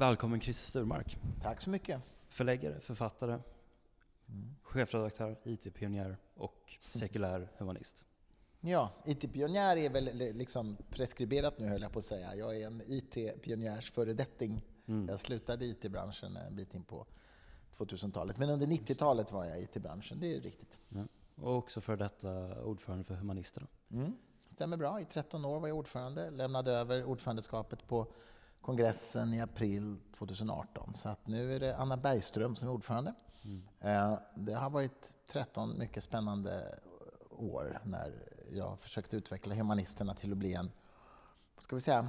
Välkommen 0.00 0.40
Christer 0.40 0.66
Sturmark. 0.66 1.18
Tack 1.42 1.60
så 1.60 1.70
mycket. 1.70 2.00
Förläggare, 2.28 2.80
författare, 2.80 3.32
mm. 4.28 4.56
chefredaktör, 4.62 5.36
IT-pionjär 5.44 6.16
och 6.34 6.78
sekulär 6.80 7.52
humanist. 7.58 8.04
Ja, 8.60 8.90
IT-pionjär 9.04 9.76
är 9.76 9.90
väl 9.90 10.04
liksom 10.14 10.76
preskriberat 10.90 11.58
nu 11.58 11.68
höll 11.68 11.82
jag 11.82 11.92
på 11.92 11.98
att 11.98 12.04
säga. 12.04 12.34
Jag 12.34 12.60
är 12.60 12.66
en 12.66 12.82
IT-pionjärs 12.86 13.90
föredetting. 13.90 14.64
Mm. 14.86 15.08
Jag 15.08 15.20
slutade 15.20 15.64
IT-branschen 15.64 16.36
en 16.36 16.56
bit 16.56 16.74
in 16.74 16.84
på 16.84 17.06
2000-talet. 17.76 18.38
Men 18.38 18.50
under 18.50 18.66
90-talet 18.66 19.32
var 19.32 19.44
jag 19.44 19.60
i 19.60 19.62
IT-branschen, 19.62 20.20
det 20.20 20.36
är 20.36 20.40
riktigt. 20.40 20.78
Ja. 20.88 21.04
Och 21.34 21.56
också 21.56 21.80
för 21.80 21.96
detta 21.96 22.62
ordförande 22.64 23.04
för 23.04 23.14
Humanisterna. 23.14 23.66
Mm. 23.90 24.16
Stämmer 24.48 24.76
bra. 24.76 25.00
I 25.00 25.04
13 25.04 25.44
år 25.44 25.60
var 25.60 25.68
jag 25.68 25.76
ordförande. 25.76 26.30
Lämnade 26.30 26.72
över 26.72 27.04
ordförandeskapet 27.04 27.86
på 27.86 28.12
kongressen 28.62 29.34
i 29.34 29.40
april 29.40 29.96
2018. 30.18 30.94
Så 30.94 31.08
att 31.08 31.26
nu 31.26 31.54
är 31.54 31.60
det 31.60 31.76
Anna 31.76 31.96
Bergström 31.96 32.56
som 32.56 32.68
är 32.68 32.72
ordförande. 32.72 33.14
Mm. 33.44 33.62
Eh, 33.80 34.18
det 34.34 34.54
har 34.54 34.70
varit 34.70 35.16
13 35.26 35.78
mycket 35.78 36.02
spännande 36.02 36.78
år 37.30 37.80
när 37.84 38.12
jag 38.50 38.80
försökt 38.80 39.14
utveckla 39.14 39.54
humanisterna 39.54 40.14
till 40.14 40.32
att 40.32 40.38
bli 40.38 40.54
en 40.54 40.70
ska 41.62 41.76
vi 41.76 41.80
säga, 41.80 42.08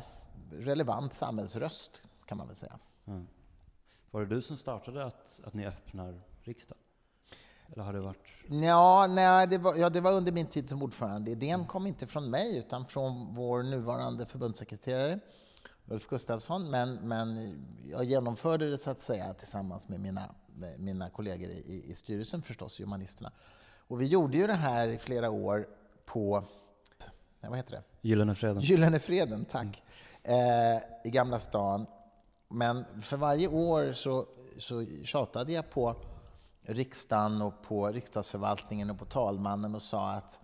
relevant 0.51 1.13
samhällsröst, 1.13 2.03
kan 2.25 2.37
man 2.37 2.47
väl 2.47 2.55
säga. 2.55 2.79
Mm. 3.05 3.27
Var 4.11 4.21
det 4.21 4.27
du 4.35 4.41
som 4.41 4.57
startade 4.57 5.05
att, 5.05 5.41
att 5.43 5.53
ni 5.53 5.65
öppnar 5.65 6.21
riksdagen? 6.41 6.83
Eller 7.67 7.83
har 7.83 7.93
det 7.93 7.99
varit... 8.01 8.23
Ja, 8.47 9.07
nej, 9.09 9.47
det 9.47 9.57
var, 9.57 9.75
ja, 9.75 9.89
det 9.89 10.01
var 10.01 10.11
under 10.11 10.31
min 10.31 10.45
tid 10.45 10.69
som 10.69 10.83
ordförande. 10.83 11.31
Idén 11.31 11.65
kom 11.65 11.87
inte 11.87 12.07
från 12.07 12.29
mig, 12.29 12.57
utan 12.57 12.85
från 12.85 13.35
vår 13.35 13.63
nuvarande 13.63 14.25
förbundssekreterare 14.25 15.19
Ulf 15.87 16.07
Gustafsson, 16.07 16.69
men, 16.69 16.95
men 16.95 17.55
jag 17.89 18.03
genomförde 18.03 18.69
det 18.69 18.77
så 18.77 18.89
att 18.89 19.01
säga 19.01 19.33
tillsammans 19.33 19.89
med 19.89 19.99
mina, 19.99 20.35
med 20.55 20.79
mina 20.79 21.09
kollegor 21.09 21.49
i, 21.49 21.85
i 21.87 21.95
styrelsen 21.95 22.41
förstås, 22.41 22.79
humanisterna. 22.79 23.31
Och 23.87 24.01
vi 24.01 24.05
gjorde 24.05 24.37
ju 24.37 24.47
det 24.47 24.53
här 24.53 24.87
i 24.87 24.97
flera 24.97 25.29
år 25.29 25.67
på, 26.05 26.43
vad 27.41 27.57
heter 27.57 27.71
det? 27.71 27.83
Gyllene 28.01 28.35
Freden. 28.35 28.61
Gyllene 28.61 28.99
Freden, 28.99 29.45
tack. 29.45 29.83
Mm. 30.23 30.75
Eh, 30.75 30.81
I 31.03 31.09
Gamla 31.09 31.39
stan. 31.39 31.85
Men 32.49 32.85
för 33.01 33.17
varje 33.17 33.47
år 33.47 33.93
så, 33.93 34.27
så 34.57 34.85
tjatade 35.03 35.53
jag 35.53 35.69
på 35.69 35.95
riksdagen 36.61 37.41
och 37.41 37.61
på 37.61 37.87
riksdagsförvaltningen 37.87 38.89
och 38.89 38.99
på 38.99 39.05
talmannen 39.05 39.75
och 39.75 39.81
sa 39.81 40.11
att 40.11 40.39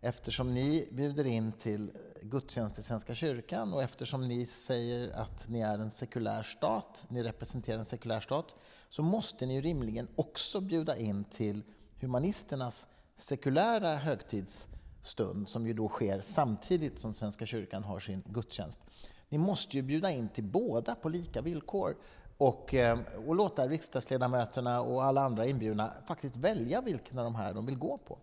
eftersom 0.00 0.54
ni 0.54 0.88
bjuder 0.90 1.26
in 1.26 1.52
till 1.52 1.92
gudstjänst 2.22 2.78
i 2.78 2.82
Svenska 2.82 3.14
kyrkan 3.14 3.72
och 3.72 3.82
eftersom 3.82 4.28
ni 4.28 4.46
säger 4.46 5.10
att 5.10 5.48
ni 5.48 5.60
är 5.60 5.78
en 5.78 5.90
sekulär 5.90 6.42
stat, 6.42 7.06
ni 7.08 7.22
representerar 7.22 7.78
en 7.78 7.86
sekulär 7.86 8.20
stat, 8.20 8.56
så 8.88 9.02
måste 9.02 9.46
ni 9.46 9.60
rimligen 9.60 10.08
också 10.16 10.60
bjuda 10.60 10.96
in 10.96 11.24
till 11.24 11.62
humanisternas 12.00 12.86
sekulära 13.16 13.94
högtidsstund, 13.94 15.48
som 15.48 15.66
ju 15.66 15.72
då 15.72 15.88
sker 15.88 16.20
samtidigt 16.20 16.98
som 16.98 17.14
Svenska 17.14 17.46
kyrkan 17.46 17.84
har 17.84 18.00
sin 18.00 18.22
gudstjänst. 18.26 18.80
Ni 19.28 19.38
måste 19.38 19.76
ju 19.76 19.82
bjuda 19.82 20.10
in 20.10 20.28
till 20.28 20.44
båda 20.44 20.94
på 20.94 21.08
lika 21.08 21.42
villkor 21.42 21.96
och, 22.36 22.74
eh, 22.74 22.98
och 23.26 23.34
låta 23.34 23.68
riksdagsledamöterna 23.68 24.80
och 24.80 25.04
alla 25.04 25.20
andra 25.20 25.46
inbjudna 25.46 25.92
faktiskt 26.06 26.36
välja 26.36 26.80
vilken 26.80 27.18
av 27.18 27.24
de 27.24 27.34
här 27.34 27.54
de 27.54 27.66
vill 27.66 27.78
gå 27.78 27.98
på. 27.98 28.18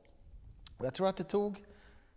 Och 0.78 0.86
jag 0.86 0.94
tror 0.94 1.08
att 1.08 1.18
det 1.18 1.24
tog 1.24 1.66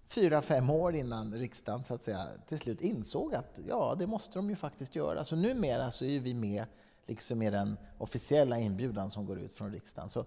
fyra, 0.07 0.43
fem 0.43 0.71
år 0.71 0.95
innan 0.95 1.35
riksdagen 1.35 1.85
så 1.85 1.95
att 1.95 2.03
säga, 2.03 2.27
till 2.47 2.59
slut 2.59 2.81
insåg 2.81 3.35
att 3.35 3.61
ja, 3.67 3.97
det 3.99 4.07
måste 4.07 4.39
de 4.39 4.51
ju 4.51 4.57
faktiskt 4.57 4.97
göra. 4.97 5.25
Så 5.25 5.37
numera 5.37 5.91
så 5.91 6.05
är 6.05 6.21
vi 6.21 6.35
med 6.35 6.65
liksom 7.07 7.39
med 7.39 7.53
den 7.53 7.77
officiella 7.99 8.59
inbjudan 8.59 9.11
som 9.11 9.27
går 9.27 9.41
ut 9.41 9.53
från 9.53 9.73
riksdagen. 9.73 10.11
Så 10.11 10.25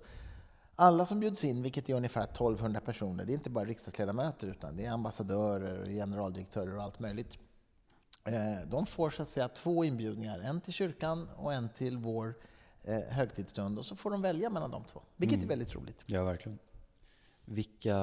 alla 0.75 1.05
som 1.05 1.19
bjuds 1.19 1.43
in, 1.43 1.61
vilket 1.61 1.89
är 1.89 1.93
ungefär 1.93 2.23
1200 2.23 2.79
personer, 2.79 3.25
det 3.25 3.31
är 3.31 3.33
inte 3.33 3.49
bara 3.49 3.65
riksdagsledamöter 3.65 4.47
utan 4.47 4.77
det 4.77 4.85
är 4.85 4.91
ambassadörer, 4.91 5.85
generaldirektörer 5.85 6.77
och 6.77 6.83
allt 6.83 6.99
möjligt. 6.99 7.37
Eh, 8.25 8.67
de 8.67 8.85
får 8.85 9.09
så 9.09 9.21
att 9.21 9.29
säga 9.29 9.47
två 9.47 9.85
inbjudningar, 9.85 10.39
en 10.39 10.61
till 10.61 10.73
kyrkan 10.73 11.29
och 11.35 11.53
en 11.53 11.69
till 11.69 11.97
vår 11.97 12.35
eh, 12.83 12.99
högtidsstund 12.99 13.79
och 13.79 13.85
så 13.85 13.95
får 13.95 14.11
de 14.11 14.21
välja 14.21 14.49
mellan 14.49 14.71
de 14.71 14.83
två, 14.83 15.01
vilket 15.15 15.35
mm. 15.35 15.45
är 15.45 15.49
väldigt 15.49 15.75
roligt. 15.75 16.03
Ja, 16.07 16.23
verkligen. 16.23 16.59
Vilka 17.51 17.95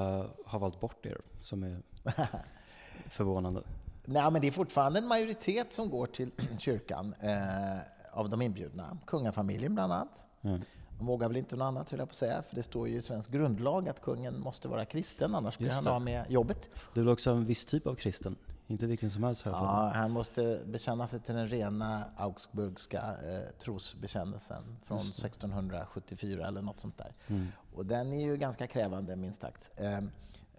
har 0.46 0.58
valt 0.58 0.80
bort 0.80 1.06
er 1.06 1.20
som 1.40 1.62
är 1.62 1.82
förvånande? 3.08 3.62
Nej, 4.04 4.30
men 4.30 4.40
det 4.42 4.46
är 4.46 4.52
fortfarande 4.52 4.98
en 4.98 5.06
majoritet 5.06 5.72
som 5.72 5.90
går 5.90 6.06
till 6.06 6.32
kyrkan 6.58 7.14
eh, 7.20 8.18
av 8.18 8.28
de 8.28 8.42
inbjudna. 8.42 8.98
Kungafamiljen 9.06 9.74
bland 9.74 9.92
annat. 9.92 10.26
Mm. 10.42 10.60
De 10.98 11.06
vågar 11.06 11.28
väl 11.28 11.36
inte 11.36 11.56
något 11.56 11.64
annat, 11.66 11.90
höll 11.90 11.98
jag 11.98 12.08
på 12.08 12.12
att 12.12 12.16
säga, 12.16 12.42
för 12.42 12.56
det 12.56 12.62
står 12.62 12.88
ju 12.88 12.96
i 12.96 13.02
svensk 13.02 13.30
grundlag 13.30 13.88
att 13.88 14.02
kungen 14.02 14.40
måste 14.40 14.68
vara 14.68 14.84
kristen, 14.84 15.34
annars 15.34 15.58
blir 15.58 15.70
han 15.70 15.88
av 15.88 16.02
med 16.02 16.24
jobbet. 16.28 16.70
Du 16.94 17.00
är 17.00 17.04
väl 17.04 17.12
också 17.12 17.30
en 17.30 17.44
viss 17.44 17.64
typ 17.64 17.86
av 17.86 17.94
kristen? 17.94 18.36
Inte 18.70 18.86
vilken 18.86 19.10
som 19.10 19.22
helst? 19.22 19.42
Ja, 19.46 19.92
han 19.94 20.10
måste 20.10 20.60
bekänna 20.66 21.06
sig 21.06 21.20
till 21.20 21.34
den 21.34 21.48
rena 21.48 22.04
augsburgska 22.16 22.98
eh, 22.98 23.50
trosbekännelsen 23.58 24.76
från 24.84 24.98
1674 24.98 26.46
eller 26.46 26.62
något 26.62 26.80
sånt 26.80 26.98
där. 26.98 27.14
Mm. 27.26 27.46
Och 27.74 27.86
den 27.86 28.12
är 28.12 28.24
ju 28.24 28.36
ganska 28.36 28.66
krävande, 28.66 29.16
minst 29.16 29.40
sagt. 29.40 29.70
Eh, 29.76 30.00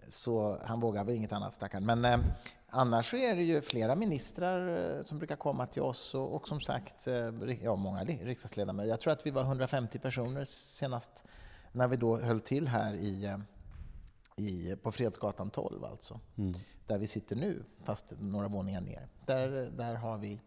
så 0.08 0.58
han 0.64 0.80
vågar 0.80 1.04
väl 1.04 1.14
inget 1.14 1.32
annat, 1.32 1.54
stackaren. 1.54 1.86
Men 1.86 2.04
eh, 2.04 2.18
annars 2.68 3.10
så 3.10 3.16
är 3.16 3.36
det 3.36 3.42
ju 3.42 3.60
flera 3.60 3.94
ministrar 3.94 4.96
eh, 4.98 5.04
som 5.04 5.18
brukar 5.18 5.36
komma 5.36 5.66
till 5.66 5.82
oss 5.82 6.14
och, 6.14 6.34
och 6.34 6.48
som 6.48 6.60
sagt, 6.60 7.06
eh, 7.06 7.54
ja, 7.62 7.76
många 7.76 8.04
riksdagsledamöter. 8.04 8.90
Jag 8.90 9.00
tror 9.00 9.12
att 9.12 9.26
vi 9.26 9.30
var 9.30 9.42
150 9.42 9.98
personer 9.98 10.44
senast 10.44 11.24
när 11.72 11.88
vi 11.88 11.96
då 11.96 12.20
höll 12.20 12.40
till 12.40 12.68
här 12.68 12.94
i 12.94 13.24
eh, 13.24 13.38
i, 14.48 14.76
på 14.82 14.92
Fredsgatan 14.92 15.50
12 15.50 15.84
alltså. 15.84 16.20
Mm. 16.36 16.54
Där 16.86 16.98
vi 16.98 17.06
sitter 17.06 17.36
nu, 17.36 17.64
fast 17.84 18.12
några 18.20 18.48
våningar 18.48 18.80
ner. 18.80 19.08
Där, 19.26 19.70
där, 19.76 19.94
har 19.94 20.18
vi, 20.18 20.40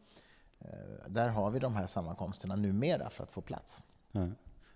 eh, 0.59 1.09
där 1.09 1.29
har 1.29 1.51
vi 1.51 1.59
de 1.59 1.75
här 1.75 1.87
sammankomsterna 1.87 2.55
numera 2.55 3.09
för 3.09 3.23
att 3.23 3.33
få 3.33 3.41
plats. 3.41 3.83
Ja. 4.11 4.27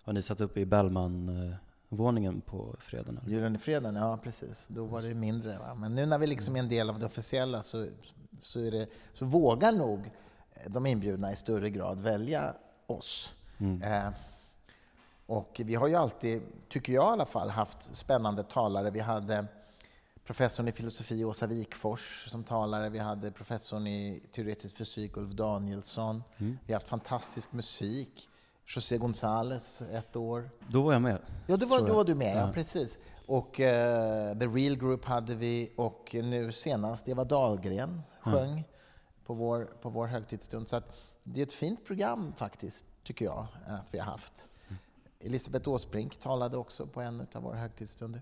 Har 0.03 0.13
ni 0.13 0.21
satt 0.21 0.41
upp 0.41 0.57
i 0.57 0.65
Bellman-våningen 0.65 2.41
på 2.41 2.75
freden? 2.79 3.19
Gyllene 3.27 3.59
freden, 3.59 3.95
ja 3.95 4.19
precis. 4.23 4.67
Då 4.67 4.85
var 4.85 5.01
det 5.01 5.13
mindre. 5.13 5.57
Va? 5.57 5.75
Men 5.75 5.95
nu 5.95 6.05
när 6.05 6.17
vi 6.17 6.27
liksom 6.27 6.55
är 6.55 6.59
en 6.59 6.69
del 6.69 6.89
av 6.89 6.99
det 6.99 7.05
officiella 7.05 7.63
så, 7.63 7.87
så, 8.39 8.59
är 8.59 8.71
det, 8.71 8.87
så 9.13 9.25
vågar 9.25 9.71
nog 9.71 10.11
de 10.67 10.85
inbjudna 10.85 11.31
i 11.31 11.35
större 11.35 11.69
grad 11.69 11.99
välja 11.99 12.53
oss. 12.87 13.33
Mm. 13.57 13.81
Eh, 13.83 14.13
och 15.27 15.61
vi 15.65 15.75
har 15.75 15.87
ju 15.87 15.95
alltid, 15.95 16.41
tycker 16.69 16.93
jag 16.93 17.03
i 17.03 17.07
alla 17.07 17.25
fall, 17.25 17.49
haft 17.49 17.95
spännande 17.95 18.43
talare. 18.43 18.89
Vi 18.91 18.99
hade 18.99 19.45
professorn 20.25 20.67
i 20.67 20.71
filosofi 20.71 21.25
Åsa 21.25 21.47
Wikfors 21.47 22.27
som 22.29 22.43
talare. 22.43 22.89
Vi 22.89 22.99
hade 22.99 23.31
professorn 23.31 23.87
i 23.87 24.23
teoretisk 24.31 24.77
fysik 24.77 25.17
Ulf 25.17 25.31
Danielsson. 25.31 26.23
Mm. 26.37 26.57
Vi 26.65 26.73
har 26.73 26.79
haft 26.79 26.89
fantastisk 26.89 27.53
musik. 27.53 28.29
José 28.65 28.97
González 28.97 29.83
ett 29.97 30.15
år. 30.15 30.49
Då 30.67 30.81
var 30.81 30.93
jag 30.93 31.01
med. 31.01 31.21
Ja, 31.47 31.57
då 31.57 31.65
var, 31.65 31.87
då 31.87 31.95
var 31.95 32.03
du 32.03 32.15
med. 32.15 32.37
Ja. 32.37 32.41
ja 32.41 32.51
precis. 32.53 32.99
Och 33.25 33.59
uh, 33.59 34.39
The 34.39 34.47
Real 34.47 34.77
Group 34.77 35.05
hade 35.05 35.35
vi 35.35 35.71
och 35.75 36.15
nu 36.23 36.51
senast 36.51 37.07
Eva 37.07 37.23
Dahlgren 37.23 38.01
sjöng 38.21 38.51
mm. 38.51 38.63
på, 39.25 39.33
vår, 39.33 39.65
på 39.81 39.89
vår 39.89 40.07
högtidsstund. 40.07 40.69
Så 40.69 40.81
det 41.23 41.41
är 41.41 41.45
ett 41.45 41.53
fint 41.53 41.85
program 41.85 42.33
faktiskt, 42.37 42.85
tycker 43.03 43.25
jag, 43.25 43.47
att 43.65 43.93
vi 43.93 43.99
har 43.99 44.05
haft. 44.05 44.49
Elisabeth 45.19 45.69
Åsbrink 45.69 46.17
talade 46.17 46.57
också 46.57 46.87
på 46.87 47.01
en 47.01 47.27
av 47.33 47.43
våra 47.43 47.57
högtidsstunder. 47.57 48.21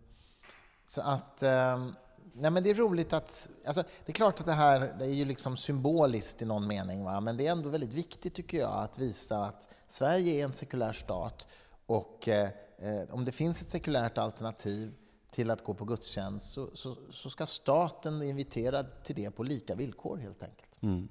Så 0.86 1.02
att, 1.02 1.44
ehm, 1.44 1.96
nej 2.34 2.52
men 2.52 2.64
det 2.64 2.70
är 2.70 2.74
roligt 2.74 3.14
att, 3.14 3.50
alltså, 3.66 3.82
det 3.82 4.12
är 4.12 4.14
klart 4.14 4.40
att 4.40 4.46
det 4.46 4.54
här 4.54 4.96
det 5.00 5.06
är 5.06 5.14
ju 5.14 5.26
liksom 5.26 5.58
symboliskt 5.58 6.42
i 6.42 6.46
någon 6.46 6.68
mening, 6.68 7.04
va? 7.04 7.20
men 7.20 7.38
det 7.38 7.48
är 7.48 7.52
ändå 7.52 7.70
väldigt 7.70 7.94
viktigt 7.94 8.34
tycker 8.34 8.58
jag 8.58 8.74
att 8.74 9.00
visa 9.00 9.46
att 9.46 9.70
Sverige 9.88 10.42
är 10.42 10.46
en 10.46 10.54
sekulär 10.54 10.94
stat 10.94 11.48
och 11.86 12.28
eh, 12.28 12.50
eh 12.78 13.04
om 13.10 13.26
det 13.26 13.32
finns 13.32 13.62
ett 13.62 13.70
sekulärt 13.70 14.18
alternativ 14.18 14.94
till 15.32 15.52
att 15.52 15.64
gå 15.64 15.74
på 15.74 15.86
gudstjänst 15.86 16.52
så, 16.52 16.70
så, 16.74 16.98
så, 17.12 17.30
ska 17.30 17.46
staten 17.46 18.22
invitera 18.22 18.84
till 18.84 19.16
det 19.16 19.32
på 19.32 19.44
lika 19.44 19.76
villkor 19.76 20.18
helt 20.18 20.44
enkelt. 20.44 20.82
Mm. 20.82 21.08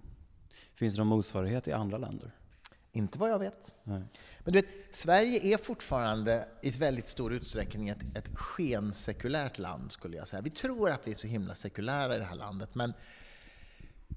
Finns 0.75 0.95
det 0.95 1.01
någon 1.01 1.07
motsvarighet 1.09 1.69
i 1.69 1.73
andra 1.73 1.99
länder? 1.99 2.35
Inte 2.97 3.19
vad 3.19 3.31
jag 3.31 3.39
vet. 3.39 3.73
Nej. 3.85 4.03
Men 4.45 4.53
du 4.53 4.61
vet, 4.61 4.69
Sverige 4.91 5.55
är 5.55 5.59
fortfarande 5.59 6.49
i 6.63 6.71
väldigt 6.71 7.09
stor 7.09 7.33
utsträckning 7.33 7.89
ett, 7.89 8.17
ett 8.17 8.29
skensekulärt 8.35 9.59
land, 9.59 9.93
skulle 9.93 10.17
jag 10.17 10.29
säga. 10.29 10.43
Vi 10.43 10.51
tror 10.51 10.91
att 10.91 11.07
vi 11.07 11.11
är 11.11 11.15
så 11.15 11.27
himla 11.27 11.55
sekulära 11.55 12.17
i 12.17 12.19
det 12.19 12.25
här 12.25 12.37
landet, 12.37 12.75
men 12.75 12.93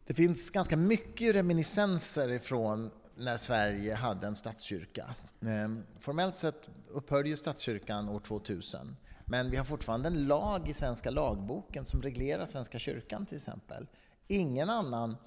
det 0.06 0.14
finns 0.14 0.50
ganska 0.50 0.78
mycket 0.78 1.36
reminiscenser 1.36 2.40
från 2.40 2.92
när 3.16 3.38
Sverige 3.38 3.96
hade 3.96 4.28
en 4.28 4.36
statskyrka. 4.36 5.16
Ehm, 5.42 5.84
formellt 6.00 6.38
sett 6.38 6.70
upphörde 6.90 7.30
ju 7.30 7.38
statskyrkan 7.38 8.10
år 8.10 8.20
2000, 8.20 8.96
men 9.26 9.52
vi 9.52 9.58
har 9.58 9.66
fortfarande 9.66 10.08
en 10.08 10.28
lag 10.28 10.70
i 10.70 10.74
Svenska 10.74 11.10
lagboken 11.10 11.86
som 11.86 12.02
reglerar 12.02 12.46
Svenska 12.46 12.80
kyrkan 12.80 13.26
till 13.26 13.38
exempel. 13.38 13.88
Ingen 14.28 14.70
annan 14.70 15.18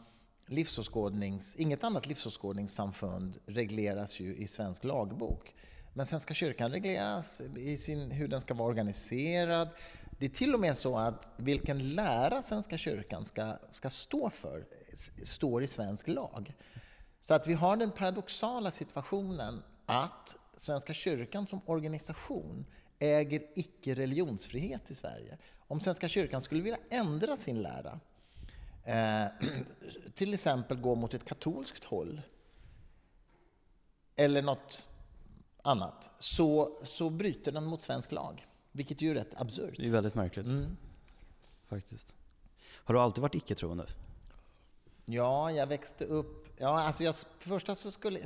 livsåskådnings, 0.50 1.56
inget 1.56 1.84
annat 1.84 2.06
livsåskådningssamfund 2.06 3.38
regleras 3.46 4.20
ju 4.20 4.36
i 4.36 4.46
svensk 4.46 4.84
lagbok. 4.84 5.54
Men 5.94 6.06
Svenska 6.06 6.34
kyrkan 6.34 6.70
regleras 6.70 7.40
i 7.56 7.76
sin, 7.76 8.10
hur 8.10 8.28
den 8.28 8.40
ska 8.40 8.54
vara 8.54 8.68
organiserad. 8.68 9.68
Det 10.18 10.26
är 10.26 10.30
till 10.30 10.54
och 10.54 10.60
med 10.60 10.76
så 10.76 10.96
att 10.96 11.30
vilken 11.36 11.94
lära 11.94 12.42
Svenska 12.42 12.78
kyrkan 12.78 13.26
ska, 13.26 13.56
ska 13.70 13.90
stå 13.90 14.30
för 14.30 14.66
står 15.22 15.62
i 15.62 15.66
svensk 15.66 16.08
lag. 16.08 16.54
Så 17.20 17.34
att 17.34 17.46
vi 17.46 17.52
har 17.52 17.76
den 17.76 17.90
paradoxala 17.90 18.70
situationen 18.70 19.62
att 19.86 20.36
Svenska 20.56 20.92
kyrkan 20.92 21.46
som 21.46 21.60
organisation 21.66 22.66
äger 22.98 23.42
icke 23.54 23.94
religionsfrihet 23.94 24.90
i 24.90 24.94
Sverige. 24.94 25.38
Om 25.68 25.80
Svenska 25.80 26.08
kyrkan 26.08 26.42
skulle 26.42 26.62
vilja 26.62 26.78
ändra 26.90 27.36
sin 27.36 27.62
lära, 27.62 28.00
till 30.14 30.34
exempel 30.34 30.80
gå 30.80 30.94
mot 30.94 31.14
ett 31.14 31.24
katolskt 31.24 31.84
håll, 31.84 32.22
eller 34.16 34.42
något 34.42 34.88
annat, 35.62 36.10
så, 36.18 36.78
så 36.82 37.10
bryter 37.10 37.52
den 37.52 37.64
mot 37.64 37.82
svensk 37.82 38.12
lag. 38.12 38.46
Vilket 38.72 39.02
ju 39.02 39.10
är 39.10 39.14
rätt 39.14 39.40
absurt. 39.40 39.74
Det 39.76 39.86
är 39.86 39.90
väldigt 39.90 40.14
märkligt. 40.14 40.46
Mm. 40.46 40.76
Faktiskt. 41.68 42.14
Har 42.84 42.94
du 42.94 43.00
alltid 43.00 43.22
varit 43.22 43.34
icke-troende? 43.34 43.86
Ja, 45.04 45.50
jag 45.50 45.66
växte 45.66 46.04
upp... 46.04 46.48
Ja, 46.58 46.80
alltså 46.80 47.04
jag, 47.04 47.14
för 47.14 47.48
första 47.48 47.74
så 47.74 47.90
skulle... 47.90 48.20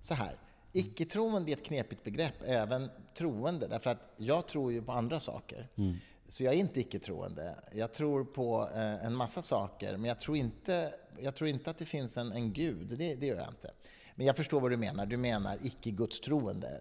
Så 0.00 0.14
här. 0.14 0.36
Icke-troende 0.72 1.52
är 1.52 1.56
ett 1.56 1.64
knepigt 1.64 2.04
begrepp, 2.04 2.34
även 2.44 2.90
troende, 3.14 3.66
därför 3.66 3.90
att 3.90 4.12
jag 4.16 4.48
tror 4.48 4.72
ju 4.72 4.82
på 4.82 4.92
andra 4.92 5.20
saker. 5.20 5.68
Mm. 5.76 5.96
Så 6.28 6.44
jag 6.44 6.54
är 6.54 6.58
inte 6.58 6.80
icke-troende. 6.80 7.54
Jag 7.72 7.92
tror 7.92 8.24
på 8.24 8.68
eh, 8.74 9.06
en 9.06 9.14
massa 9.14 9.42
saker, 9.42 9.96
men 9.96 10.08
jag 10.08 10.20
tror 10.20 10.36
inte, 10.36 10.94
jag 11.20 11.34
tror 11.34 11.50
inte 11.50 11.70
att 11.70 11.78
det 11.78 11.84
finns 11.84 12.16
en, 12.16 12.32
en 12.32 12.52
gud. 12.52 12.86
Det, 12.98 13.14
det 13.14 13.26
gör 13.26 13.36
jag 13.36 13.48
inte. 13.48 13.70
Men 14.14 14.26
jag 14.26 14.36
förstår 14.36 14.60
vad 14.60 14.70
du 14.70 14.76
menar. 14.76 15.06
Du 15.06 15.16
menar 15.16 15.58
icke-gudstroende. 15.62 16.80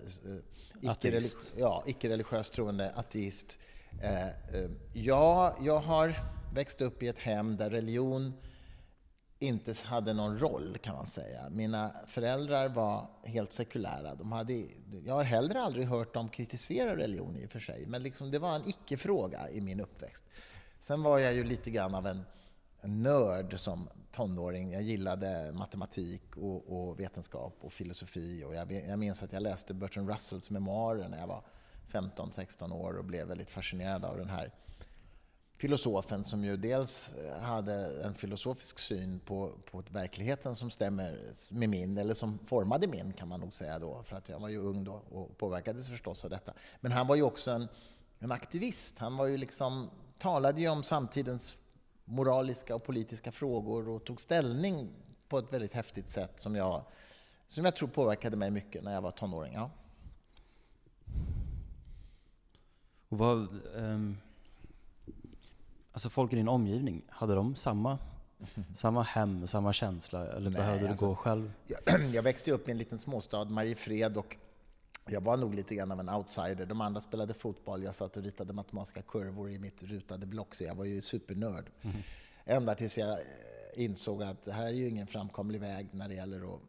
Eh, 0.84 0.90
ateist. 0.92 1.56
Ja, 1.58 1.84
icke-religiöst 1.86 2.54
troende, 2.54 2.92
ateist. 2.96 3.60
Eh, 4.04 4.70
ja, 4.94 5.58
jag 5.62 5.80
har 5.80 6.16
växt 6.54 6.82
upp 6.82 7.04
i 7.04 7.08
ett 7.08 7.20
hem 7.20 7.58
där 7.58 7.70
religion 7.70 8.34
inte 9.40 9.76
hade 9.84 10.14
någon 10.14 10.40
roll 10.40 10.78
kan 10.82 10.96
man 10.96 11.08
säga. 11.08 11.50
Mina 11.50 11.92
föräldrar 12.08 12.70
var 12.70 13.08
helt 13.24 13.52
sekulära. 13.54 14.16
De 14.16 14.32
hade, 14.32 14.66
jag 15.06 15.14
har 15.14 15.24
heller 15.24 15.56
aldrig 15.56 15.88
hört 15.88 16.14
dem 16.14 16.30
kritisera 16.30 16.98
religion 16.98 17.38
i 17.38 17.46
och 17.46 17.52
för 17.52 17.60
sig, 17.60 17.86
men 17.88 18.04
liksom 18.04 18.32
det 18.32 18.40
var 18.40 18.56
en 18.56 18.70
icke-fråga 18.70 19.50
i 19.50 19.62
min 19.62 19.80
uppväxt. 19.80 20.24
Sen 20.80 21.04
var 21.04 21.20
jag 21.20 21.34
ju 21.34 21.44
lite 21.44 21.72
grann 21.72 21.96
av 21.96 22.08
en, 22.08 22.24
en 22.82 23.04
nörd 23.04 23.60
som 23.60 23.90
tonåring. 24.12 24.72
Jag 24.72 24.82
gillade 24.82 25.52
matematik 25.54 26.38
och, 26.38 26.78
och 26.78 27.00
vetenskap 27.00 27.58
och 27.62 27.74
filosofi. 27.74 28.44
Och 28.48 28.56
jag, 28.56 28.72
jag 28.72 29.00
minns 29.00 29.24
att 29.24 29.34
jag 29.34 29.44
läste 29.44 29.74
Bertrand 29.74 30.10
Russells 30.10 30.50
memoarer 30.50 31.10
när 31.10 31.20
jag 31.20 31.28
var 31.28 31.44
15-16 31.92 32.74
år 32.74 32.98
och 32.98 33.06
blev 33.06 33.28
väldigt 33.28 33.50
fascinerad 33.50 34.06
av 34.06 34.18
den 34.18 34.30
här 34.30 34.52
filosofen 35.58 36.26
som 36.26 36.44
ju 36.44 36.58
dels 36.58 37.14
eh, 37.14 37.42
hade 37.42 38.04
en 38.04 38.14
filosofisk 38.14 38.80
syn 38.80 39.20
på, 39.20 39.52
på 39.72 39.84
verkligheten 39.92 40.56
som 40.56 40.72
stämmer 40.72 41.34
med 41.54 41.70
min, 41.70 41.98
eller 41.98 42.14
som 42.14 42.40
formade 42.46 42.88
min 42.88 43.14
kan 43.14 43.28
man 43.28 43.40
nog 43.40 43.54
säga 43.54 43.80
då, 43.80 44.04
för 44.04 44.16
att 44.16 44.30
jag 44.30 44.40
var 44.40 44.50
ju 44.50 44.58
ung 44.58 44.84
då 44.84 44.94
och 44.94 45.38
påverkades 45.38 45.90
förstås 45.90 46.24
av 46.24 46.30
detta. 46.30 46.54
Men 46.80 46.92
han 46.92 47.08
var 47.08 47.16
ju 47.16 47.22
också 47.22 47.52
en, 47.52 47.68
en 48.20 48.32
aktivist. 48.32 49.00
Han 49.00 49.18
var 49.18 49.26
ju 49.26 49.38
liksom, 49.38 49.90
talade 50.18 50.62
ju 50.62 50.70
om 50.70 50.84
samtidens 50.84 51.58
moraliska 52.06 52.76
och 52.76 52.84
politiska 52.84 53.32
frågor 53.32 53.90
och 53.90 54.06
tog 54.06 54.22
ställning 54.22 54.90
på 55.28 55.38
ett 55.38 55.54
väldigt 55.54 55.74
häftigt 55.74 56.10
sätt 56.10 56.40
som 56.40 56.56
jag, 56.56 56.84
som 57.48 57.66
jag 57.66 57.76
tror 57.76 57.90
påverkade 57.90 58.38
mig 58.38 58.52
mycket 58.52 58.84
när 58.84 58.94
jag 58.94 59.02
var 59.02 59.12
tonåring. 59.12 59.54
Ja. 59.54 59.70
Och 63.10 63.18
vad, 63.18 63.60
um 63.76 64.18
Alltså 65.96 66.10
folk 66.10 66.34
i 66.34 66.36
din 66.36 66.48
omgivning, 66.48 67.02
hade 67.10 67.36
de 67.36 67.56
samma, 67.56 67.98
samma 68.74 69.04
hem, 69.04 69.48
samma 69.48 69.74
känsla? 69.74 70.28
Eller 70.28 70.50
Nej, 70.50 70.60
behövde 70.60 70.84
du 70.84 70.88
alltså, 70.88 71.08
gå 71.08 71.16
själv? 71.16 71.52
Jag, 71.68 72.06
jag 72.14 72.24
växte 72.24 72.52
upp 72.52 72.68
i 72.68 72.72
en 72.72 72.78
liten 72.78 73.00
småstad, 73.00 73.46
Mariefred, 73.46 74.18
och 74.18 74.38
jag 75.08 75.22
var 75.22 75.38
nog 75.38 75.56
lite 75.56 75.76
grann 75.76 75.92
av 75.92 76.00
en 76.00 76.10
outsider. 76.10 76.66
De 76.66 76.82
andra 76.82 77.02
spelade 77.02 77.34
fotboll, 77.34 77.84
jag 77.84 77.96
satt 77.96 78.18
och 78.18 78.24
ritade 78.24 78.54
matematiska 78.54 79.02
kurvor 79.02 79.52
i 79.52 79.60
mitt 79.60 79.84
rutade 79.84 80.26
block, 80.26 80.56
så 80.56 80.64
jag 80.64 80.76
var 80.76 80.86
ju 80.86 81.02
supernörd. 81.02 81.72
Mm. 81.82 81.98
Ända 82.46 82.76
tills 82.76 82.98
jag 82.98 83.12
eh, 83.12 83.18
insåg 83.74 84.24
att 84.24 84.44
det 84.44 84.52
här 84.52 84.66
är 84.66 84.74
ju 84.74 84.90
ingen 84.90 85.08
framkomlig 85.08 85.62
väg 85.62 85.88
när 85.92 86.08
det 86.08 86.16
gäller 86.16 86.60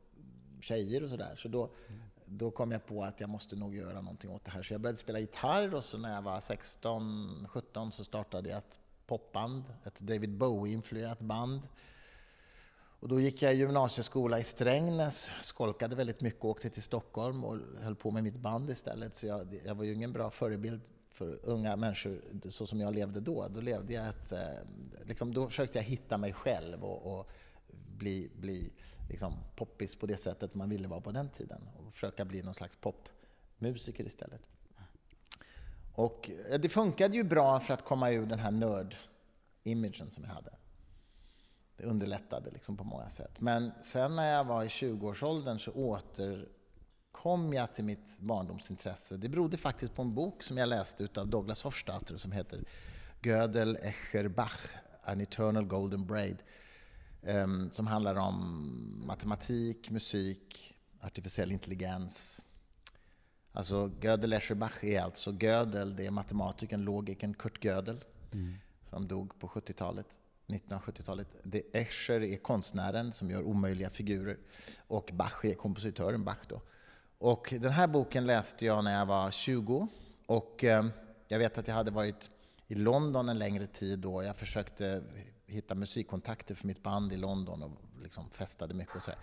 tjejer 0.61 1.05
och 1.05 1.11
sådär. 1.11 1.37
Så 1.37 1.49
då, 1.49 1.62
mm. 1.62 2.00
då 2.26 2.50
kom 2.50 2.73
jag 2.73 2.87
på 2.87 3.05
att 3.05 3.20
jag 3.20 3.31
måste 3.31 3.56
nog 3.56 3.76
göra 3.76 4.00
någonting 4.00 4.31
åt 4.31 4.44
det 4.44 4.50
här. 4.50 4.62
Så 4.62 4.75
jag 4.75 4.81
började 4.81 4.99
spela 4.99 5.19
gitarr 5.19 5.75
och 5.75 5.84
så 5.84 5.99
när 5.99 6.14
jag 6.14 6.23
var 6.23 6.40
16-17 6.40 7.90
så 7.90 8.05
startade 8.05 8.49
jag 8.49 8.58
ett 8.58 8.78
popband, 9.06 9.64
ett 9.85 10.00
David 10.00 10.31
Bowie-influerat 10.31 11.20
band. 11.20 11.61
Och 13.00 13.08
då 13.08 13.20
gick 13.20 13.43
jag 13.43 13.55
i 13.55 13.56
gymnasieskola 13.56 14.41
i 14.41 14.44
Strängnäs, 14.44 15.31
skolkade 15.43 15.97
väldigt 15.97 16.20
mycket 16.20 16.44
och 16.44 16.50
åkte 16.50 16.70
till 16.70 16.82
Stockholm 16.82 17.44
och 17.44 17.58
höll 17.81 17.97
på 17.97 18.11
med 18.11 18.25
mitt 18.25 18.37
band 18.37 18.70
istället. 18.70 19.14
Så 19.14 19.26
jag, 19.26 19.61
jag 19.64 19.75
var 19.75 19.85
ju 19.85 19.94
ingen 19.94 20.12
bra 20.12 20.31
förebild 20.31 20.81
för 21.08 21.38
unga 21.43 21.76
människor 21.76 22.20
så 22.49 22.67
som 22.67 22.81
jag 22.81 22.94
levde 22.94 23.20
då. 23.20 23.49
Då, 23.49 23.61
levde 23.61 23.94
jag 23.94 24.08
ett, 24.08 24.32
eh, 24.32 24.38
liksom, 25.05 25.35
då 25.35 25.47
försökte 25.47 25.79
jag 25.79 25.85
hitta 25.85 26.19
mig 26.19 26.32
själv 26.32 26.85
och, 26.85 27.19
och 27.19 27.29
bli, 27.99 28.31
bli 28.37 28.73
liksom, 29.09 29.35
poppis 29.56 29.97
på 29.97 30.06
det 30.06 30.17
sättet 30.17 30.55
man 30.55 30.69
ville 30.69 30.88
vara 30.88 31.00
på 31.00 31.12
den 31.12 31.29
tiden. 31.29 31.69
Och 31.76 31.93
försöka 31.94 32.25
bli 32.25 32.43
någon 32.43 32.55
slags 32.55 32.76
popmusiker 32.76 34.05
istället. 34.05 34.41
Och 35.96 36.31
eh, 36.50 36.60
det 36.60 36.69
funkade 36.69 37.16
ju 37.16 37.25
bra 37.25 37.60
för 37.60 37.75
att 37.75 37.84
komma 37.84 38.10
ur 38.10 38.26
den 38.26 38.38
här 38.38 38.50
nörd-imagen 38.50 40.10
som 40.10 40.25
jag 40.25 40.31
hade. 40.31 40.50
Det 41.76 41.84
underlättade 41.84 42.50
liksom 42.50 42.76
på 42.76 42.84
många 42.84 43.08
sätt. 43.08 43.40
Men 43.40 43.72
sen 43.82 44.16
när 44.16 44.32
jag 44.32 44.44
var 44.44 44.64
i 44.64 44.69
20-årsåldern 44.69 45.58
så 45.58 45.72
återkom 45.72 47.52
jag 47.52 47.75
till 47.75 47.84
mitt 47.84 48.19
barndomsintresse. 48.19 49.16
Det 49.16 49.28
berodde 49.28 49.56
faktiskt 49.56 49.94
på 49.94 50.02
en 50.02 50.14
bok 50.14 50.43
som 50.43 50.58
jag 50.58 50.69
läste 50.69 51.08
av 51.16 51.28
Douglas 51.28 51.62
Hofstadter 51.62 52.16
som 52.16 52.32
heter 52.32 52.64
Gödel 53.22 53.76
Escher 53.76 54.28
Bach, 54.28 54.70
An 55.02 55.20
Eternal 55.20 55.64
Golden 55.64 56.06
Braid, 56.06 56.38
ehm, 57.22 57.70
som 57.70 57.87
handlar 57.87 58.16
om 58.16 59.02
matematik, 59.06 59.90
musik, 59.90 60.75
artificiell 61.00 61.52
intelligens, 61.52 62.44
Alltså 63.56 63.90
Gödel 64.00 64.32
Escherbach 64.32 64.84
är 64.84 65.02
alltså 65.02 65.32
Gödel, 65.40 65.96
det 65.96 66.06
är 66.06 66.10
matematikern, 66.10 66.84
logikern 66.84 67.34
Kurt 67.34 67.64
Gödel 67.64 68.04
mm. 68.32 68.54
som 68.90 69.08
dog 69.08 69.38
på 69.38 69.48
70-talet. 69.48 70.18
1970-talet. 70.46 71.28
Escher 71.72 72.22
är 72.22 72.36
konstnären 72.36 73.12
som 73.12 73.30
gör 73.30 73.42
omöjliga 73.42 73.90
figurer 73.90 74.38
och 74.86 75.10
Bach 75.12 75.44
är 75.44 75.54
kompositören 75.54 76.25
Bach. 76.25 76.46
Då. 76.48 76.60
Och 77.18 77.54
den 77.60 77.72
här 77.72 77.86
boken 77.86 78.26
läste 78.26 78.66
jag 78.66 78.84
när 78.84 78.98
jag 78.98 79.06
var 79.06 79.30
20 79.30 79.88
och 80.26 80.64
eh, 80.64 80.86
jag 81.28 81.38
vet 81.38 81.58
att 81.58 81.68
jag 81.68 81.75
hade 81.75 81.90
varit 81.90 82.30
i 82.68 82.75
London 82.75 83.28
en 83.28 83.38
längre 83.38 83.66
tid 83.66 83.98
då. 83.98 84.22
Jag 84.22 84.36
försökte 84.36 85.02
hitta 85.46 85.75
musikkontakter 85.75 86.54
för 86.54 86.66
mitt 86.66 86.82
band 86.82 87.12
i 87.12 87.16
London 87.16 87.62
och 87.62 87.70
liksom 88.02 88.30
festade 88.30 88.75
mycket 88.75 88.96
och 88.96 89.02
sådär. 89.02 89.20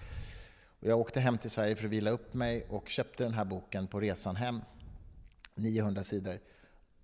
Och 0.84 0.90
jag 0.90 1.00
åkte 1.00 1.20
hem 1.20 1.38
till 1.38 1.50
Sverige 1.50 1.76
för 1.76 1.86
att 1.86 1.92
vila 1.92 2.12
upp 2.12 2.34
mig 2.34 2.66
och 2.70 2.90
köpte 2.90 3.24
den 3.24 3.34
här 3.34 3.46
boken 3.46 3.88
på 3.88 4.00
resan 4.00 4.36
hem. 4.36 4.62
900 5.56 6.04
sidor. 6.04 6.40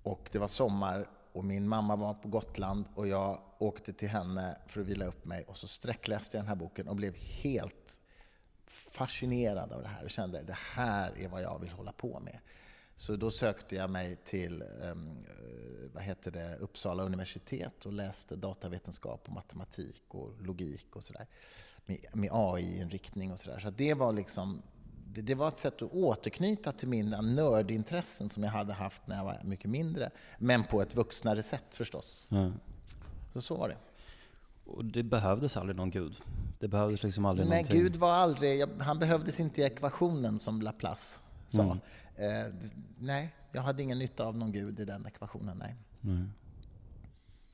Och 0.04 0.30
det 0.32 0.40
var 0.40 0.48
sommar 0.48 1.10
och 1.34 1.46
min 1.46 1.68
mamma 1.68 1.96
var 1.96 2.14
på 2.14 2.28
Gotland 2.28 2.86
och 2.96 3.08
jag 3.08 3.42
åkte 3.58 3.94
till 3.94 4.10
henne 4.10 4.58
för 4.68 4.82
att 4.82 4.88
vila 4.88 5.06
upp 5.06 5.26
mig 5.26 5.44
och 5.48 5.58
så 5.58 5.68
sträckläste 5.68 6.38
jag 6.38 6.44
den 6.44 6.48
här 6.48 6.56
boken 6.56 6.88
och 6.88 6.96
blev 6.96 7.16
helt 7.16 8.00
fascinerad 8.68 9.74
av 9.74 9.82
det 9.82 9.88
här 9.88 10.04
och 10.04 10.10
kände 10.10 10.40
att 10.40 10.48
det 10.48 10.58
här 10.58 11.12
är 11.18 11.28
vad 11.28 11.42
jag 11.42 11.60
vill 11.60 11.72
hålla 11.72 11.92
på 11.92 12.20
med. 12.20 12.40
Så 12.96 13.16
då 13.16 13.32
sökte 13.32 13.76
jag 13.76 13.90
mig 13.90 14.16
till 14.24 14.62
ehm, 14.62 15.26
eh, 15.28 15.92
vad 15.94 16.04
heter 16.04 16.32
det, 16.32 16.56
Uppsala 16.56 17.04
universitet 17.04 17.86
och 17.86 17.94
läste 17.94 18.36
datavetenskap 18.36 19.22
och 19.28 19.34
matematik 19.34 20.04
och 20.08 20.42
logik 20.42 20.96
och 20.96 21.04
sådär 21.04 21.28
med, 21.90 21.98
med 22.14 22.30
AI-inriktning 22.34 23.32
och 23.32 23.40
sådär. 23.40 23.60
Så, 23.60 23.68
så 23.68 23.70
det 23.70 23.94
var 23.94 24.14
liksom 24.14 24.62
det, 25.14 25.22
det, 25.22 25.36
var 25.36 25.48
ett 25.48 25.60
sätt 25.60 25.82
att 25.82 25.94
återknyta 25.94 26.72
till 26.72 26.88
mina 26.88 27.22
nördintressen 27.22 28.30
som 28.30 28.44
jag 28.44 28.52
hade 28.52 28.74
haft 28.74 29.08
när 29.08 29.18
jag 29.18 29.24
var 29.24 29.42
mycket 29.44 29.70
mindre. 29.70 30.10
Men 30.38 30.64
på 30.64 30.82
ett 30.82 30.96
vuxnare 30.96 31.44
sätt 31.44 31.66
förstås. 31.70 32.28
Mm. 32.32 32.54
Så 33.34 33.42
så 33.42 33.58
var 33.58 33.70
det. 33.70 33.78
Och 34.66 34.86
det 34.86 35.04
behövdes 35.04 35.58
aldrig 35.58 35.76
någon 35.78 35.92
gud? 35.92 36.16
Det 36.60 36.68
behövdes 36.68 37.04
liksom 37.04 37.26
aldrig 37.26 37.48
Nej, 37.48 37.58
någonting. 37.58 37.82
Gud 37.82 37.96
var 37.96 38.12
aldrig... 38.12 38.64
Han 38.80 39.00
behövdes 39.00 39.40
inte 39.40 39.62
i 39.62 39.64
ekvationen 39.64 40.40
som 40.40 40.62
Laplace 40.62 41.20
sa. 41.48 41.62
Mm. 41.62 41.78
Eh, 42.16 42.54
nej, 43.00 43.36
jag 43.52 43.62
hade 43.62 43.84
ingen 43.84 44.00
nytta 44.00 44.26
av 44.26 44.38
någon 44.38 44.52
gud 44.52 44.80
i 44.80 44.86
den 44.86 45.06
ekvationen. 45.06 45.58
Nej. 45.58 45.76
nej. 46.02 46.26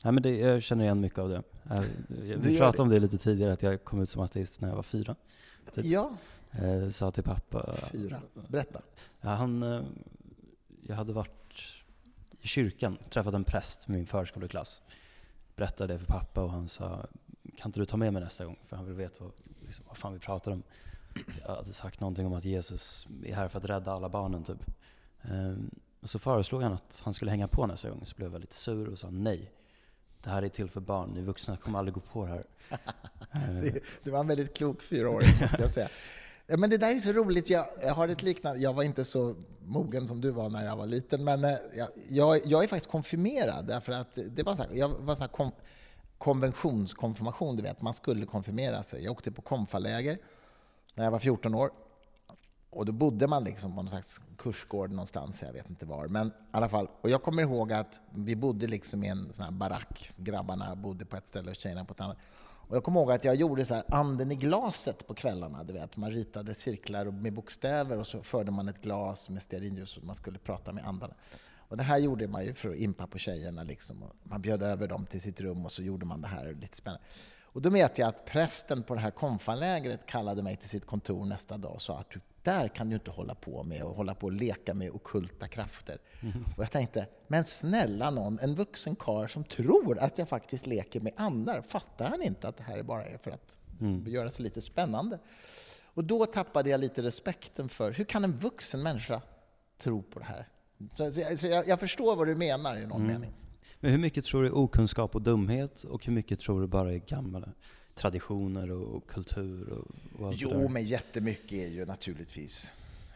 Nej, 0.06 0.14
men 0.14 0.24
det, 0.24 0.38
jag 0.38 0.64
känner 0.64 0.84
igen 0.84 1.02
mycket 1.02 1.20
av 1.20 1.30
det. 1.30 1.44
Jag, 1.64 2.38
vi 2.38 2.58
pratade 2.58 2.78
det. 2.78 2.82
om 2.84 2.90
det 2.90 3.00
lite 3.00 3.18
tidigare, 3.18 3.54
att 3.54 3.64
jag 3.64 3.84
kom 3.84 4.02
ut 4.02 4.10
som 4.10 4.22
ateist 4.22 4.62
när 4.62 4.70
jag 4.70 4.76
var 4.76 4.84
fyra. 4.84 5.16
Typ. 5.74 5.86
Ja, 5.86 6.12
Eh, 6.52 6.90
sa 6.90 7.12
till 7.12 7.24
pappa... 7.24 7.74
fyra. 7.74 8.22
Berätta. 8.48 8.82
Ja, 9.22 9.30
han, 9.30 9.64
eh, 9.64 9.82
jag 10.88 10.96
hade 10.96 11.14
varit 11.14 11.62
i 12.42 12.48
kyrkan, 12.48 12.98
träffat 13.10 13.34
en 13.34 13.44
präst 13.44 13.88
med 13.88 13.98
min 13.98 14.06
förskoleklass. 14.06 14.82
Berättade 15.56 15.94
det 15.94 16.00
för 16.00 16.06
pappa 16.06 16.44
och 16.44 16.52
han 16.52 16.68
sa, 16.68 17.06
kan 17.58 17.70
inte 17.70 17.80
du 17.80 17.86
ta 17.86 17.98
med 17.98 18.14
mig 18.14 18.24
nästa 18.24 18.46
gång? 18.46 18.60
För 18.66 18.76
han 18.76 18.86
vill 18.86 18.96
veta 18.96 19.24
vad, 19.24 19.34
liksom, 19.66 19.86
vad 19.88 19.98
fan 19.98 20.14
vi 20.14 20.20
pratar 20.20 20.52
om. 20.52 20.64
Jag 21.42 21.56
hade 21.56 21.74
sagt 21.74 22.00
någonting 22.00 22.26
om 22.26 22.34
att 22.34 22.46
Jesus 22.46 23.08
är 23.26 23.36
här 23.36 23.48
för 23.48 23.60
att 23.60 23.66
rädda 23.66 23.92
alla 23.92 24.10
barnen 24.10 24.44
typ. 24.44 24.66
Ehm, 25.22 25.70
och 26.02 26.10
så 26.10 26.20
föreslog 26.20 26.62
han 26.64 26.74
att 26.74 27.02
han 27.06 27.14
skulle 27.14 27.32
hänga 27.32 27.48
på 27.48 27.68
nästa 27.68 27.90
gång, 27.90 28.06
så 28.06 28.16
blev 28.16 28.32
jag 28.32 28.42
lite 28.42 28.56
sur 28.56 28.90
och 28.90 29.00
sa 29.00 29.10
nej. 29.10 29.52
Det 30.26 30.32
här 30.32 30.44
är 30.44 30.50
till 30.50 30.70
för 30.70 30.82
barn, 30.82 31.10
ni 31.10 31.22
vuxna 31.22 31.58
kommer 31.58 31.80
aldrig 31.80 31.94
gå 31.94 32.00
på 32.02 32.26
det 32.26 32.32
här. 32.32 32.46
Det, 33.62 33.84
det 34.04 34.12
var 34.12 34.20
en 34.20 34.28
väldigt 34.28 34.58
klok 34.58 34.82
fyraåring, 34.82 35.30
måste 35.42 35.62
jag 35.62 35.70
säga. 35.70 35.88
Men 36.48 36.70
det 36.70 36.78
där 36.78 36.96
är 36.96 37.00
så 37.00 37.12
roligt. 37.12 37.50
Jag, 37.50 37.66
jag 37.82 37.94
har 37.94 38.08
ett 38.08 38.24
liknande... 38.24 38.60
Jag 38.62 38.74
var 38.74 38.84
inte 38.84 39.06
så 39.06 39.36
mogen 39.66 40.08
som 40.08 40.22
du 40.22 40.32
var 40.32 40.50
när 40.50 40.66
jag 40.66 40.78
var 40.78 40.86
liten, 40.86 41.24
men 41.24 41.44
eh, 41.44 41.56
jag, 41.76 41.88
jag, 42.10 42.40
jag 42.46 42.64
är 42.64 42.68
faktiskt 42.68 42.92
konfirmerad. 42.92 43.68
Därför 43.68 43.92
att 43.92 44.18
det 44.30 44.44
var 44.44 44.56
så 44.56 44.64
här, 44.64 44.70
jag 44.74 44.90
var 44.90 45.16
så 45.16 45.22
här 45.22 45.28
kom, 45.28 45.52
konventionskonfirmation, 46.18 47.56
du 47.56 47.64
vet. 47.64 47.82
Man 47.82 47.94
skulle 47.94 48.26
konfirmera 48.26 48.84
sig. 48.84 49.04
Jag 49.04 49.12
åkte 49.12 49.32
på 49.32 49.42
konfaläger 49.42 50.18
när 50.94 51.04
jag 51.04 51.12
var 51.12 51.20
14 51.20 51.56
år. 51.56 51.72
Och 52.76 52.86
då 52.86 52.92
bodde 52.92 53.28
man 53.28 53.44
liksom 53.44 53.76
på 53.76 53.82
någon 53.82 53.90
slags 53.90 54.22
kursgård 54.38 54.92
någonstans, 54.92 55.44
jag 55.44 55.54
vet 55.54 55.70
inte 55.70 55.86
var. 55.86 56.08
Men 56.08 56.28
i 56.28 56.32
alla 56.52 56.70
fall, 56.70 56.88
och 57.02 57.10
jag 57.10 57.24
kommer 57.24 57.42
ihåg 57.42 57.74
att 57.74 58.02
vi 58.16 58.36
bodde 58.36 58.68
liksom 58.68 59.04
i 59.04 59.08
en 59.08 59.34
sån 59.34 59.46
här 59.46 59.52
barack. 59.52 60.12
Grabbarna 60.18 60.76
bodde 60.76 61.06
på 61.06 61.18
ett 61.18 61.28
ställe 61.28 61.50
och 61.50 61.56
tjejerna 61.56 61.86
på 61.86 61.94
ett 61.94 62.02
annat. 62.02 62.18
Och 62.68 62.76
jag 62.76 62.84
kommer 62.84 63.00
ihåg 63.00 63.12
att 63.12 63.26
jag 63.26 63.36
gjorde 63.36 63.66
så 63.66 63.74
här 63.74 63.84
anden 63.88 64.32
i 64.32 64.36
glaset 64.36 65.08
på 65.08 65.14
kvällarna. 65.14 65.64
Du 65.64 65.74
vet. 65.74 65.98
Man 65.98 66.12
ritade 66.12 66.56
cirklar 66.56 67.06
med 67.06 67.34
bokstäver 67.34 68.00
och 68.00 68.08
så 68.08 68.24
förde 68.24 68.52
man 68.52 68.70
ett 68.70 68.82
glas 68.82 69.30
med 69.30 69.44
stearinljus 69.44 69.98
och 69.98 70.04
man 70.04 70.16
skulle 70.16 70.40
prata 70.40 70.72
med 70.72 70.88
andarna. 70.88 71.14
Och 71.58 71.78
det 71.78 71.84
här 71.84 71.98
gjorde 71.98 72.28
man 72.28 72.46
ju 72.46 72.54
för 72.54 72.70
att 72.70 72.76
impa 72.76 73.08
på 73.08 73.18
tjejerna. 73.18 73.64
Liksom. 73.64 74.04
Och 74.04 74.14
man 74.24 74.42
bjöd 74.42 74.64
över 74.64 74.88
dem 74.88 75.06
till 75.06 75.22
sitt 75.22 75.42
rum 75.42 75.66
och 75.66 75.72
så 75.72 75.84
gjorde 75.84 76.06
man 76.06 76.22
det 76.22 76.28
här 76.28 76.58
lite 76.62 76.78
spännande. 76.78 77.06
Och 77.42 77.62
då 77.62 77.70
vet 77.70 77.98
jag 77.98 78.10
att 78.10 78.26
prästen 78.26 78.84
på 78.84 78.96
det 78.96 79.02
här 79.02 79.12
konfalägret 79.12 80.06
kallade 80.06 80.44
mig 80.44 80.58
till 80.58 80.70
sitt 80.70 80.86
kontor 80.86 81.26
nästa 81.26 81.58
dag 81.58 81.74
och 81.74 81.82
sa 81.82 82.00
att 82.00 82.10
du, 82.10 82.20
där 82.46 82.68
kan 82.68 82.90
du 82.90 82.96
inte 82.96 83.12
hålla 83.12 83.36
på 83.36 83.64
med 83.64 83.84
och 83.84 83.96
hålla 83.96 84.16
på 84.16 84.26
och 84.26 84.34
leka 84.34 84.74
med 84.74 84.92
okulta 84.92 85.48
krafter. 85.48 85.98
Och 86.58 86.64
jag 86.64 86.72
tänkte, 86.72 87.08
men 87.28 87.46
snälla 87.46 88.10
någon, 88.10 88.40
en 88.42 88.56
vuxen 88.56 88.96
karl 88.96 89.28
som 89.28 89.44
tror 89.44 90.00
att 90.00 90.18
jag 90.18 90.30
faktiskt 90.30 90.68
leker 90.68 91.00
med 91.00 91.14
andar, 91.18 91.62
fattar 91.62 92.10
han 92.10 92.22
inte 92.22 92.48
att 92.48 92.58
det 92.58 92.64
här 92.64 92.84
bara 92.84 93.06
är 93.06 93.18
för 93.18 93.32
att 93.32 93.58
göra 94.08 94.30
sig 94.30 94.44
lite 94.44 94.62
spännande? 94.62 95.20
Och 95.94 96.04
då 96.04 96.26
tappade 96.26 96.70
jag 96.70 96.80
lite 96.80 97.02
respekten 97.02 97.70
för, 97.70 97.92
hur 97.92 98.04
kan 98.04 98.24
en 98.24 98.38
vuxen 98.38 98.84
människa 98.84 99.22
tro 99.78 100.04
på 100.04 100.20
det 100.20 100.26
här? 100.26 100.48
Så, 100.94 101.12
så, 101.12 101.20
jag, 101.20 101.40
så 101.40 101.48
jag, 101.48 101.68
jag 101.68 101.80
förstår 101.80 102.16
vad 102.16 102.28
du 102.28 102.36
menar 102.36 102.78
i 102.78 102.86
någon 102.86 103.08
mening. 103.08 103.34
Men 103.80 103.92
hur 103.92 103.98
mycket 103.98 104.26
tror 104.26 104.42
du 104.42 104.48
är 104.48 104.58
okunskap 104.58 105.16
och 105.16 105.22
dumhet 105.22 105.84
och 105.84 106.06
hur 106.06 106.14
mycket 106.14 106.40
tror 106.40 106.62
du 106.62 106.68
bara 106.68 106.92
är 106.92 106.98
gamla 106.98 107.50
traditioner 107.96 108.72
och 108.72 109.08
kultur 109.08 109.70
och, 109.70 110.20
och 110.22 110.28
allt 110.28 110.40
det 110.40 110.44
Jo, 110.44 110.50
där? 110.50 110.68
men 110.68 110.86
jättemycket 110.86 111.52
är 111.52 111.68
ju 111.68 111.86
naturligtvis 111.86 112.72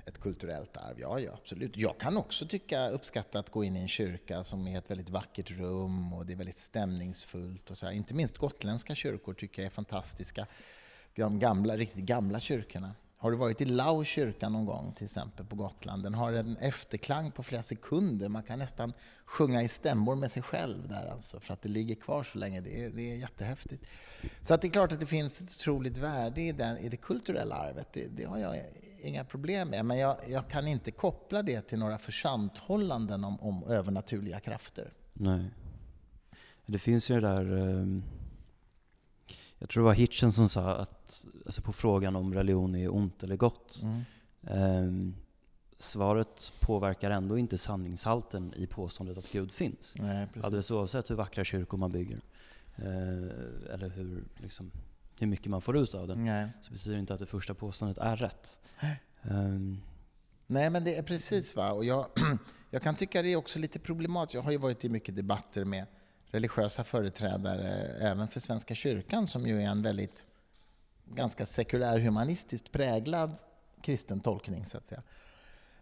ett 0.05 0.19
kulturellt 0.19 0.77
arv. 0.77 0.99
Ja, 0.99 1.19
ja, 1.19 1.31
absolut. 1.33 1.77
Jag 1.77 1.97
kan 1.97 2.17
också 2.17 2.47
tycka, 2.47 2.89
uppskatta 2.89 3.39
att 3.39 3.49
gå 3.49 3.63
in 3.63 3.75
i 3.75 3.79
en 3.79 3.87
kyrka 3.87 4.43
som 4.43 4.67
är 4.67 4.77
ett 4.77 4.91
väldigt 4.91 5.09
vackert 5.09 5.51
rum 5.51 6.13
och 6.13 6.25
det 6.25 6.33
är 6.33 6.37
väldigt 6.37 6.59
stämningsfullt. 6.59 7.69
Och 7.69 7.77
så 7.77 7.85
här. 7.85 7.93
Inte 7.93 8.13
minst 8.13 8.37
gotländska 8.37 8.95
kyrkor 8.95 9.33
tycker 9.33 9.61
jag 9.61 9.65
är 9.65 9.71
fantastiska. 9.73 10.47
De 11.15 11.39
gamla, 11.39 11.77
riktigt 11.77 12.05
gamla 12.05 12.39
kyrkorna. 12.39 12.91
Har 13.21 13.31
du 13.31 13.37
varit 13.37 13.61
i 13.61 13.65
Lau 13.65 14.03
kyrka 14.03 14.49
någon 14.49 14.65
gång 14.65 14.93
till 14.93 15.03
exempel 15.03 15.45
på 15.45 15.55
Gotland? 15.55 16.03
Den 16.03 16.13
har 16.13 16.33
en 16.33 16.57
efterklang 16.57 17.31
på 17.31 17.43
flera 17.43 17.63
sekunder. 17.63 18.29
Man 18.29 18.43
kan 18.43 18.59
nästan 18.59 18.93
sjunga 19.25 19.63
i 19.63 19.67
stämmor 19.67 20.15
med 20.15 20.31
sig 20.31 20.43
själv 20.43 20.87
där 20.87 21.11
alltså, 21.11 21.39
för 21.39 21.53
att 21.53 21.61
det 21.61 21.69
ligger 21.69 21.95
kvar 21.95 22.23
så 22.23 22.37
länge. 22.37 22.61
Det 22.61 22.83
är, 22.83 22.89
det 22.89 23.11
är 23.11 23.15
jättehäftigt. 23.15 23.85
Så 24.41 24.53
att 24.53 24.61
det 24.61 24.67
är 24.67 24.69
klart 24.69 24.91
att 24.91 24.99
det 24.99 25.05
finns 25.05 25.41
ett 25.41 25.49
otroligt 25.49 25.97
värde 25.97 26.41
i, 26.41 26.51
den, 26.51 26.77
i 26.77 26.89
det 26.89 26.97
kulturella 26.97 27.55
arvet. 27.55 27.87
Det, 27.93 28.07
det 28.07 28.23
har 28.23 28.37
jag 28.37 28.57
inga 29.01 29.23
problem 29.23 29.67
med. 29.67 29.85
Men 29.85 29.97
jag, 29.97 30.17
jag 30.27 30.49
kan 30.49 30.67
inte 30.67 30.91
koppla 30.91 31.41
det 31.41 31.61
till 31.61 31.79
några 31.79 31.97
försanthållanden 31.97 33.23
om, 33.23 33.39
om 33.39 33.63
övernaturliga 33.63 34.39
krafter. 34.39 34.93
Nej. 35.13 35.45
Det 36.65 36.79
finns 36.79 37.11
ju 37.11 37.15
det 37.15 37.21
där... 37.21 37.57
Eh, 37.57 38.01
jag 39.57 39.69
tror 39.69 39.83
det 39.83 39.85
var 39.85 39.93
Hitchen 39.93 40.31
som 40.31 40.49
sa 40.49 40.75
att, 40.75 40.98
alltså 41.45 41.61
på 41.61 41.73
frågan 41.73 42.15
om 42.15 42.33
religion 42.33 42.75
är 42.75 42.95
ont 42.95 43.23
eller 43.23 43.35
gott. 43.35 43.81
Mm. 43.83 44.01
ehm, 44.47 45.15
svaret 45.77 46.53
påverkar 46.59 47.11
ändå 47.11 47.37
inte 47.37 47.57
sanningshalten 47.57 48.53
i 48.57 48.67
påståendet 48.67 49.17
att 49.17 49.31
Gud 49.31 49.51
finns. 49.51 49.95
Nej, 49.99 50.27
precis. 50.27 50.43
Alldeles 50.43 50.71
oavsett 50.71 51.09
hur 51.09 51.15
vackra 51.15 51.43
kyrkor 51.43 51.77
man 51.77 51.91
bygger. 51.91 52.19
Eh, 52.75 53.73
eller 53.73 53.89
hur, 53.89 54.23
liksom, 54.37 54.71
hur 55.19 55.27
mycket 55.27 55.47
man 55.47 55.61
får 55.61 55.77
ut 55.77 55.95
av 55.95 56.07
det. 56.07 56.15
Nej. 56.15 56.49
Så 56.61 56.71
betyder 56.71 56.95
det 56.95 56.99
inte 56.99 57.13
att 57.13 57.19
det 57.19 57.25
första 57.25 57.53
påståendet 57.53 57.97
är 57.97 58.15
rätt. 58.15 58.59
Ehm, 59.21 59.81
Nej, 60.47 60.69
men 60.69 60.83
det 60.83 60.95
är 60.95 61.03
precis 61.03 61.55
va. 61.55 61.71
Och 61.71 61.85
jag, 61.85 62.07
jag 62.69 62.81
kan 62.81 62.95
tycka 62.95 63.21
det 63.21 63.29
är 63.29 63.35
också 63.35 63.59
lite 63.59 63.79
problematiskt. 63.79 64.33
Jag 64.33 64.41
har 64.41 64.51
ju 64.51 64.57
varit 64.57 64.85
i 64.85 64.89
mycket 64.89 65.15
debatter 65.15 65.65
med 65.65 65.85
religiösa 66.25 66.83
företrädare, 66.83 67.69
även 68.01 68.27
för 68.27 68.39
Svenska 68.39 68.75
kyrkan, 68.75 69.27
som 69.27 69.47
ju 69.47 69.61
är 69.61 69.67
en 69.67 69.81
väldigt 69.81 70.27
ganska 71.15 71.45
sekulär 71.45 71.99
humanistiskt 71.99 72.71
präglad 72.71 73.35
kristen 73.81 74.19
tolkning, 74.19 74.65
så 74.65 74.77
att 74.77 74.87
säga. 74.87 75.03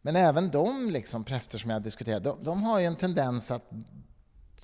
Men 0.01 0.15
även 0.15 0.49
de 0.51 0.89
liksom, 0.89 1.23
präster 1.23 1.57
som 1.57 1.69
jag 1.69 1.83
diskuterat, 1.83 2.23
de, 2.23 2.43
de 2.43 2.63
har 2.63 2.79
ju 2.79 2.85
en 2.85 2.95
tendens 2.95 3.51
att 3.51 3.71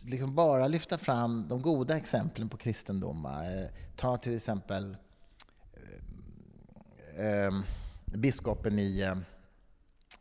liksom 0.05 0.35
bara 0.35 0.67
lyfta 0.67 0.97
fram 0.97 1.47
de 1.47 1.61
goda 1.61 1.97
exemplen 1.97 2.49
på 2.49 2.57
kristendom. 2.57 3.25
Eh, 3.25 3.69
Ta 3.95 4.17
till 4.17 4.35
exempel 4.35 4.97
eh, 7.17 7.25
eh, 7.25 7.51
biskopen 8.05 8.79
i, 8.79 9.01
eh, 9.01 9.15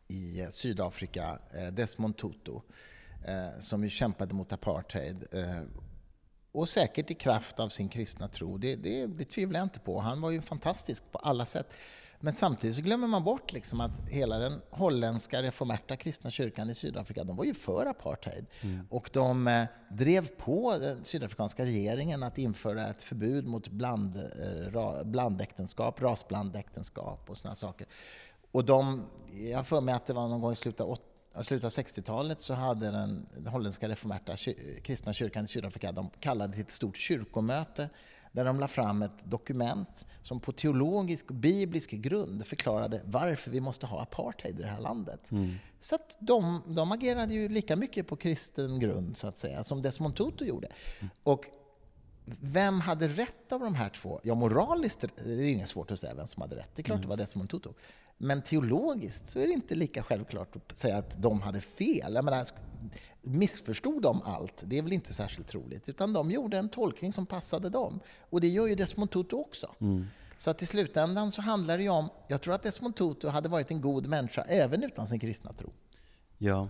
i 0.07 0.47
Sydafrika, 0.51 1.39
eh, 1.53 1.67
Desmond 1.67 2.17
Tutu, 2.17 2.59
eh, 3.25 3.59
som 3.59 3.83
ju 3.83 3.89
kämpade 3.89 4.33
mot 4.33 4.53
apartheid. 4.53 5.25
Eh, 5.31 5.61
och 6.53 6.69
säkert 6.69 7.11
i 7.11 7.13
kraft 7.13 7.59
av 7.59 7.69
sin 7.69 7.89
kristna 7.89 8.27
tro, 8.27 8.57
det, 8.57 8.75
det, 8.75 9.07
det 9.07 9.25
tvivlar 9.25 9.59
jag 9.59 9.65
inte 9.65 9.79
på. 9.79 9.99
Han 9.99 10.21
var 10.21 10.31
ju 10.31 10.41
fantastisk 10.41 11.03
på 11.11 11.17
alla 11.17 11.45
sätt. 11.45 11.73
Men 12.19 12.33
samtidigt 12.33 12.75
så 12.75 12.81
glömmer 12.81 13.07
man 13.07 13.23
bort 13.23 13.53
liksom 13.53 13.81
att 13.81 14.09
hela 14.09 14.39
den 14.39 14.61
holländska 14.69 15.41
reformerta 15.41 15.95
kristna 15.95 16.29
kyrkan 16.29 16.69
i 16.69 16.75
Sydafrika, 16.75 17.23
de 17.23 17.35
var 17.35 17.45
ju 17.45 17.53
för 17.53 17.85
apartheid. 17.85 18.45
Och 18.89 19.09
de 19.13 19.47
eh, 19.47 19.65
drev 19.91 20.27
på 20.27 20.77
den 20.77 21.05
sydafrikanska 21.05 21.65
regeringen 21.65 22.23
att 22.23 22.37
införa 22.37 22.87
ett 22.87 23.01
förbud 23.01 23.47
mot 23.47 23.67
bland, 23.67 24.17
eh, 24.17 24.71
ra, 24.71 25.03
blandäktenskap, 25.03 26.01
rasblandäktenskap 26.01 27.29
och 27.29 27.37
såna 27.37 27.55
saker. 27.55 27.87
Och 28.51 28.65
de, 28.65 29.05
jag 29.33 29.57
har 29.57 29.63
för 29.63 29.81
mig 29.81 29.95
att 29.95 30.05
det 30.05 30.13
var 30.13 30.27
någon 30.27 30.41
gång 30.41 30.51
i 30.51 30.55
slutet 30.55 30.81
av 30.81 30.89
i 31.39 31.43
slutet 31.43 31.65
av 31.65 31.83
60-talet 31.83 32.41
så 32.41 32.53
hade 32.53 32.91
den 32.91 33.27
holländska 33.47 33.89
reformerta 33.89 34.35
kristna 34.83 35.13
kyrkan 35.13 35.43
i 35.43 35.47
Sydafrika, 35.47 35.91
de 35.91 36.09
kallade 36.19 36.53
till 36.53 36.61
ett 36.61 36.71
stort 36.71 36.97
kyrkomöte 36.97 37.89
där 38.31 38.45
de 38.45 38.59
la 38.59 38.67
fram 38.67 39.01
ett 39.01 39.25
dokument 39.25 40.05
som 40.21 40.39
på 40.39 40.51
teologisk 40.51 41.29
och 41.29 41.35
biblisk 41.35 41.91
grund 41.91 42.47
förklarade 42.47 43.01
varför 43.05 43.51
vi 43.51 43.59
måste 43.59 43.85
ha 43.85 44.01
apartheid 44.01 44.59
i 44.59 44.61
det 44.61 44.67
här 44.67 44.79
landet. 44.79 45.29
Så 45.79 45.95
att 45.95 46.17
de, 46.19 46.61
de 46.67 46.91
agerade 46.91 47.33
ju 47.33 47.49
lika 47.49 47.75
mycket 47.75 48.07
på 48.07 48.15
kristen 48.15 48.79
grund 48.79 49.17
så 49.17 49.27
att 49.27 49.39
säga, 49.39 49.63
som 49.63 49.81
Desmond 49.81 50.15
Tutu 50.15 50.45
gjorde. 50.45 50.67
Och 51.23 51.45
vem 52.39 52.79
hade 52.79 53.07
rätt 53.07 53.51
av 53.51 53.59
de 53.59 53.75
här 53.75 53.89
två? 53.89 54.19
Ja, 54.23 54.35
moraliskt 54.35 55.03
är 55.03 55.09
det 55.25 55.49
inget 55.49 55.69
svårt 55.69 55.91
att 55.91 55.99
säga 55.99 56.13
vem 56.13 56.27
som 56.27 56.41
hade 56.41 56.55
rätt. 56.55 56.69
Det 56.75 56.81
är 56.81 56.83
klart 56.83 57.01
det 57.01 57.07
var 57.07 57.17
Desmond 57.17 57.49
Tutu. 57.49 57.69
Men 58.17 58.41
teologiskt 58.41 59.29
så 59.31 59.39
är 59.39 59.47
det 59.47 59.53
inte 59.53 59.75
lika 59.75 60.03
självklart 60.03 60.55
att 60.55 60.77
säga 60.77 60.97
att 60.97 61.21
de 61.21 61.41
hade 61.41 61.61
fel. 61.61 62.13
Jag 62.13 62.25
menar, 62.25 62.45
missförstod 63.21 64.01
de 64.01 64.21
allt? 64.21 64.63
Det 64.65 64.77
är 64.77 64.81
väl 64.81 64.93
inte 64.93 65.13
särskilt 65.13 65.47
troligt. 65.47 65.89
Utan 65.89 66.13
de 66.13 66.31
gjorde 66.31 66.57
en 66.57 66.69
tolkning 66.69 67.13
som 67.13 67.25
passade 67.25 67.69
dem. 67.69 67.99
Och 68.29 68.41
det 68.41 68.47
gör 68.47 68.67
ju 68.67 68.75
Desmond 68.75 69.11
Tutu 69.11 69.35
också. 69.35 69.75
Så 70.37 70.49
att 70.51 70.61
i 70.61 70.65
slutändan 70.65 71.31
så 71.31 71.41
handlar 71.41 71.77
det 71.77 71.83
ju 71.83 71.89
om, 71.89 72.09
jag 72.27 72.41
tror 72.41 72.53
att 72.53 72.63
Desmond 72.63 72.95
Tutu 72.95 73.27
hade 73.27 73.49
varit 73.49 73.71
en 73.71 73.81
god 73.81 74.07
människa 74.07 74.41
även 74.41 74.83
utan 74.83 75.07
sin 75.07 75.19
kristna 75.19 75.53
tro. 75.53 75.69
ja. 76.37 76.67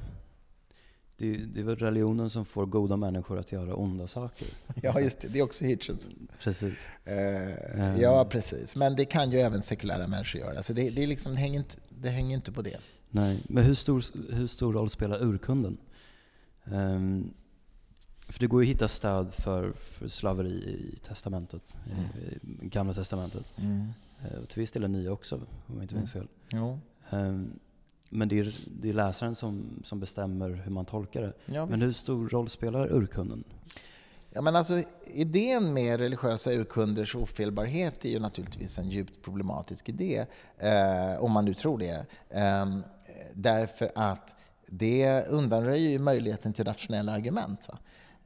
Det, 1.32 1.38
det 1.38 1.60
är 1.60 1.64
väl 1.64 1.76
religionen 1.76 2.30
som 2.30 2.46
får 2.46 2.66
goda 2.66 2.98
människor 2.98 3.40
att 3.40 3.52
göra 3.52 3.76
onda 3.76 4.08
saker. 4.08 4.48
Ja, 4.84 5.00
just 5.00 5.20
det. 5.20 5.28
Det 5.28 5.40
är 5.40 5.44
också 5.44 5.66
Hitchens. 5.66 6.10
Precis. 6.40 6.88
Eh, 7.06 8.02
ja, 8.02 8.26
precis. 8.30 8.76
Men 8.76 8.96
det 8.96 9.06
kan 9.06 9.32
ju 9.32 9.40
även 9.40 9.64
sekulära 9.64 10.08
människor 10.08 10.42
göra. 10.42 10.64
Så 10.64 10.74
det, 10.74 10.90
det, 10.90 11.04
är 11.04 11.08
liksom, 11.08 11.32
det, 11.34 11.40
hänger 11.40 11.60
inte, 11.60 11.76
det 11.90 12.10
hänger 12.10 12.36
inte 12.36 12.52
på 12.52 12.62
det. 12.62 12.78
Nej, 13.10 13.44
men 13.50 13.64
hur 13.64 13.74
stor, 13.74 14.04
hur 14.34 14.48
stor 14.48 14.74
roll 14.74 14.90
spelar 14.90 15.24
urkunden? 15.24 15.78
Ehm, 16.66 17.34
För 18.28 18.40
det 18.40 18.48
går 18.48 18.64
ju 18.64 18.70
att 18.70 18.76
hitta 18.76 18.88
stöd 18.88 19.34
för, 19.34 19.72
för 19.74 20.08
slaveri 20.08 20.50
i 20.54 21.00
testamentet, 21.08 21.78
Mm. 21.92 22.06
i, 22.62 22.66
i 22.66 22.70
Gamla 22.70 22.94
testamentet. 22.94 23.54
Eh, 23.58 24.40
och 24.42 24.50
till 24.50 24.60
viss 24.60 24.72
del 24.72 24.84
är 24.84 24.88
nya 24.88 25.12
också, 25.12 25.36
om 25.36 25.76
jag 25.76 25.82
inte 25.84 25.96
minns 25.96 26.12
fel. 26.12 26.28
Jo. 26.50 26.80
Ehm, 27.10 27.60
Men 28.14 28.30
det 28.30 28.40
är, 28.40 28.56
det 28.82 28.90
är 28.90 28.94
läsaren 28.94 29.36
som, 29.36 29.82
som 29.84 30.00
bestämmer 30.00 30.50
hur 30.50 30.72
man 30.72 30.86
tolkar 30.86 31.22
det. 31.22 31.34
Ja, 31.46 31.66
Men 31.66 31.82
hur 31.82 31.92
stor 31.92 32.30
roll 32.30 32.50
spelar 32.50 32.94
urkunden? 32.94 33.44
Ja, 34.30 34.42
men 34.42 34.56
alltså, 34.56 34.84
idén 35.06 35.74
med 35.74 36.00
religiösa 36.00 36.52
urkunders 36.52 37.16
ofelbarhet 37.16 38.06
är 38.06 38.10
ju 38.10 38.20
naturligtvis 38.20 38.80
en 38.80 38.90
djupt 38.90 39.22
problematisk 39.22 39.90
idé, 39.90 40.26
eh, 40.58 41.24
om 41.24 41.32
man 41.32 41.46
nu 41.46 41.54
tror 41.54 41.78
det. 41.78 42.06
Eh, 42.30 42.66
därför 43.34 43.92
att 43.96 44.36
det 44.68 45.28
undanröjer 45.28 45.90
ju 45.90 46.00
möjligheten 46.00 46.54
till 46.54 46.66
rationella 46.66 47.12
argument. 47.12 47.68
Va? 47.68 47.78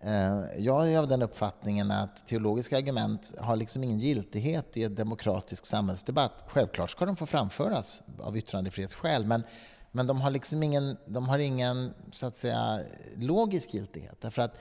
Eh, 0.02 0.44
jag 0.58 0.94
är 0.94 1.00
av 1.00 1.08
den 1.08 1.22
uppfattningen 1.22 1.92
att 1.92 2.28
teologiska 2.28 2.78
argument 2.78 3.34
har 3.40 3.56
liksom 3.56 3.84
ingen 3.84 4.00
giltighet 4.00 4.78
i 4.78 4.84
en 4.84 4.96
demokratisk 4.96 5.66
samhällsdebatt. 5.66 6.44
Självklart 6.48 6.90
ska 6.90 7.06
de 7.06 7.16
få 7.16 7.26
framföras 7.26 8.02
av 8.20 8.38
yttrandefrihetsskäl, 8.38 9.26
men, 9.26 9.44
men 9.92 10.08
de 10.08 10.22
har 10.22 10.32
liksom 10.32 10.64
ingen, 10.64 10.98
de 11.08 11.30
har 11.30 11.40
ingen 11.40 11.94
så 12.12 12.26
att 12.26 12.36
säga, 12.36 12.80
logisk 13.18 13.74
giltighet. 13.74 14.22
Därför 14.22 14.42
att 14.42 14.58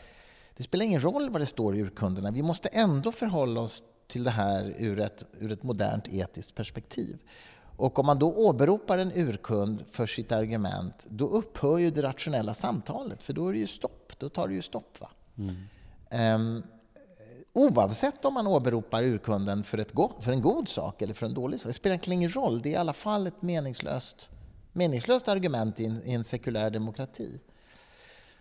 det 0.57 0.63
spelar 0.63 0.85
ingen 0.85 1.01
roll 1.01 1.31
vad 1.31 1.41
det 1.41 1.47
står 1.47 1.77
i 1.77 1.81
urkunderna. 1.81 2.31
Vi 2.31 2.43
måste 2.43 2.69
ändå 2.69 3.13
förhålla 3.13 3.61
oss 3.61 3.85
till 4.07 4.25
det 4.25 4.31
här 4.31 4.75
ur 4.79 5.01
ett, 5.01 5.25
ur 5.41 5.53
ett 5.53 5.63
modernt 5.63 6.09
etiskt 6.09 6.55
perspektiv. 6.55 7.19
Och 7.77 7.99
om 7.99 8.07
man 8.07 8.19
då 8.19 8.35
åberopar 8.35 8.99
en 8.99 9.13
urkund 9.15 9.85
för 9.91 10.07
sitt 10.07 10.33
argument, 10.33 11.07
då 11.11 11.29
upphör 11.29 11.79
ju 11.79 11.91
det 11.91 12.03
rationella 12.03 12.55
samtalet, 12.55 13.23
för 13.23 13.33
då 13.33 13.49
är 13.49 13.53
det 13.53 13.59
ju 13.59 13.67
stopp. 13.67 14.13
Då 14.19 14.29
tar 14.29 14.49
det 14.49 14.55
ju 14.55 14.63
stopp. 14.63 15.01
Va? 15.01 15.11
Ehm, 16.11 16.63
oavsett 17.53 18.25
om 18.25 18.35
man 18.35 18.47
åberopar 18.47 19.03
urkunden 19.03 19.65
för, 19.65 19.79
ett 19.79 19.93
go- 19.93 20.21
för 20.21 20.33
en 20.33 20.43
god 20.43 20.69
sak 20.69 21.03
eller 21.03 21.15
för 21.15 21.27
en 21.27 21.35
dålig 21.35 21.61
sak, 21.61 21.69
det 21.69 21.73
spelar 21.73 22.13
ingen 22.13 22.35
roll. 22.35 22.63
Det 22.63 22.69
är 22.69 22.73
i 22.73 22.77
alla 22.77 22.93
fall 22.93 23.27
ett 23.27 23.43
meningslöst, 23.43 24.31
meningslöst 24.77 25.29
argument 25.29 25.81
i 25.81 25.85
en, 25.85 26.03
i 26.05 26.13
en 26.13 26.25
sekulär 26.25 26.71
demokrati. 26.71 27.41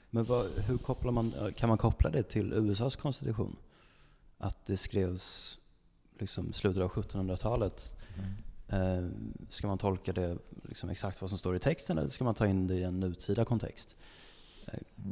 Men 0.09 0.23
vad, 0.23 0.47
hur 0.57 0.77
kopplar 0.77 1.11
man, 1.11 1.53
kan 1.55 1.69
man 1.69 1.77
koppla 1.77 2.09
det 2.09 2.23
till 2.23 2.53
USAs 2.53 2.95
konstitution? 2.95 3.55
Att 4.37 4.65
det 4.65 4.77
skrevs 4.77 5.57
liksom 6.19 6.53
slutet 6.53 6.83
av 6.83 6.91
1700-talet. 6.91 7.95
Eh, 8.67 9.07
ska 9.49 9.67
man 9.67 9.77
tolka 9.77 10.13
det 10.13 10.37
liksom 10.63 10.89
exakt 10.89 11.21
vad 11.21 11.29
som 11.29 11.39
står 11.39 11.55
i 11.55 11.59
texten 11.59 11.97
eller 11.97 12.09
ska 12.09 12.23
man 12.23 12.35
ta 12.35 12.47
in 12.47 12.67
det 12.67 12.75
i 12.75 12.83
en 12.83 12.99
nutida 12.99 13.45
kontext? 13.45 13.95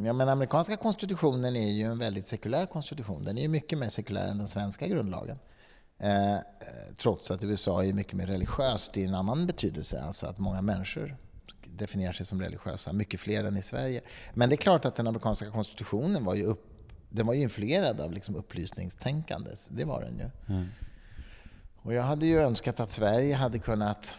Ja, 0.03 0.13
men 0.13 0.29
amerikanska 0.29 0.77
konstitutionen 0.77 1.55
är 1.55 1.71
ju 1.71 1.83
en 1.83 1.99
väldigt 1.99 2.27
sekulär 2.27 2.65
konstitution. 2.65 3.23
Den 3.23 3.37
är 3.37 3.41
ju 3.41 3.47
mycket 3.47 3.79
mer 3.79 3.89
sekulär 3.89 4.27
än 4.27 4.37
den 4.37 4.47
svenska 4.47 4.87
grundlagen. 4.87 5.39
Eh, 6.03 6.37
trots 6.97 7.31
att 7.31 7.43
USA 7.43 7.83
är 7.83 7.93
mycket 7.93 8.13
mer 8.13 8.25
religiöst 8.25 8.97
i 8.97 9.03
en 9.05 9.15
annan 9.15 9.47
betydelse, 9.47 10.01
alltså 10.01 10.27
att 10.27 10.37
många 10.37 10.61
människor 10.61 11.17
definierar 11.65 12.13
sig 12.13 12.25
som 12.25 12.41
religiösa, 12.41 12.93
mycket 12.93 13.19
fler 13.19 13.43
än 13.43 13.57
i 13.57 13.61
Sverige. 13.61 14.01
Men 14.33 14.49
det 14.49 14.55
är 14.55 14.57
klart 14.57 14.85
att 14.85 14.95
den 14.95 15.07
amerikanska 15.07 15.51
konstitutionen 15.51 16.25
var 16.25 16.35
ju, 16.35 16.45
upp, 16.45 16.65
den 17.09 17.27
var 17.27 17.33
ju 17.33 17.41
influerad 17.41 18.01
av 18.01 18.11
liksom 18.11 18.35
upplysningstänkandet. 18.35 19.69
Det 19.71 19.85
var 19.85 20.01
den 20.01 20.19
ju. 20.19 20.29
Och 21.75 21.93
jag 21.93 22.03
hade 22.03 22.25
ju 22.25 22.39
önskat 22.39 22.79
att 22.79 22.91
Sverige 22.91 23.35
hade 23.35 23.59
kunnat 23.59 24.17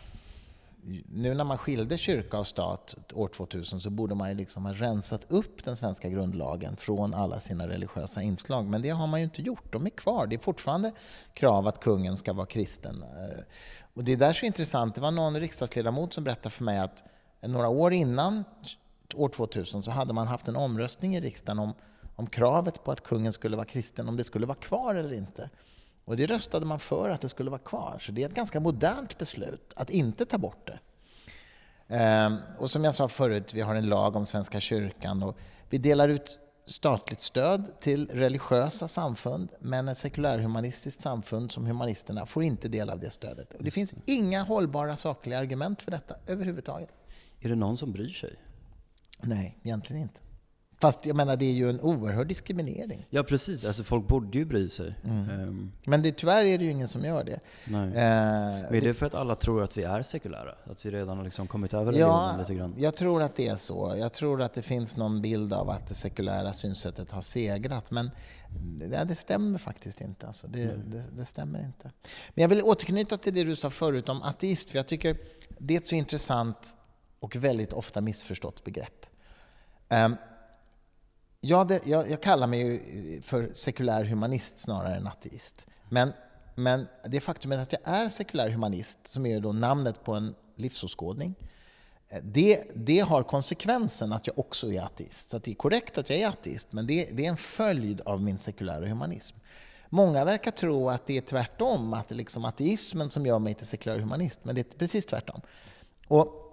nu 1.09 1.35
när 1.35 1.45
man 1.45 1.59
skilde 1.59 1.99
kyrka 1.99 2.39
och 2.39 2.47
stat 2.47 2.95
år 3.15 3.29
2000 3.29 3.81
så 3.81 3.91
borde 3.91 4.15
man 4.15 4.29
ju 4.29 4.35
liksom 4.35 4.65
ha 4.65 4.73
rensat 4.73 5.27
upp 5.29 5.65
den 5.65 5.77
svenska 5.77 6.09
grundlagen 6.09 6.77
från 6.77 7.15
alla 7.15 7.41
sina 7.41 7.69
religiösa 7.69 8.23
inslag. 8.23 8.65
Men 8.65 8.83
det 8.83 8.91
har 8.91 9.07
man 9.07 9.21
ju 9.21 9.25
inte 9.25 9.43
gjort. 9.43 9.73
De 9.73 9.87
är 9.87 9.91
kvar. 9.91 10.27
Det 10.27 10.37
är 10.37 10.39
fortfarande 10.39 10.93
krav 11.35 11.69
att 11.69 11.81
kungen 11.81 12.17
ska 12.17 12.33
vara 12.33 12.47
kristen. 12.47 13.03
Eh, 13.03 13.43
och 13.95 14.05
det 14.05 14.13
är 14.13 14.17
där 14.17 14.33
så 14.33 14.47
intressant. 14.47 14.95
Det 14.95 15.01
var 15.01 15.11
någon 15.11 15.41
riksdagsledamot 15.41 16.13
som 16.13 16.25
berättade 16.25 16.51
för 16.51 16.65
mig 16.65 16.79
att 16.79 17.05
några 17.41 17.69
år 17.69 17.93
innan 17.93 18.45
år 19.15 19.29
2000 19.29 19.83
så 19.83 19.91
hade 19.91 20.13
man 20.13 20.27
haft 20.27 20.49
en 20.49 20.57
omröstning 20.57 21.17
i 21.17 21.21
riksdagen 21.21 21.59
om, 21.59 21.75
om 22.17 22.27
kravet 22.27 22.85
på 22.85 22.93
att 22.93 23.03
kungen 23.03 23.33
skulle 23.33 23.57
vara 23.57 23.67
kristen, 23.67 24.09
om 24.09 24.17
det 24.17 24.25
skulle 24.25 24.47
vara 24.47 24.59
kvar 24.59 24.95
eller 24.95 25.15
inte. 25.15 25.51
Och 26.05 26.17
det 26.17 26.27
röstade 26.27 26.67
man 26.67 26.79
för 26.79 27.11
att 27.11 27.21
det 27.21 27.29
skulle 27.29 27.51
vara 27.51 27.61
kvar. 27.61 27.99
Så 28.01 28.13
det 28.13 28.23
är 28.23 28.29
ett 28.29 28.35
ganska 28.35 28.61
modernt 28.61 29.19
beslut 29.19 29.73
att 29.77 29.91
inte 29.91 30.25
ta 30.25 30.39
bort 30.39 30.67
det. 30.67 30.79
Ehm, 31.89 32.37
och 32.59 32.71
som 32.71 32.85
jag 32.85 32.95
sa 32.95 33.09
förut, 33.09 33.55
vi 33.55 33.61
har 33.61 33.75
en 33.75 33.89
lag 33.89 34.17
om 34.17 34.27
Svenska 34.27 34.61
kyrkan 34.61 35.23
och 35.23 35.37
vi 35.71 35.79
delar 35.79 36.09
ut 36.09 36.39
statligt 36.67 37.21
stöd 37.21 37.81
till 37.81 38.11
religiösa 38.11 38.89
samfund, 38.89 39.49
men 39.59 39.89
ett 39.89 39.99
sekulärhumanistiskt 39.99 41.01
samfund 41.01 41.51
som 41.51 41.67
Humanisterna 41.67 42.27
får 42.27 42.43
inte 42.43 42.69
del 42.69 42.91
av 42.91 43.01
det 43.01 43.11
stödet. 43.11 43.55
Och 43.55 43.65
det 43.65 43.71
finns 43.71 43.95
inga 44.07 44.43
hållbara 44.43 44.97
sakliga 44.97 45.39
argument 45.39 45.83
för 45.83 45.91
detta 45.91 46.15
överhuvudtaget. 46.27 46.91
Är 47.41 47.49
det 47.49 47.55
någon 47.55 47.77
som 47.77 47.93
bryr 47.93 48.13
sig? 48.13 48.37
Nej, 49.21 49.59
egentligen 49.63 50.03
inte. 50.03 50.21
Fast 50.81 51.07
jag 51.07 51.17
menar, 51.17 51.37
det 51.37 51.45
är 51.45 51.53
ju 51.53 51.71
en 51.71 51.81
oerhörd 51.81 52.27
diskriminering. 52.27 53.07
Ja 53.11 53.23
precis, 53.23 53.65
alltså 53.65 53.85
folk 53.85 54.09
borde 54.09 54.39
ju 54.39 54.45
bry 54.45 54.69
sig. 54.69 54.95
Mm. 55.05 55.31
Ehm, 55.31 55.73
Men 55.85 56.03
det, 56.03 56.13
tyvärr 56.13 56.45
är 56.45 56.59
det 56.59 56.65
ju 56.65 56.71
ingen 56.71 56.89
som 56.89 57.05
gör 57.05 57.25
det. 57.25 57.41
nej. 57.69 57.81
Men 57.89 57.97
är 57.97 58.81
det 58.81 58.95
för 58.95 59.07
att 59.07 59.15
alla 59.15 59.35
tror 59.35 59.63
att 59.63 59.77
vi 59.79 59.83
är 59.83 60.03
sekulära? 60.03 60.55
Att 60.65 60.87
vi 60.87 60.91
redan 60.91 61.17
har 61.17 61.25
liksom 61.25 61.47
kommit 61.47 61.75
över 61.75 61.93
Ja, 61.93 62.37
lite 62.39 62.55
grann? 62.55 62.75
jag 62.79 62.97
tror 62.97 63.23
att 63.23 63.37
det 63.37 63.49
är 63.49 63.57
så. 63.57 63.95
Jag 63.99 64.13
tror 64.13 64.43
att 64.43 64.55
det 64.55 64.63
finns 64.63 64.97
någon 64.97 65.23
bild 65.23 65.53
av 65.53 65.71
att 65.71 65.89
det 65.89 65.95
sekulära 65.95 66.53
synsättet 66.53 67.11
har 67.11 67.21
segrat. 67.21 67.91
Men 67.91 68.11
det, 68.79 69.05
det 69.05 69.15
stämmer 69.15 69.59
faktiskt 69.59 70.01
inte. 70.01 70.27
Alltså. 70.27 70.47
Det, 70.47 70.67
det, 70.87 71.05
det 71.17 71.25
stämmer 71.25 71.65
inte. 71.67 71.91
Men 72.35 72.43
jag 72.43 72.49
vill 72.49 72.63
återknyta 72.63 73.17
till 73.19 73.35
det 73.35 73.45
du 73.45 73.57
sa 73.57 73.71
förut 73.71 74.09
om 74.09 74.23
ateist. 74.23 74.71
För 74.71 74.79
jag 74.79 74.87
tycker 74.87 75.17
det 75.59 75.75
är 75.75 75.79
ett 75.79 75.87
så 75.87 75.95
intressant 75.95 76.75
och 77.21 77.37
väldigt 77.37 77.73
ofta 77.73 78.01
missförstått 78.01 78.65
begrepp. 78.65 79.07
Ehm, 79.89 80.17
Ja, 81.47 81.65
det, 81.65 81.81
jag, 81.85 82.11
jag 82.11 82.21
kallar 82.21 82.47
mig 82.47 82.61
ju 82.61 82.75
eh, 83.17 83.23
för 83.23 83.51
sekulär 83.55 84.05
humanist 84.05 84.59
snarare 84.59 84.95
än 84.95 85.07
ateist. 85.07 85.67
Men, 85.89 86.13
men 86.55 86.87
det 87.05 87.21
faktumet 87.21 87.59
att 87.59 87.73
jag 87.73 87.81
är 87.85 88.09
sekulär 88.09 88.51
humanist, 88.51 89.07
som 89.07 89.27
är 89.27 89.41
då 89.41 89.53
namnet 89.53 90.05
på 90.05 90.15
en 90.15 90.35
livsåskådning, 90.57 91.35
eh, 92.09 92.19
det, 92.23 92.63
det 92.75 93.01
har 93.01 93.23
konsekvensen 93.23 94.13
att 94.13 94.27
jag 94.27 94.39
också 94.39 94.73
är 94.73 94.83
ateist. 94.83 95.29
Så 95.29 95.37
att 95.37 95.45
det 95.45 95.51
är 95.51 95.55
korrekt 95.55 95.99
att 95.99 96.11
jag 96.11 96.19
är 96.19 96.29
ateist, 96.29 96.73
men 96.73 96.87
det, 96.87 97.09
det 97.13 97.27
är 97.27 97.31
en 97.31 97.37
följd 97.37 98.01
av 98.01 98.23
min 98.23 98.39
sekulära 98.39 98.89
humanism. 98.89 99.37
Många 99.89 100.25
verkar 100.25 100.51
tro 100.51 100.91
att 100.91 101.07
det 101.07 101.17
är 101.17 101.21
tvärtom, 101.21 101.93
att 101.93 102.09
det 102.09 102.15
är 102.15 102.17
liksom 102.17 102.45
ateismen 102.45 103.11
som 103.11 103.27
gör 103.27 103.39
mig 103.39 103.55
till 103.55 103.67
sekulär 103.67 103.99
humanist, 103.99 104.41
men 104.43 104.55
det 104.55 104.61
är 104.61 104.79
precis 104.79 105.07
tvärtom. 105.07 105.41
Och 106.09 106.44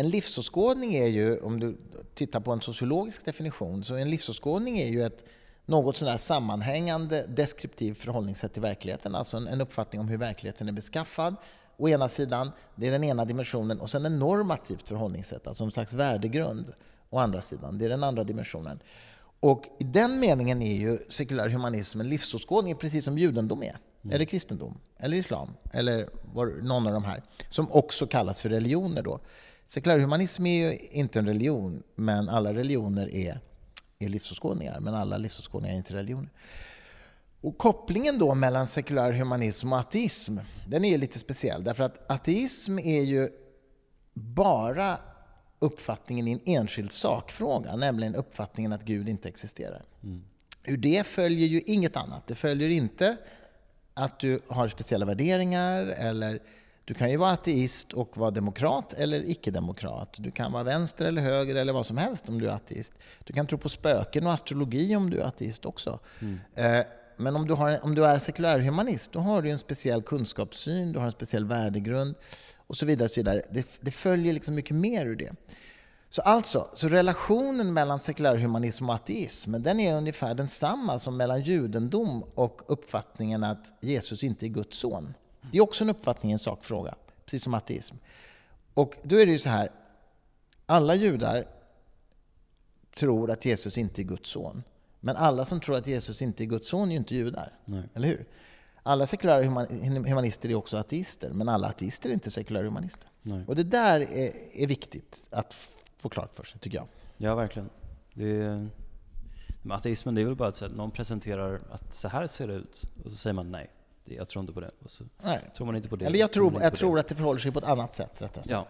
en 0.00 0.08
livsåskådning 0.08 0.94
är 0.94 1.06
ju, 1.06 1.40
om 1.40 1.60
du 1.60 1.76
tittar 2.14 2.40
på 2.40 2.52
en 2.52 2.60
sociologisk 2.60 3.24
definition, 3.24 3.84
så 3.84 3.94
en 3.94 4.10
livsåskådning 4.10 4.78
är 4.78 4.86
ju 4.86 5.02
ett 5.02 5.24
något 5.66 5.96
sådär 5.96 6.16
sammanhängande 6.16 7.26
deskriptivt 7.28 7.98
förhållningssätt 7.98 8.52
till 8.52 8.62
verkligheten, 8.62 9.14
alltså 9.14 9.36
en, 9.36 9.46
en 9.46 9.60
uppfattning 9.60 10.00
om 10.00 10.08
hur 10.08 10.18
verkligheten 10.18 10.68
är 10.68 10.72
beskaffad. 10.72 11.36
Å 11.76 11.88
ena 11.88 12.08
sidan, 12.08 12.50
det 12.74 12.86
är 12.86 12.90
den 12.90 13.04
ena 13.04 13.24
dimensionen, 13.24 13.80
och 13.80 13.90
sen 13.90 14.06
en 14.06 14.18
normativt 14.18 14.88
förhållningssätt, 14.88 15.46
alltså 15.46 15.64
en 15.64 15.70
slags 15.70 15.92
värdegrund. 15.92 16.72
Å 17.10 17.18
andra 17.18 17.40
sidan, 17.40 17.78
det 17.78 17.84
är 17.84 17.88
den 17.88 18.04
andra 18.04 18.24
dimensionen. 18.24 18.82
Och 19.40 19.64
i 19.78 19.84
den 19.84 20.20
meningen 20.20 20.62
är 20.62 20.76
ju 20.76 20.98
sekulär 21.08 21.48
humanism 21.48 22.00
en 22.00 22.08
livsåskådning, 22.08 22.76
precis 22.76 23.04
som 23.04 23.18
judendom 23.18 23.62
är. 23.62 23.76
Eller 24.10 24.24
kristendom, 24.24 24.78
eller 24.98 25.16
islam, 25.16 25.48
eller 25.72 26.08
var, 26.34 26.46
någon 26.46 26.86
av 26.86 26.92
de 26.92 27.04
här. 27.04 27.22
Som 27.48 27.72
också 27.72 28.06
kallas 28.06 28.40
för 28.40 28.48
religioner 28.48 29.02
då. 29.02 29.20
Sekulärhumanism 29.72 30.46
är 30.46 30.70
ju 30.70 30.78
inte 30.78 31.18
en 31.18 31.26
religion, 31.26 31.82
men 31.94 32.28
alla 32.28 32.54
religioner 32.54 33.14
är, 33.14 33.40
är 33.98 34.08
livsåskådningar. 34.08 34.80
Men 34.80 34.94
alla 34.94 35.16
livsåskådningar 35.16 35.74
är 35.74 35.78
inte 35.78 35.94
religioner. 35.94 36.30
Och 37.40 37.58
kopplingen 37.58 38.18
då 38.18 38.34
mellan 38.34 38.66
sekulär 38.66 39.12
humanism 39.12 39.72
och 39.72 39.78
ateism, 39.78 40.38
den 40.68 40.84
är 40.84 40.98
lite 40.98 41.18
speciell. 41.18 41.64
Därför 41.64 41.84
att 41.84 42.10
ateism 42.10 42.78
är 42.78 43.02
ju 43.02 43.28
bara 44.14 44.98
uppfattningen 45.58 46.28
i 46.28 46.32
en 46.32 46.40
enskild 46.44 46.92
sakfråga, 46.92 47.76
nämligen 47.76 48.14
uppfattningen 48.14 48.72
att 48.72 48.84
Gud 48.84 49.08
inte 49.08 49.28
existerar. 49.28 49.82
Ur 50.64 50.76
det 50.76 51.06
följer 51.06 51.48
ju 51.48 51.60
inget 51.66 51.96
annat. 51.96 52.26
Det 52.26 52.34
följer 52.34 52.68
inte 52.68 53.16
att 53.94 54.20
du 54.20 54.42
har 54.48 54.68
speciella 54.68 55.06
värderingar 55.06 55.86
eller 55.86 56.40
du 56.90 56.94
kan 56.94 57.10
ju 57.10 57.16
vara 57.16 57.30
ateist 57.30 57.92
och 57.92 58.16
vara 58.16 58.30
demokrat 58.30 58.92
eller 58.92 59.30
icke-demokrat. 59.30 60.16
Du 60.18 60.30
kan 60.30 60.52
vara 60.52 60.62
vänster 60.62 61.04
eller 61.04 61.22
höger 61.22 61.54
eller 61.54 61.72
vad 61.72 61.86
som 61.86 61.96
helst 61.96 62.28
om 62.28 62.40
du 62.40 62.48
är 62.48 62.52
ateist. 62.54 62.92
Du 63.24 63.32
kan 63.32 63.46
tro 63.46 63.58
på 63.58 63.68
spöken 63.68 64.26
och 64.26 64.32
astrologi 64.32 64.96
om 64.96 65.10
du 65.10 65.20
är 65.20 65.24
ateist 65.24 65.66
också. 65.66 65.98
Eh, 66.54 66.86
Men 67.16 67.36
om 67.36 67.46
du, 67.46 67.54
har, 67.54 67.84
om 67.84 67.94
du 67.94 68.06
är 68.06 68.18
sekulärhumanist, 68.18 69.12
då 69.12 69.18
har 69.18 69.42
du 69.42 69.50
en 69.50 69.58
speciell 69.58 70.02
kunskapssyn, 70.02 70.92
du 70.92 70.98
har 70.98 71.06
en 71.06 71.12
speciell 71.12 71.44
värdegrund 71.44 72.14
och 72.66 72.76
så 72.76 72.86
vidare. 72.86 73.04
Och 73.04 73.10
så 73.10 73.20
vidare. 73.20 73.42
Det, 73.50 73.78
det 73.80 73.90
följer 73.90 74.32
liksom 74.32 74.54
mycket 74.54 74.76
mer 74.76 75.06
ur 75.06 75.16
det. 75.16 75.32
Så 76.08 76.22
alltså, 76.22 76.68
så 76.74 76.88
relationen 76.88 77.72
mellan 77.72 78.00
sekulärhumanism 78.00 78.88
och 78.88 78.94
ateism 78.94 79.62
den 79.62 79.80
är 79.80 79.96
ungefär 79.96 80.34
densamma 80.34 80.98
som 80.98 81.16
mellan 81.16 81.42
judendom 81.42 82.24
och 82.34 82.62
uppfattningen 82.66 83.44
att 83.44 83.74
Jesus 83.80 84.24
inte 84.24 84.46
är 84.46 84.48
Guds 84.48 84.78
son. 84.78 85.14
Det 85.52 85.58
är 85.58 85.62
också 85.62 85.84
en 85.84 85.90
uppfattning 85.90 86.32
en 86.32 86.38
sakfråga, 86.38 86.94
precis 87.24 87.42
som 87.42 87.54
ateism. 87.54 87.96
Och 88.74 88.98
då 89.02 89.16
är 89.16 89.26
det 89.26 89.32
ju 89.32 89.38
så 89.38 89.48
här, 89.48 89.70
alla 90.66 90.94
judar 90.94 91.46
tror 92.90 93.30
att 93.30 93.44
Jesus 93.44 93.78
inte 93.78 94.02
är 94.02 94.04
Guds 94.04 94.30
son. 94.30 94.62
Men 95.00 95.16
alla 95.16 95.44
som 95.44 95.60
tror 95.60 95.76
att 95.76 95.86
Jesus 95.86 96.22
inte 96.22 96.44
är 96.44 96.46
Guds 96.46 96.68
son 96.68 96.88
är 96.88 96.92
ju 96.92 96.96
inte 96.96 97.14
judar. 97.14 97.58
Nej. 97.64 97.88
Eller 97.94 98.08
hur? 98.08 98.26
Alla 98.82 99.06
sekulära 99.06 99.44
humanister 99.84 100.48
är 100.48 100.54
också 100.54 100.76
ateister, 100.76 101.30
men 101.32 101.48
alla 101.48 101.68
ateister 101.68 102.08
är 102.08 102.14
inte 102.14 102.30
sekulära 102.30 102.64
humanister. 102.64 103.08
Nej. 103.22 103.44
Och 103.46 103.56
det 103.56 103.62
där 103.62 104.00
är, 104.00 104.32
är 104.52 104.66
viktigt 104.66 105.28
att 105.30 105.54
få 105.98 106.08
klart 106.08 106.34
för 106.34 106.44
sig, 106.44 106.60
tycker 106.60 106.78
jag. 106.78 106.86
Ja, 107.16 107.34
verkligen. 107.34 107.70
Det 108.14 108.36
är, 108.36 108.68
men 109.62 109.72
ateismen 109.72 110.14
det 110.14 110.20
är 110.20 110.26
väl 110.26 110.36
bara 110.36 110.48
att 110.48 110.72
någon 110.76 110.90
presenterar 110.90 111.60
att 111.70 111.94
så 111.94 112.08
här 112.08 112.26
ser 112.26 112.48
det 112.48 112.54
ut 112.54 112.90
och 113.04 113.10
så 113.10 113.16
säger 113.16 113.34
man 113.34 113.50
nej. 113.50 113.70
Jag 114.04 114.28
tror 114.28 114.40
inte 114.40 114.52
på 114.52 114.60
det. 114.60 114.70
Och 114.84 114.90
så 114.90 115.04
Nej. 115.22 115.38
tror 115.56 115.66
man 115.66 115.76
inte 115.76 115.88
på 115.88 115.96
det. 115.96 116.06
Eller 116.06 116.18
jag 116.18 116.32
tror 116.32 116.50
tror, 116.50 116.62
jag 116.62 116.74
tror 116.74 116.96
det. 116.96 117.00
att 117.00 117.08
det 117.08 117.14
förhåller 117.14 117.40
sig 117.40 117.52
på 117.52 117.58
ett 117.58 117.64
annat 117.64 117.94
sätt, 117.94 118.22
rättare 118.22 118.44
sagt. 118.44 118.50
Ja. 118.50 118.66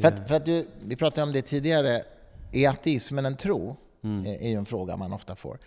För 0.00 0.08
att, 0.08 0.28
för 0.28 0.34
att 0.34 0.46
du, 0.46 0.68
vi 0.84 0.96
pratade 0.96 1.22
om 1.22 1.32
det 1.32 1.42
tidigare, 1.42 2.02
är 2.52 2.68
ateismen 2.68 3.26
en 3.26 3.36
tro? 3.36 3.76
Mm. 4.04 4.26
är 4.26 4.42
är 4.42 4.48
ju 4.48 4.56
en 4.56 4.66
fråga 4.66 4.96
man 4.96 5.12
ofta 5.12 5.36
får. 5.36 5.58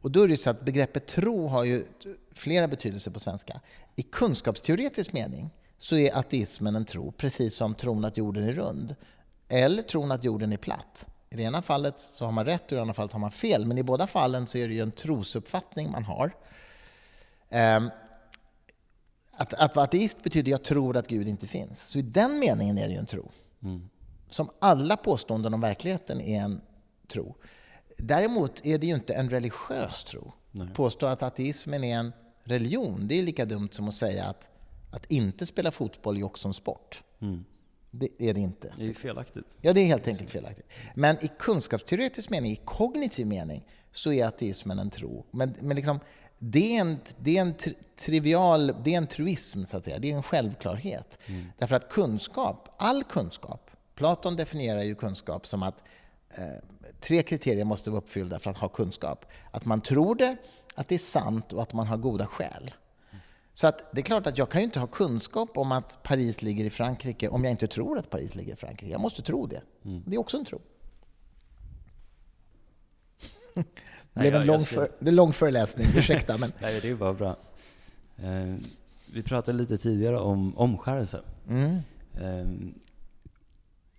Och 0.00 0.10
då 0.10 0.22
är 0.22 0.28
det 0.28 0.30
ju 0.30 0.36
så 0.36 0.50
att 0.50 0.60
begreppet 0.60 1.06
tro 1.06 1.46
har 1.46 1.64
ju 1.64 1.84
flera 2.32 2.68
betydelser 2.68 3.10
på 3.10 3.20
svenska. 3.20 3.60
I 3.96 4.02
kunskapsteoretisk 4.02 5.12
mening 5.12 5.50
så 5.78 5.96
är 5.96 6.18
ateismen 6.18 6.76
en 6.76 6.84
tro, 6.84 7.12
precis 7.12 7.54
som 7.54 7.74
tron 7.74 8.04
att 8.04 8.16
jorden 8.16 8.44
är 8.48 8.52
rund. 8.52 8.96
Eller 9.48 9.82
tron 9.82 10.12
att 10.12 10.24
jorden 10.24 10.52
är 10.52 10.56
platt. 10.56 11.06
I 11.30 11.36
det 11.36 11.42
ena 11.42 11.62
fallet 11.62 12.00
så 12.00 12.24
har 12.24 12.32
man 12.32 12.44
rätt 12.44 12.64
och 12.64 12.72
i 12.72 12.74
det 12.74 12.80
andra 12.80 12.94
fallet 12.94 13.12
har 13.12 13.20
man 13.20 13.30
fel. 13.30 13.66
Men 13.66 13.78
i 13.78 13.82
båda 13.82 14.06
fallen 14.06 14.46
så 14.46 14.58
är 14.58 14.68
det 14.68 14.74
ju 14.74 14.80
en 14.80 14.92
trosuppfattning 14.92 15.90
man 15.90 16.04
har. 16.04 16.32
Att, 19.36 19.54
att 19.54 19.76
vara 19.76 19.84
ateist 19.84 20.22
betyder 20.22 20.50
jag 20.50 20.62
tror 20.62 20.96
att 20.96 21.08
Gud 21.08 21.28
inte 21.28 21.46
finns. 21.46 21.88
Så 21.88 21.98
i 21.98 22.02
den 22.02 22.38
meningen 22.38 22.78
är 22.78 22.86
det 22.86 22.92
ju 22.92 22.98
en 22.98 23.06
tro. 23.06 23.30
Mm. 23.62 23.88
Som 24.30 24.50
alla 24.58 24.96
påståenden 24.96 25.54
om 25.54 25.60
verkligheten 25.60 26.20
är 26.20 26.40
en 26.40 26.60
tro. 27.08 27.34
Däremot 27.98 28.66
är 28.66 28.78
det 28.78 28.86
ju 28.86 28.94
inte 28.94 29.14
en 29.14 29.30
religiös 29.30 30.04
tro. 30.04 30.32
Nej. 30.50 30.68
Påstå 30.74 31.06
att 31.06 31.22
ateismen 31.22 31.84
är 31.84 31.98
en 31.98 32.12
religion, 32.44 33.08
det 33.08 33.18
är 33.18 33.22
lika 33.22 33.44
dumt 33.44 33.68
som 33.70 33.88
att 33.88 33.94
säga 33.94 34.24
att, 34.24 34.50
att 34.90 35.12
inte 35.12 35.46
spela 35.46 35.70
fotboll 35.70 36.16
är 36.16 36.22
också 36.22 36.48
en 36.48 36.54
sport. 36.54 37.02
Mm. 37.20 37.44
Det 37.90 38.08
är 38.18 38.34
det 38.34 38.40
inte. 38.40 38.74
Det 38.78 38.88
är 38.88 38.94
felaktigt. 38.94 39.56
Ja, 39.60 39.72
det 39.72 39.80
är 39.80 39.86
helt 39.86 40.08
enkelt 40.08 40.30
felaktigt. 40.30 40.66
Men 40.94 41.24
i 41.24 41.30
kunskapsteoretisk 41.38 42.30
mening, 42.30 42.52
i 42.52 42.60
kognitiv 42.64 43.26
mening, 43.26 43.68
så 43.92 44.12
är 44.12 44.26
ateismen 44.26 44.78
en 44.78 44.90
tro. 44.90 45.26
Men, 45.30 45.54
men 45.60 45.76
liksom, 45.76 46.00
det 46.50 46.76
är 46.76 46.80
en, 46.80 46.98
det 47.18 47.36
är 47.36 47.40
en 47.40 47.54
tri- 47.54 47.74
trivial, 47.96 48.74
det 48.84 48.94
är 48.94 48.98
en 48.98 49.06
truism, 49.06 49.64
så 49.64 49.76
att 49.76 49.84
säga. 49.84 49.98
Det 49.98 50.10
är 50.10 50.16
en 50.16 50.22
självklarhet. 50.22 51.18
Därför 51.58 51.76
att 51.76 51.88
kunskap, 51.88 52.68
all 52.76 53.04
kunskap, 53.04 53.70
Platon 53.94 54.36
definierar 54.36 54.82
ju 54.82 54.94
kunskap 54.94 55.46
som 55.46 55.62
att 55.62 55.84
eh, 56.38 56.44
tre 57.00 57.22
kriterier 57.22 57.64
måste 57.64 57.90
vara 57.90 57.98
uppfyllda 58.00 58.38
för 58.38 58.50
att 58.50 58.58
ha 58.58 58.68
kunskap. 58.68 59.24
Att 59.50 59.64
man 59.64 59.80
tror 59.80 60.14
det, 60.14 60.36
att 60.74 60.88
det 60.88 60.94
är 60.94 60.98
sant 60.98 61.52
och 61.52 61.62
att 61.62 61.72
man 61.72 61.86
har 61.86 61.96
goda 61.96 62.26
skäl. 62.26 62.70
Så 63.52 63.66
att 63.66 63.92
det 63.92 64.00
är 64.00 64.02
klart 64.04 64.26
att 64.26 64.38
jag 64.38 64.50
kan 64.50 64.60
ju 64.60 64.64
inte 64.64 64.80
ha 64.80 64.86
kunskap 64.86 65.58
om 65.58 65.72
att 65.72 66.02
Paris 66.02 66.42
ligger 66.42 66.64
i 66.64 66.70
Frankrike 66.70 67.28
om 67.28 67.44
jag 67.44 67.50
inte 67.50 67.66
tror 67.66 67.98
att 67.98 68.10
Paris 68.10 68.34
ligger 68.34 68.52
i 68.52 68.56
Frankrike. 68.56 68.92
Jag 68.92 69.00
måste 69.00 69.22
tro 69.22 69.46
det. 69.46 69.62
Det 69.82 70.14
är 70.16 70.20
också 70.20 70.36
en 70.36 70.44
tro. 70.44 70.60
Det 74.14 74.20
blev 74.20 74.34
en 74.34 74.46
lång, 74.46 74.58
ska- 74.58 74.74
för, 75.00 75.10
lång 75.12 75.32
föreläsning, 75.32 75.86
ursäkta. 75.96 76.38
Men, 76.38 76.52
Nej, 76.60 76.80
det 76.80 76.90
är 76.90 76.94
bara 76.94 77.12
bra. 77.14 77.36
Eh, 78.16 78.54
vi 79.12 79.22
pratade 79.22 79.58
lite 79.58 79.78
tidigare 79.78 80.18
om 80.20 80.58
omskärelse. 80.58 81.20
mm, 81.48 81.78
Eh, 82.20 82.46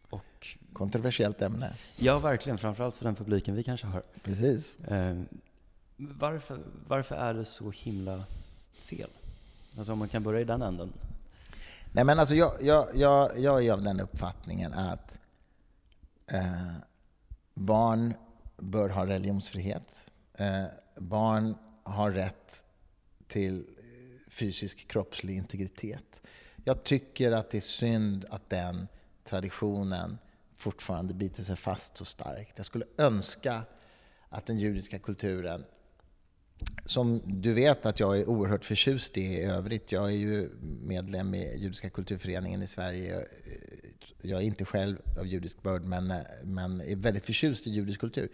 och 0.10 0.47
kontroversiellt 0.73 1.41
ämne. 1.41 1.73
ja, 1.97 2.19
verkligen. 2.19 2.58
Framförallt 2.58 2.95
för 2.95 3.06
den 3.06 3.15
publiken 3.15 3.56
vi 3.56 3.63
kanske 3.63 3.88
har. 3.88 4.04
Precis. 4.23 4.80
Eh, 4.80 5.15
varför, 5.97 6.60
varför 6.88 7.15
är 7.15 7.34
det 7.34 7.45
så 7.45 7.71
himla 7.71 8.23
fel? 8.82 9.10
Alltså 9.78 9.93
om 9.93 9.99
man 9.99 10.10
kan 10.10 10.23
börja 10.23 10.39
i 10.41 10.43
den 10.43 10.62
änden. 10.62 10.93
Nej, 11.91 12.04
men 12.04 12.19
alltså 12.19 12.36
jag, 12.36 12.54
jag, 12.62 12.88
jag, 12.93 13.39
jag 13.39 13.65
är 13.65 13.71
av 13.73 13.82
den 13.82 13.99
uppfattningen 13.99 14.73
att 14.73 15.19
eh, 16.32 16.71
barn 17.54 18.13
bör 18.58 18.89
ha 18.89 19.06
religionsfrihet. 19.06 20.08
Eh, 20.34 20.65
barn 20.98 21.56
har 21.84 22.12
rätt 22.12 22.63
till 23.28 23.60
eh, 23.60 24.32
fysisk 24.32 24.88
kroppslig 24.88 25.38
integritet. 25.38 26.22
Jag 26.63 26.84
tycker 26.84 27.32
att 27.32 27.50
det 27.50 27.58
är 27.58 27.62
synd 27.62 28.26
att 28.30 28.50
den 28.50 28.88
traditionen 29.24 30.18
fortfarande 30.56 31.13
biter 31.13 31.44
sig 31.44 31.56
fast 31.56 31.98
så 31.98 32.06
starkt. 32.06 32.54
Jag 32.56 32.65
skulle 32.65 32.86
önska 32.98 33.63
att 34.30 34.46
den 34.46 34.60
judiska 34.60 35.00
kulturen 35.00 35.65
som 36.86 37.22
du 37.26 37.54
vet 37.54 37.86
att 37.86 38.00
jag 38.00 38.20
är 38.20 38.30
oerhört 38.30 38.65
förtjust 38.65 39.18
i 39.18 39.22
i 39.22 39.44
övrigt. 39.44 39.91
Jag 39.91 40.06
är 40.06 40.15
ju 40.15 40.50
medlem 40.82 41.34
i 41.34 41.58
Judiska 41.58 41.89
kulturföreningen 41.89 42.62
i 42.62 42.68
Sverige. 42.68 43.15
Eh, 43.15 43.85
jag 44.22 44.41
är 44.41 44.46
inte 44.46 44.65
själv 44.65 44.98
av 45.20 45.28
judisk 45.28 45.62
börd, 45.62 45.84
men, 45.84 46.12
eh, 46.12 46.18
men 46.44 46.82
är 46.82 46.96
väldigt 46.96 47.26
förtjust 47.26 47.68
i 47.68 47.70
judisk 47.70 48.00
kultur. 48.00 48.30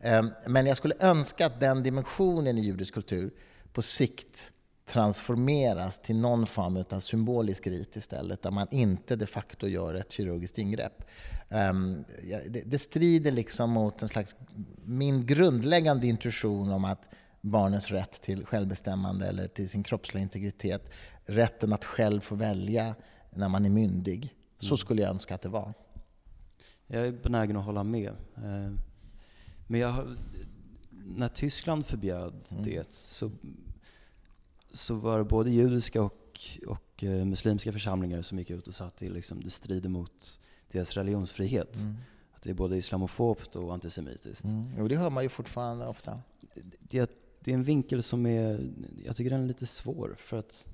Ehm, 0.00 0.30
men 0.46 0.66
jag 0.66 0.76
skulle 0.76 0.94
önska 1.00 1.46
att 1.46 1.60
den 1.60 1.82
dimensionen 1.82 2.58
i 2.58 2.60
judisk 2.60 2.94
kultur 2.94 3.30
på 3.72 3.82
sikt 3.82 4.52
transformeras 4.86 5.98
till 5.98 6.16
någon 6.16 6.46
form 6.46 6.84
av 6.90 7.00
symbolisk 7.00 7.66
rit 7.66 7.96
istället, 7.96 8.42
där 8.42 8.50
man 8.50 8.66
inte 8.70 9.16
de 9.16 9.26
facto 9.26 9.68
gör 9.68 9.94
ett 9.94 10.12
kirurgiskt 10.12 10.58
ingrepp. 10.58 11.04
Ehm, 11.48 12.04
det, 12.48 12.62
det 12.66 12.78
strider 12.78 13.30
liksom 13.30 13.70
mot 13.70 14.02
en 14.02 14.08
slags, 14.08 14.36
min 14.84 15.26
grundläggande 15.26 16.06
intuition 16.06 16.72
om 16.72 16.84
att 16.84 17.08
barnens 17.40 17.90
rätt 17.90 18.22
till 18.22 18.46
självbestämmande 18.46 19.26
eller 19.26 19.48
till 19.48 19.68
sin 19.68 19.82
kroppsliga 19.82 20.22
integritet, 20.22 20.90
rätten 21.24 21.72
att 21.72 21.84
själv 21.84 22.20
få 22.20 22.34
välja 22.34 22.94
när 23.30 23.48
man 23.48 23.64
är 23.64 23.70
myndig. 23.70 24.34
Så 24.58 24.76
skulle 24.76 25.02
jag 25.02 25.10
önska 25.10 25.34
att 25.34 25.42
det 25.42 25.48
var. 25.48 25.74
Jag 26.86 27.06
är 27.06 27.12
benägen 27.12 27.56
att 27.56 27.64
hålla 27.64 27.84
med. 27.84 28.12
Eh, 28.36 28.72
Men 29.66 29.80
jag 29.80 30.16
när 31.06 31.28
Tyskland 31.28 31.86
förbjöd 31.86 32.34
det 32.48 32.90
så, 32.92 33.30
så 34.72 34.94
var 34.94 35.18
det 35.18 35.24
både 35.24 35.50
judiska 35.50 36.02
och, 36.02 36.40
och 36.66 37.04
eh, 37.04 37.24
muslimska 37.24 37.72
församlingar 37.72 38.22
som 38.22 38.38
gick 38.38 38.50
ut 38.50 38.68
och 38.68 38.74
sa 38.74 38.84
att 38.84 38.96
det, 38.96 39.08
liksom, 39.08 39.40
det 39.40 39.50
strider 39.50 39.88
mot 39.88 40.40
deras 40.68 40.96
religionsfrihet. 40.96 41.78
Att 42.34 42.42
det 42.42 42.50
är 42.50 42.54
både 42.54 42.76
islamofobt 42.76 43.56
och 43.56 43.74
antisemitiskt. 43.74 44.44
Mm. 44.44 44.64
Jo, 44.78 44.88
det 44.88 44.96
hör 44.96 45.10
man 45.10 45.22
ju 45.22 45.28
fortfarande 45.28 45.86
ofta. 45.86 46.20
Det, 46.80 47.10
det 47.40 47.50
är 47.50 47.54
en 47.54 47.64
vinkel 47.64 48.02
som 48.02 48.26
är, 48.26 48.70
jag 49.04 49.16
tycker 49.16 49.30
den 49.30 49.42
är 49.42 49.46
lite 49.46 49.66
svår. 49.66 50.16
För 50.18 50.38
att 50.38 50.68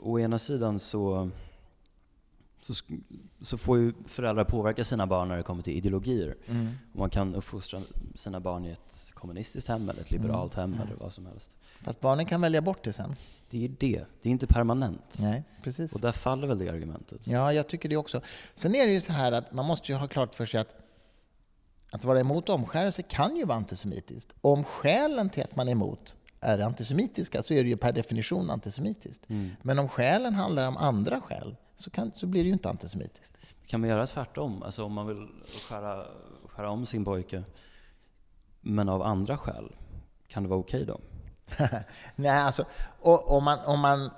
å 0.00 0.18
ena 0.18 0.38
sidan 0.38 0.78
så, 0.78 1.30
så, 2.64 2.74
så 3.40 3.58
får 3.58 3.78
ju 3.78 3.92
föräldrar 4.06 4.44
påverka 4.44 4.84
sina 4.84 5.06
barn 5.06 5.28
när 5.28 5.36
det 5.36 5.42
kommer 5.42 5.62
till 5.62 5.76
ideologier. 5.76 6.36
Och 6.92 6.98
man 6.98 7.10
kan 7.10 7.34
uppfostra 7.34 7.80
sina 8.14 8.40
barn 8.40 8.64
i 8.64 8.70
ett 8.70 9.12
kommunistiskt 9.14 9.68
hem 9.68 9.88
eller 9.88 10.00
ett 10.00 10.10
liberalt 10.10 10.54
hem 10.54 10.74
eller 10.74 10.94
vad 10.94 11.12
som 11.12 11.26
helst. 11.26 11.56
Fast 11.82 12.00
barnen 12.00 12.26
kan 12.26 12.40
välja 12.40 12.62
bort 12.62 12.84
det 12.84 12.92
sen. 12.92 13.14
Det 13.50 13.64
är 13.64 13.68
det. 13.68 14.04
Det 14.22 14.28
är 14.28 14.30
inte 14.30 14.46
permanent. 14.46 15.18
Nej, 15.20 15.44
precis. 15.62 15.92
Och 15.92 16.00
där 16.00 16.12
faller 16.12 16.46
väl 16.46 16.58
det 16.58 16.68
argumentet. 16.68 17.26
Ja, 17.26 17.52
jag 17.52 17.68
tycker 17.68 17.88
det 17.88 17.96
också. 17.96 18.20
Sen 18.54 18.74
är 18.74 18.86
det 18.86 18.92
ju 18.92 19.00
så 19.00 19.12
här 19.12 19.32
att 19.32 19.52
man 19.52 19.66
måste 19.66 19.92
ju 19.92 19.98
ha 19.98 20.08
klart 20.08 20.34
för 20.34 20.46
sig 20.46 20.60
att 20.60 20.74
att 21.92 22.04
vara 22.04 22.20
emot 22.20 22.48
omskärelse 22.48 23.02
kan 23.02 23.36
ju 23.36 23.44
vara 23.44 23.58
antisemitiskt. 23.58 24.34
Om 24.40 24.64
skälen 24.64 25.30
till 25.30 25.42
att 25.42 25.56
man 25.56 25.68
är 25.68 25.72
emot 25.72 26.16
är 26.40 26.58
antisemitiska 26.58 27.42
så 27.42 27.54
är 27.54 27.62
det 27.62 27.68
ju 27.68 27.76
per 27.76 27.92
definition 27.92 28.50
antisemitiskt. 28.50 29.24
Men 29.62 29.78
om 29.78 29.88
skälen 29.88 30.34
handlar 30.34 30.68
om 30.68 30.76
andra 30.76 31.20
skäl 31.20 31.56
så, 31.76 31.90
kan, 31.90 32.12
så 32.14 32.26
blir 32.26 32.42
det 32.42 32.46
ju 32.46 32.52
inte 32.52 32.70
antisemitiskt. 32.70 33.36
Kan 33.66 33.80
man 33.80 33.90
göra 33.90 34.06
tvärtom? 34.06 34.62
Alltså 34.62 34.84
om 34.84 34.92
man 34.92 35.06
vill 35.06 35.28
skära, 35.68 36.06
skära 36.46 36.70
om 36.70 36.86
sin 36.86 37.04
pojke, 37.04 37.44
men 38.60 38.88
av 38.88 39.02
andra 39.02 39.38
skäl, 39.38 39.76
kan 40.28 40.42
det 40.42 40.48
vara 40.48 40.60
okej 40.60 40.84
då? 40.86 41.00
Nej, 42.16 42.30
alltså, 42.30 42.64
om 43.00 43.44
man, 43.44 43.58
om 43.58 43.80
man, 43.80 44.10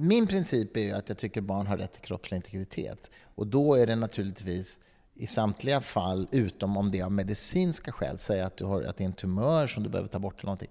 min 0.00 0.26
princip 0.26 0.76
är 0.76 0.80
ju 0.80 0.92
att 0.92 1.08
jag 1.08 1.18
tycker 1.18 1.40
barn 1.40 1.66
har 1.66 1.76
rätt 1.76 1.92
till 1.92 2.02
kroppslig 2.02 2.36
integritet. 2.36 3.10
Och 3.34 3.46
då 3.46 3.74
är 3.74 3.86
det 3.86 3.96
naturligtvis 3.96 4.78
i 5.14 5.26
samtliga 5.26 5.80
fall, 5.80 6.28
utom 6.30 6.76
om 6.76 6.90
det 6.90 7.00
är 7.00 7.04
av 7.04 7.12
medicinska 7.12 7.92
skäl, 7.92 8.18
säg 8.18 8.40
att, 8.40 8.56
du 8.56 8.64
har, 8.64 8.82
att 8.82 8.96
det 8.96 9.04
är 9.04 9.06
en 9.06 9.12
tumör 9.12 9.66
som 9.66 9.82
du 9.82 9.88
behöver 9.88 10.08
ta 10.08 10.18
bort 10.18 10.34
eller 10.34 10.46
någonting. 10.46 10.70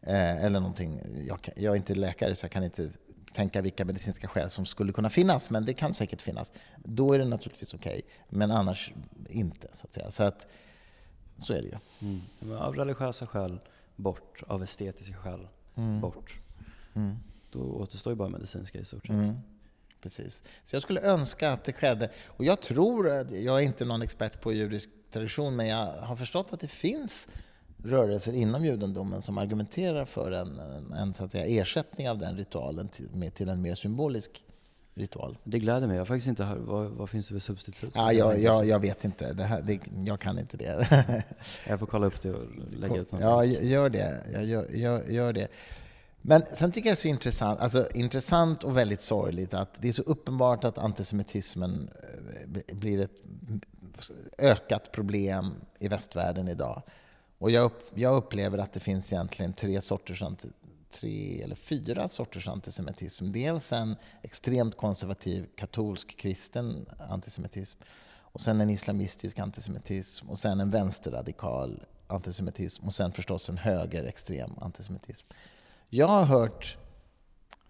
Eh, 0.00 0.44
eller 0.44 0.60
någonting. 0.60 1.00
Jag, 1.26 1.42
kan, 1.42 1.54
jag 1.56 1.72
är 1.72 1.76
inte 1.76 1.94
läkare 1.94 2.34
så 2.34 2.44
jag 2.44 2.50
kan 2.50 2.64
inte 2.64 2.90
tänka 3.36 3.62
vilka 3.62 3.84
medicinska 3.84 4.28
skäl 4.28 4.50
som 4.50 4.66
skulle 4.66 4.92
kunna 4.92 5.10
finnas, 5.10 5.50
men 5.50 5.64
det 5.64 5.74
kan 5.74 5.94
säkert 5.94 6.22
finnas. 6.22 6.52
Då 6.84 7.12
är 7.12 7.18
det 7.18 7.24
naturligtvis 7.24 7.74
okej, 7.74 7.92
okay, 7.92 8.38
men 8.38 8.50
annars 8.50 8.92
inte. 9.28 9.68
Så 9.74 9.86
att 9.86 9.92
säga. 9.92 10.10
Så, 10.10 10.22
att, 10.22 10.46
så 11.38 11.52
är 11.52 11.62
det 11.62 11.68
ju. 11.68 11.78
Mm. 12.42 12.56
Av 12.58 12.74
religiösa 12.74 13.26
skäl 13.26 13.60
bort, 13.96 14.42
av 14.46 14.62
estetiska 14.62 15.16
skäl 15.16 15.48
mm. 15.74 16.00
bort. 16.00 16.38
Mm. 16.94 17.16
Då 17.50 17.60
återstår 17.60 18.12
ju 18.12 18.16
bara 18.16 18.28
medicinska 18.28 18.78
i 18.78 18.84
stort 18.84 19.06
sett. 19.06 19.14
Mm. 19.14 19.36
Precis. 20.02 20.42
Så 20.64 20.76
jag 20.76 20.82
skulle 20.82 21.00
önska 21.00 21.52
att 21.52 21.64
det 21.64 21.72
skedde. 21.72 22.10
Och 22.26 22.44
jag 22.44 22.60
tror, 22.60 23.08
jag 23.32 23.58
är 23.58 23.60
inte 23.60 23.84
någon 23.84 24.02
expert 24.02 24.40
på 24.40 24.52
judisk 24.52 24.90
tradition, 25.10 25.56
men 25.56 25.66
jag 25.66 25.92
har 25.92 26.16
förstått 26.16 26.52
att 26.52 26.60
det 26.60 26.68
finns 26.68 27.28
rörelser 27.84 28.32
inom 28.32 28.64
judendomen 28.64 29.22
som 29.22 29.38
argumenterar 29.38 30.04
för 30.04 30.30
en, 30.30 30.58
en, 30.58 30.92
en 30.92 31.14
så 31.14 31.24
att 31.24 31.32
säga, 31.32 31.62
ersättning 31.62 32.10
av 32.10 32.18
den 32.18 32.36
ritualen 32.36 32.88
till, 32.88 33.08
med, 33.12 33.34
till 33.34 33.48
en 33.48 33.62
mer 33.62 33.74
symbolisk 33.74 34.44
ritual. 34.94 35.38
Det 35.44 35.58
gläder 35.58 35.86
mig. 35.86 35.96
Jag 35.96 36.00
har 36.00 36.06
faktiskt 36.06 36.28
inte 36.28 36.44
hört, 36.44 36.58
vad, 36.60 36.90
vad 36.90 37.10
finns 37.10 37.28
det 37.28 37.34
för 37.34 37.40
substitut? 37.40 37.90
Ja, 37.94 38.12
jag, 38.12 38.40
jag, 38.40 38.66
jag 38.66 38.78
vet 38.78 39.04
inte. 39.04 39.32
Det 39.32 39.44
här, 39.44 39.62
det, 39.62 39.80
jag 40.04 40.20
kan 40.20 40.38
inte 40.38 40.56
det. 40.56 41.24
jag 41.68 41.80
får 41.80 41.86
kolla 41.86 42.06
upp 42.06 42.20
det 42.20 42.32
och 42.32 42.44
lägga 42.70 42.96
ut 42.96 43.12
något. 43.12 43.20
Ja, 43.20 43.44
gör 43.44 43.88
det. 43.88 44.22
Jag 44.32 44.44
gör, 44.44 44.68
gör, 44.70 45.02
gör 45.10 45.32
det. 45.32 45.48
Men 46.22 46.42
sen 46.52 46.72
tycker 46.72 46.88
jag 46.88 46.96
det 46.96 46.98
är 46.98 47.02
så 47.02 47.08
intressant, 47.08 47.60
alltså 47.60 47.88
intressant 47.94 48.64
och 48.64 48.76
väldigt 48.76 49.00
sorgligt 49.00 49.54
att 49.54 49.82
det 49.82 49.88
är 49.88 49.92
så 49.92 50.02
uppenbart 50.02 50.64
att 50.64 50.78
antisemitismen 50.78 51.90
eh, 52.54 52.76
blir 52.76 53.00
ett 53.00 53.22
ökat 54.38 54.92
problem 54.92 55.54
i 55.78 55.88
västvärlden 55.88 56.48
idag. 56.48 56.82
Och 57.38 57.50
jag, 57.50 57.64
upp, 57.64 57.82
jag 57.94 58.16
upplever 58.16 58.58
att 58.58 58.72
det 58.72 58.80
finns 58.80 59.12
egentligen 59.12 59.52
tre 59.52 59.80
sorters 59.80 60.22
tre 60.90 61.42
eller 61.42 61.54
fyra 61.54 62.08
sorters 62.08 62.48
antisemitism. 62.48 63.32
Dels 63.32 63.72
en 63.72 63.96
extremt 64.22 64.76
konservativ 64.76 65.46
katolsk 65.56 66.16
kristen 66.16 66.86
antisemitism 67.10 67.80
och 68.18 68.40
sen 68.40 68.60
en 68.60 68.70
islamistisk 68.70 69.38
antisemitism 69.38 70.30
och 70.30 70.38
sen 70.38 70.60
en 70.60 70.70
vänsterradikal 70.70 71.82
antisemitism 72.06 72.86
och 72.86 72.94
sen 72.94 73.12
förstås 73.12 73.48
en 73.48 73.58
högerextrem 73.58 74.50
antisemitism. 74.60 75.28
Jag 75.88 76.08
har 76.08 76.24
hört 76.24 76.76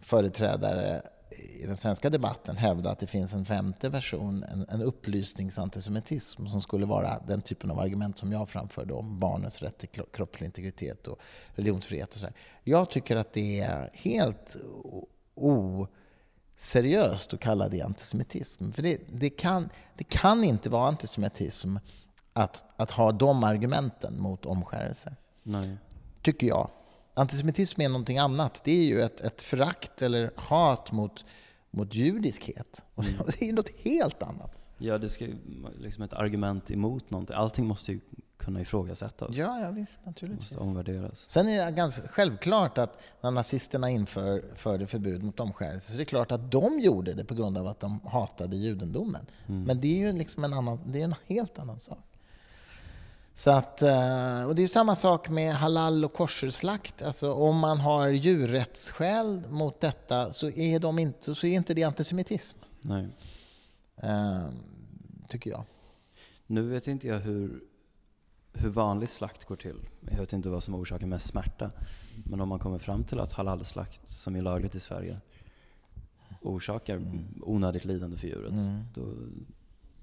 företrädare 0.01 1.03
i 1.31 1.67
den 1.67 1.77
svenska 1.77 2.11
debatten 2.11 2.57
hävda 2.57 2.91
att 2.91 2.99
det 2.99 3.07
finns 3.07 3.35
en 3.35 3.45
femte 3.45 3.89
version, 3.89 4.43
en, 4.43 4.67
en 4.69 4.83
upplysningsantisemitism 4.83 6.47
som 6.47 6.61
skulle 6.61 6.87
vara 6.87 7.23
den 7.27 7.43
typen 7.43 7.71
av 7.71 7.79
argument 7.79 8.19
som 8.19 8.33
jag 8.33 8.49
framförde 8.49 8.95
om 8.95 9.21
barnens 9.21 9.63
rätt 9.63 9.79
till 9.79 9.89
kroppslig 9.89 10.47
integritet 10.47 11.07
och 11.07 11.21
religionsfrihet. 11.55 12.15
Och 12.15 12.21
så 12.21 12.27
här. 12.27 12.35
Jag 12.65 12.91
tycker 12.91 13.17
att 13.17 13.33
det 13.33 13.61
är 13.61 13.91
helt 13.95 14.57
oseriöst 15.35 17.35
att 17.35 17.41
kalla 17.41 17.69
det 17.69 17.83
antisemitism. 17.83 18.73
För 18.73 18.83
det, 18.83 19.01
det, 19.13 19.31
kan, 19.31 19.69
det 19.97 20.05
kan 20.05 20.45
inte 20.45 20.71
vara 20.71 20.89
antisemitism 20.89 21.77
att, 22.33 22.65
att 22.77 22.91
ha 22.91 23.13
de 23.13 23.45
argumenten 23.45 24.21
mot 24.21 24.47
omskärelse. 24.47 25.17
Nej. 25.43 25.77
Tycker 26.23 26.47
jag. 26.47 26.71
Antisemitism 27.19 27.81
är 27.81 27.89
någonting 27.89 28.19
annat. 28.19 28.61
Det 28.65 28.73
är 28.73 28.85
ju 28.85 29.03
ett, 29.03 29.21
ett 29.21 29.43
förakt 29.43 30.03
eller 30.03 30.31
hat 30.37 30.93
mot, 30.93 31.25
mot 31.71 31.95
judiskhet. 31.95 32.83
Mm. 32.97 33.13
det 33.39 33.49
är 33.49 33.53
något 33.53 33.71
helt 33.79 34.23
annat. 34.23 34.53
Ja, 34.79 34.99
det 34.99 35.09
ska 35.09 35.27
liksom 35.79 36.05
ett 36.05 36.13
argument 36.13 36.71
emot 36.71 37.11
någonting. 37.11 37.37
Allting 37.37 37.67
måste 37.67 37.93
ju 37.93 38.01
kunna 38.37 38.61
ifrågasättas. 38.61 39.37
Ja, 39.37 39.61
ja 39.61 39.71
visst, 39.71 40.01
naturligtvis. 40.05 40.51
Det 40.51 40.57
måste 40.57 40.69
omvärderas. 40.69 41.25
Sen 41.31 41.49
är 41.49 41.67
det 41.67 41.73
ganska 41.73 42.09
självklart 42.09 42.79
att 42.79 43.03
när 43.21 43.31
nazisterna 43.31 43.91
införde 43.91 44.87
förbud 44.87 45.23
mot 45.23 45.41
omskärelse 45.41 45.89
så 45.89 45.95
är 45.95 45.99
det 45.99 46.05
klart 46.05 46.33
att 46.33 46.51
de 46.51 46.81
gjorde 46.81 47.15
det 47.15 47.25
på 47.25 47.35
grund 47.35 47.59
av 47.59 47.67
att 47.67 47.81
de 47.81 48.01
hatade 48.05 48.57
judendomen. 48.57 49.27
Mm. 49.47 49.63
Men 49.63 49.81
det 49.81 49.89
är 49.89 49.99
ju 49.99 50.13
liksom 50.13 50.45
en, 50.45 50.53
annan, 50.53 50.81
det 50.87 51.01
är 51.01 51.05
en 51.05 51.15
helt 51.27 51.59
annan 51.59 51.79
sak. 51.79 51.99
Så 53.39 53.51
att, 53.51 53.83
eh, 53.83 54.47
och 54.47 54.55
det 54.55 54.63
är 54.63 54.67
samma 54.67 54.97
sak 54.97 55.29
med 55.29 55.55
halal 55.55 56.05
och 56.05 56.13
koscherslakt. 56.13 57.03
Alltså 57.03 57.33
om 57.33 57.59
man 57.59 57.79
har 57.79 58.09
djurrättsskäl 58.09 59.43
mot 59.51 59.81
detta 59.81 60.33
så 60.33 60.51
är, 60.51 60.79
de 60.79 60.99
inte, 60.99 61.35
så 61.35 61.47
är 61.47 61.55
inte 61.55 61.75
det 61.75 61.83
antisemitism. 61.83 62.59
Nej. 62.81 63.09
Uh, 64.05 64.49
tycker 65.29 65.51
jag. 65.51 65.65
Nu 66.47 66.63
vet 66.63 66.89
inte 66.89 67.09
jag 67.09 67.19
hur, 67.19 67.61
hur 68.53 68.71
vanlig 68.71 69.09
slakt 69.09 69.45
går 69.45 69.57
till. 69.57 69.89
Jag 70.11 70.19
vet 70.19 70.33
inte 70.33 70.49
vad 70.49 70.63
som 70.63 70.75
orsakar 70.75 71.07
mest 71.07 71.27
smärta. 71.27 71.71
Men 72.25 72.41
om 72.41 72.49
man 72.49 72.59
kommer 72.59 72.79
fram 72.79 73.05
till 73.05 73.21
att 73.21 73.33
halalslakt, 73.33 74.09
som 74.09 74.37
är 74.37 74.43
lagligt 74.43 74.75
i 74.75 74.81
Sverige, 74.81 75.21
orsakar 76.43 76.97
mm. 76.97 77.43
onödigt 77.43 77.85
lidande 77.85 78.17
för 78.17 78.29
djuret, 78.29 78.53
mm. 78.53 78.85
då, 78.95 79.13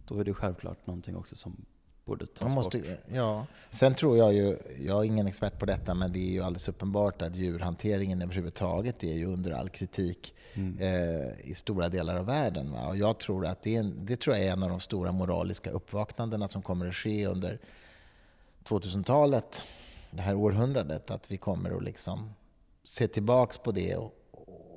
då 0.08 0.20
är 0.20 0.24
det 0.24 0.34
självklart 0.34 0.88
någonting 0.88 1.16
också 1.16 1.36
som 1.36 1.66
borde 2.06 2.26
tas 2.26 2.56
måste, 2.56 2.78
bort. 2.78 2.88
Ja. 3.14 3.46
Sen 3.70 3.96
tror 3.96 4.18
jag 4.18 4.34
ju, 4.34 4.58
jag 4.80 5.00
är 5.00 5.04
ingen 5.04 5.28
expert 5.28 5.60
på 5.60 5.66
detta, 5.66 5.94
men 5.94 6.12
det 6.12 6.20
är 6.20 6.32
ju 6.32 6.42
alldeles 6.42 6.68
uppenbart 6.68 7.22
att 7.22 7.36
djurhanteringen 7.36 8.22
överhuvudtaget 8.22 9.04
är 9.04 9.14
ju 9.14 9.26
under 9.26 9.52
all 9.52 9.70
kritik 9.70 10.34
mm. 10.54 10.78
eh, 10.80 11.50
i 11.50 11.56
stora 11.56 11.90
delar 11.90 12.16
av 12.16 12.26
världen. 12.26 12.72
Va? 12.72 12.88
Och 12.88 12.98
jag 12.98 13.18
tror 13.18 13.46
att 13.46 13.64
det, 13.64 13.76
är, 13.76 13.84
det 13.84 14.16
tror 14.18 14.36
jag 14.36 14.46
är 14.46 14.52
en 14.52 14.64
av 14.64 14.70
de 14.70 14.80
stora 14.80 15.12
moraliska 15.12 15.70
uppvaknandena 15.70 16.48
som 16.48 16.62
kommer 16.62 16.88
att 16.88 16.96
ske 16.96 17.28
under 17.28 17.60
2000-talet, 18.64 19.64
det 20.12 20.22
här 20.22 20.36
århundradet, 20.36 21.12
att 21.12 21.32
vi 21.32 21.38
kommer 21.38 21.78
att 21.78 21.84
liksom 21.84 22.34
se 22.84 23.08
tillbaks 23.08 23.58
på 23.58 23.72
det 23.72 23.96
och, 23.96 24.14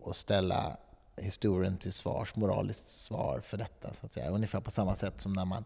och 0.02 0.16
ställa 0.16 0.76
historien 1.16 1.76
till 1.76 1.92
svars, 1.92 2.36
moraliskt 2.36 2.88
svar 2.88 3.40
för 3.40 3.56
detta. 3.56 3.94
Så 3.94 4.06
att 4.06 4.12
säga. 4.12 4.30
Ungefär 4.30 4.60
på 4.60 4.70
samma 4.70 4.94
sätt 4.94 5.20
som 5.20 5.32
när 5.32 5.44
man 5.44 5.64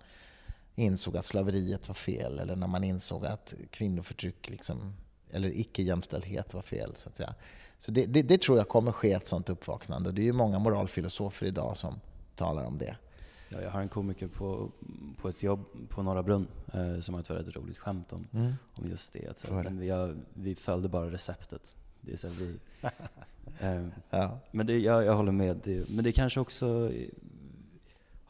insåg 0.80 1.16
att 1.16 1.24
slaveriet 1.24 1.88
var 1.88 1.94
fel 1.94 2.38
eller 2.38 2.56
när 2.56 2.66
man 2.66 2.84
insåg 2.84 3.26
att 3.26 3.54
kvinnoförtryck 3.70 4.50
liksom, 4.50 4.94
eller 5.30 5.48
icke-jämställdhet 5.48 6.54
var 6.54 6.62
fel. 6.62 6.92
Så 6.94 7.08
att 7.08 7.16
säga. 7.16 7.34
Så 7.78 7.90
det, 7.90 8.06
det, 8.06 8.22
det, 8.22 8.40
tror 8.40 8.58
jag 8.58 8.68
kommer 8.68 8.92
ske 8.92 9.12
ett 9.12 9.26
sånt 9.26 9.48
uppvaknande. 9.48 10.12
Det 10.12 10.20
är 10.22 10.24
ju 10.24 10.32
många 10.32 10.58
moralfilosofer 10.58 11.46
idag 11.46 11.76
som 11.76 12.00
talar 12.36 12.64
om 12.64 12.78
det. 12.78 12.96
Ja, 13.48 13.60
jag 13.60 13.70
har 13.70 13.80
en 13.80 13.88
komiker 13.88 14.26
på, 14.26 14.70
på 15.16 15.28
ett 15.28 15.42
jobb 15.42 15.64
på 15.88 16.02
Norra 16.02 16.22
Brunn 16.22 16.46
eh, 16.72 17.00
som 17.00 17.14
har 17.14 17.20
ett 17.20 17.30
väldigt 17.30 17.56
roligt 17.56 17.78
skämt 17.78 18.12
om, 18.12 18.26
mm. 18.32 18.52
om 18.74 18.88
just 18.88 19.12
det. 19.12 19.26
Att, 19.26 19.38
så, 19.38 19.64
vi, 19.70 19.90
har, 19.90 20.16
vi 20.34 20.54
följde 20.54 20.88
bara 20.88 21.10
receptet. 21.10 21.76
Det 22.00 22.12
är 22.12 22.16
så 22.16 22.28
vi, 22.28 22.58
eh, 23.60 23.86
ja. 24.10 24.38
Men 24.50 24.66
det, 24.66 24.78
jag, 24.78 25.04
jag 25.04 25.14
håller 25.14 25.32
med. 25.32 25.60
Det, 25.64 25.88
men 25.88 26.04
det 26.04 26.12
kanske 26.12 26.40
också 26.40 26.92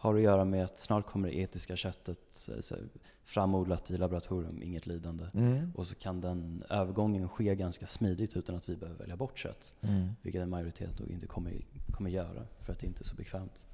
har 0.01 0.15
att 0.15 0.21
göra 0.21 0.45
med 0.45 0.65
att 0.65 0.79
snart 0.79 1.07
kommer 1.07 1.29
det 1.29 1.35
etiska 1.39 1.77
köttet 1.77 2.49
alltså, 2.57 2.77
framodlat 3.25 3.91
i 3.91 3.97
laboratorium, 3.97 4.63
inget 4.63 4.87
lidande. 4.87 5.25
Mm. 5.35 5.73
Och 5.77 5.87
så 5.87 5.95
kan 5.95 6.21
den 6.21 6.65
övergången 6.71 7.29
ske 7.29 7.55
ganska 7.55 7.87
smidigt 7.87 8.37
utan 8.37 8.57
att 8.57 8.69
vi 8.69 8.77
behöver 8.77 8.99
välja 8.99 9.17
bort 9.17 9.39
kött. 9.39 9.75
Mm. 9.81 10.09
Vilket 10.23 10.43
en 10.43 10.51
majoritet 10.51 10.99
nog 10.99 11.11
inte 11.11 11.27
kommer, 11.27 11.53
kommer 11.93 12.11
göra 12.11 12.47
för 12.61 12.73
att 12.73 12.79
det 12.79 12.87
inte 12.87 13.03
är 13.03 13.05
så 13.05 13.17
bekvämt. 13.17 13.67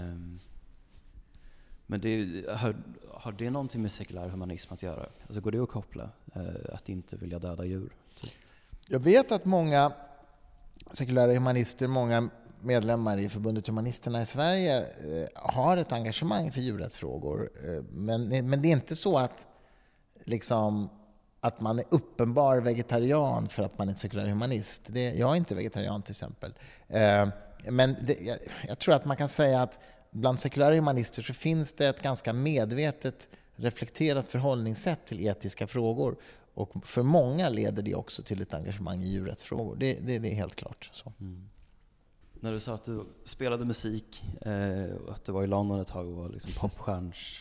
Um, 0.00 0.40
men 1.86 2.00
det, 2.00 2.44
har, 2.50 2.76
har 3.10 3.32
det 3.32 3.50
någonting 3.50 3.82
med 3.82 3.92
sekulär 3.92 4.28
humanism 4.28 4.74
att 4.74 4.82
göra? 4.82 5.08
Alltså 5.26 5.40
går 5.40 5.52
det 5.52 5.58
att 5.58 5.68
koppla? 5.68 6.10
Uh, 6.36 6.42
att 6.72 6.88
inte 6.88 7.16
vilja 7.16 7.38
döda 7.38 7.64
djur? 7.64 7.92
Typ? 8.14 8.30
Jag 8.88 9.00
vet 9.00 9.32
att 9.32 9.44
många 9.44 9.92
sekulära 10.90 11.32
humanister, 11.34 11.88
många 11.88 12.30
medlemmar 12.64 13.18
i 13.18 13.28
Förbundet 13.28 13.66
Humanisterna 13.66 14.22
i 14.22 14.26
Sverige 14.26 14.78
eh, 14.80 15.28
har 15.34 15.76
ett 15.76 15.92
engagemang 15.92 16.52
för 16.52 16.60
djurrättsfrågor. 16.60 17.50
Eh, 17.64 17.84
men, 17.90 18.48
men 18.48 18.62
det 18.62 18.68
är 18.68 18.72
inte 18.72 18.96
så 18.96 19.18
att, 19.18 19.46
liksom, 20.24 20.88
att 21.40 21.60
man 21.60 21.78
är 21.78 21.84
uppenbar 21.88 22.60
vegetarian 22.60 23.48
för 23.48 23.62
att 23.62 23.78
man 23.78 23.88
är 23.88 23.94
sekulär 23.94 24.26
humanist. 24.26 24.82
Det, 24.86 25.10
jag 25.10 25.30
är 25.30 25.36
inte 25.36 25.54
vegetarian 25.54 26.02
till 26.02 26.12
exempel. 26.12 26.54
Eh, 26.88 27.28
men 27.68 27.96
det, 28.00 28.20
jag, 28.20 28.38
jag 28.68 28.78
tror 28.78 28.94
att 28.94 29.04
man 29.04 29.16
kan 29.16 29.28
säga 29.28 29.62
att 29.62 29.78
bland 30.10 30.40
sekulära 30.40 30.74
humanister 30.74 31.22
så 31.22 31.34
finns 31.34 31.72
det 31.72 31.88
ett 31.88 32.02
ganska 32.02 32.32
medvetet 32.32 33.28
reflekterat 33.56 34.28
förhållningssätt 34.28 35.06
till 35.06 35.26
etiska 35.26 35.66
frågor. 35.66 36.16
Och 36.54 36.86
för 36.86 37.02
många 37.02 37.48
leder 37.48 37.82
det 37.82 37.94
också 37.94 38.22
till 38.22 38.42
ett 38.42 38.54
engagemang 38.54 39.02
i 39.02 39.08
djurrättsfrågor. 39.08 39.76
Det, 39.76 39.98
det, 40.00 40.18
det 40.18 40.28
är 40.28 40.34
helt 40.34 40.56
klart 40.56 40.90
så. 40.92 41.12
Mm 41.20 41.48
när 42.44 42.52
du 42.52 42.60
sa 42.60 42.74
att 42.74 42.84
du 42.84 43.04
spelade 43.24 43.64
musik 43.64 44.24
eh, 44.40 44.96
och 45.06 45.12
att 45.12 45.24
du 45.24 45.32
var 45.32 45.44
i 45.44 45.46
London 45.46 45.80
ett 45.80 45.88
tag 45.88 46.06
och 46.08 46.12
var 46.12 46.28
liksom 46.28 46.52
popstjärns... 46.52 47.38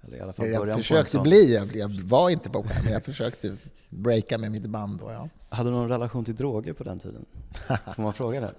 Eller 0.00 0.16
i 0.16 0.20
alla 0.20 0.32
fall 0.32 0.48
jag 0.48 0.74
försökte 0.74 1.18
bli, 1.18 1.54
jag, 1.54 1.76
jag 1.76 1.88
var 1.88 2.30
inte 2.30 2.50
popstjärna, 2.50 2.84
men 2.84 2.92
jag 2.92 3.04
försökte 3.04 3.56
breaka 3.88 4.38
med 4.38 4.50
mitt 4.50 4.66
band. 4.66 5.00
Då, 5.00 5.10
ja. 5.10 5.28
Hade 5.48 5.70
du 5.70 5.74
någon 5.74 5.88
relation 5.88 6.24
till 6.24 6.36
droger 6.36 6.72
på 6.72 6.84
den 6.84 6.98
tiden? 6.98 7.26
Får 7.94 8.02
man 8.02 8.12
fråga 8.12 8.40
det? 8.40 8.52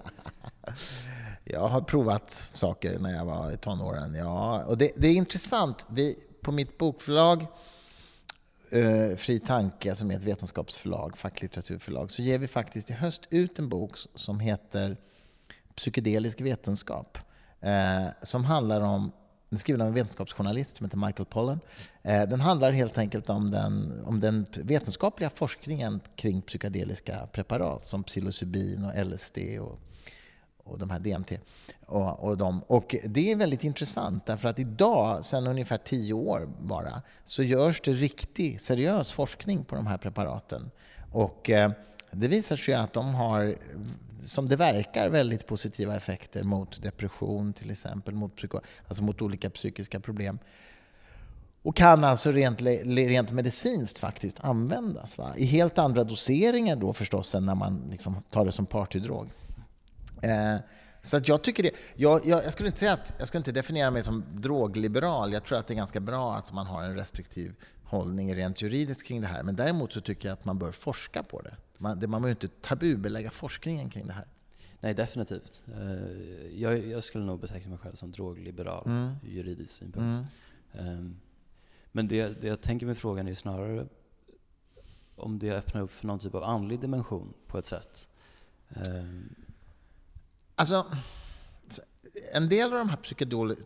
jag 1.44 1.68
har 1.68 1.82
provat 1.82 2.32
saker 2.32 3.00
när 3.00 3.16
jag 3.16 3.26
var 3.26 3.52
i 3.52 3.58
tonåren. 3.58 4.16
Ja, 4.16 4.64
och 4.64 4.78
det, 4.78 4.92
det 4.96 5.08
är 5.08 5.16
intressant. 5.16 5.86
Vi, 5.90 6.16
på 6.42 6.52
mitt 6.52 6.78
bokförlag 6.78 7.46
eh, 8.70 9.16
Fri 9.18 9.40
Tanke, 9.40 9.96
som 9.96 10.12
är 10.12 10.16
ett 10.16 10.24
vetenskapsförlag, 10.24 11.18
facklitteraturförlag, 11.18 12.12
så 12.12 12.22
ger 12.22 12.38
vi 12.38 12.48
faktiskt 12.48 12.90
i 12.90 12.94
höst 12.94 13.22
ut 13.30 13.60
en 13.60 13.70
bok 13.70 13.98
som 14.16 14.40
heter 14.40 14.98
psykedelisk 15.80 16.42
vetenskap 16.42 17.18
eh, 17.62 18.08
som 18.22 18.44
handlar 18.44 18.82
om 18.82 19.12
den 19.50 19.58
är 19.58 19.60
skriven 19.60 19.82
av 19.82 19.88
en 19.88 19.94
vetenskapsjournalist 19.94 20.78
som 20.78 20.86
heter 20.86 20.98
Michael 20.98 21.26
Pollan. 21.26 21.60
Eh, 22.04 22.24
den 22.24 22.40
handlar 22.40 22.72
helt 22.72 22.98
enkelt 22.98 23.30
om 23.30 23.52
den, 23.52 24.04
om 24.06 24.20
den 24.20 24.46
vetenskapliga 24.52 25.30
forskningen 25.30 26.02
kring 26.16 26.42
psykedeliska 26.42 27.28
preparat 27.32 27.86
som 27.86 28.04
psilocybin 28.04 28.86
och 28.86 29.06
LSD 29.06 29.38
och, 29.60 29.80
och 30.64 30.80
de 30.80 30.90
här 30.90 31.00
DMT. 31.00 31.32
Och, 31.86 32.24
och, 32.24 32.38
de. 32.38 32.64
och 32.68 32.96
det 33.06 33.32
är 33.32 33.36
väldigt 33.36 33.64
intressant 33.64 34.26
därför 34.26 34.50
att 34.50 34.60
idag, 34.60 35.26
sedan 35.26 35.48
ungefär 35.48 35.78
tio 35.78 36.14
år 36.14 36.50
bara, 36.60 37.02
så 37.26 37.44
görs 37.44 37.82
det 37.82 37.92
riktig, 37.94 38.62
seriös 38.62 39.12
forskning 39.12 39.64
på 39.64 39.76
de 39.76 39.88
här 39.88 39.98
preparaten. 39.98 40.72
Och 41.12 41.50
eh, 41.50 41.72
det 42.12 42.28
visar 42.28 42.56
sig 42.56 42.74
att 42.74 42.94
de 42.94 43.16
har, 43.16 43.56
som 44.22 44.50
det 44.50 44.56
verkar, 44.56 45.10
väldigt 45.10 45.48
positiva 45.48 45.96
effekter 45.96 46.44
mot 46.44 46.82
depression 46.82 47.54
till 47.54 47.72
exempel, 47.72 48.14
mot, 48.14 48.36
psyko, 48.36 48.60
alltså 48.88 49.04
mot 49.04 49.22
olika 49.22 49.50
psykiska 49.50 50.00
problem. 50.00 50.40
Och 51.62 51.76
kan 51.76 52.04
alltså 52.04 52.32
rent, 52.32 52.62
rent 52.86 53.32
medicinskt 53.32 54.00
faktiskt 54.00 54.40
användas. 54.40 55.18
Va? 55.18 55.34
I 55.38 55.46
helt 55.46 55.78
andra 55.78 56.04
doseringar 56.04 56.76
då 56.76 56.94
förstås 56.94 57.36
än 57.36 57.46
när 57.46 57.56
man 57.56 57.88
liksom 57.92 58.24
tar 58.30 58.46
det 58.46 58.52
som 58.52 58.66
partydrog. 58.66 59.30
Eh, 60.22 60.56
så 61.04 61.18
att 61.18 61.28
jag 61.28 61.42
tycker 61.42 61.64
det. 61.64 61.72
Jag, 61.96 62.26
jag, 62.26 62.44
jag, 62.44 62.54
skulle 62.54 62.68
inte 62.68 62.80
säga 62.80 62.94
att, 62.94 63.14
jag 63.20 63.28
skulle 63.28 63.40
inte 63.40 63.52
definiera 63.52 63.92
mig 63.92 64.04
som 64.04 64.24
drogliberal. 64.32 65.34
Jag 65.34 65.44
tror 65.44 65.58
att 65.58 65.68
det 65.68 65.74
är 65.74 65.76
ganska 65.76 66.00
bra 66.00 66.36
att 66.36 66.54
man 66.54 66.66
har 66.66 66.84
en 66.84 66.96
restriktiv 66.96 67.54
hållning 67.84 68.36
rent 68.36 68.62
juridiskt 68.62 69.08
kring 69.08 69.22
det 69.22 69.28
här. 69.28 69.44
Men 69.44 69.56
däremot 69.56 69.94
så 69.94 70.02
tycker 70.02 70.30
jag 70.30 70.34
att 70.34 70.46
man 70.46 70.60
bör 70.60 70.72
forska 70.72 71.24
på 71.24 71.42
det. 71.42 71.56
Man, 71.82 72.00
man 72.00 72.22
behöver 72.22 72.30
inte 72.30 72.48
tabubelägga 72.48 73.32
forskningen 73.32 73.90
kring 73.90 74.08
det 74.08 74.14
här. 74.14 74.28
Nej, 74.80 74.94
definitivt. 74.94 75.64
Eh, 75.68 76.62
jag, 76.62 76.88
jag 76.88 77.04
skulle 77.04 77.26
nog 77.26 77.40
beteckna 77.40 77.70
mig 77.70 77.80
själv 77.80 77.96
som 77.96 78.12
drogliberal 78.12 78.88
mm. 78.88 79.16
ur 79.24 79.30
juridisk 79.30 79.72
synpunkt. 79.72 80.30
Mm. 80.72 80.88
Ehm, 80.88 81.20
men 81.92 82.08
det, 82.08 82.42
det 82.42 82.48
jag 82.48 82.62
tänker 82.62 82.86
med 82.86 82.98
frågan 82.98 83.28
är 83.28 83.34
snarare 83.34 83.88
om 85.16 85.40
det 85.40 85.52
öppnar 85.52 85.82
upp 85.82 85.92
för 85.92 86.08
någon 86.08 86.20
typ 86.20 86.36
av 86.36 86.44
andlig 86.44 86.80
dimension 86.80 87.34
på 87.48 87.58
ett 87.58 87.66
sätt. 87.66 88.10
Ehm. 88.70 89.36
Alltså, 90.56 90.86
en 92.34 92.50
del 92.50 92.74
av 92.74 92.80
de 92.80 92.90
här 92.90 92.98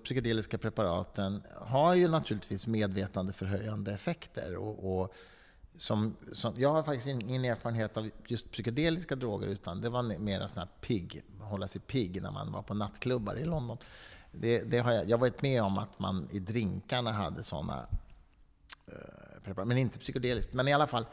psykedeliska 0.03 0.57
preparaten 0.57 1.43
har 1.55 1.93
ju 1.93 2.07
naturligtvis 2.07 2.67
medvetandeförhöjande 2.67 3.93
effekter. 3.93 4.55
Och, 4.55 5.01
och 5.01 5.13
som, 5.77 6.15
som, 6.31 6.53
jag 6.57 6.73
har 6.73 6.83
faktiskt 6.83 7.07
ingen 7.07 7.45
erfarenhet 7.45 7.97
av 7.97 8.09
just 8.27 8.51
psykedeliska 8.51 9.15
droger, 9.15 9.47
utan 9.47 9.81
det 9.81 9.89
var 9.89 10.03
mer 10.19 10.47
sån 10.47 10.59
här 10.59 10.69
pigg, 10.81 11.23
hålla 11.39 11.67
sig 11.67 11.81
pigg 11.81 12.21
när 12.21 12.31
man 12.31 12.51
var 12.51 12.61
på 12.61 12.73
nattklubbar 12.73 13.35
i 13.35 13.45
London. 13.45 13.77
Det, 14.31 14.71
det 14.71 14.79
har 14.79 14.91
jag, 14.91 15.09
jag 15.09 15.17
har 15.17 15.21
varit 15.21 15.41
med 15.41 15.63
om 15.63 15.77
att 15.77 15.99
man 15.99 16.27
i 16.31 16.39
drinkarna 16.39 17.11
hade 17.11 17.43
såna 17.43 17.87
eh, 18.87 19.43
preparat, 19.43 19.67
men 19.67 19.77
inte 19.77 19.99
psykedeliskt. 19.99 20.53
Men 20.53 20.67
i 20.67 20.73
alla 20.73 20.87
fall, 20.87 21.05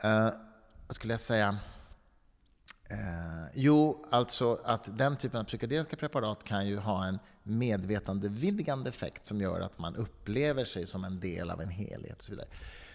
eh, 0.00 0.30
vad 0.86 0.94
skulle 0.94 1.12
jag 1.12 1.20
säga? 1.20 1.58
Eh, 2.90 3.50
jo, 3.54 4.04
alltså 4.10 4.58
att 4.64 4.98
den 4.98 5.16
typen 5.16 5.40
av 5.40 5.44
psykedeliska 5.44 5.96
preparat 5.96 6.44
kan 6.44 6.66
ju 6.66 6.78
ha 6.78 7.06
en 7.06 7.18
medvetandevidgande 7.42 8.90
effekt 8.90 9.24
som 9.24 9.40
gör 9.40 9.60
att 9.60 9.78
man 9.78 9.96
upplever 9.96 10.64
sig 10.64 10.86
som 10.86 11.04
en 11.04 11.20
del 11.20 11.50
av 11.50 11.60
en 11.60 11.68
helhet. 11.68 12.16
Och 12.16 12.22
så 12.22 12.32
vidare. 12.32 12.48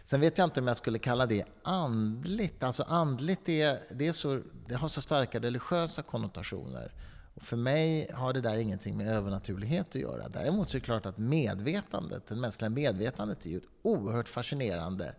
Sen 0.06 0.22
vet 0.22 0.38
jag 0.38 0.46
inte 0.46 0.60
om 0.60 0.68
jag 0.68 0.78
skulle 0.78 1.00
kalla 1.00 1.26
det 1.26 1.46
andligt. 1.63 2.63
Alltså 2.63 2.84
andligt 2.84 3.50
är, 3.50 3.80
det, 3.92 4.08
är 4.08 4.12
så, 4.12 4.42
det 4.68 4.76
har 4.76 4.88
så 4.88 5.02
starka 5.02 5.39
religiösa 5.39 6.02
konnotationer. 6.02 6.94
Och 7.36 7.42
för 7.42 7.58
mig 7.58 8.12
har 8.13 8.34
det 8.34 8.42
där 8.42 8.58
ingenting 8.58 8.98
med 8.98 9.08
övernaturlighet 9.08 9.88
att 9.89 10.02
göra. 10.02 10.30
Däremot 10.30 10.70
så 10.70 10.78
är 10.78 10.80
det 10.80 10.86
klart 10.86 11.06
att 11.06 11.18
medvetandet, 11.18 12.28
det 12.28 12.36
mänskliga 12.36 12.70
medvetandet 12.70 13.46
är 13.46 13.50
ju 13.50 13.58
ett 13.58 13.63
oerhört 13.82 14.30
fascinerande 14.30 15.16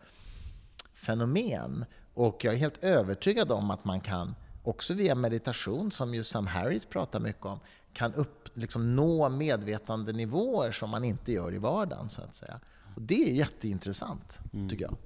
fenomen. 0.95 1.85
Och 2.15 2.45
jag 2.45 2.55
är 2.55 2.59
helt 2.59 2.85
övertygad 2.85 3.53
om 3.53 3.71
att 3.71 3.85
man 3.85 4.01
kan, 4.01 4.35
också 4.63 4.95
via 4.95 5.15
meditation, 5.15 5.91
som 5.91 6.15
ju 6.15 6.25
Sam 6.25 6.47
Harris 6.47 6.85
pratar 6.85 7.21
mycket 7.21 7.45
om, 7.45 7.61
kan 7.93 8.15
upp, 8.15 8.49
liksom 8.55 8.97
nå 8.97 9.29
medvetandenivåer 9.29 10.73
som 10.73 10.91
man 10.91 11.05
inte 11.05 11.33
gör 11.33 11.55
i 11.55 11.59
vardagen. 11.59 12.11
så 12.11 12.23
att 12.23 12.37
säga. 12.37 12.61
Och 12.95 13.03
det 13.03 13.31
är 13.31 13.33
jätteintressant, 13.33 14.39
mm. 14.53 14.69
tycker 14.69 14.85
jag. 14.85 14.97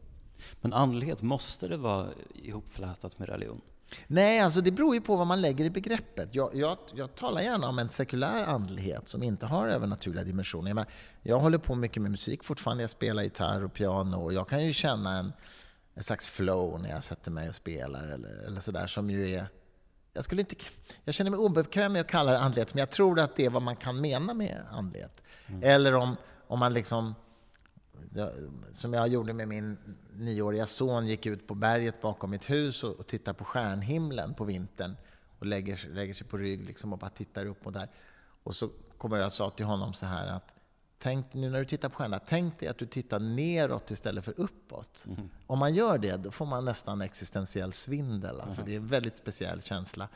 Men 0.60 0.72
andlighet, 0.72 1.22
måste 1.22 1.68
det 1.68 1.76
vara 1.76 2.08
ihopflätat 2.34 3.18
med 3.18 3.28
religion? 3.28 3.60
Nej, 4.06 4.40
alltså 4.40 4.60
det 4.60 4.70
beror 4.70 4.94
ju 4.94 5.00
på 5.00 5.16
vad 5.16 5.26
man 5.26 5.40
lägger 5.40 5.64
i 5.64 5.70
begreppet. 5.70 6.28
Jag, 6.32 6.54
jag, 6.54 6.78
jag 6.94 7.14
talar 7.14 7.40
gärna 7.40 7.68
om 7.68 7.78
en 7.78 7.88
sekulär 7.88 8.44
andlighet 8.44 9.08
som 9.08 9.22
inte 9.22 9.46
har 9.46 9.68
övernaturliga 9.68 10.24
dimensioner. 10.24 10.70
Jag, 10.70 10.86
jag 11.22 11.40
håller 11.40 11.58
på 11.58 11.74
mycket 11.74 12.02
med 12.02 12.10
musik 12.10 12.44
fortfarande. 12.44 12.82
Jag 12.82 12.90
spelar 12.90 13.22
gitarr 13.22 13.64
och 13.64 13.72
piano 13.72 14.16
och 14.16 14.32
jag 14.32 14.48
kan 14.48 14.66
ju 14.66 14.72
känna 14.72 15.18
en, 15.18 15.32
en 15.94 16.02
slags 16.02 16.28
flow 16.28 16.80
när 16.82 16.90
jag 16.90 17.02
sätter 17.02 17.30
mig 17.30 17.48
och 17.48 17.54
spelar 17.54 18.08
eller, 18.08 18.46
eller 18.46 18.60
sådär 18.60 18.86
som 18.86 19.10
ju 19.10 19.30
är 19.34 19.46
jag, 20.12 20.24
skulle 20.24 20.40
inte, 20.40 20.54
jag 21.04 21.14
känner 21.14 21.30
mig 21.30 21.38
obekväm 21.38 21.92
med 21.92 22.00
att 22.00 22.06
kalla 22.06 22.32
det 22.32 22.38
andlighet, 22.38 22.74
men 22.74 22.78
jag 22.78 22.90
tror 22.90 23.20
att 23.20 23.36
det 23.36 23.44
är 23.44 23.50
vad 23.50 23.62
man 23.62 23.76
kan 23.76 24.00
mena 24.00 24.34
med 24.34 24.64
andlighet. 24.70 25.22
Mm. 25.46 25.62
Eller 25.62 25.94
om, 25.94 26.16
om 26.46 26.58
man 26.58 26.74
liksom 26.74 27.14
som 28.72 28.92
jag 28.92 29.08
gjorde 29.08 29.32
med 29.32 29.48
min 29.48 29.78
nioåriga 30.16 30.66
son, 30.66 31.06
gick 31.06 31.26
ut 31.26 31.46
på 31.46 31.54
berget 31.54 32.00
bakom 32.00 32.30
mitt 32.30 32.50
hus 32.50 32.84
och, 32.84 33.00
och 33.00 33.06
tittade 33.06 33.38
på 33.38 33.44
stjärnhimlen 33.44 34.34
på 34.34 34.44
vintern 34.44 34.96
och 35.38 35.46
lägger, 35.46 35.88
lägger 35.94 36.14
sig 36.14 36.26
på 36.26 36.36
rygg 36.36 36.64
liksom 36.64 36.92
och 36.92 36.98
bara 36.98 37.10
tittar 37.10 37.46
upp 37.46 37.66
och 37.66 37.72
där. 37.72 37.88
Och 38.42 38.56
så 38.56 38.70
kom 38.98 39.12
jag 39.12 39.26
och 39.26 39.32
sa 39.32 39.50
till 39.50 39.66
honom 39.66 39.94
så 39.94 40.06
här 40.06 40.28
att 40.28 40.54
Tänk, 41.00 41.34
nu 41.34 41.50
när 41.50 41.58
du 41.58 41.64
tittar 41.64 41.88
på 41.88 41.94
stjärnorna, 41.94 42.20
tänk 42.26 42.58
dig 42.58 42.68
att 42.68 42.78
du 42.78 42.86
tittar 42.86 43.20
neråt 43.20 43.90
istället 43.90 44.24
för 44.24 44.34
uppåt. 44.40 45.04
Mm. 45.06 45.30
Om 45.46 45.58
man 45.58 45.74
gör 45.74 45.98
det, 45.98 46.16
då 46.16 46.30
får 46.30 46.46
man 46.46 46.64
nästan 46.64 47.00
existentiell 47.00 47.72
svindel. 47.72 48.40
Alltså, 48.40 48.60
mm. 48.60 48.70
Det 48.70 48.76
är 48.76 48.80
en 48.80 48.86
väldigt 48.86 49.16
speciell 49.16 49.62
känsla. 49.62 50.08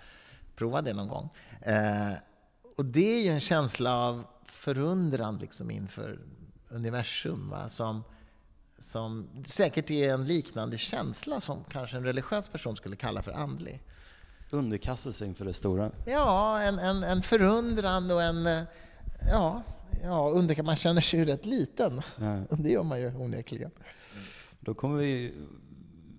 Prova 0.57 0.83
det 0.83 0.93
någon 0.93 1.09
gång. 1.09 1.29
Eh, 1.61 2.13
och 2.77 2.85
det 2.85 3.19
är 3.21 3.25
ju 3.25 3.31
en 3.31 3.41
känsla 3.41 3.97
av 3.97 4.25
förundran 4.45 5.39
liksom 5.39 5.71
inför 5.71 6.19
universum 6.73 7.51
va? 7.51 7.69
Som, 7.69 8.05
som 8.79 9.29
säkert 9.45 9.91
är 9.91 10.15
en 10.15 10.27
liknande 10.27 10.79
känsla 10.79 11.41
som 11.41 11.65
kanske 11.65 11.97
en 11.97 12.05
religiös 12.05 12.49
person 12.49 12.77
skulle 12.77 12.97
kalla 12.97 13.23
för 13.23 13.33
andlig. 13.33 13.83
Underkastelse 14.51 15.27
inför 15.27 15.45
det 15.45 15.53
stora? 15.53 15.91
Ja, 16.07 16.61
en, 16.61 16.79
en, 16.79 17.03
en 17.03 17.23
förundran 17.23 18.11
och 18.11 18.23
en... 18.23 18.67
Ja, 19.31 19.63
ja 20.03 20.31
under, 20.31 20.63
man 20.63 20.77
känner 20.77 21.01
sig 21.01 21.19
ju 21.19 21.25
rätt 21.25 21.47
liten. 21.47 22.03
Ja. 22.21 22.45
Det 22.57 22.71
gör 22.71 22.83
man 22.83 23.01
ju 23.01 23.15
onekligen. 23.17 23.71
Då 24.61 24.75
kommer 24.75 24.99
vi 24.99 25.35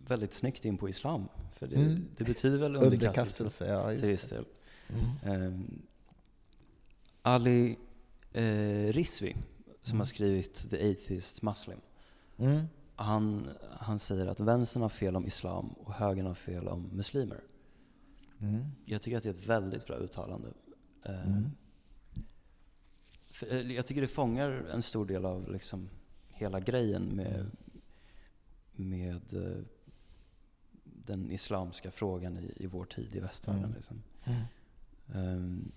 väldigt 0.07 0.33
snyggt 0.33 0.65
in 0.65 0.77
på 0.77 0.89
islam. 0.89 1.27
För 1.51 1.67
det, 1.67 1.75
mm. 1.75 2.05
det 2.17 2.23
betyder 2.23 2.57
väl 2.57 2.75
underkastelse, 2.75 3.63
underkastelse 3.63 3.67
ja, 3.67 3.95
till 3.95 4.11
viss 4.11 4.29
del. 4.29 4.45
Mm. 4.89 5.43
Um, 5.43 5.81
Ali 7.21 7.77
eh, 8.33 8.93
Rizvi 8.93 9.35
som 9.83 9.97
har 9.97 10.05
skrivit 10.05 10.69
The 10.69 10.91
Atheist 10.91 11.41
Muslim. 11.41 11.79
Mm. 12.37 12.65
Han, 12.95 13.49
han 13.79 13.99
säger 13.99 14.27
att 14.27 14.39
vänstern 14.39 14.81
har 14.81 14.89
fel 14.89 15.15
om 15.15 15.25
islam 15.25 15.67
och 15.67 15.93
högern 15.93 16.25
har 16.25 16.33
fel 16.33 16.67
om 16.67 16.89
muslimer. 16.91 17.43
Mm. 18.39 18.65
Jag 18.85 19.01
tycker 19.01 19.17
att 19.17 19.23
det 19.23 19.29
är 19.29 19.33
ett 19.33 19.47
väldigt 19.47 19.87
bra 19.87 19.95
uttalande. 19.95 20.53
Eh, 21.03 21.27
mm. 21.27 21.51
Eh, 23.49 23.71
jag 23.71 23.85
tycker 23.85 24.01
det 24.01 24.07
fångar 24.07 24.51
en 24.73 24.81
stor 24.81 25.05
del 25.05 25.25
av 25.25 25.51
liksom 25.51 25.89
hela 26.29 26.59
grejen 26.59 27.03
med, 27.03 27.35
mm. 27.35 27.51
med 28.73 29.33
eh, 29.33 29.63
den 30.83 31.31
islamska 31.31 31.91
frågan 31.91 32.37
i, 32.37 32.53
i 32.55 32.67
vår 32.67 32.85
tid 32.85 33.15
i 33.15 33.19
västvärlden. 33.19 33.63
Mm. 33.63 33.75
Liksom. 33.75 34.03
Um, 35.13 35.71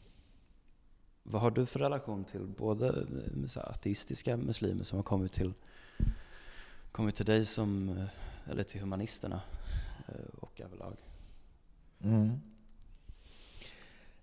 vad 1.28 1.42
har 1.42 1.50
du 1.50 1.66
för 1.66 1.78
relation 1.78 2.24
till 2.24 2.46
både 2.46 2.88
eh, 2.88 3.70
ateistiska 3.70 4.36
muslimer 4.36 4.84
som 4.84 4.96
har 4.96 5.02
kommit 5.02 5.32
till, 5.32 5.52
kommit 6.92 7.14
till 7.14 7.26
dig 7.26 7.44
som, 7.44 7.88
eh, 7.88 8.50
eller 8.50 8.62
till 8.62 8.80
humanisterna 8.80 9.40
eh, 10.08 10.38
och 10.40 10.60
överlag? 10.60 10.96
Mm. 12.00 12.40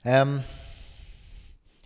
Um, 0.06 0.40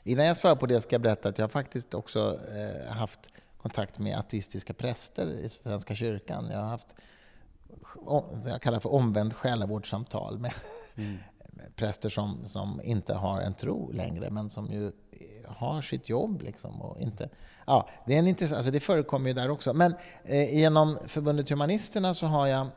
innan 0.04 0.26
jag 0.26 0.38
svarar 0.38 0.56
på 0.56 0.66
det 0.66 0.82
ska 0.82 0.94
jag 0.94 1.02
berätta 1.02 1.30
att 1.30 1.38
jag 1.38 1.52
faktiskt 1.52 1.94
också 1.94 2.38
eh, 2.56 2.94
haft 2.94 3.30
kontakt 3.58 4.00
med 4.00 4.18
ateistiska 4.18 4.74
präster 4.74 5.28
i 5.28 5.50
Svenska 5.50 5.96
kyrkan. 5.96 6.50
Jag 6.52 6.60
har 6.60 6.68
haft 6.68 6.96
vad 7.96 8.50
jag 8.50 8.62
kallar 8.62 8.80
för 8.80 8.94
omvänd 8.94 9.34
själavårdssamtal 9.34 10.40
med, 10.40 10.54
mm 10.96 11.18
präster 11.76 12.10
som, 12.10 12.46
som 12.46 12.82
inte 12.84 13.14
har 13.14 13.42
en 13.42 13.54
tro 13.54 13.92
längre, 13.92 14.30
men 14.30 14.50
som 14.50 14.72
ju 14.72 14.92
har 15.48 15.82
sitt 15.82 16.10
jobb. 16.10 16.42
Liksom 16.42 16.82
och 16.82 17.02
inte, 17.02 17.30
ja, 17.66 17.90
det, 18.06 18.16
är 18.16 18.20
en 18.20 18.28
intressant, 18.28 18.58
alltså 18.58 18.72
det 18.72 18.80
förekommer 18.80 19.28
ju 19.28 19.34
där 19.34 19.50
också. 19.50 19.74
Men 19.74 19.96
eh, 20.24 20.58
genom 20.58 20.98
Förbundet 21.06 21.50
Humanisterna 21.50 22.14
så 22.14 22.26
har 22.26 22.48
jag 22.48 22.68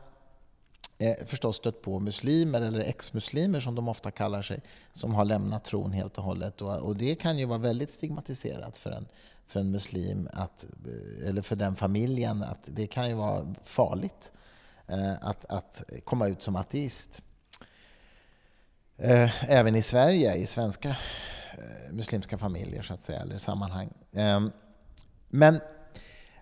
eh, 0.97 1.25
förstås 1.25 1.55
stött 1.55 1.81
på 1.81 1.99
muslimer, 1.99 2.61
eller 2.61 2.79
ex-muslimer 2.79 3.59
som 3.59 3.75
de 3.75 3.87
ofta 3.87 4.11
kallar 4.11 4.41
sig, 4.41 4.61
som 4.93 5.13
har 5.13 5.25
lämnat 5.25 5.63
tron 5.63 5.91
helt 5.91 6.17
och 6.17 6.23
hållet. 6.23 6.61
Och, 6.61 6.77
och 6.77 6.95
det 6.95 7.15
kan 7.15 7.37
ju 7.37 7.45
vara 7.45 7.59
väldigt 7.59 7.91
stigmatiserat 7.91 8.77
för 8.77 8.91
en, 8.91 9.07
för 9.47 9.59
en 9.59 9.71
muslim, 9.71 10.29
att, 10.33 10.65
eh, 10.85 11.29
eller 11.29 11.41
för 11.41 11.55
den 11.55 11.75
familjen, 11.75 12.43
att 12.43 12.63
det 12.65 12.87
kan 12.87 13.09
ju 13.09 13.15
vara 13.15 13.55
farligt 13.63 14.31
eh, 14.87 15.13
att, 15.21 15.45
att 15.45 15.83
komma 16.03 16.27
ut 16.27 16.41
som 16.41 16.55
ateist. 16.55 17.23
Eh, 19.03 19.51
även 19.51 19.75
i 19.75 19.81
Sverige, 19.81 20.35
i 20.35 20.45
svenska 20.45 20.89
eh, 20.89 21.93
muslimska 21.93 22.37
familjer 22.37 22.81
så 22.81 22.93
att 22.93 23.01
säga, 23.01 23.19
eller 23.19 23.37
sammanhang. 23.37 23.89
Ehm, 24.13 24.51
men 25.29 25.59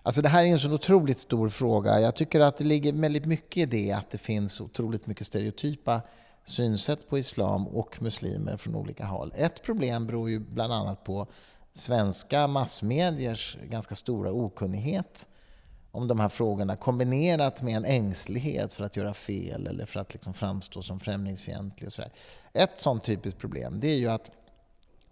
Alltså 0.02 0.22
det 0.22 0.28
här 0.28 0.44
är 0.44 0.46
en 0.46 0.58
så 0.58 0.72
otroligt 0.72 1.18
stor 1.18 1.48
fråga. 1.48 2.00
Jag 2.00 2.14
tycker 2.14 2.40
att 2.40 2.56
det 2.56 2.64
ligger 2.64 2.92
väldigt 2.92 3.26
mycket 3.26 3.56
i 3.56 3.66
det 3.66 3.92
att 3.92 4.10
det 4.10 4.18
finns 4.18 4.60
otroligt 4.60 5.06
mycket 5.06 5.26
stereotypa 5.26 6.00
synsätt 6.44 7.08
på 7.08 7.18
islam 7.18 7.68
och 7.68 8.02
muslimer 8.02 8.56
från 8.56 8.74
olika 8.74 9.04
håll. 9.04 9.32
Ett 9.36 9.62
problem 9.62 10.06
beror 10.06 10.30
ju 10.30 10.38
bland 10.38 10.72
annat 10.72 11.04
på 11.04 11.26
svenska 11.74 12.46
massmediers 12.46 13.56
ganska 13.70 13.94
stora 13.94 14.32
okunnighet 14.32 15.28
om 15.92 16.08
de 16.08 16.20
här 16.20 16.28
frågorna 16.28 16.76
kombinerat 16.76 17.62
med 17.62 17.76
en 17.76 17.84
ängslighet 17.84 18.74
för 18.74 18.84
att 18.84 18.96
göra 18.96 19.14
fel 19.14 19.66
eller 19.66 19.86
för 19.86 20.00
att 20.00 20.12
liksom 20.12 20.34
framstå 20.34 20.82
som 20.82 21.00
främlingsfientlig. 21.00 21.86
Och 21.86 21.92
så 21.92 22.02
där. 22.02 22.12
Ett 22.52 22.80
sånt 22.80 23.04
typiskt 23.04 23.40
problem 23.40 23.80
det 23.80 23.88
är 23.88 23.96
ju 23.96 24.08
att 24.08 24.30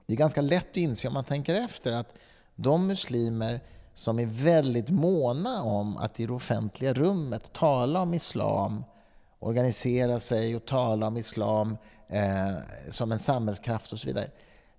det 0.07 0.15
är 0.15 0.17
ganska 0.17 0.41
lätt 0.41 0.71
att 0.71 0.77
inse 0.77 1.09
om 1.09 1.15
man 1.15 1.25
tänker 1.25 1.55
efter 1.55 1.93
att 1.93 2.15
de 2.57 2.87
muslimer 2.87 3.61
som 3.95 4.19
är 4.19 4.27
väldigt 4.27 4.91
måna 4.91 5.63
om 5.63 5.97
att 5.97 6.21
i 6.21 6.27
det 6.27 6.33
offentliga 6.33 6.93
rummet 6.93 7.53
tala 7.53 8.01
om 8.01 8.15
islam, 8.15 8.85
organisera 9.39 10.19
sig 10.19 10.57
och 10.57 10.67
tala 10.67 11.07
om 11.07 11.17
islam 11.17 11.77
eh, 12.09 12.57
som 12.89 13.13
en 13.13 13.19
samhällskraft 13.19 13.93
och 13.93 13.99
så 13.99 14.07
vidare. 14.07 14.31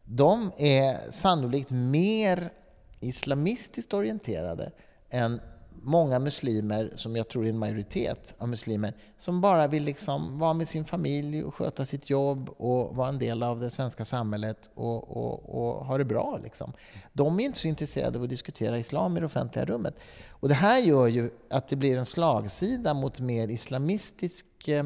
De 0.04 0.52
är 0.58 1.12
sannolikt 1.12 1.72
mer 1.72 2.52
islamistiskt 3.00 3.93
orienterade 3.93 4.72
än 5.10 5.41
många 5.84 6.20
muslimer, 6.20 6.92
som 6.96 7.16
jag 7.16 7.28
tror 7.28 7.46
är 7.46 7.50
en 7.50 7.58
majoritet 7.58 8.36
av 8.38 8.50
muslimer, 8.50 8.94
som 9.18 9.42
bara 9.42 9.68
vill 9.68 9.84
liksom 9.84 10.40
vara 10.40 10.54
med 10.54 10.68
sin 10.68 10.86
familj 10.86 11.44
och 11.44 11.56
sköta 11.56 11.86
sitt 11.86 12.10
jobb 12.10 12.50
och 12.50 12.96
vara 12.96 13.10
en 13.10 13.20
del 13.20 13.44
av 13.44 13.60
det 13.60 13.70
svenska 13.70 14.06
samhället 14.06 14.70
och, 14.74 15.18
och, 15.18 15.56
och 15.56 15.86
ha 15.86 15.98
det 15.98 16.06
bra. 16.06 16.40
Liksom. 16.44 16.74
De 17.14 17.40
är 17.40 17.44
inte 17.44 17.60
så 17.60 17.68
intresserade 17.68 18.18
av 18.18 18.24
att 18.24 18.30
diskutera 18.30 18.78
islam 18.78 19.18
i 19.18 19.20
det 19.20 19.26
offentliga 19.26 19.66
rummet. 19.66 19.96
Och 20.30 20.50
det 20.50 20.56
här 20.56 20.80
gör 20.80 21.08
ju 21.08 21.30
att 21.50 21.68
det 21.68 21.76
blir 21.76 21.98
en 21.98 22.06
slagsida 22.06 22.94
mot 22.94 23.20
mer 23.20 23.48
islamistisk 23.48 24.46
eh, 24.68 24.84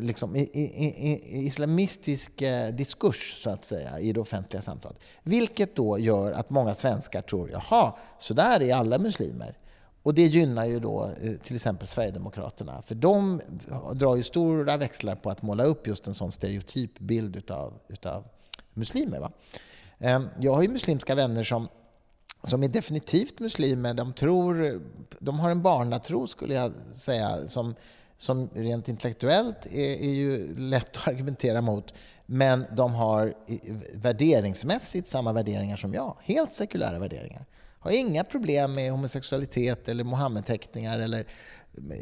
liksom, 0.00 0.36
i, 0.36 0.40
i, 0.40 0.64
i, 0.64 1.46
islamistisk 1.46 2.42
eh, 2.42 2.74
diskurs 2.74 3.42
så 3.42 3.50
att 3.50 3.64
säga, 3.64 4.00
i 4.00 4.12
det 4.12 4.20
offentliga 4.20 4.62
samtalet. 4.62 4.98
Vilket 5.22 5.76
då 5.76 5.98
gör 5.98 6.32
att 6.32 6.50
många 6.50 6.74
svenskar 6.74 7.22
tror, 7.22 7.50
jaha, 7.50 7.92
så 8.18 8.34
där 8.34 8.62
är 8.62 8.74
alla 8.74 8.98
muslimer. 8.98 9.56
Och 10.02 10.14
det 10.14 10.26
gynnar 10.26 10.66
ju 10.66 10.80
då 10.80 11.04
eh, 11.04 11.32
till 11.42 11.54
exempel 11.54 11.88
Sverigedemokraterna. 11.88 12.82
För 12.86 12.94
de 12.94 13.40
drar 13.94 14.16
ju 14.16 14.22
stora 14.22 14.76
växlar 14.76 15.14
på 15.14 15.30
att 15.30 15.42
måla 15.42 15.64
upp 15.64 15.86
just 15.86 16.06
en 16.06 16.14
sån 16.14 16.32
stereotyp 16.32 16.98
bild 16.98 17.36
utav, 17.36 17.72
utav 17.88 18.24
muslimer. 18.74 19.20
Va? 19.20 19.32
Ehm, 19.98 20.28
jag 20.40 20.54
har 20.54 20.62
ju 20.62 20.68
muslimska 20.68 21.14
vänner 21.14 21.42
som, 21.42 21.68
som 22.42 22.62
är 22.62 22.68
definitivt 22.68 23.40
muslimer. 23.40 23.94
De, 23.94 24.12
tror, 24.12 24.82
de 25.18 25.40
har 25.40 25.50
en 25.50 25.62
barnatro, 25.62 26.26
skulle 26.26 26.54
jag 26.54 26.72
säga, 26.94 27.48
som, 27.48 27.74
som 28.16 28.48
rent 28.54 28.88
intellektuellt 28.88 29.66
är, 29.66 30.02
är 30.02 30.14
ju 30.14 30.56
lätt 30.56 30.96
att 30.96 31.08
argumentera 31.08 31.60
mot. 31.60 31.94
Men 32.26 32.66
de 32.72 32.94
har 32.94 33.34
värderingsmässigt 33.94 35.08
samma 35.08 35.32
värderingar 35.32 35.76
som 35.76 35.94
jag. 35.94 36.16
Helt 36.20 36.54
sekulära 36.54 36.98
värderingar 36.98 37.46
har 37.80 37.90
inga 37.90 38.24
problem 38.24 38.74
med 38.74 38.90
homosexualitet 38.90 39.88
eller 39.88 40.04
Mohammed-teckningar 40.04 40.98
eller 40.98 41.26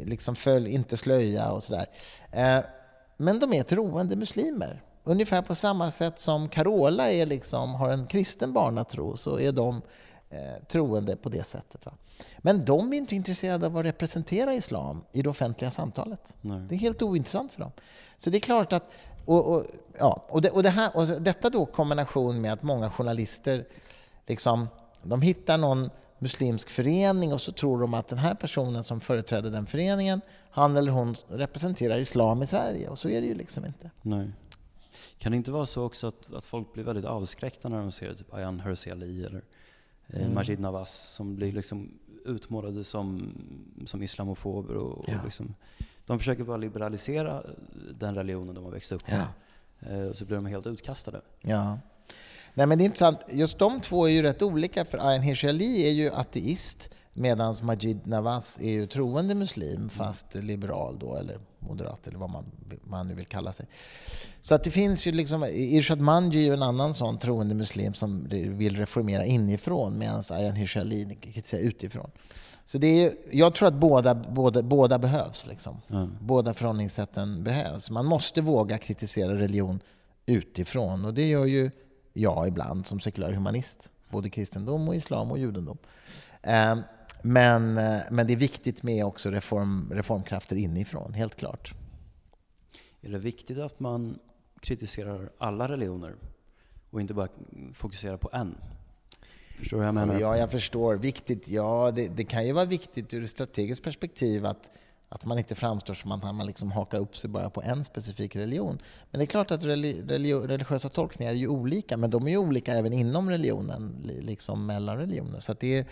liksom 0.05 0.35
följ 0.35 0.71
inte 0.73 0.97
slöja 0.97 1.51
och 1.51 1.63
sådär. 1.63 1.85
Eh, 2.31 2.59
men 3.17 3.39
de 3.39 3.53
är 3.53 3.63
troende 3.63 4.15
muslimer. 4.15 4.83
Ungefär 5.03 5.41
på 5.41 5.55
samma 5.55 5.91
sätt 5.91 6.19
som 6.19 6.49
Carola 6.49 7.11
är 7.11 7.25
liksom, 7.25 7.73
har 7.73 7.89
en 7.89 8.07
kristen 8.07 8.53
barnatro 8.53 9.17
så 9.17 9.39
är 9.39 9.51
de 9.51 9.81
eh, 10.29 10.63
troende 10.67 11.15
på 11.15 11.29
det 11.29 11.43
sättet. 11.43 11.85
Va? 11.85 11.91
Men 12.37 12.65
de 12.65 12.93
är 12.93 12.97
inte 12.97 13.15
intresserade 13.15 13.65
av 13.65 13.77
att 13.77 13.85
representera 13.85 14.53
islam 14.53 15.01
i 15.11 15.21
det 15.21 15.29
offentliga 15.29 15.71
samtalet. 15.71 16.33
Nej. 16.41 16.61
Det 16.69 16.75
är 16.75 16.79
helt 16.79 17.01
ointressant 17.01 17.51
för 17.53 17.61
dem. 17.61 17.71
Så 18.17 18.29
det 18.29 18.37
är 18.37 18.41
klart 18.41 18.73
att... 18.73 18.83
Och, 19.25 19.53
och 19.53 19.65
ja, 19.97 20.25
och, 20.29 20.41
det, 20.41 20.49
och, 20.49 20.63
det 20.63 20.69
här, 20.69 20.97
och 20.97 21.07
detta 21.07 21.49
då 21.49 21.65
kombination 21.65 22.41
med 22.41 22.53
att 22.53 22.63
många 22.63 22.89
journalister 22.89 23.67
liksom 24.27 24.67
de 25.03 25.21
hittar 25.21 25.57
någon 25.57 25.89
muslimsk 26.19 26.69
förening 26.69 27.33
och 27.33 27.41
så 27.41 27.51
tror 27.51 27.79
de 27.81 27.93
att 27.93 28.07
den 28.07 28.17
här 28.17 28.35
personen 28.35 28.83
som 28.83 29.01
företräder 29.01 29.51
den 29.51 29.65
föreningen, 29.65 30.21
han 30.51 30.77
eller 30.77 30.91
hon 30.91 31.15
representerar 31.27 31.97
islam 31.97 32.43
i 32.43 32.47
Sverige. 32.47 32.89
Och 32.89 32.99
så 32.99 33.09
är 33.09 33.21
det 33.21 33.27
ju 33.27 33.35
liksom 33.35 33.65
inte. 33.65 33.91
Nej. 34.01 34.31
Kan 35.17 35.31
det 35.31 35.35
inte 35.35 35.51
vara 35.51 35.65
så 35.65 35.83
också 35.83 36.07
att, 36.07 36.33
att 36.33 36.45
folk 36.45 36.73
blir 36.73 36.83
väldigt 36.83 37.05
avskräckta 37.05 37.69
när 37.69 37.77
de 37.77 37.91
ser 37.91 38.13
typ 38.13 38.33
Ayaan 38.33 38.59
Hirsi 38.59 38.91
Ali 38.91 39.25
eller 39.25 39.41
eh, 40.07 40.21
mm. 40.21 40.33
Majid 40.33 40.59
Nawaz 40.59 41.13
som 41.13 41.35
blir 41.35 41.51
liksom 41.51 41.99
utmålade 42.25 42.83
som, 42.83 43.33
som 43.85 44.03
islamofober. 44.03 44.75
Och, 44.75 45.05
ja. 45.07 45.19
och 45.19 45.25
liksom, 45.25 45.55
de 46.05 46.19
försöker 46.19 46.43
bara 46.43 46.57
liberalisera 46.57 47.43
den 47.93 48.15
religionen 48.15 48.55
de 48.55 48.63
har 48.63 48.71
växt 48.71 48.91
upp 48.91 49.07
med. 49.07 49.27
Ja. 49.79 49.89
Eh, 49.89 50.07
och 50.07 50.15
så 50.15 50.25
blir 50.25 50.35
de 50.35 50.45
helt 50.45 50.67
utkastade. 50.67 51.21
Ja. 51.41 51.77
Nej, 52.59 52.67
men 52.67 52.77
det 52.77 52.83
är 52.83 52.85
intressant. 52.85 53.19
Just 53.29 53.59
de 53.59 53.81
två 53.81 54.07
är 54.07 54.11
ju 54.11 54.21
rätt 54.21 54.41
olika, 54.41 54.85
för 54.85 55.07
Ayan 55.09 55.21
Hirsi 55.21 55.47
Ali 55.47 55.87
är 55.87 55.91
ju 55.91 56.11
ateist 56.11 56.89
medan 57.13 57.55
Majid 57.61 58.07
Nawaz 58.07 58.59
är 58.61 58.69
ju 58.69 58.87
troende 58.87 59.35
muslim, 59.35 59.89
fast 59.89 60.35
liberal 60.35 60.99
då, 60.99 61.15
eller 61.15 61.39
moderat, 61.59 62.07
eller 62.07 62.17
vad 62.17 62.29
man, 62.29 62.45
man 62.83 63.07
nu 63.07 63.13
vill 63.13 63.25
kalla 63.25 63.51
sig. 63.51 63.65
Så 64.41 64.55
att 64.55 64.63
det 64.63 64.71
finns 64.71 65.05
ju 65.05 65.11
liksom, 65.11 65.43
Irshad 65.43 66.01
Manji 66.01 66.39
är 66.39 66.45
ju 66.45 66.53
en 66.53 66.63
annan 66.63 66.93
sån 66.93 67.19
troende 67.19 67.55
muslim 67.55 67.93
som 67.93 68.27
vill 68.29 68.77
reformera 68.77 69.25
inifrån, 69.25 69.97
medan 69.97 70.23
Ayan 70.29 70.55
Hirsi 70.55 70.79
Ali 70.79 71.17
kritiserar 71.21 71.61
utifrån. 71.61 72.11
Så 72.65 72.77
det 72.77 73.05
är, 73.05 73.11
jag 73.31 73.55
tror 73.55 73.67
att 73.67 73.73
båda, 73.73 74.15
båda, 74.15 74.63
båda 74.63 74.99
behövs. 74.99 75.47
Liksom. 75.47 75.81
Mm. 75.89 76.17
Båda 76.21 76.53
förhållningssätten 76.53 77.43
behövs. 77.43 77.89
Man 77.89 78.05
måste 78.05 78.41
våga 78.41 78.77
kritisera 78.77 79.39
religion 79.39 79.79
utifrån 80.25 81.05
och 81.05 81.13
det 81.13 81.29
gör 81.29 81.45
ju 81.45 81.71
jag 82.19 82.47
ibland 82.47 82.85
som 82.85 82.99
sekulär 82.99 83.31
humanist. 83.31 83.89
Både 84.09 84.29
kristendom, 84.29 84.87
och 84.87 84.95
islam 84.95 85.31
och 85.31 85.39
judendom. 85.39 85.77
Ehm, 86.41 86.81
men, 87.21 87.77
eh, 87.77 87.99
men 88.11 88.27
det 88.27 88.33
är 88.33 88.37
viktigt 88.37 88.83
med 88.83 89.05
också 89.05 89.29
reform, 89.29 89.91
reformkrafter 89.93 90.55
inifrån, 90.55 91.13
helt 91.13 91.35
klart. 91.35 91.73
Är 93.01 93.09
det 93.09 93.17
viktigt 93.17 93.57
att 93.57 93.79
man 93.79 94.19
kritiserar 94.61 95.29
alla 95.37 95.69
religioner 95.69 96.15
och 96.89 97.01
inte 97.01 97.13
bara 97.13 97.27
fokuserar 97.73 98.17
på 98.17 98.29
en? 98.33 98.55
Förstår 99.57 99.77
du 99.77 99.79
vad 99.79 99.87
jag 99.87 99.93
menar? 99.93 100.19
Ja, 100.19 100.37
jag 100.37 100.51
förstår. 100.51 100.95
Viktigt, 100.95 101.47
ja, 101.47 101.91
det, 101.95 102.07
det 102.07 102.23
kan 102.23 102.47
ju 102.47 102.53
vara 102.53 102.65
viktigt 102.65 103.13
ur 103.13 103.23
ett 103.23 103.29
strategiskt 103.29 103.83
perspektiv 103.83 104.45
att 104.45 104.69
att 105.09 105.25
man 105.25 105.37
inte 105.37 105.55
framstår 105.55 105.93
som 105.93 106.11
att 106.11 106.35
man 106.35 106.45
liksom 106.45 106.71
hakar 106.71 106.99
upp 106.99 107.17
sig 107.17 107.29
bara 107.29 107.49
på 107.49 107.61
en 107.61 107.83
specifik 107.83 108.35
religion. 108.35 108.81
Men 109.11 109.19
det 109.19 109.23
är 109.23 109.27
klart 109.27 109.51
att 109.51 109.63
religiösa 109.63 110.89
tolkningar 110.89 111.31
är 111.31 111.35
ju 111.35 111.47
olika, 111.47 111.97
men 111.97 112.09
de 112.09 112.27
är 112.27 112.31
ju 112.31 112.37
olika 112.37 112.73
även 112.73 112.93
inom 112.93 113.29
religionen, 113.29 113.95
liksom 114.21 114.65
mellan 114.65 114.97
religioner. 114.97 115.39
Så 115.39 115.53
det, 115.53 115.77
är, 115.77 115.85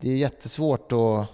det 0.00 0.10
är 0.10 0.16
jättesvårt 0.16 0.92
att... 0.92 1.28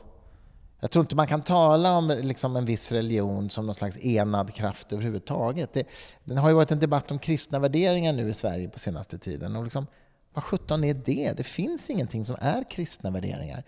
Jag 0.80 0.90
tror 0.90 1.02
inte 1.02 1.16
man 1.16 1.26
kan 1.26 1.42
tala 1.42 1.96
om 1.96 2.08
liksom 2.08 2.56
en 2.56 2.64
viss 2.64 2.92
religion 2.92 3.50
som 3.50 3.66
någon 3.66 3.74
slags 3.74 4.04
enad 4.04 4.54
kraft 4.54 4.92
överhuvudtaget. 4.92 5.72
Det, 5.72 5.88
det 6.24 6.36
har 6.40 6.48
ju 6.48 6.54
varit 6.54 6.70
en 6.70 6.78
debatt 6.78 7.10
om 7.10 7.18
kristna 7.18 7.58
värderingar 7.58 8.12
nu 8.12 8.28
i 8.28 8.34
Sverige 8.34 8.68
på 8.68 8.78
senaste 8.78 9.18
tiden. 9.18 9.56
Och 9.56 9.64
liksom, 9.64 9.86
vad 10.34 10.44
sjutton 10.44 10.84
är 10.84 10.94
det? 10.94 11.32
Det 11.36 11.44
finns 11.44 11.90
ingenting 11.90 12.24
som 12.24 12.36
är 12.40 12.70
kristna 12.70 13.10
värderingar. 13.10 13.64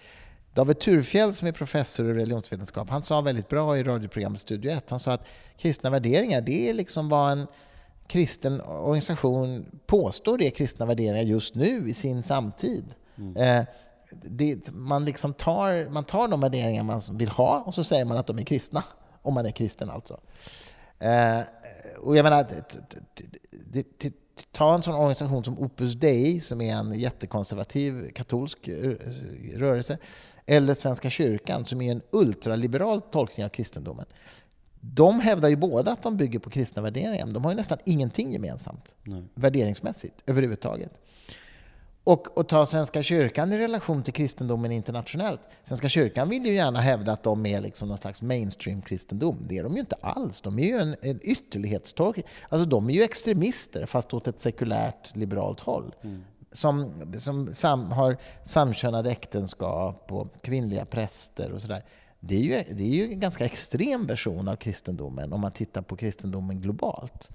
David 0.56 0.78
Turfjell 0.78 1.34
som 1.34 1.48
är 1.48 1.52
professor 1.52 2.10
i 2.10 2.14
religionsvetenskap, 2.14 2.90
han 2.90 3.02
sa 3.02 3.20
väldigt 3.20 3.48
bra 3.48 3.78
i 3.78 3.82
radioprogrammet 3.82 4.40
Studio 4.40 4.70
1, 4.70 4.90
han 4.90 5.00
sa 5.00 5.12
att 5.12 5.26
kristna 5.56 5.90
värderingar, 5.90 6.40
det 6.40 6.70
är 6.70 6.74
liksom 6.74 7.08
vad 7.08 7.32
en 7.32 7.46
kristen 8.06 8.60
organisation 8.60 9.66
påstår 9.86 10.42
är 10.42 10.50
kristna 10.50 10.86
värderingar 10.86 11.22
just 11.22 11.54
nu 11.54 11.90
i 11.90 11.94
sin 11.94 12.22
samtid. 12.22 12.84
Mm. 13.18 13.36
Eh, 13.36 13.66
det, 14.22 14.72
man, 14.72 15.04
liksom 15.04 15.32
tar, 15.34 15.90
man 15.90 16.04
tar 16.04 16.28
de 16.28 16.40
värderingar 16.40 16.82
man 16.82 17.00
vill 17.12 17.28
ha 17.28 17.62
och 17.66 17.74
så 17.74 17.84
säger 17.84 18.04
man 18.04 18.16
att 18.16 18.26
de 18.26 18.38
är 18.38 18.44
kristna, 18.44 18.84
om 19.22 19.34
man 19.34 19.46
är 19.46 19.50
kristen 19.50 19.90
alltså. 19.90 20.20
Eh, 20.98 21.40
och 21.98 22.16
jag 22.16 22.24
menar, 22.24 22.46
ta 24.52 24.74
en 24.74 24.82
sån 24.82 24.94
organisation 24.94 25.44
som 25.44 25.58
Opus 25.58 25.94
Dei, 25.94 26.40
som 26.40 26.60
är 26.60 26.74
en 26.74 26.92
jättekonservativ 26.98 28.10
katolsk 28.10 28.68
rörelse, 29.54 29.98
eller 30.46 30.74
Svenska 30.74 31.10
kyrkan 31.10 31.64
som 31.64 31.80
är 31.80 31.92
en 31.92 32.02
ultraliberal 32.10 33.00
tolkning 33.00 33.44
av 33.44 33.48
kristendomen. 33.48 34.06
De 34.80 35.20
hävdar 35.20 35.48
ju 35.48 35.56
båda 35.56 35.92
att 35.92 36.02
de 36.02 36.16
bygger 36.16 36.38
på 36.38 36.50
kristna 36.50 36.82
värderingar, 36.82 37.24
men 37.24 37.34
de 37.34 37.44
har 37.44 37.50
ju 37.50 37.56
nästan 37.56 37.78
ingenting 37.84 38.32
gemensamt 38.32 38.94
Nej. 39.02 39.24
värderingsmässigt 39.34 40.22
överhuvudtaget. 40.26 41.00
Och, 42.04 42.38
och 42.38 42.48
ta 42.48 42.66
Svenska 42.66 43.02
kyrkan 43.02 43.52
i 43.52 43.58
relation 43.58 44.02
till 44.02 44.12
kristendomen 44.12 44.72
internationellt. 44.72 45.40
Svenska 45.64 45.88
kyrkan 45.88 46.28
vill 46.28 46.46
ju 46.46 46.52
gärna 46.52 46.80
hävda 46.80 47.12
att 47.12 47.22
de 47.22 47.46
är 47.46 47.60
liksom 47.60 47.88
någon 47.88 47.98
slags 47.98 48.22
mainstream-kristendom. 48.22 49.36
Det 49.48 49.58
är 49.58 49.62
de 49.62 49.74
ju 49.74 49.80
inte 49.80 49.96
alls. 50.00 50.40
De 50.40 50.58
är 50.58 50.64
ju 50.64 50.78
en, 50.78 50.96
en 51.02 51.20
ytterlighetstorg. 51.22 52.22
Alltså 52.48 52.68
de 52.68 52.90
är 52.90 52.94
ju 52.94 53.02
extremister, 53.02 53.86
fast 53.86 54.14
åt 54.14 54.28
ett 54.28 54.40
sekulärt 54.40 55.16
liberalt 55.16 55.60
håll. 55.60 55.94
Mm. 56.02 56.24
Som, 56.52 56.92
som 57.18 57.54
sam, 57.54 57.90
har 57.92 58.16
samkönade 58.44 59.10
äktenskap 59.10 60.12
och 60.12 60.42
kvinnliga 60.42 60.86
präster 60.86 61.52
och 61.52 61.62
sådär. 61.62 61.84
Det 62.20 62.34
är, 62.34 62.40
ju, 62.40 62.74
det 62.74 62.84
är 62.84 62.94
ju 62.94 63.12
en 63.12 63.20
ganska 63.20 63.44
extrem 63.44 64.06
version 64.06 64.48
av 64.48 64.56
kristendomen 64.56 65.32
om 65.32 65.40
man 65.40 65.52
tittar 65.52 65.82
på 65.82 65.96
kristendomen 65.96 66.60
globalt. 66.60 67.30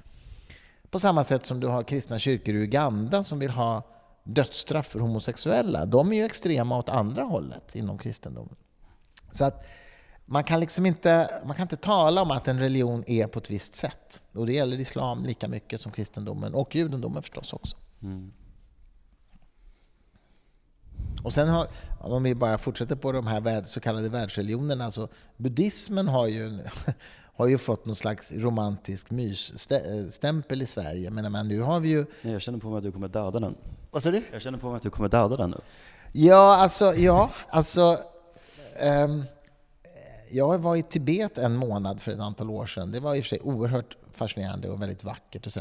På 0.89 0.99
samma 0.99 1.23
sätt 1.23 1.45
som 1.45 1.59
du 1.59 1.67
har 1.67 1.83
kristna 1.83 2.19
kyrkor 2.19 2.55
i 2.55 2.57
Uganda 2.57 3.23
som 3.23 3.39
vill 3.39 3.51
ha 3.51 3.83
dödsstraff 4.23 4.87
för 4.87 4.99
homosexuella. 4.99 5.85
De 5.85 6.11
är 6.11 6.15
ju 6.15 6.25
extrema 6.25 6.77
åt 6.77 6.89
andra 6.89 7.23
hållet 7.23 7.75
inom 7.75 7.97
kristendomen. 7.97 8.55
Så 9.31 9.45
att 9.45 9.65
man 10.25 10.43
kan 10.43 10.59
liksom 10.59 10.85
inte, 10.85 11.41
man 11.45 11.55
kan 11.55 11.63
inte 11.63 11.75
tala 11.75 12.21
om 12.21 12.31
att 12.31 12.47
en 12.47 12.59
religion 12.59 13.03
är 13.07 13.27
på 13.27 13.39
ett 13.39 13.51
visst 13.51 13.75
sätt. 13.75 14.21
Och 14.33 14.45
det 14.45 14.53
gäller 14.53 14.79
islam 14.79 15.25
lika 15.25 15.47
mycket 15.47 15.81
som 15.81 15.91
kristendomen 15.91 16.53
och 16.53 16.75
judendomen 16.75 17.21
förstås 17.21 17.53
också. 17.53 17.77
Mm. 18.01 18.33
Och 21.23 21.33
sen 21.33 21.49
har, 21.49 21.67
om 21.99 22.23
vi 22.23 22.35
bara 22.35 22.57
fortsätter 22.57 22.95
på 22.95 23.11
de 23.11 23.27
här 23.27 23.63
så 23.63 23.79
kallade 23.79 24.09
världsreligionerna, 24.09 24.85
alltså 24.85 25.07
buddhismen 25.37 26.07
har 26.07 26.27
ju, 26.27 26.59
har 27.35 27.47
ju 27.47 27.57
fått 27.57 27.85
någon 27.85 27.95
slags 27.95 28.31
romantisk 28.31 29.09
mysstämpel 29.09 30.61
i 30.61 30.65
Sverige. 30.65 31.09
Men, 31.09 31.31
men 31.31 31.47
nu 31.47 31.61
har 31.61 31.79
vi 31.79 31.89
ju... 31.89 32.05
Jag 32.21 32.41
känner 32.41 32.59
på 32.59 32.69
mig 32.69 32.77
att 32.77 32.83
du 32.83 32.91
kommer 32.91 33.07
döda 33.07 33.39
den. 33.39 33.55
Vad 33.91 34.03
sa 34.03 34.11
du? 34.11 34.23
Jag 34.31 34.41
känner 34.41 34.57
på 34.57 34.67
mig 34.67 34.75
att 34.75 34.83
du 34.83 34.89
kommer 34.89 35.09
döda 35.09 35.37
den 35.37 35.49
nu. 35.49 35.57
Ja, 36.11 36.57
alltså, 36.57 36.93
ja, 36.93 37.29
alltså 37.49 37.97
um, 39.05 39.23
jag 40.31 40.57
var 40.57 40.75
i 40.75 40.83
Tibet 40.83 41.37
en 41.37 41.55
månad 41.55 42.01
för 42.01 42.11
ett 42.11 42.19
antal 42.19 42.49
år 42.49 42.65
sedan. 42.65 42.91
Det 42.91 42.99
var 42.99 43.15
i 43.15 43.19
och 43.19 43.23
för 43.23 43.29
sig 43.29 43.39
oerhört 43.39 43.97
fascinerande 44.11 44.69
och 44.69 44.81
väldigt 44.81 45.03
vackert. 45.03 45.45
och 45.45 45.53
så 45.53 45.59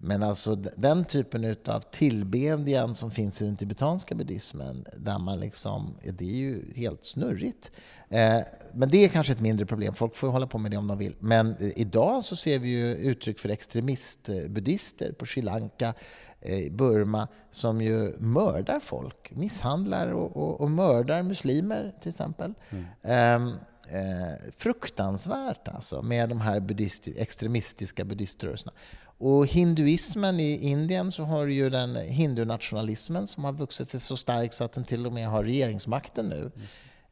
Men 0.00 0.22
alltså 0.22 0.54
den 0.54 1.04
typen 1.04 1.56
av 1.66 1.80
tillbedjan 1.80 2.94
som 2.94 3.10
finns 3.10 3.42
i 3.42 3.44
den 3.44 3.56
tibetanska 3.56 4.14
buddhismen, 4.14 4.86
där 4.96 5.18
man 5.18 5.40
liksom, 5.40 5.96
det 6.18 6.24
är 6.24 6.36
ju 6.36 6.72
helt 6.74 7.04
snurrigt. 7.04 7.70
Eh, 8.08 8.40
men 8.74 8.90
det 8.90 9.04
är 9.04 9.08
kanske 9.08 9.32
ett 9.32 9.40
mindre 9.40 9.66
problem. 9.66 9.94
Folk 9.94 10.16
får 10.16 10.28
hålla 10.28 10.46
på 10.46 10.58
med 10.58 10.70
det 10.70 10.76
om 10.76 10.86
de 10.86 10.98
vill. 10.98 11.16
Men 11.18 11.56
idag 11.60 12.24
så 12.24 12.36
ser 12.36 12.58
vi 12.58 12.68
ju 12.68 12.94
uttryck 12.94 13.38
för 13.38 13.48
extremistbuddister 13.48 15.12
på 15.12 15.26
Sri 15.26 15.42
Lanka, 15.42 15.94
eh, 16.40 16.72
Burma, 16.72 17.28
som 17.50 17.80
ju 17.80 18.16
mördar 18.18 18.80
folk. 18.80 19.32
Misshandlar 19.34 20.12
och, 20.12 20.36
och, 20.36 20.60
och 20.60 20.70
mördar 20.70 21.22
muslimer 21.22 21.94
till 22.00 22.08
exempel. 22.08 22.54
Mm. 22.70 22.84
Eh, 23.02 23.54
eh, 23.88 24.52
fruktansvärt 24.56 25.68
alltså, 25.68 26.02
med 26.02 26.28
de 26.28 26.40
här 26.40 26.60
buddhist, 26.60 27.08
extremistiska 27.16 28.04
buddhiströrelserna. 28.04 28.72
Och 29.18 29.46
hinduismen 29.46 30.40
i 30.40 30.70
Indien 30.70 31.12
så 31.12 31.22
har 31.22 31.46
ju 31.46 31.70
den 31.70 31.96
hindunationalismen 31.96 33.26
som 33.26 33.44
har 33.44 33.52
vuxit 33.52 33.88
sig 33.88 34.00
så 34.00 34.16
stark 34.16 34.52
så 34.52 34.64
att 34.64 34.72
den 34.72 34.84
till 34.84 35.06
och 35.06 35.12
med 35.12 35.28
har 35.28 35.44
regeringsmakten 35.44 36.28
nu. 36.28 36.50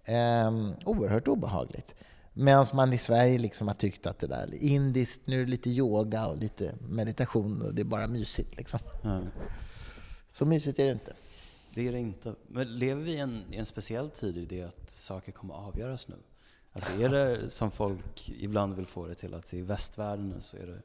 Eh, 0.05 0.51
oerhört 0.85 1.29
obehagligt. 1.29 1.95
Medan 2.33 2.67
man 2.73 2.93
i 2.93 2.99
Sverige 2.99 3.39
liksom 3.39 3.69
har 3.69 3.75
tyckt 3.75 4.07
att 4.07 4.19
det 4.19 4.27
där 4.27 4.55
indiskt, 4.55 5.23
nu 5.25 5.41
är 5.41 5.45
det 5.45 5.51
lite 5.51 5.71
yoga 5.71 6.27
och 6.27 6.37
lite 6.37 6.75
meditation 6.89 7.63
och 7.63 7.75
det 7.75 7.83
är 7.83 7.85
bara 7.85 8.07
mysigt. 8.07 8.57
Liksom. 8.57 8.81
Mm. 9.05 9.27
Så 10.31 10.47
mysigt 10.47 10.79
är 10.79 10.85
det 10.85 10.93
inte. 10.93 11.13
Det 11.75 11.89
är 11.89 11.93
det 11.93 11.99
inte. 11.99 12.35
Men 12.49 12.79
lever 12.79 13.03
vi 13.03 13.13
i 13.13 13.19
en, 13.19 13.43
i 13.51 13.57
en 13.57 13.67
speciell 13.67 14.11
tid 14.11 14.37
i 14.37 14.47
det 14.47 14.63
att 14.63 14.91
saker 14.91 15.33
kommer 15.33 15.55
att 15.55 15.75
avgöras 15.75 16.09
nu? 16.09 16.15
Alltså 16.73 16.93
är 16.93 17.09
det 17.09 17.51
som 17.51 17.71
folk 17.71 18.29
ibland 18.29 18.77
vill 18.77 18.87
få 18.87 19.07
det 19.07 19.15
till 19.15 19.35
att 19.35 19.55
i 19.55 19.63
västvärlden 19.63 20.43
så 20.43 20.57
är 20.57 20.67
det 20.67 20.83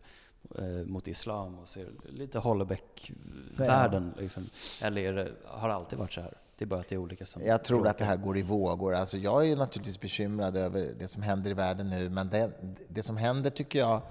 eh, 0.58 0.66
mot 0.66 1.08
islam 1.08 1.60
och 1.60 1.68
det 1.74 2.12
lite 2.12 2.40
Hollebäck-världen? 2.40 4.14
Liksom. 4.18 4.50
Eller 4.82 5.02
är 5.02 5.14
det, 5.14 5.32
har 5.46 5.68
det 5.68 5.76
alltid 5.76 6.00
varit 6.00 6.14
så 6.14 6.22
här? 6.22 6.38
Det 6.58 6.66
är 6.66 6.68
bara 6.68 6.80
att 6.80 6.88
det 6.88 6.96
är 6.96 7.00
olika 7.00 7.26
som 7.26 7.42
Jag 7.46 7.64
tror 7.64 7.88
att 7.88 7.98
det 7.98 8.06
här 8.06 8.18
går 8.18 8.38
i 8.38 8.42
vågor. 8.42 8.94
Alltså 8.94 9.18
jag 9.18 9.48
är 9.48 9.56
naturligtvis 9.56 10.00
bekymrad 10.00 10.58
över 10.58 10.88
det 11.00 11.08
som 11.08 11.22
händer 11.22 11.52
i 11.52 11.54
världen 11.54 11.90
nu, 11.90 12.10
men 12.10 12.30
det, 12.30 12.52
det 12.88 13.04
som 13.04 13.18
händer 13.18 13.50
tycker 13.50 13.80
jag 13.80 14.02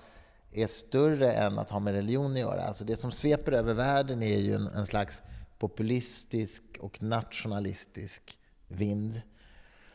är 0.52 0.66
större 0.66 1.32
än 1.32 1.58
att 1.58 1.70
ha 1.70 1.80
med 1.80 1.94
religion 1.94 2.32
att 2.32 2.38
göra. 2.38 2.62
Alltså 2.62 2.84
det 2.84 2.96
som 2.96 3.12
sveper 3.12 3.52
över 3.52 3.74
världen 3.74 4.22
är 4.22 4.38
ju 4.38 4.54
en, 4.54 4.66
en 4.66 4.86
slags 4.86 5.22
populistisk 5.58 6.62
och 6.80 7.02
nationalistisk 7.02 8.38
vind. 8.68 9.20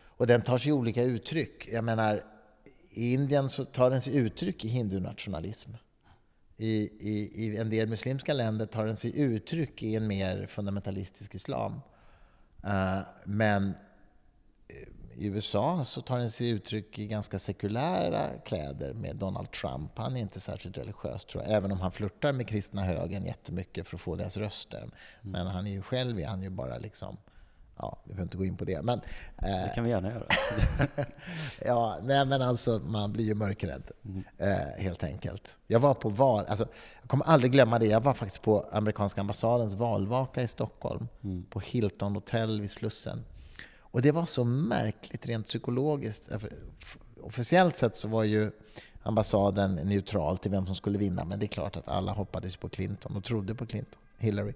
Och 0.04 0.28
den 0.28 0.42
tar 0.42 0.58
sig 0.58 0.72
olika 0.72 1.04
uttryck. 1.04 1.68
Jag 1.72 1.84
menar, 1.84 2.24
i 2.90 3.14
Indien 3.14 3.50
så 3.50 3.66
tar 3.66 3.92
den 3.92 4.02
sig 4.02 4.16
uttryck 4.16 4.66
i 4.66 4.68
hindunationalism. 4.68 5.72
I, 6.58 6.89
i, 6.99 7.45
I 7.45 7.58
en 7.58 7.70
del 7.70 7.88
muslimska 7.88 8.34
länder 8.34 8.66
tar 8.66 8.86
den 8.86 8.97
sig 8.97 9.20
uttryck 9.20 9.84
i 9.84 9.95
en 9.95 10.08
mer 10.08 10.47
fundamentalistisk 10.47 11.36
islam. 11.36 11.82
Uh, 12.66 12.99
men 13.24 13.68
eh, 14.68 14.88
i 15.18 15.26
USA 15.26 15.84
så 15.84 16.01
tar 16.01 16.20
den 16.20 16.32
sig 16.32 16.49
uttryck 16.49 16.99
i 16.99 17.08
ganska 17.08 17.39
sekulära 17.39 18.30
kläder 18.45 18.93
med 18.93 19.16
Donald 19.16 19.51
Trump. 19.51 19.97
Han 19.97 20.18
är 20.18 20.22
inte 20.22 20.39
särskilt 20.39 20.78
religiös, 20.78 21.26
tror 21.26 21.43
jag, 21.43 21.53
även 21.53 21.72
om 21.72 21.80
han 21.80 21.91
flörtar 21.91 22.34
med 22.34 22.47
kristna 22.47 22.84
högern 22.84 23.26
jättemycket 23.26 23.88
för 23.88 23.97
att 23.97 24.01
få 24.01 24.16
deras 24.16 24.38
röster. 24.38 24.82
Mm. 24.82 24.91
Men 25.22 25.47
han 25.47 25.68
är 25.68 25.72
ju 25.72 25.82
själv 25.82 26.20
är 26.20 26.28
han 26.28 26.43
ju 26.43 26.49
bara 26.49 26.78
liksom 26.78 27.18
Ja, 27.78 27.97
vi 28.03 28.09
behöver 28.09 28.23
inte 28.23 28.38
gå 28.38 28.45
in 28.45 28.57
på 28.57 28.65
det. 28.65 28.82
Men, 28.82 29.01
eh, 29.38 29.43
det 29.43 29.71
kan 29.76 29.84
vi 29.84 29.89
gärna 29.89 30.11
göra. 30.11 30.26
ja, 31.65 31.97
nej, 32.03 32.26
men 32.26 32.41
alltså, 32.41 32.82
man 32.86 33.13
blir 33.13 33.26
ju 33.26 33.36
mörkrädd, 33.36 33.91
mm. 34.05 34.23
eh, 34.38 34.84
helt 34.84 35.03
enkelt. 35.03 35.59
Jag 35.67 35.80
var 35.80 35.93
på 35.93 36.09
val, 36.09 36.45
alltså, 36.47 36.67
jag 37.01 37.09
kommer 37.09 37.26
aldrig 37.26 37.51
glömma 37.51 37.80
det. 37.80 37.86
Jag 37.86 38.01
var 38.01 38.13
faktiskt 38.13 38.41
på 38.41 38.65
amerikanska 38.71 39.21
ambassadens 39.21 39.73
valvaka 39.73 40.41
i 40.41 40.47
Stockholm, 40.47 41.07
mm. 41.23 41.45
på 41.49 41.59
Hilton 41.59 42.15
Hotel 42.15 42.61
vid 42.61 42.71
Slussen. 42.71 43.26
Och 43.78 44.01
det 44.01 44.11
var 44.11 44.26
så 44.26 44.43
märkligt 44.43 45.28
rent 45.28 45.45
psykologiskt. 45.45 46.30
Officiellt 47.23 47.76
sett 47.76 47.95
så 47.95 48.07
var 48.07 48.23
ju 48.23 48.51
ambassaden 49.03 49.76
neutral 49.76 50.38
till 50.38 50.51
vem 50.51 50.65
som 50.65 50.76
skulle 50.76 50.97
vinna, 50.97 51.26
men 51.26 51.39
det 51.39 51.45
är 51.45 51.47
klart 51.47 51.78
att 51.78 51.88
alla 51.88 52.11
hoppades 52.11 52.57
på 52.57 52.69
Clinton 52.69 53.15
och 53.15 53.23
trodde 53.23 53.55
på 53.55 53.65
Clinton, 53.65 53.99
Hillary. 54.17 54.53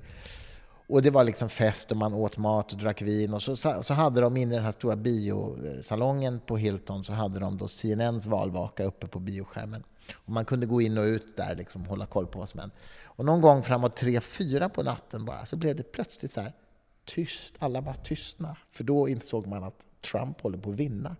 Och 0.89 1.01
det 1.01 1.09
var 1.09 1.23
liksom 1.23 1.49
fest 1.49 1.91
och 1.91 1.97
man 1.97 2.13
åt 2.13 2.37
mat 2.37 2.71
och 2.71 2.77
drack 2.77 3.01
vin. 3.01 3.33
Och 3.33 3.41
så, 3.43 3.55
så 3.55 3.93
hade 3.93 4.21
de 4.21 4.37
inne 4.37 4.53
i 4.53 4.55
den 4.55 4.65
här 4.65 4.71
stora 4.71 4.95
biosalongen 4.95 6.39
på 6.45 6.57
Hilton 6.57 7.03
så 7.03 7.13
hade 7.13 7.39
de 7.39 7.57
då 7.57 7.67
CNNs 7.67 8.27
valvaka 8.27 8.83
uppe 8.83 9.07
på 9.07 9.19
bioskärmen. 9.19 9.83
Och 10.13 10.29
man 10.29 10.45
kunde 10.45 10.65
gå 10.65 10.81
in 10.81 10.97
och 10.97 11.03
ut 11.03 11.37
där 11.37 11.55
liksom 11.55 11.85
hålla 11.85 12.05
koll 12.05 12.27
på 12.27 12.39
vad 12.39 12.49
som 12.49 12.59
hände. 12.59 12.75
Och 13.03 13.25
någon 13.25 13.41
gång 13.41 13.63
framåt 13.63 13.95
tre, 13.95 14.21
fyra 14.21 14.69
på 14.69 14.83
natten 14.83 15.25
bara 15.25 15.45
så 15.45 15.55
blev 15.55 15.75
det 15.75 15.83
plötsligt 15.83 16.31
så 16.31 16.41
här 16.41 16.53
tyst. 17.05 17.55
Alla 17.59 17.81
bara 17.81 17.95
tystna. 17.95 18.57
För 18.69 18.83
då 18.83 19.09
insåg 19.09 19.47
man 19.47 19.63
att 19.63 19.85
Trump 20.11 20.41
håller 20.41 20.57
på 20.57 20.69
att 20.69 20.75
vinna. 20.75 21.15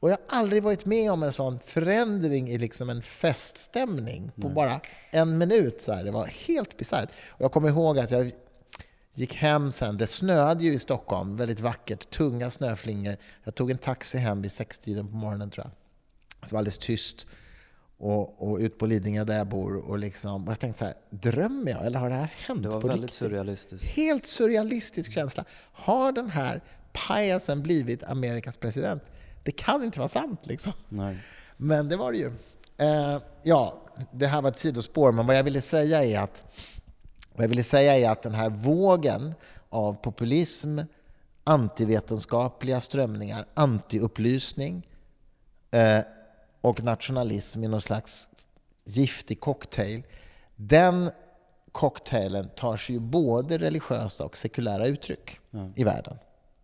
Och 0.00 0.10
jag 0.10 0.16
har 0.16 0.38
aldrig 0.38 0.62
varit 0.62 0.84
med 0.84 1.12
om 1.12 1.22
en 1.22 1.32
sån 1.32 1.58
förändring 1.58 2.48
i 2.48 2.58
liksom 2.58 2.90
en 2.90 3.02
feststämning 3.02 4.30
på 4.34 4.46
Nej. 4.46 4.54
bara 4.54 4.80
en 5.10 5.38
minut. 5.38 5.82
Så 5.82 5.92
här. 5.92 6.04
Det 6.04 6.10
var 6.10 6.26
helt 6.26 6.76
bisarrt. 6.76 7.10
jag 7.38 7.52
kommer 7.52 7.68
ihåg 7.68 7.98
att 7.98 8.10
jag 8.10 8.32
gick 9.20 9.34
hem 9.34 9.70
sen. 9.70 9.96
Det 9.96 10.06
snöade 10.06 10.64
ju 10.64 10.72
i 10.72 10.78
Stockholm, 10.78 11.36
väldigt 11.36 11.60
vackert, 11.60 12.10
tunga 12.10 12.50
snöflingor. 12.50 13.16
Jag 13.44 13.54
tog 13.54 13.70
en 13.70 13.78
taxi 13.78 14.18
hem 14.18 14.42
vid 14.42 14.52
sextiden 14.52 15.08
på 15.08 15.16
morgonen 15.16 15.50
tror 15.50 15.66
jag. 15.66 15.72
Det 16.40 16.52
var 16.52 16.58
alldeles 16.58 16.78
tyst. 16.78 17.26
Och, 17.98 18.50
och 18.50 18.58
ut 18.58 18.78
på 18.78 18.86
Lidingö 18.86 19.24
där 19.24 19.38
jag 19.38 19.48
bor. 19.48 19.76
Och, 19.76 19.98
liksom, 19.98 20.44
och 20.44 20.50
jag 20.50 20.60
tänkte 20.60 20.78
så 20.78 20.84
här, 20.84 20.94
drömmer 21.10 21.70
jag 21.70 21.86
eller 21.86 21.98
har 21.98 22.08
det 22.08 22.14
här 22.14 22.34
hänt 22.46 22.62
Det 22.62 22.68
var 22.68 22.80
på 22.80 22.86
väldigt 22.88 23.02
riktigt? 23.02 23.18
surrealistiskt. 23.18 23.86
Helt 23.86 24.26
surrealistisk 24.26 25.12
känsla. 25.12 25.44
Har 25.72 26.12
den 26.12 26.30
här 26.30 26.62
pajasen 26.92 27.62
blivit 27.62 28.04
Amerikas 28.04 28.56
president? 28.56 29.02
Det 29.42 29.52
kan 29.52 29.84
inte 29.84 29.98
vara 29.98 30.08
sant 30.08 30.40
liksom. 30.42 30.72
Nej. 30.88 31.18
Men 31.56 31.88
det 31.88 31.96
var 31.96 32.12
det 32.12 32.18
ju. 32.18 32.32
Eh, 32.78 33.18
ja, 33.42 33.86
det 34.12 34.26
här 34.26 34.42
var 34.42 34.50
ett 34.50 34.58
sidospår, 34.58 35.12
men 35.12 35.26
vad 35.26 35.36
jag 35.36 35.44
ville 35.44 35.60
säga 35.60 36.04
är 36.04 36.18
att 36.18 36.44
vad 37.40 37.44
jag 37.44 37.48
ville 37.48 37.62
säga 37.62 37.96
är 37.96 38.10
att 38.10 38.22
den 38.22 38.34
här 38.34 38.50
vågen 38.50 39.34
av 39.68 39.94
populism, 39.94 40.78
antivetenskapliga 41.44 42.80
strömningar, 42.80 43.46
antiupplysning 43.54 44.86
eh, 45.70 46.00
och 46.60 46.82
nationalism 46.82 47.64
i 47.64 47.68
någon 47.68 47.80
slags 47.80 48.28
giftig 48.84 49.40
cocktail, 49.40 50.02
den 50.56 51.10
cocktailen 51.72 52.48
tar 52.56 52.76
sig 52.76 52.94
ju 52.94 53.00
både 53.00 53.58
religiösa 53.58 54.24
och 54.24 54.36
sekulära 54.36 54.86
uttryck 54.86 55.40
mm. 55.52 55.72
i 55.76 55.84
världen. 55.84 56.18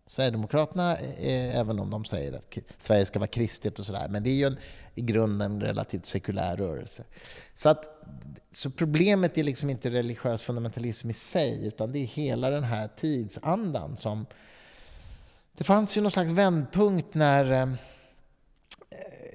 Sverigedemokraterna, 0.06 0.96
eh, 0.96 1.26
eh, 1.26 1.56
även 1.56 1.78
om 1.78 1.90
de 1.90 2.04
säger 2.04 2.32
att 2.32 2.58
Sverige 2.78 3.04
ska 3.04 3.18
vara 3.18 3.26
kristet 3.26 3.78
och 3.78 3.86
sådär, 3.86 4.08
men 4.08 4.22
det 4.22 4.30
är 4.30 4.34
ju 4.34 4.46
en, 4.46 4.56
i 4.94 5.02
grunden 5.02 5.60
relativt 5.60 6.06
sekulär 6.06 6.56
rörelse. 6.56 7.04
Så, 7.54 7.68
att, 7.68 8.06
så 8.52 8.70
problemet 8.70 9.38
är 9.38 9.42
liksom 9.42 9.70
inte 9.70 9.90
religiös 9.90 10.42
fundamentalism 10.42 11.10
i 11.10 11.12
sig, 11.12 11.66
utan 11.66 11.92
det 11.92 11.98
är 11.98 12.06
hela 12.06 12.50
den 12.50 12.64
här 12.64 12.88
tidsandan 12.96 13.96
som... 13.96 14.26
Det 15.56 15.64
fanns 15.64 15.96
ju 15.96 16.00
någon 16.00 16.10
slags 16.10 16.30
vändpunkt 16.30 17.14
när, 17.14 17.52
eh, 17.52 17.68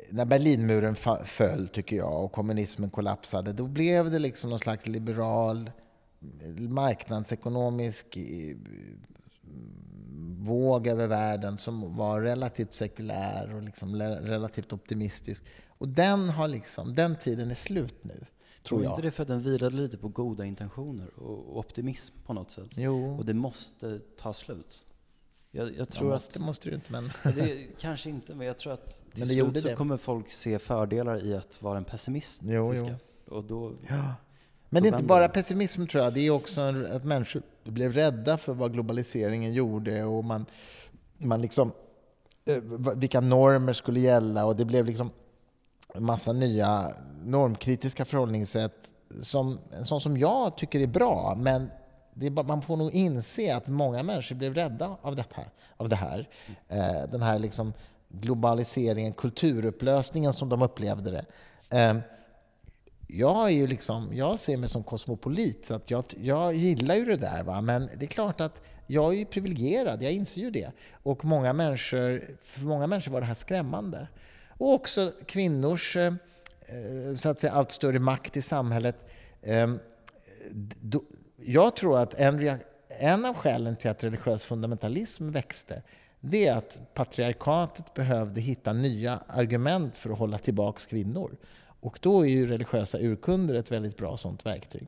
när 0.09 0.25
Berlinmuren 0.25 0.95
föll, 1.25 1.67
tycker 1.67 1.95
jag, 1.95 2.25
och 2.25 2.31
kommunismen 2.31 2.89
kollapsade. 2.89 3.53
Då 3.53 3.67
blev 3.67 4.11
det 4.11 4.19
liksom 4.19 4.49
någon 4.49 4.59
slags 4.59 4.87
liberal, 4.87 5.71
marknadsekonomisk 6.57 8.17
våg 10.37 10.87
över 10.87 11.07
världen 11.07 11.57
som 11.57 11.95
var 11.95 12.21
relativt 12.21 12.73
sekulär 12.73 13.55
och 13.55 13.61
liksom 13.61 13.95
relativt 14.01 14.73
optimistisk. 14.73 15.43
Och 15.67 15.87
den, 15.87 16.29
har 16.29 16.47
liksom, 16.47 16.95
den 16.95 17.15
tiden 17.15 17.51
är 17.51 17.55
slut 17.55 18.03
nu. 18.03 18.25
Tror 18.63 18.83
jag. 18.83 18.91
inte 18.91 19.01
det 19.01 19.11
för 19.11 19.21
att 19.21 19.27
den 19.27 19.41
vilade 19.41 19.75
lite 19.75 19.97
på 19.97 20.07
goda 20.07 20.45
intentioner 20.45 21.19
och 21.19 21.59
optimism 21.59 22.15
på 22.25 22.33
något 22.33 22.51
sätt? 22.51 22.67
Jo. 22.77 23.17
Och 23.17 23.25
det 23.25 23.33
måste 23.33 23.99
ta 24.17 24.33
slut. 24.33 24.87
Jag, 25.51 25.77
jag 25.77 25.89
tror 25.89 26.09
ja, 26.09 26.15
måste, 26.15 26.39
att, 26.39 26.45
måste 26.45 26.69
det 26.69 26.75
inte, 26.75 26.91
men... 26.91 27.11
det, 27.23 27.67
kanske 27.79 28.09
inte, 28.09 28.35
men 28.35 28.47
jag 28.47 28.57
tror 28.57 28.73
att 28.73 29.05
till 29.13 29.27
slut 29.27 29.61
så 29.61 29.67
det. 29.67 29.75
kommer 29.75 29.97
folk 29.97 30.31
se 30.31 30.59
fördelar 30.59 31.25
i 31.25 31.35
att 31.35 31.61
vara 31.61 31.77
en 31.77 31.83
pessimist. 31.83 32.41
Jo, 32.45 32.73
jo. 32.73 32.95
Och 33.35 33.43
då, 33.43 33.73
ja. 33.89 34.15
Men 34.69 34.83
det 34.83 34.89
är 34.89 34.93
inte 34.93 35.05
bara 35.05 35.29
pessimism 35.29 35.85
tror 35.85 36.03
jag, 36.03 36.13
det 36.13 36.27
är 36.27 36.29
också 36.29 36.61
att 36.61 37.03
människor 37.03 37.41
blev 37.63 37.93
rädda 37.93 38.37
för 38.37 38.53
vad 38.53 38.73
globaliseringen 38.73 39.53
gjorde 39.53 40.03
och 40.03 40.25
man, 40.25 40.45
man 41.17 41.41
liksom, 41.41 41.71
eh, 42.45 42.63
vilka 42.95 43.21
normer 43.21 43.73
skulle 43.73 43.99
gälla 43.99 44.45
och 44.45 44.55
det 44.55 44.65
blev 44.65 44.85
liksom 44.85 45.11
en 45.93 46.05
massa 46.05 46.33
nya 46.33 46.93
normkritiska 47.23 48.05
förhållningssätt 48.05 48.93
som, 49.21 49.59
en 49.71 49.85
sån 49.85 50.01
som 50.01 50.17
jag 50.17 50.57
tycker 50.57 50.79
är 50.79 50.87
bra, 50.87 51.35
men 51.37 51.69
bara, 52.13 52.45
man 52.45 52.61
får 52.61 52.77
nog 52.77 52.91
inse 52.91 53.55
att 53.55 53.67
många 53.67 54.03
människor 54.03 54.35
blev 54.35 54.53
rädda 54.53 54.97
av, 55.01 55.15
detta, 55.15 55.41
av 55.77 55.89
det 55.89 55.95
här. 55.95 56.29
Eh, 56.67 57.09
den 57.11 57.21
här 57.21 57.39
liksom 57.39 57.73
globaliseringen, 58.09 59.13
kulturupplösningen 59.13 60.33
som 60.33 60.49
de 60.49 60.61
upplevde 60.61 61.11
det. 61.11 61.25
Eh, 61.77 61.97
jag, 63.11 63.47
är 63.47 63.53
ju 63.53 63.67
liksom, 63.67 64.09
jag 64.13 64.39
ser 64.39 64.57
mig 64.57 64.69
som 64.69 64.83
kosmopolit, 64.83 65.65
så 65.65 65.73
att 65.73 65.91
jag, 65.91 66.03
jag 66.21 66.55
gillar 66.55 66.95
ju 66.95 67.05
det 67.05 67.17
där. 67.17 67.43
Va? 67.43 67.61
Men 67.61 67.89
det 67.97 68.05
är 68.05 68.07
klart 68.07 68.41
att 68.41 68.61
jag 68.87 69.15
är 69.15 69.25
privilegierad, 69.25 70.03
jag 70.03 70.11
inser 70.11 70.41
ju 70.41 70.51
det. 70.51 70.71
Och 71.03 71.25
många 71.25 71.53
människor, 71.53 72.37
för 72.41 72.61
många 72.61 72.87
människor 72.87 73.11
var 73.11 73.21
det 73.21 73.27
här 73.27 73.33
skrämmande. 73.33 74.07
Och 74.47 74.73
också 74.73 75.13
kvinnors 75.25 75.97
eh, 75.97 76.13
så 77.17 77.29
att 77.29 77.39
säga, 77.39 77.53
allt 77.53 77.71
större 77.71 77.99
makt 77.99 78.37
i 78.37 78.41
samhället. 78.41 78.95
Ehm, 79.41 79.79
jag 81.37 81.75
tror 81.75 81.99
att 81.99 82.13
en, 82.13 82.59
en 82.87 83.25
av 83.25 83.35
skälen 83.35 83.75
till 83.75 83.89
att 83.89 84.03
religiös 84.03 84.45
fundamentalism 84.45 85.31
växte, 85.31 85.81
det 86.19 86.47
är 86.47 86.55
att 86.55 86.81
patriarkatet 86.93 87.93
behövde 87.93 88.41
hitta 88.41 88.73
nya 88.73 89.19
argument 89.27 89.97
för 89.97 90.09
att 90.09 90.19
hålla 90.19 90.37
tillbaka 90.37 90.81
kvinnor. 90.89 91.37
Och 91.81 91.99
då 92.01 92.25
är 92.25 92.29
ju 92.29 92.47
religiösa 92.47 92.99
urkunder 92.99 93.55
ett 93.55 93.71
väldigt 93.71 93.97
bra 93.97 94.17
sånt 94.17 94.45
verktyg. 94.45 94.87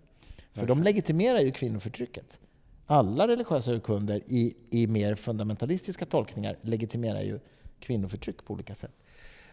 För 0.54 0.66
de 0.66 0.84
legitimerar 0.84 1.40
ju 1.40 1.52
kvinnoförtrycket. 1.52 2.40
Alla 2.86 3.28
religiösa 3.28 3.72
urkunder 3.72 4.22
i, 4.26 4.56
i 4.70 4.88
mer 4.88 5.16
fundamentalistiska 5.16 6.06
tolkningar 6.06 6.58
legitimerar 6.62 7.22
ju 7.22 7.40
kvinnoförtryck 7.80 8.46
på 8.46 8.54
olika 8.54 8.76
sätt. 8.76 8.94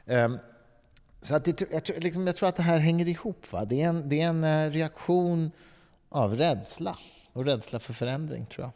Um, 0.07 0.39
så 1.21 1.37
att 1.37 1.45
det, 1.45 1.61
jag, 1.71 2.03
liksom, 2.03 2.27
jag, 2.27 2.37
tror 2.37 2.49
att 2.49 2.57
det 2.57 2.63
här 2.63 2.79
hänger 2.79 3.09
ihop. 3.09 3.53
Va? 3.53 3.65
Det, 3.65 3.83
är 3.83 3.89
en, 3.89 4.09
det 4.09 4.21
är 4.21 4.29
en 4.29 4.45
eh, 4.45 4.71
reaktion 4.71 5.51
av 6.09 6.37
rädsla 6.37 6.99
och 7.33 7.45
rädsla 7.45 7.79
för 7.79 7.93
förändring, 7.93 8.47
tror 8.47 8.65
jag. 8.65 8.73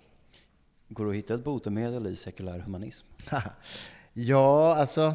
Går 0.88 1.04
det 1.04 1.10
att 1.10 1.16
hitta 1.16 1.34
ett 1.34 1.44
botemedel 1.44 2.06
i 2.06 2.16
sekulär 2.16 2.58
humanism? 2.58 3.06
ja, 4.12 4.76
alltså... 4.76 5.14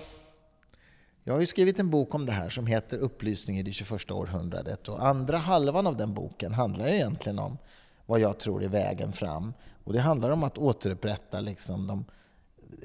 Jag 1.29 1.35
har 1.35 1.41
ju 1.41 1.47
skrivit 1.47 1.79
en 1.79 1.89
bok 1.89 2.15
om 2.15 2.25
det 2.25 2.31
här 2.31 2.49
som 2.49 2.67
heter 2.67 2.97
Upplysning 2.97 3.59
i 3.59 3.63
det 3.63 3.71
21 3.71 4.11
århundradet. 4.11 4.87
Och 4.87 5.07
andra 5.07 5.37
halvan 5.37 5.87
av 5.87 5.97
den 5.97 6.13
boken 6.13 6.53
handlar 6.53 6.87
egentligen 6.87 7.39
om 7.39 7.57
vad 8.05 8.19
jag 8.19 8.39
tror 8.39 8.63
är 8.63 8.67
vägen 8.67 9.13
fram. 9.13 9.53
Och 9.83 9.93
det 9.93 9.99
handlar 9.99 10.29
om 10.29 10.43
att 10.43 10.57
återupprätta 10.57 11.39
liksom 11.39 11.87
de 11.87 12.05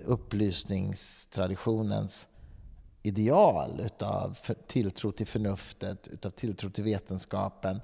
upplysningstraditionens 0.04 2.28
ideal 3.02 3.80
utav 3.84 4.38
tilltro 4.66 5.12
till 5.12 5.26
förnuftet, 5.26 6.08
utav 6.08 6.30
tilltro 6.30 6.70
till 6.70 6.84
vetenskapen, 6.84 7.80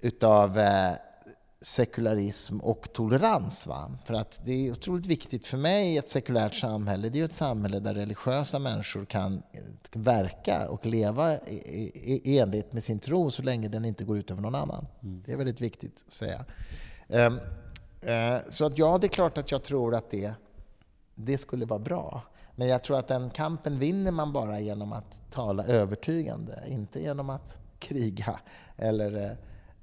utav 0.00 0.58
eh, 0.58 0.92
sekularism 1.62 2.60
och 2.60 2.92
tolerans. 2.92 3.66
Va? 3.66 3.90
För 4.04 4.14
att 4.14 4.40
det 4.44 4.66
är 4.66 4.72
otroligt 4.72 5.06
viktigt 5.06 5.46
för 5.46 5.56
mig 5.56 5.94
i 5.94 5.98
ett 5.98 6.08
sekulärt 6.08 6.54
samhälle, 6.54 7.08
det 7.08 7.20
är 7.20 7.24
ett 7.24 7.32
samhälle 7.32 7.80
där 7.80 7.94
religiösa 7.94 8.58
människor 8.58 9.04
kan 9.04 9.42
verka 9.92 10.68
och 10.68 10.86
leva 10.86 11.38
i 11.38 12.38
enlighet 12.38 12.72
med 12.72 12.84
sin 12.84 12.98
tro 12.98 13.30
så 13.30 13.42
länge 13.42 13.68
den 13.68 13.84
inte 13.84 14.04
går 14.04 14.18
ut 14.18 14.30
över 14.30 14.42
någon 14.42 14.54
annan. 14.54 14.86
Mm. 15.02 15.22
Det 15.26 15.32
är 15.32 15.36
väldigt 15.36 15.60
viktigt 15.60 16.04
att 16.06 16.12
säga. 16.12 16.44
Um, 17.08 17.40
uh, 18.08 18.40
så 18.48 18.64
att 18.64 18.78
ja, 18.78 18.98
det 18.98 19.06
är 19.06 19.08
klart 19.08 19.38
att 19.38 19.50
jag 19.50 19.62
tror 19.62 19.94
att 19.94 20.10
det, 20.10 20.34
det 21.14 21.38
skulle 21.38 21.66
vara 21.66 21.78
bra. 21.78 22.22
Men 22.56 22.68
jag 22.68 22.82
tror 22.82 22.98
att 22.98 23.08
den 23.08 23.30
kampen 23.30 23.78
vinner 23.78 24.12
man 24.12 24.32
bara 24.32 24.60
genom 24.60 24.92
att 24.92 25.22
tala 25.30 25.64
övertygande, 25.64 26.62
inte 26.68 27.00
genom 27.00 27.30
att 27.30 27.58
kriga 27.78 28.40
eller 28.76 29.16
uh, 29.16 29.30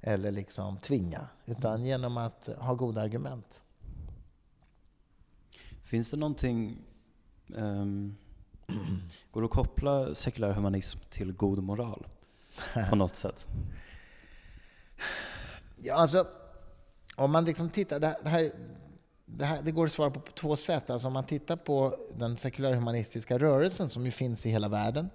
eller 0.02 0.30
liksom 0.30 0.76
tvinga, 0.76 1.28
utan 1.46 1.84
genom 1.84 2.16
att 2.16 2.48
ha 2.58 2.74
goda 2.74 3.00
argument. 3.00 3.64
Finns 5.82 6.10
det 6.10 6.16
någonting... 6.16 6.78
Um, 7.54 8.16
går 9.30 9.40
det 9.40 9.44
att 9.44 9.50
koppla 9.50 10.14
sekulär 10.14 10.52
humanism 10.52 10.98
till 11.08 11.32
god 11.32 11.62
moral 11.62 12.06
på 12.90 12.96
något 12.96 13.16
sätt? 13.16 13.48
Ja, 15.82 15.94
alltså, 15.94 16.26
om 17.16 17.30
man 17.30 17.44
liksom 17.44 17.70
tittar... 17.70 18.00
Det 18.00 18.16
här, 18.24 18.52
det, 19.26 19.44
här, 19.44 19.62
det 19.62 19.72
går 19.72 19.86
att 19.86 19.92
svara 19.92 20.10
på 20.10 20.20
på 20.20 20.32
två 20.32 20.56
sätt. 20.56 20.90
Alltså 20.90 21.06
om 21.06 21.12
man 21.12 21.24
tittar 21.24 21.56
på 21.56 21.96
den 22.14 22.36
sekulär 22.36 22.72
humanistiska 22.72 23.38
rörelsen 23.38 23.90
som 23.90 24.04
ju 24.04 24.10
finns 24.10 24.46
i 24.46 24.50
hela 24.50 24.68
världen 24.68 25.10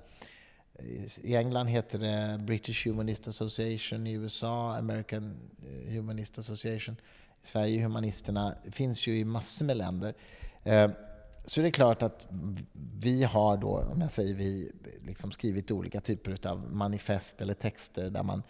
i 1.22 1.36
England 1.36 1.68
heter 1.68 2.00
det 2.00 2.40
British 2.44 2.88
Humanist 2.88 3.28
Association, 3.28 4.08
i 4.08 4.14
USA 4.14 4.76
American 4.76 5.36
eh, 5.64 5.94
Humanist 5.94 6.38
Association. 6.38 6.96
I 7.44 7.48
Sverige 7.48 7.84
Humanisterna, 7.84 8.56
det 8.66 8.72
finns 8.72 9.08
ju 9.08 9.18
i 9.18 9.26
massor 9.26 9.66
med 9.66 9.78
länder. 9.78 10.14
Eh, 10.64 10.90
så 11.46 11.62
det 11.62 11.68
är 11.68 11.72
klart 11.72 12.04
att 12.04 12.28
vi 13.00 13.24
har 13.24 13.58
då, 13.58 13.80
om 13.94 14.02
jag 14.02 14.12
säger 14.12 14.34
vi, 14.34 14.72
liksom 15.06 15.32
skrivit 15.32 15.72
olika 15.72 16.02
typer 16.02 16.48
av 16.48 16.72
manifest 16.72 17.42
eller 17.42 17.54
texter 17.54 18.10
där 18.10 18.24
man 18.24 18.44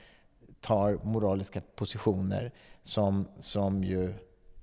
tar 0.62 1.00
moraliska 1.04 1.62
positioner 1.76 2.52
som, 2.84 3.28
som 3.40 3.84
ju 3.84 4.14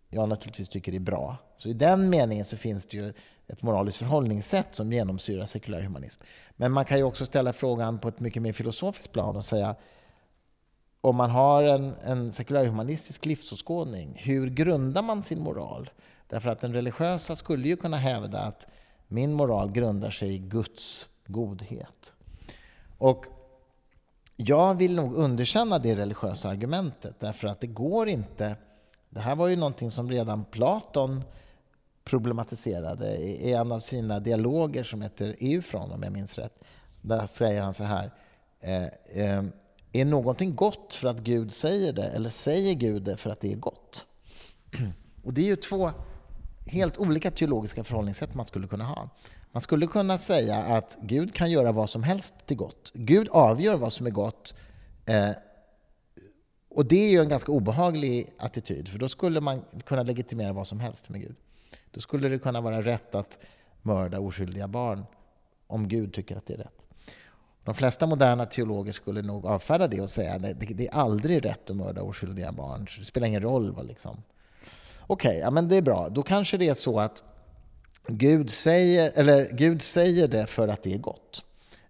jag 0.09 0.29
naturligtvis 0.29 0.69
tycker 0.69 0.95
är 0.95 0.99
bra. 0.99 1.37
Så 1.57 1.69
i 1.69 1.73
den 1.73 2.11
meningen 2.11 2.45
så 2.45 2.57
finns 2.57 2.87
det 2.87 2.97
ju 2.97 3.13
ett 3.53 3.63
moraliskt 3.63 3.99
förhållningssätt 3.99 4.75
som 4.75 4.93
genomsyrar 4.93 5.47
sekulär 5.47 5.83
humanism. 5.83 6.23
Men 6.57 6.73
man 6.73 6.85
kan 6.85 6.99
ju 6.99 7.05
också 7.05 7.27
ställa 7.27 7.53
frågan 7.53 7.99
på 7.99 8.09
ett 8.09 8.21
mycket 8.21 8.43
mer 8.43 8.53
filosofiskt 8.53 9.13
plan 9.13 9.37
och 9.37 9.45
säga 9.45 9.77
om 11.01 11.17
man 11.17 11.31
har 11.31 11.65
en, 11.65 11.95
en 12.05 12.33
sekulärhumanistisk 12.33 13.27
livsåskådning, 13.27 14.21
hur 14.23 14.51
grundar 14.51 15.03
man 15.03 15.23
sin 15.23 15.41
moral? 15.41 15.91
Därför 16.29 16.51
att 16.51 16.61
den 16.61 16.75
religiösa 16.75 17.37
skulle 17.37 17.69
ju 17.69 17.77
kunna 17.77 17.97
hävda 17.97 18.41
att 18.41 18.67
min 19.09 19.33
moral 19.33 19.73
grundar 19.73 20.11
sig 20.11 20.35
i 20.35 20.39
Guds 20.39 21.09
godhet. 21.27 22.13
Och 22.99 23.27
jag 24.37 24.75
vill 24.75 24.95
nog 24.95 25.15
underkänna 25.15 25.79
det 25.79 25.97
religiösa 25.97 26.49
argumentet, 26.49 27.21
därför 27.21 27.49
att 27.49 27.61
det 27.61 27.67
går 27.67 28.09
inte... 28.09 28.57
Det 29.11 29.21
här 29.21 29.37
var 29.37 29.49
ju 29.49 29.57
någonting 29.57 29.91
som 29.91 30.11
redan 30.11 30.45
Platon 30.45 31.25
problematiserade 32.05 33.17
i 33.17 33.53
en 33.53 33.73
av 33.73 33.81
sina 33.81 34.21
dialoger 34.21 34.85
som 34.85 35.03
heter 35.03 35.37
EU 35.39 35.63
från, 35.63 35.93
om 35.93 36.03
jag 36.03 36.13
minns 36.13 36.39
rätt. 36.39 36.65
Där 37.01 37.27
säger 37.27 37.63
han 37.63 37.75
så 37.75 37.85
här. 37.85 38.11
Eh, 38.61 38.85
eh, 39.25 39.45
är 39.93 40.05
någonting 40.05 40.55
gott 40.57 40.95
för 40.95 41.09
att 41.09 41.19
Gud 41.19 41.53
säger 41.53 41.93
det, 41.93 42.09
eller 42.09 42.31
säger 42.31 42.75
Gud 42.75 43.03
det 43.03 43.17
för 43.17 43.31
att 43.31 43.41
det 43.41 43.53
är 43.53 43.57
gott? 43.57 44.07
Och 45.25 45.33
Det 45.33 45.41
är 45.41 45.47
ju 45.47 45.57
två 45.57 45.91
helt 46.67 46.99
olika 46.99 47.31
teologiska 47.31 47.85
förhållningssätt 47.85 48.35
man 48.35 48.47
skulle 48.47 48.67
kunna 48.67 48.85
ha. 48.85 49.09
Man 49.53 49.61
skulle 49.61 49.87
kunna 49.87 50.19
säga 50.19 50.57
att 50.57 50.99
Gud 51.03 51.35
kan 51.35 51.51
göra 51.51 51.73
vad 51.73 51.91
som 51.91 52.03
helst 52.03 52.35
till 52.47 52.57
gott. 52.57 52.91
Gud 52.95 53.29
avgör 53.29 53.77
vad 53.77 53.93
som 53.93 54.07
är 54.07 54.11
gott. 54.11 54.55
Eh, 55.07 55.31
och 56.69 56.87
Det 56.87 56.97
är 56.97 57.11
ju 57.11 57.21
en 57.21 57.29
ganska 57.29 57.53
obehaglig 57.53 58.33
attityd, 58.39 58.89
för 58.89 58.99
då 58.99 59.09
skulle 59.09 59.41
man 59.41 59.65
kunna 59.85 60.03
legitimera 60.03 60.53
vad 60.53 60.67
som 60.67 60.81
helst 60.81 61.09
med 61.09 61.21
Gud. 61.21 61.37
Då 61.91 62.01
skulle 62.01 62.29
det 62.29 62.39
kunna 62.39 62.61
vara 62.61 62.83
rätt 62.83 63.15
att 63.15 63.39
mörda 63.83 64.21
oskyldiga 64.21 64.69
barn 64.69 65.05
om 65.67 65.89
Gud 65.89 66.13
tycker 66.13 66.37
att 66.37 66.47
det 66.47 66.55
är 66.55 66.59
rätt. 66.59 66.83
De 67.65 67.75
flesta 67.75 68.07
moderna 68.07 68.47
teologer 68.47 68.93
skulle 68.93 69.23
nog 69.23 69.47
avfärda 69.47 69.87
det 69.87 70.01
och 70.01 70.11
säga 70.11 70.35
att 70.35 70.43
det, 70.43 70.87
är 70.87 70.95
aldrig 70.95 71.45
rätt 71.45 71.71
att 71.71 71.77
mörda 71.77 72.03
oskyldiga 72.03 72.53
barn. 72.53 72.87
Det 72.99 73.05
spelar 73.05 73.27
ingen 73.27 73.43
roll. 73.43 73.73
Vad 73.73 73.87
liksom. 73.87 74.23
Okej, 75.07 75.29
okay, 75.29 75.41
ja, 75.41 75.51
men 75.51 75.69
det 75.69 75.77
är 75.77 75.83
bra. 75.83 76.09
Då 76.09 76.23
kanske 76.23 76.57
det 76.57 76.69
är 76.69 76.75
så 76.75 77.01
att 77.01 77.23
Gud 78.07 78.51
säger, 78.51 79.13
eller 79.15 79.51
Gud 79.53 79.83
säger 79.83 80.29
det 80.29 80.47
för 80.47 80.69
att 80.69 80.83
det 80.83 80.95
är 80.95 80.99
gott. 80.99 81.45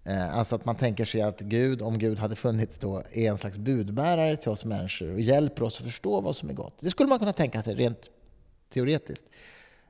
Eh, 0.05 0.39
alltså 0.39 0.57
att 0.57 0.65
man 0.65 0.77
tänker 0.77 1.05
sig 1.05 1.23
att 1.23 1.41
Gud, 1.41 1.83
om 1.83 1.99
Gud 1.99 2.19
hade 2.19 2.37
funnits 2.37 2.79
då, 2.79 3.03
är 3.13 3.31
en 3.31 3.39
slags 3.39 3.59
budbärare 3.59 4.37
till 4.37 4.51
oss 4.51 4.65
människor 4.65 5.13
och 5.13 5.21
hjälper 5.21 5.63
oss 5.63 5.79
att 5.79 5.85
förstå 5.85 6.21
vad 6.21 6.37
som 6.37 6.51
är 6.51 6.55
gott. 6.55 6.75
Det 6.81 6.91
skulle 6.91 7.09
man 7.09 7.19
kunna 7.19 7.33
tänka 7.33 7.63
sig 7.63 7.75
rent 7.75 8.11
teoretiskt. 8.69 9.25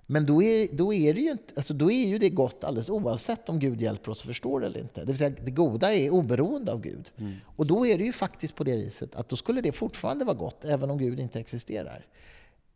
Men 0.06 0.26
då 0.26 0.42
är, 0.42 0.68
då, 0.72 0.92
är 0.92 1.14
det 1.14 1.20
ju 1.20 1.30
inte, 1.30 1.54
alltså 1.56 1.74
då 1.74 1.90
är 1.90 2.06
ju 2.06 2.18
det 2.18 2.30
gott 2.30 2.64
alldeles 2.64 2.90
oavsett 2.90 3.48
om 3.48 3.58
Gud 3.58 3.80
hjälper 3.80 4.10
oss 4.10 4.20
att 4.20 4.26
förstå 4.26 4.58
det 4.58 4.66
eller 4.66 4.80
inte. 4.80 5.00
Det 5.00 5.06
vill 5.06 5.16
säga, 5.16 5.34
det 5.44 5.50
goda 5.50 5.94
är 5.94 6.10
oberoende 6.10 6.72
av 6.72 6.80
Gud. 6.80 7.10
Mm. 7.16 7.32
Och 7.56 7.66
då 7.66 7.86
är 7.86 7.98
det 7.98 8.04
ju 8.04 8.12
faktiskt 8.12 8.54
på 8.54 8.64
det 8.64 8.76
viset 8.76 9.16
att 9.16 9.28
då 9.28 9.36
skulle 9.36 9.60
det 9.60 9.72
fortfarande 9.72 10.24
vara 10.24 10.36
gott, 10.36 10.64
även 10.64 10.90
om 10.90 10.98
Gud 10.98 11.20
inte 11.20 11.40
existerar. 11.40 12.06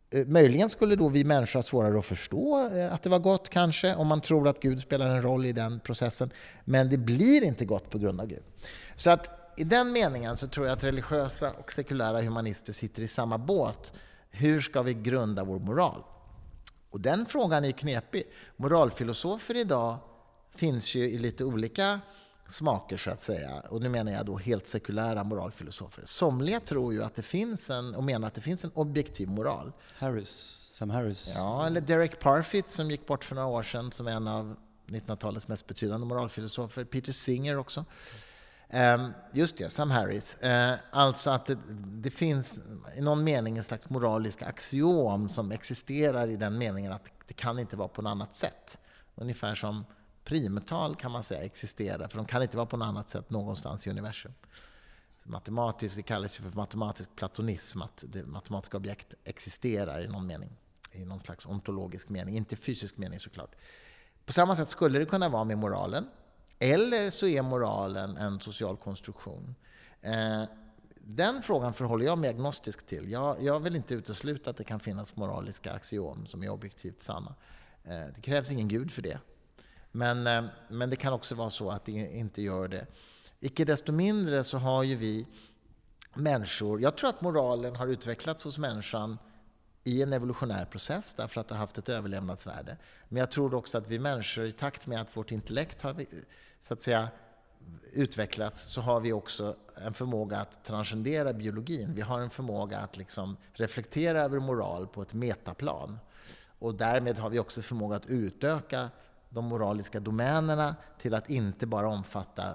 Eh, 0.09 0.25
möjligen 0.25 0.69
skulle 0.69 0.95
då 0.95 1.09
vi 1.09 1.23
människor 1.23 1.57
ha 1.57 1.63
svårare 1.63 1.99
att 1.99 2.05
förstå 2.05 2.69
eh, 2.75 2.93
att 2.93 3.03
det 3.03 3.09
var 3.09 3.19
gott, 3.19 3.49
kanske, 3.49 3.95
om 3.95 4.07
man 4.07 4.21
tror 4.21 4.47
att 4.47 4.59
Gud 4.59 4.79
spelar 4.79 5.05
en 5.05 5.21
roll 5.21 5.45
i 5.45 5.51
den 5.51 5.79
processen. 5.79 6.29
Men 6.65 6.89
det 6.89 6.97
blir 6.97 7.43
inte 7.43 7.65
gott 7.65 7.89
på 7.89 7.97
grund 7.97 8.21
av 8.21 8.27
Gud. 8.27 8.43
Så 8.95 9.09
att 9.09 9.53
i 9.57 9.63
den 9.63 9.91
meningen 9.91 10.35
så 10.35 10.47
tror 10.47 10.67
jag 10.67 10.73
att 10.73 10.83
religiösa 10.83 11.51
och 11.51 11.71
sekulära 11.71 12.21
humanister 12.21 12.73
sitter 12.73 13.01
i 13.01 13.07
samma 13.07 13.37
båt. 13.37 13.93
Hur 14.29 14.59
ska 14.59 14.81
vi 14.81 14.93
grunda 14.93 15.43
vår 15.43 15.59
moral? 15.59 16.03
Och 16.89 17.01
den 17.01 17.25
frågan 17.25 17.65
är 17.65 17.71
knepig. 17.71 18.23
Moralfilosofer 18.55 19.55
idag 19.55 19.97
finns 20.55 20.95
ju 20.95 21.09
i 21.09 21.17
lite 21.17 21.43
olika 21.43 21.99
smaker 22.49 22.97
så 22.97 23.11
att 23.11 23.21
säga. 23.21 23.59
Och 23.69 23.81
nu 23.81 23.89
menar 23.89 24.11
jag 24.11 24.25
då 24.25 24.37
helt 24.37 24.67
sekulära 24.67 25.23
moralfilosofer. 25.23 26.03
Somliga 26.05 26.59
tror 26.59 26.93
ju 26.93 27.03
att 27.03 27.15
det 27.15 27.21
finns 27.21 27.69
en, 27.69 27.95
och 27.95 28.03
menar 28.03 28.27
att 28.27 28.33
det 28.33 28.41
finns 28.41 28.65
en 28.65 28.71
objektiv 28.73 29.27
moral. 29.27 29.71
Harris, 29.95 30.29
Sam 30.73 30.89
Harris. 30.89 31.33
Ja, 31.35 31.65
eller 31.65 31.81
Derek 31.81 32.19
Parfit 32.19 32.69
som 32.69 32.91
gick 32.91 33.07
bort 33.07 33.23
för 33.23 33.35
några 33.35 33.47
år 33.47 33.63
sedan 33.63 33.91
som 33.91 34.07
är 34.07 34.11
en 34.11 34.27
av 34.27 34.55
1900-talets 34.87 35.47
mest 35.47 35.67
betydande 35.67 36.07
moralfilosofer. 36.07 36.83
Peter 36.83 37.11
Singer 37.11 37.57
också. 37.57 37.85
Ehm, 38.69 39.13
just 39.33 39.57
det, 39.57 39.69
Sam 39.69 39.91
Harris. 39.91 40.37
Ehm, 40.41 40.77
alltså 40.91 41.29
att 41.29 41.45
det, 41.45 41.57
det, 41.85 42.11
finns 42.11 42.59
i 42.97 43.01
någon 43.01 43.23
mening 43.23 43.57
en 43.57 43.63
slags 43.63 43.89
moralisk 43.89 44.41
axiom 44.41 45.29
som 45.29 45.51
existerar 45.51 46.27
i 46.27 46.35
den 46.35 46.57
meningen 46.57 46.91
att 46.91 47.11
det 47.27 47.33
kan 47.33 47.59
inte 47.59 47.75
vara 47.77 47.87
på 47.87 48.01
något 48.01 48.11
annat 48.11 48.35
sätt. 48.35 48.79
Ungefär 49.15 49.55
som 49.55 49.85
primtal 50.23 50.95
kan 50.95 51.11
man 51.11 51.23
säga 51.23 51.41
existerar, 51.41 52.07
för 52.07 52.17
de 52.17 52.25
kan 52.25 52.41
inte 52.41 52.57
vara 52.57 52.65
på 52.67 52.77
något 52.77 52.87
annat 52.87 53.09
sätt 53.09 53.29
någonstans 53.29 53.87
i 53.87 53.89
universum. 53.89 54.33
Matematiskt, 55.23 55.95
det 55.95 56.03
kallas 56.03 56.37
för 56.37 56.51
matematisk 56.51 57.09
platonism, 57.15 57.81
att 57.81 58.03
det 58.07 58.25
matematiska 58.25 58.77
objekt 58.77 59.13
existerar 59.23 60.01
i 60.01 60.07
någon 60.07 60.27
mening, 60.27 60.49
i 60.91 61.05
någon 61.05 61.19
slags 61.19 61.45
ontologisk 61.45 62.09
mening, 62.09 62.37
inte 62.37 62.55
fysisk 62.55 62.97
mening 62.97 63.19
såklart. 63.19 63.55
På 64.25 64.33
samma 64.33 64.55
sätt 64.55 64.69
skulle 64.69 64.99
det 64.99 65.05
kunna 65.05 65.29
vara 65.29 65.43
med 65.43 65.57
moralen, 65.57 66.07
eller 66.59 67.09
så 67.09 67.27
är 67.27 67.41
moralen 67.41 68.17
en 68.17 68.39
social 68.39 68.77
konstruktion. 68.77 69.55
Eh, 70.01 70.43
den 70.95 71.41
frågan 71.41 71.73
förhåller 71.73 72.05
jag 72.05 72.17
mig 72.17 72.29
agnostisk 72.29 72.87
till. 72.87 73.11
Jag, 73.11 73.43
jag 73.43 73.59
vill 73.59 73.75
inte 73.75 73.93
utesluta 73.93 74.49
att 74.49 74.57
det 74.57 74.63
kan 74.63 74.79
finnas 74.79 75.15
moraliska 75.15 75.73
axiom 75.73 76.25
som 76.25 76.43
är 76.43 76.49
objektivt 76.49 77.01
sanna. 77.01 77.35
Eh, 77.83 78.05
det 78.15 78.21
krävs 78.21 78.51
ingen 78.51 78.67
gud 78.67 78.91
för 78.91 79.01
det. 79.01 79.19
Men, 79.91 80.27
eh, 80.27 80.43
men 80.69 80.89
det 80.89 80.95
kan 80.95 81.13
också 81.13 81.35
vara 81.35 81.49
så 81.49 81.69
att 81.69 81.85
det 81.85 81.91
inte 81.91 82.41
gör 82.41 82.67
det. 82.67 82.87
Icke 83.39 83.65
desto 83.65 83.91
mindre 83.91 84.43
så 84.43 84.57
har 84.57 84.83
ju 84.83 84.95
vi 84.95 85.27
människor, 86.13 86.81
jag 86.81 86.97
tror 86.97 87.09
att 87.09 87.21
moralen 87.21 87.75
har 87.75 87.87
utvecklats 87.87 88.43
hos 88.43 88.57
människan 88.57 89.17
i 89.87 90.01
en 90.01 90.13
evolutionär 90.13 90.65
process 90.65 91.13
därför 91.13 91.41
att 91.41 91.47
det 91.47 91.55
har 91.55 91.59
haft 91.59 91.77
ett 91.77 91.89
överlevnadsvärde. 91.89 92.77
Men 93.09 93.19
jag 93.19 93.31
tror 93.31 93.53
också 93.53 93.77
att 93.77 93.87
vi 93.87 93.99
människor, 93.99 94.45
i 94.45 94.51
takt 94.51 94.87
med 94.87 95.01
att 95.01 95.17
vårt 95.17 95.31
intellekt 95.31 95.81
har 95.81 96.05
så 96.61 96.73
att 96.73 96.81
säga, 96.81 97.09
utvecklats, 97.93 98.61
så 98.61 98.81
har 98.81 98.99
vi 98.99 99.13
också 99.13 99.55
en 99.85 99.93
förmåga 99.93 100.37
att 100.37 100.63
transcendera 100.63 101.33
biologin. 101.33 101.93
Vi 101.95 102.01
har 102.01 102.21
en 102.21 102.29
förmåga 102.29 102.79
att 102.79 102.97
liksom 102.97 103.37
reflektera 103.53 104.21
över 104.21 104.39
moral 104.39 104.87
på 104.87 105.01
ett 105.01 105.13
metaplan. 105.13 105.99
Och 106.59 106.75
därmed 106.75 107.17
har 107.17 107.29
vi 107.29 107.39
också 107.39 107.61
förmåga 107.61 107.95
att 107.95 108.05
utöka 108.05 108.89
de 109.29 109.45
moraliska 109.45 109.99
domänerna 109.99 110.75
till 110.97 111.13
att 111.13 111.29
inte 111.29 111.67
bara 111.67 111.87
omfatta 111.87 112.53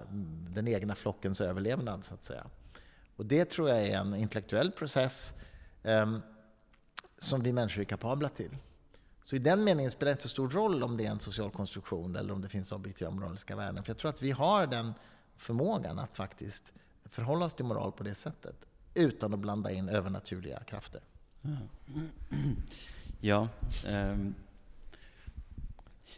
den 0.49 0.68
egna 0.68 0.95
flockens 0.95 1.41
överlevnad, 1.41 2.05
så 2.05 2.14
att 2.14 2.24
säga. 2.24 2.47
Och 3.16 3.26
det 3.26 3.45
tror 3.45 3.68
jag 3.68 3.83
är 3.83 3.99
en 3.99 4.14
intellektuell 4.14 4.72
process 4.72 5.35
ehm, 5.83 6.22
som 7.22 7.42
vi 7.42 7.52
människor 7.52 7.80
är 7.80 7.84
kapabla 7.84 8.28
till. 8.28 8.56
Så 9.22 9.36
i 9.36 9.38
den 9.38 9.64
meningen 9.64 9.90
spelar 9.90 10.10
det 10.10 10.12
inte 10.12 10.22
så 10.22 10.28
stor 10.28 10.50
roll 10.50 10.82
om 10.82 10.96
det 10.96 11.06
är 11.06 11.10
en 11.10 11.20
social 11.20 11.50
konstruktion 11.50 12.16
eller 12.16 12.32
om 12.32 12.42
det 12.42 12.48
finns 12.48 12.72
objektiva 12.72 13.10
moraliska 13.10 13.56
värden. 13.56 13.84
För 13.84 13.90
jag 13.90 13.98
tror 13.98 14.08
att 14.08 14.22
vi 14.22 14.30
har 14.30 14.66
den 14.66 14.94
förmågan 15.36 15.98
att 15.98 16.14
faktiskt 16.14 16.72
förhålla 17.04 17.44
oss 17.44 17.54
till 17.54 17.64
moral 17.64 17.92
på 17.92 18.04
det 18.04 18.14
sättet 18.14 18.56
utan 18.94 19.34
att 19.34 19.40
blanda 19.40 19.70
in 19.70 19.88
övernaturliga 19.88 20.60
krafter. 20.60 21.00
Ja. 23.20 23.48
Um 23.88 24.34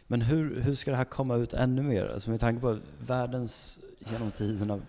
men 0.07 0.21
hur, 0.21 0.61
hur 0.61 0.75
ska 0.75 0.91
det 0.91 0.97
här 0.97 1.05
komma 1.05 1.35
ut 1.35 1.53
ännu 1.53 1.81
mer? 1.81 2.05
Alltså 2.05 2.29
med 2.29 2.39
tanke 2.39 2.61
på 2.61 2.79
världens 2.99 3.79
genom 3.99 4.31
tiderna 4.31 4.81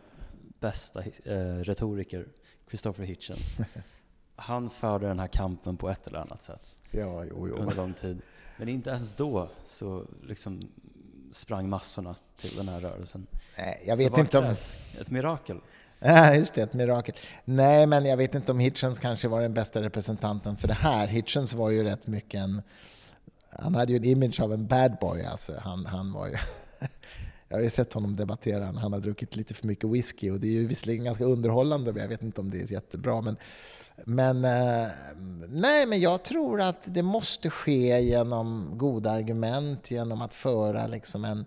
bästa 0.60 1.02
eh, 1.24 1.56
retoriker, 1.56 2.26
Christopher 2.68 3.04
Hitchens. 3.04 3.58
Han 4.36 4.70
förde 4.70 5.06
den 5.06 5.18
här 5.18 5.26
kampen 5.26 5.76
på 5.76 5.88
ett 5.88 6.06
eller 6.06 6.18
annat 6.18 6.42
sätt 6.42 6.78
ja, 6.90 7.24
jo, 7.24 7.48
jo. 7.48 7.54
under 7.54 7.74
lång 7.74 7.92
tid. 7.92 8.22
Men 8.56 8.68
inte 8.68 8.90
ens 8.90 9.14
då 9.14 9.48
så 9.64 10.04
liksom 10.22 10.62
sprang 11.32 11.68
massorna 11.68 12.14
till 12.36 12.56
den 12.56 12.68
här 12.68 12.80
rörelsen. 12.80 13.26
Nej, 13.58 13.82
jag 13.86 13.96
vet 13.96 14.14
så 14.14 14.20
inte 14.20 14.38
om... 14.38 14.44
Ett 15.00 15.10
mirakel? 15.10 15.60
Ja, 15.98 16.34
just 16.34 16.54
det, 16.54 16.62
ett 16.62 16.72
mirakel. 16.72 17.14
Nej, 17.44 17.86
men 17.86 18.04
jag 18.04 18.16
vet 18.16 18.34
inte 18.34 18.52
om 18.52 18.58
Hitchens 18.58 18.98
kanske 18.98 19.28
var 19.28 19.42
den 19.42 19.54
bästa 19.54 19.82
representanten 19.82 20.56
för 20.56 20.68
det 20.68 20.74
här. 20.74 21.06
Hitchens 21.06 21.54
var 21.54 21.70
ju 21.70 21.84
rätt 21.84 22.06
mycket 22.06 22.40
en 22.40 22.62
han 23.58 23.74
hade 23.74 23.92
ju 23.92 23.96
en 23.96 24.04
image 24.04 24.40
av 24.40 24.52
en 24.52 24.66
bad 24.66 24.96
boy. 25.00 25.24
Alltså. 25.24 25.52
Han, 25.60 25.86
han 25.86 26.12
var 26.12 26.26
ju 26.26 26.36
jag 27.48 27.56
har 27.56 27.62
ju 27.62 27.70
sett 27.70 27.92
honom 27.92 28.16
debattera. 28.16 28.72
när 28.72 28.80
Han 28.80 28.92
har 28.92 29.00
druckit 29.00 29.36
lite 29.36 29.54
för 29.54 29.66
mycket 29.66 29.90
whisky 29.90 30.30
och 30.30 30.40
det 30.40 30.48
är 30.48 30.52
ju 30.52 30.66
visserligen 30.66 31.04
ganska 31.04 31.24
underhållande, 31.24 31.92
men 31.92 32.02
jag 32.02 32.08
vet 32.08 32.22
inte 32.22 32.40
om 32.40 32.50
det 32.50 32.58
är 32.58 32.72
jättebra. 32.72 33.20
Men, 33.20 33.36
men, 34.04 34.44
eh, 34.44 34.90
nej, 35.48 35.86
men 35.86 36.00
jag 36.00 36.22
tror 36.22 36.60
att 36.60 36.94
det 36.94 37.02
måste 37.02 37.50
ske 37.50 38.00
genom 38.00 38.70
goda 38.78 39.10
argument, 39.10 39.90
genom 39.90 40.22
att 40.22 40.34
föra 40.34 40.86
liksom 40.86 41.24
en, 41.24 41.44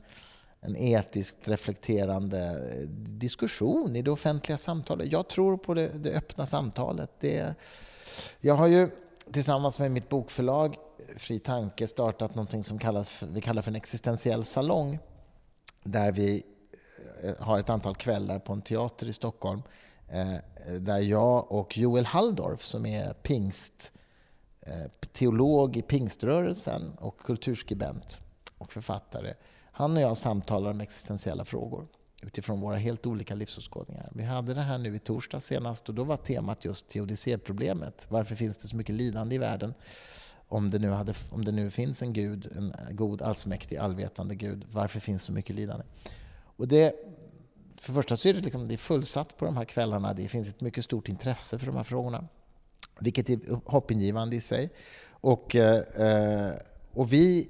en 0.61 0.75
etiskt 0.75 1.47
reflekterande 1.47 2.39
eh, 2.39 2.87
diskussion 2.89 3.95
i 3.95 4.01
det 4.01 4.11
offentliga 4.11 4.57
samtalet. 4.57 5.11
Jag 5.11 5.27
tror 5.27 5.57
på 5.57 5.73
det, 5.73 5.87
det 5.87 6.13
öppna 6.13 6.45
samtalet. 6.45 7.11
Det, 7.19 7.55
jag 8.41 8.55
har 8.55 8.67
ju 8.67 8.89
tillsammans 9.33 9.79
med 9.79 9.91
mitt 9.91 10.09
bokförlag 10.09 10.75
Fri 11.17 11.39
Tanke 11.39 11.87
startat 11.87 12.35
något 12.35 12.65
som 12.65 12.79
kallas 12.79 13.09
för, 13.09 13.27
vi 13.27 13.41
kallar 13.41 13.61
för 13.61 13.71
en 13.71 13.75
existentiell 13.75 14.43
salong 14.43 14.99
där 15.83 16.11
vi 16.11 16.43
eh, 17.23 17.33
har 17.39 17.59
ett 17.59 17.69
antal 17.69 17.95
kvällar 17.95 18.39
på 18.39 18.53
en 18.53 18.61
teater 18.61 19.07
i 19.07 19.13
Stockholm 19.13 19.61
eh, 20.07 20.35
där 20.79 20.99
jag 20.99 21.51
och 21.51 21.77
Joel 21.77 22.05
Halldorf 22.05 22.63
som 22.63 22.85
är 22.85 23.13
pingst, 23.13 23.91
eh, 24.61 24.91
teolog 25.11 25.77
i 25.77 25.81
pingströrelsen 25.81 26.91
och 26.97 27.19
kulturskribent 27.19 28.21
och 28.57 28.73
författare. 28.73 29.33
Han 29.71 29.97
och 29.97 30.03
jag 30.03 30.17
samtalar 30.17 30.71
om 30.71 30.81
existentiella 30.81 31.45
frågor 31.45 31.87
utifrån 32.21 32.61
våra 32.61 32.75
helt 32.75 33.05
olika 33.05 33.35
livsåskådningar. 33.35 34.09
Vi 34.15 34.23
hade 34.23 34.53
det 34.53 34.61
här 34.61 34.77
nu 34.77 34.95
i 34.95 34.99
torsdag 34.99 35.39
senast 35.39 35.89
och 35.89 35.95
då 35.95 36.03
var 36.03 36.17
temat 36.17 36.65
just 36.65 36.87
teodicéproblemet. 36.87 38.07
Varför 38.09 38.35
finns 38.35 38.57
det 38.57 38.67
så 38.67 38.75
mycket 38.75 38.95
lidande 38.95 39.35
i 39.35 39.37
världen? 39.37 39.73
Om 40.51 40.69
det, 40.69 40.79
nu 40.79 40.89
hade, 40.89 41.13
om 41.29 41.45
det 41.45 41.51
nu 41.51 41.71
finns 41.71 42.01
en 42.01 42.13
Gud, 42.13 42.51
en 42.57 42.73
god, 42.91 43.21
allsmäktig, 43.21 43.77
allvetande 43.77 44.35
Gud, 44.35 44.65
varför 44.71 44.99
finns 44.99 45.23
så 45.23 45.31
mycket 45.31 45.55
lidande? 45.55 45.85
Och 46.57 46.67
det, 46.67 46.95
för 47.77 47.91
det 47.93 47.95
första 47.95 48.15
så 48.15 48.29
är 48.29 48.33
det, 48.33 48.41
liksom, 48.41 48.67
det 48.67 48.73
är 48.73 48.77
fullsatt 48.77 49.37
på 49.37 49.45
de 49.45 49.57
här 49.57 49.65
kvällarna. 49.65 50.13
Det 50.13 50.27
finns 50.27 50.49
ett 50.49 50.61
mycket 50.61 50.83
stort 50.83 51.09
intresse 51.09 51.59
för 51.59 51.65
de 51.65 51.75
här 51.75 51.83
frågorna, 51.83 52.27
vilket 52.99 53.29
är 53.29 53.39
hoppingivande 53.65 54.35
i 54.35 54.41
sig. 54.41 54.69
Och, 55.09 55.55
eh, 55.55 55.77
eh 55.77 56.53
och 56.93 57.13
vi 57.13 57.49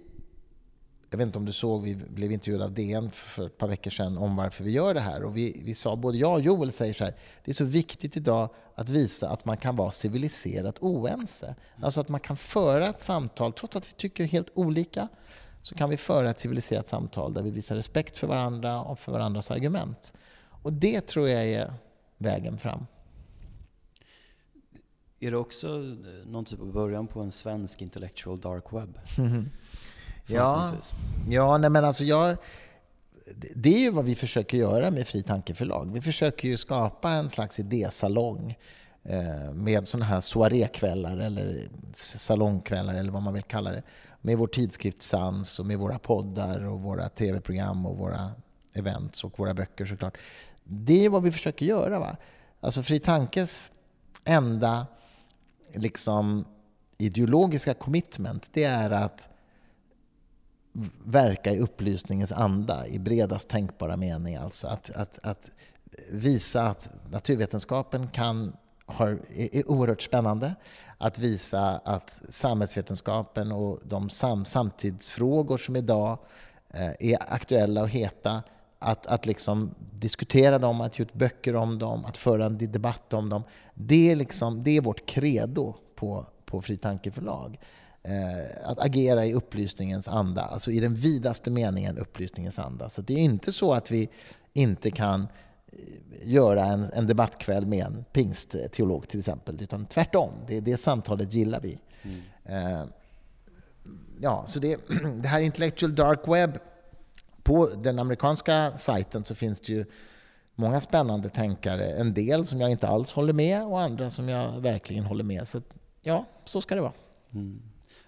jag 1.10 1.18
vet 1.18 1.26
inte 1.26 1.38
om 1.40 1.46
du 1.46 1.52
såg, 1.52 1.84
vi 1.84 1.96
blev 1.96 2.32
intervjuade 2.32 2.66
av 2.66 2.74
DN 2.74 3.12
för 3.12 3.46
ett 3.46 3.58
par 3.58 3.68
veckor 3.68 3.92
sedan 3.92 4.18
om 4.18 4.36
varför 4.36 4.64
vi 4.64 4.72
gör 4.72 4.94
det 4.94 5.00
här. 5.00 5.24
Och 5.24 5.38
vi, 5.38 5.62
vi 5.66 5.76
sa, 5.76 5.96
både 5.96 6.18
jag 6.18 6.34
och 6.34 6.42
Joel 6.42 6.72
säger 6.72 6.94
så 6.94 7.04
här, 7.04 7.14
det 7.46 7.52
är 7.52 7.54
så 7.54 7.66
viktigt 7.66 8.18
idag 8.18 8.50
att 8.76 8.90
visa 8.90 9.30
att 9.30 9.46
man 9.46 9.58
kan 9.58 9.76
vara 9.76 9.92
civiliserat 9.92 10.80
oense. 10.80 11.56
Alltså 11.82 12.02
att 12.02 12.10
man 12.10 12.20
kan 12.20 12.38
föra 12.38 12.90
ett 12.90 13.02
samtal, 13.02 13.54
trots 13.54 13.76
att 13.76 13.90
vi 13.90 13.94
tycker 13.94 14.26
helt 14.26 14.52
olika, 14.54 15.08
så 15.62 15.76
kan 15.76 15.90
vi 15.90 15.98
föra 15.98 16.30
ett 16.30 16.40
civiliserat 16.40 16.88
samtal 16.88 17.34
där 17.34 17.42
vi 17.42 17.52
visar 17.52 17.76
respekt 17.76 18.18
för 18.18 18.28
varandra 18.28 18.82
och 18.82 19.00
för 19.00 19.12
varandras 19.12 19.52
argument. 19.52 20.14
Och 20.50 20.74
det 20.74 21.02
tror 21.02 21.30
jag 21.30 21.46
är 21.46 21.74
vägen 22.18 22.58
fram. 22.58 22.86
Är 25.20 25.32
det 25.32 25.38
också 25.38 25.68
någon 26.26 26.46
typ 26.46 26.60
av 26.60 26.74
början 26.74 27.08
på 27.08 27.22
en 27.22 27.32
svensk 27.32 27.82
intellectual 27.82 28.40
dark 28.40 28.74
web? 28.74 29.00
Ja, 30.30 30.72
ja 31.30 31.58
nej 31.58 31.70
men 31.70 31.86
alltså 31.86 32.04
jag, 32.04 32.38
det 33.56 33.76
är 33.76 33.80
ju 33.80 33.92
vad 33.92 34.06
vi 34.06 34.16
försöker 34.16 34.58
göra 34.58 34.92
med 34.92 35.08
Fri 35.08 35.24
Tankeförlag. 35.24 35.94
Vi 35.94 36.02
försöker 36.02 36.48
ju 36.48 36.58
skapa 36.58 37.10
en 37.10 37.30
slags 37.30 37.60
idésalong 37.60 38.58
eh, 39.04 39.54
med 39.54 39.88
sådana 39.88 40.06
här 40.06 40.20
soarékvällar 40.20 41.18
eller 41.18 41.64
salongkvällar 41.94 42.94
eller 42.94 43.12
vad 43.12 43.22
man 43.22 43.34
vill 43.34 43.44
kalla 43.44 43.72
det. 43.72 43.84
Med 44.22 44.38
vår 44.38 44.48
tidskrift 44.48 45.02
Sans 45.02 45.60
och 45.60 45.66
med 45.66 45.80
våra 45.80 46.00
poddar 46.00 46.66
och 46.66 46.82
våra 46.82 47.10
tv-program 47.10 47.86
och 47.86 47.98
våra 47.98 48.32
events 48.74 49.24
och 49.24 49.40
våra 49.40 49.54
böcker 49.54 49.86
såklart. 49.86 50.18
Det 50.64 51.06
är 51.06 51.10
vad 51.10 51.24
vi 51.24 51.32
försöker 51.32 51.66
göra. 51.66 52.00
Va? 52.00 52.18
Alltså 52.60 52.84
Fri 52.84 53.00
Tankes 53.00 53.72
enda 54.24 54.88
liksom, 55.74 56.46
ideologiska 56.98 57.74
commitment 57.74 58.50
det 58.54 58.64
är 58.64 58.92
att 58.92 59.30
verka 61.06 61.52
i 61.52 61.60
upplysningens 61.60 62.32
anda 62.32 62.88
i 62.88 63.00
bredast 63.00 63.48
tänkbara 63.48 63.98
mening. 63.98 64.36
Alltså 64.36 64.68
att, 64.68 64.92
att, 64.96 65.20
att 65.26 65.52
visa 66.10 66.68
att 66.68 66.90
naturvetenskapen 67.12 68.08
kan, 68.08 68.54
har, 68.86 69.20
är 69.36 69.70
oerhört 69.70 70.02
spännande. 70.02 70.56
Att 70.98 71.20
visa 71.20 71.82
att 71.86 72.10
samhällsvetenskapen 72.30 73.52
och 73.52 73.80
de 73.84 74.10
sam, 74.10 74.46
samtidsfrågor 74.46 75.58
som 75.58 75.76
idag 75.76 76.18
eh, 76.74 77.12
är 77.12 77.34
aktuella 77.34 77.82
och 77.82 77.90
heta, 77.90 78.44
att, 78.80 79.06
att 79.08 79.26
liksom 79.26 79.76
diskutera 79.94 80.60
dem, 80.60 80.82
att 80.82 81.00
ge 81.00 81.06
ut 81.06 81.14
böcker 81.14 81.56
om 81.56 81.80
dem, 81.80 82.06
att 82.06 82.18
föra 82.18 82.46
en 82.46 82.58
debatt 82.58 83.14
om 83.14 83.30
dem. 83.30 83.44
Det 83.74 84.12
är, 84.12 84.16
liksom, 84.16 84.64
det 84.64 84.78
är 84.78 84.82
vårt 84.82 85.06
credo 85.06 85.76
på, 85.96 86.26
på 86.46 86.62
Fri 86.62 86.78
Tankeförlag 86.78 87.58
eh, 87.62 87.79
att 88.64 88.80
agera 88.80 89.26
i 89.26 89.34
upplysningens 89.34 90.08
anda, 90.08 90.42
alltså 90.42 90.72
i 90.72 90.80
den 90.80 90.96
vidaste 90.96 91.52
meningen 91.52 91.98
upplysningens 91.98 92.60
anda. 92.60 92.90
Så 92.90 93.02
det 93.02 93.14
är 93.14 93.18
inte 93.18 93.52
så 93.52 93.74
att 93.74 93.92
vi 93.92 94.10
inte 94.54 94.92
kan 94.92 95.28
eh, 95.72 95.78
göra 96.24 96.66
en, 96.66 96.84
en 96.94 97.08
debattkväll 97.08 97.66
med 97.66 97.86
en 97.86 98.06
pingstteolog 98.14 99.08
till 99.08 99.20
exempel, 99.20 99.62
utan 99.62 99.86
tvärtom. 99.86 100.32
Det, 100.48 100.60
det 100.60 100.78
samtalet 100.78 101.34
gillar 101.34 101.62
vi. 101.62 101.80
Mm. 102.04 102.22
Eh, 102.46 102.86
ja, 104.22 104.44
så 104.48 104.60
det, 104.60 104.80
det 105.22 105.28
här 105.28 105.40
Intellectual 105.40 105.96
Dark 105.96 106.28
Web, 106.28 106.58
på 107.44 107.68
den 107.68 108.00
amerikanska 108.00 108.72
sajten 108.78 109.24
så 109.24 109.36
finns 109.36 109.62
det 109.62 109.74
ju 109.74 109.86
många 110.56 110.80
spännande 110.80 111.30
tänkare. 111.30 111.86
En 111.86 112.14
del 112.14 112.46
som 112.46 112.62
jag 112.62 112.72
inte 112.72 112.88
alls 112.88 113.12
håller 113.12 113.34
med 113.34 113.66
och 113.66 113.82
andra 113.82 114.10
som 114.10 114.30
jag 114.30 114.60
verkligen 114.60 115.04
håller 115.04 115.24
med. 115.24 115.48
Så 115.48 115.62
ja, 116.02 116.26
så 116.46 116.62
ska 116.62 116.76
det 116.76 116.82
vara. 116.82 116.94
Mm. 117.34 117.62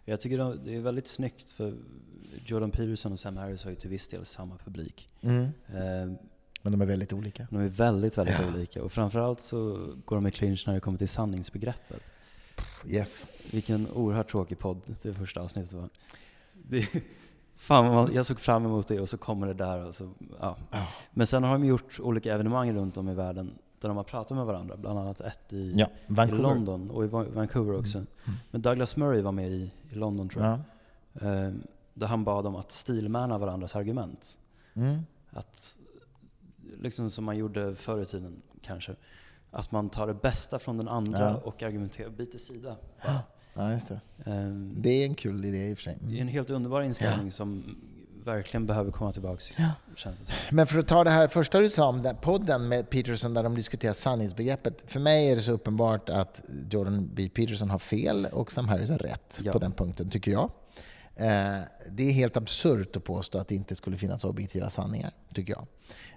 Jag 0.05 0.21
tycker 0.21 0.63
det 0.65 0.75
är 0.75 0.81
väldigt 0.81 1.07
snyggt 1.07 1.51
för 1.51 1.73
Jordan 2.45 2.71
Peterson 2.71 3.13
och 3.13 3.19
Sam 3.19 3.37
Harris 3.37 3.63
har 3.63 3.71
ju 3.71 3.75
till 3.75 3.89
viss 3.89 4.07
del 4.07 4.25
samma 4.25 4.57
publik. 4.57 5.09
Mm. 5.21 5.43
Eh, 5.43 6.17
men 6.61 6.71
de 6.71 6.81
är 6.81 6.85
väldigt 6.85 7.13
olika. 7.13 7.47
De 7.51 7.59
är 7.59 7.67
väldigt, 7.67 8.17
väldigt 8.17 8.39
ja. 8.39 8.47
olika. 8.47 8.83
Och 8.83 8.91
framförallt 8.91 9.39
så 9.39 9.89
går 10.05 10.15
de 10.15 10.27
i 10.27 10.31
clinch 10.31 10.63
när 10.67 10.73
det 10.73 10.79
kommer 10.79 10.97
till 10.97 11.09
sanningsbegreppet. 11.09 12.11
Yes. 12.87 13.27
Vilken 13.51 13.87
oerhört 13.91 14.31
tråkig 14.31 14.59
podd 14.59 14.81
det 15.03 15.13
första 15.13 15.41
avsnittet 15.41 15.73
var. 15.73 15.89
Det, 16.53 16.87
fan, 17.55 18.13
jag 18.13 18.25
såg 18.25 18.39
fram 18.39 18.65
emot 18.65 18.87
det 18.87 18.99
och 18.99 19.09
så 19.09 19.17
kommer 19.17 19.47
det 19.47 19.53
där. 19.53 19.87
Och 19.87 19.95
så, 19.95 20.11
ja. 20.39 20.57
Oh. 20.71 20.87
Men 21.11 21.27
sen 21.27 21.43
har 21.43 21.51
de 21.51 21.65
gjort 21.65 21.99
olika 21.99 22.33
evenemang 22.33 22.73
runt 22.73 22.97
om 22.97 23.09
i 23.09 23.13
världen 23.13 23.57
där 23.81 23.87
de 23.87 23.97
har 23.97 24.03
pratat 24.03 24.37
med 24.37 24.45
varandra. 24.45 24.77
Bland 24.77 24.99
annat 24.99 25.21
ett 25.21 25.53
i, 25.53 25.73
ja, 25.77 26.25
i 26.25 26.31
London 26.31 26.91
och 26.91 27.05
i 27.05 27.07
Vancouver 27.07 27.79
också. 27.79 27.97
Mm. 27.97 28.07
Mm. 28.25 28.39
Men 28.51 28.61
Douglas 28.61 28.95
Murray 28.95 29.21
var 29.21 29.31
med 29.31 29.51
i, 29.51 29.71
i 29.89 29.95
London 29.95 30.29
tror 30.29 30.45
jag. 30.45 30.59
Ja. 31.13 31.27
Eh, 31.27 31.51
där 31.93 32.07
han 32.07 32.23
bad 32.23 32.47
om 32.47 32.55
att 32.55 32.71
stilmäna 32.71 33.37
varandras 33.37 33.75
argument. 33.75 34.39
Mm. 34.73 34.99
Att, 35.29 35.77
liksom 36.79 37.09
som 37.09 37.25
man 37.25 37.37
gjorde 37.37 37.75
förr 37.75 38.01
i 38.01 38.05
tiden 38.05 38.41
kanske. 38.61 38.95
Att 39.51 39.71
man 39.71 39.89
tar 39.89 40.07
det 40.07 40.13
bästa 40.13 40.59
från 40.59 40.77
den 40.77 40.87
andra 40.87 41.19
ja. 41.19 41.35
och 41.43 41.63
argumenterar, 41.63 42.09
byter 42.09 42.37
sida. 42.37 42.75
Ja, 43.53 43.71
just 43.73 43.87
det. 43.87 44.01
Um, 44.31 44.75
det 44.77 44.89
är 44.89 45.05
en 45.05 45.15
kul 45.15 45.45
idé 45.45 45.69
i 45.69 45.73
och 45.73 45.77
för 45.77 45.83
sig. 45.83 45.93
Mm. 45.93 46.11
Det 46.11 46.17
är 46.17 46.21
en 46.21 46.27
helt 46.27 46.49
underbar 46.49 46.81
inställning 46.81 47.31
som 47.31 47.75
verkligen 48.25 48.65
behöver 48.65 48.91
komma 48.91 49.11
tillbaka, 49.11 49.43
ja. 49.57 49.71
känns 49.95 50.19
det 50.19 50.25
som. 50.25 50.35
Men 50.51 50.67
för 50.67 50.79
att 50.79 50.87
ta 50.87 51.03
det 51.03 51.09
här 51.09 51.27
första 51.27 51.59
du 51.59 51.69
sa 51.69 51.87
om 51.87 52.01
den 52.01 52.17
podden 52.17 52.67
med 52.67 52.89
Peterson 52.89 53.33
där 53.33 53.43
de 53.43 53.55
diskuterar 53.55 53.93
sanningsbegreppet. 53.93 54.91
För 54.91 54.99
mig 54.99 55.31
är 55.31 55.35
det 55.35 55.41
så 55.41 55.51
uppenbart 55.51 56.09
att 56.09 56.43
Jordan 56.69 57.09
B. 57.13 57.29
Peterson 57.35 57.69
har 57.69 57.79
fel 57.79 58.27
och 58.31 58.51
Sam 58.51 58.67
Harris 58.67 58.89
har 58.89 58.97
rätt 58.97 59.41
ja. 59.43 59.51
på 59.51 59.59
den 59.59 59.71
punkten, 59.71 60.09
tycker 60.09 60.31
jag. 60.31 60.51
Eh, 61.15 61.61
det 61.89 62.03
är 62.03 62.11
helt 62.11 62.37
absurt 62.37 62.95
att 62.95 63.03
påstå 63.03 63.37
att 63.37 63.47
det 63.47 63.55
inte 63.55 63.75
skulle 63.75 63.97
finnas 63.97 64.23
objektiva 64.23 64.69
sanningar, 64.69 65.11
tycker 65.33 65.53
jag. 65.53 65.67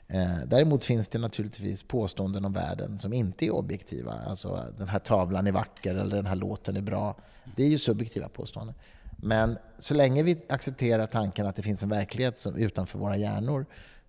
Eh, 0.07 0.39
däremot 0.47 0.85
finns 0.85 1.09
det 1.09 1.19
naturligtvis 1.19 1.83
påståenden 1.83 2.45
om 2.45 2.53
världen 2.53 2.99
som 2.99 3.13
inte 3.13 3.47
är 3.47 3.51
objektiva. 3.51 4.13
Alltså 4.27 4.65
den 4.79 4.89
här 4.89 4.99
tavlan 4.99 5.47
är 5.47 5.53
vacker 5.53 5.95
eller 5.95 6.17
den 6.17 6.27
här 6.27 6.37
låten 6.37 6.77
är 6.77 6.83
bra. 6.83 7.17
Det 7.57 7.63
är 7.63 7.69
ju 7.69 7.79
subjektiva 7.79 8.29
påståenden. 8.29 8.75
Men 9.17 9.59
så 9.79 9.95
länge 9.95 10.23
vi 10.23 10.43
accepterar 10.49 11.07
tanken 11.07 11.47
att 11.47 11.57
det 11.57 11.63
finns 11.63 11.83
en 11.83 11.89
verklighet 11.89 12.39
som 12.39 12.57
utanför 12.57 12.99
våra 12.99 13.17
hjärnor 13.17 13.67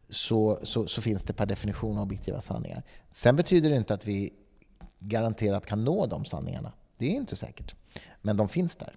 så, 0.09 0.59
så, 0.63 0.87
så, 0.87 1.01
finns 1.01 1.23
det 1.23 1.33
per 1.33 1.45
definition 1.45 1.97
objektiva 1.97 2.41
sanningar. 2.41 2.83
Sen 3.11 3.35
betyder 3.35 3.69
det 3.69 3.75
inte 3.75 3.93
att 3.93 4.07
vi 4.07 4.33
garanterat 4.99 5.65
kan 5.65 5.83
nå 5.83 6.05
de 6.05 6.25
sanningarna. 6.25 6.71
Det 6.97 7.05
är 7.05 7.11
inte 7.11 7.35
säkert. 7.35 7.75
Men 8.21 8.37
de 8.37 8.49
finns 8.49 8.75
där. 8.75 8.95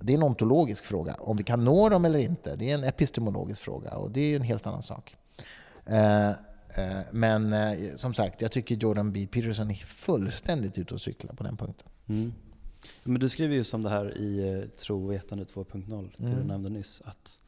Det 0.00 0.12
är 0.12 0.16
en 0.16 0.22
ontologisk 0.22 0.84
fråga. 0.84 1.14
Om 1.14 1.36
vi 1.36 1.44
kan 1.44 1.64
nå 1.64 1.88
dem 1.88 2.04
eller 2.04 2.18
inte, 2.18 2.56
det 2.56 2.70
är 2.70 2.74
en 2.74 2.84
epistemologisk 2.84 3.62
fråga 3.62 3.90
och 3.96 4.10
det 4.10 4.20
är 4.20 4.36
en 4.36 4.42
helt 4.42 4.66
annan 4.66 4.82
sak. 4.82 5.16
Eh, 5.86 6.28
eh, 6.30 6.34
men 7.10 7.52
eh, 7.52 7.96
som 7.96 8.14
sagt, 8.14 8.40
jag 8.40 8.52
tycker 8.52 8.74
Jordan 8.74 9.12
B. 9.12 9.28
Peterson 9.30 9.70
är 9.70 9.74
fullständigt 9.74 10.78
ute 10.78 10.94
och 10.94 11.00
cyklar 11.00 11.34
på 11.34 11.42
den 11.42 11.56
punkten. 11.56 11.88
Mm. 12.08 12.32
Men 13.04 13.20
du 13.20 13.28
skriver 13.28 13.56
just 13.56 13.74
om 13.74 13.82
det 13.82 13.90
här 13.90 14.18
i 14.18 14.60
eh, 14.62 14.68
Tro 14.68 15.04
och 15.04 15.12
vetande 15.12 15.44
2.0, 15.44 16.10
det 16.16 16.24
mm. 16.24 16.38
du 16.38 16.44
nämnde 16.44 16.68
nyss. 16.68 17.02
Att, 17.04 17.42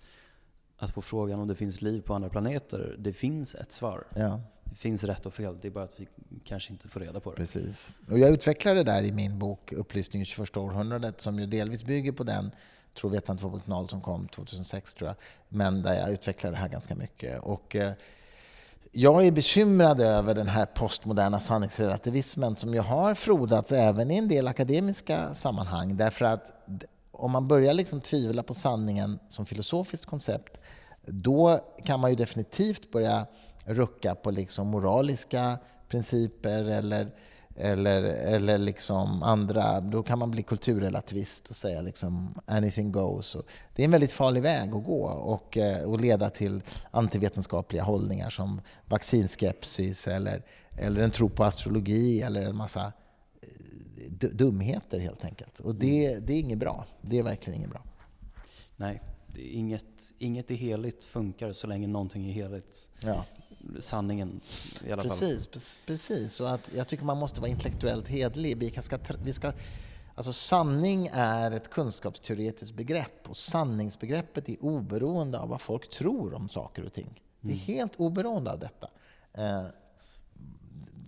att 0.77 0.95
på 0.95 1.03
frågan 1.03 1.41
om 1.41 1.49
det 1.49 1.55
finns 1.55 1.83
liv 1.83 2.01
på 2.01 2.15
andra 2.15 2.29
planeter, 2.29 2.97
det 2.99 3.13
finns 3.13 3.55
ett 3.55 3.73
svar. 3.73 4.07
Ja. 4.15 4.41
Det 4.65 4.75
finns 4.75 5.05
rätt 5.05 5.27
och 5.27 5.35
fel, 5.35 5.59
det 5.63 5.69
är 5.69 5.73
bara 5.73 5.85
att 5.85 6.01
vi 6.01 6.09
kanske 6.45 6.73
inte 6.73 6.89
får 6.89 7.01
reda 7.01 7.21
på 7.21 7.31
det. 7.31 7.37
Precis. 7.37 7.93
Och 8.11 8.19
jag 8.19 8.31
utvecklar 8.31 8.75
det 8.75 8.83
där 8.83 9.03
i 9.03 9.13
min 9.13 9.39
bok 9.39 9.73
Upplysning 9.73 10.23
i 10.23 10.25
21 10.25 10.57
århundradet 10.57 11.21
som 11.21 11.39
ju 11.39 11.47
delvis 11.47 11.85
bygger 11.85 12.13
på 12.13 12.25
den 12.25 12.51
Tro 12.95 13.09
vetande 13.09 13.43
2.0 13.43 13.87
som 13.87 14.01
kom 14.01 14.29
2006 14.29 14.95
tror 14.95 15.09
jag. 15.09 15.17
Men 15.49 15.83
där 15.83 15.95
jag 15.95 16.11
utvecklar 16.11 16.51
det 16.51 16.57
här 16.57 16.69
ganska 16.69 16.95
mycket. 16.95 17.43
Och, 17.43 17.77
eh, 17.77 17.93
jag 18.93 19.27
är 19.27 19.33
bekymrad 19.33 20.01
över 20.01 20.35
den 20.35 20.49
här 20.49 20.67
postmoderna 20.67 21.41
sanningsrelativismen 21.41 22.57
som 22.57 22.75
ju 22.75 22.81
har 22.81 23.15
frodats 23.15 23.73
även 23.73 24.11
i 24.11 24.17
en 24.17 24.29
del 24.29 24.47
akademiska 24.47 25.35
sammanhang. 25.35 25.97
Därför 25.97 26.25
att 26.25 26.53
om 27.13 27.31
man 27.31 27.49
börjar 27.49 27.75
liksom 27.75 28.01
tvivla 28.01 28.43
på 28.43 28.55
sanningen 28.55 29.19
som 29.29 29.47
filosofiskt 29.47 30.07
koncept, 30.07 30.61
då 31.07 31.59
kan 31.85 32.01
man 32.01 32.11
ju 32.11 32.17
definitivt 32.17 32.93
börja 32.93 33.27
rucka 33.65 34.15
på 34.15 34.31
liksom 34.31 34.69
moraliska 34.69 35.59
principer 35.89 36.65
eller 36.65 37.11
eller, 37.57 38.03
eller 38.03 38.59
liksom 38.59 39.23
andra, 39.23 39.81
då 39.81 40.03
kan 40.03 40.19
man 40.19 40.31
bli 40.31 40.43
kulturrelativist 40.43 41.49
och 41.49 41.57
säga 41.57 41.81
liksom 41.81 42.35
anything 42.47 42.93
goes. 42.93 43.35
Och 43.35 43.45
det 43.75 43.83
är 43.83 43.85
en 43.85 43.91
väldigt 43.91 44.13
farlig 44.13 44.43
väg 44.43 44.75
att 44.75 44.85
gå 44.85 45.05
och, 45.07 45.57
eh, 45.57 45.85
och 45.85 46.01
leda 46.01 46.31
till 46.31 46.63
antivetenskapliga 46.91 47.83
hållningar 47.83 48.31
som 48.31 48.61
vaccinskepsis 48.87 50.09
eller, 50.09 50.43
eller 50.71 51.03
en 51.03 51.11
tro 51.11 51.29
på 51.29 51.45
astrologi 51.45 52.23
eller 52.23 52.43
en 52.43 52.57
massa 52.57 52.93
eh, 53.43 54.29
dumheter 54.31 54.99
helt 54.99 55.25
enkelt. 55.25 55.61
Och 55.61 55.75
det, 55.75 56.07
mm. 56.07 56.27
det 56.27 56.33
är 56.33 56.39
inget 56.39 56.59
bra. 56.59 56.87
Det 57.01 57.19
är 57.19 57.23
verkligen 57.23 57.59
inget 57.59 57.71
bra. 57.71 57.83
Nej, 58.77 59.03
inget, 59.37 60.13
inget 60.19 60.51
är 60.51 60.55
heligt 60.55 61.05
funkar 61.05 61.53
så 61.53 61.67
länge 61.67 61.87
någonting 61.87 62.29
är 62.29 62.33
heligt. 62.33 62.91
Ja 63.01 63.25
sanningen 63.79 64.41
i 64.87 64.93
alla 64.93 65.03
precis, 65.03 65.47
fall. 65.47 65.63
Precis, 65.87 66.41
och 66.41 66.51
att 66.51 66.71
jag 66.75 66.89
tycker 66.89 67.05
man 67.05 67.19
måste 67.19 67.41
vara 67.41 67.51
intellektuellt 67.51 68.09
hedlig. 68.09 68.59
Vi 68.59 68.71
ska, 68.71 68.99
vi 69.25 69.33
ska, 69.33 69.53
Alltså 70.15 70.33
sanning 70.33 71.09
är 71.13 71.51
ett 71.51 71.71
kunskapsteoretiskt 71.71 72.75
begrepp 72.75 73.31
och 73.31 73.37
sanningsbegreppet 73.37 74.49
är 74.49 74.65
oberoende 74.65 75.39
av 75.39 75.49
vad 75.49 75.61
folk 75.61 75.91
tror 75.91 76.35
om 76.35 76.49
saker 76.49 76.85
och 76.85 76.93
ting. 76.93 77.23
Det 77.41 77.53
är 77.53 77.57
helt 77.57 77.97
oberoende 77.97 78.53
av 78.53 78.59
detta. 78.59 78.91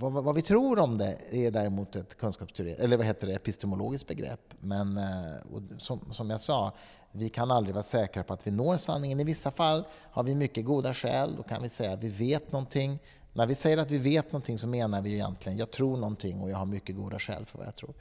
Vad, 0.00 0.12
vad, 0.12 0.34
vi 0.34 0.42
tror 0.42 0.78
om 0.78 0.98
det 0.98 1.18
är 1.30 1.50
däremot 1.50 1.96
ett 1.96 2.16
kunskapsteoretiskt, 2.16 2.84
eller 2.84 2.96
vad 2.96 3.06
heter 3.06 3.26
det, 3.26 3.34
epistemologiskt 3.34 4.08
begrepp. 4.08 4.54
Men 4.60 4.96
eh, 4.96 5.78
som, 5.78 6.12
som 6.12 6.30
jag 6.30 6.40
sa, 6.40 6.72
vi 7.12 7.28
kan 7.28 7.50
aldrig 7.50 7.74
vara 7.74 7.82
säkra 7.82 8.22
på 8.22 8.32
att 8.32 8.46
vi 8.46 8.50
når 8.50 8.76
sanningen. 8.76 9.20
I 9.20 9.24
vissa 9.24 9.50
fall 9.50 9.84
har 10.10 10.22
vi 10.22 10.34
mycket 10.34 10.64
goda 10.64 10.94
skäl. 10.94 11.36
Då 11.36 11.42
kan 11.42 11.62
vi 11.62 11.68
säga 11.68 11.92
att 11.92 12.02
vi 12.02 12.08
vet 12.08 12.52
någonting. 12.52 12.98
När 13.32 13.46
vi 13.46 13.54
säger 13.54 13.78
att 13.78 13.90
vi 13.90 13.98
vet 13.98 14.32
någonting 14.32 14.58
så 14.58 14.68
menar 14.68 15.02
vi 15.02 15.12
egentligen 15.12 15.58
jag 15.58 15.70
tror 15.70 15.96
någonting 15.96 16.40
och 16.40 16.50
jag 16.50 16.56
har 16.56 16.66
mycket 16.66 16.96
goda 16.96 17.18
skäl 17.18 17.46
för 17.46 17.58
vad 17.58 17.66
jag 17.66 17.74
tror. 17.74 17.94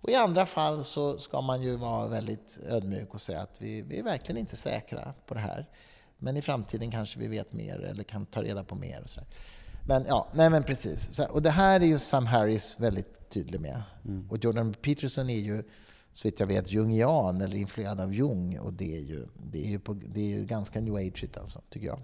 Och 0.00 0.10
I 0.10 0.14
andra 0.14 0.46
fall 0.46 0.84
så 0.84 1.18
ska 1.18 1.40
man 1.40 1.62
ju 1.62 1.76
vara 1.76 2.06
väldigt 2.06 2.58
ödmjuk 2.68 3.14
och 3.14 3.20
säga 3.20 3.40
att 3.40 3.62
vi, 3.62 3.82
vi 3.82 3.98
är 3.98 4.02
verkligen 4.02 4.38
inte 4.38 4.56
säkra 4.56 5.14
på 5.26 5.34
det 5.34 5.40
här. 5.40 5.68
Men 6.18 6.36
i 6.36 6.42
framtiden 6.42 6.90
kanske 6.90 7.18
vi 7.18 7.28
vet 7.28 7.52
mer 7.52 7.80
eller 7.80 8.04
kan 8.04 8.26
ta 8.26 8.42
reda 8.42 8.64
på 8.64 8.74
mer. 8.74 9.00
Och 9.02 9.10
så 9.10 9.20
men 9.86 10.04
ja, 10.06 10.28
nej 10.34 10.50
men 10.50 10.62
precis. 10.62 11.20
Och 11.30 11.42
det 11.42 11.50
här 11.50 11.80
är 11.80 11.84
ju 11.84 11.98
Sam 11.98 12.26
Harris 12.26 12.76
väldigt 12.78 13.30
tydlig 13.30 13.60
med. 13.60 13.82
Mm. 14.04 14.30
Och 14.30 14.44
Jordan 14.44 14.74
Peterson 14.74 15.30
är 15.30 15.38
ju 15.38 15.62
så 16.12 16.28
vitt 16.28 16.40
jag 16.40 16.46
vet 16.46 16.72
jungian 16.72 17.40
eller 17.40 17.56
influerad 17.56 18.00
av 18.00 18.14
Jung. 18.14 18.58
Och 18.58 18.72
det 18.72 18.96
är 18.96 19.00
ju, 19.00 19.26
det 19.50 19.66
är 19.66 19.68
ju, 19.68 19.78
på, 19.78 19.94
det 19.94 20.20
är 20.20 20.38
ju 20.38 20.44
ganska 20.44 20.80
new 20.80 20.94
age 20.94 21.24
alltså, 21.36 21.60
tycker 21.70 21.86
jag. 21.86 22.00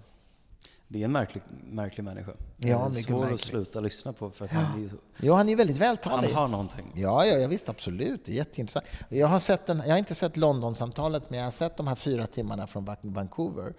Det 0.91 1.01
är 1.01 1.05
en 1.05 1.11
märklig, 1.11 1.43
märklig 1.63 2.03
människa. 2.03 2.31
Ja, 2.57 2.89
det 2.91 2.99
är 2.99 3.01
svår 3.01 3.33
att 3.33 3.39
sluta 3.39 3.79
lyssna 3.79 4.13
på 4.13 4.31
för 4.31 4.45
att 4.45 4.51
ja. 4.51 4.57
han 4.59 4.85
är 4.85 4.89
så, 4.89 4.95
Ja, 5.21 5.35
han 5.35 5.49
är 5.49 5.55
väldigt 5.55 5.77
vältalig. 5.77 6.27
Han 6.27 6.35
har 6.35 6.47
någonting. 6.47 6.91
Ja, 6.95 7.25
ja, 7.25 7.37
ja 7.37 7.47
visst, 7.47 7.69
absolut. 7.69 8.25
Det 8.25 8.31
är 8.31 8.35
jätteintressant. 8.35 8.85
Jag 9.09 9.27
har, 9.27 9.39
sett 9.39 9.65
den, 9.65 9.77
jag 9.77 9.89
har 9.89 9.97
inte 9.97 10.15
sett 10.15 10.37
London-samtalet, 10.37 11.29
men 11.29 11.39
jag 11.39 11.45
har 11.45 11.51
sett 11.51 11.77
de 11.77 11.87
här 11.87 11.95
fyra 11.95 12.27
timmarna 12.27 12.67
från 12.67 12.95
Vancouver 13.01 13.73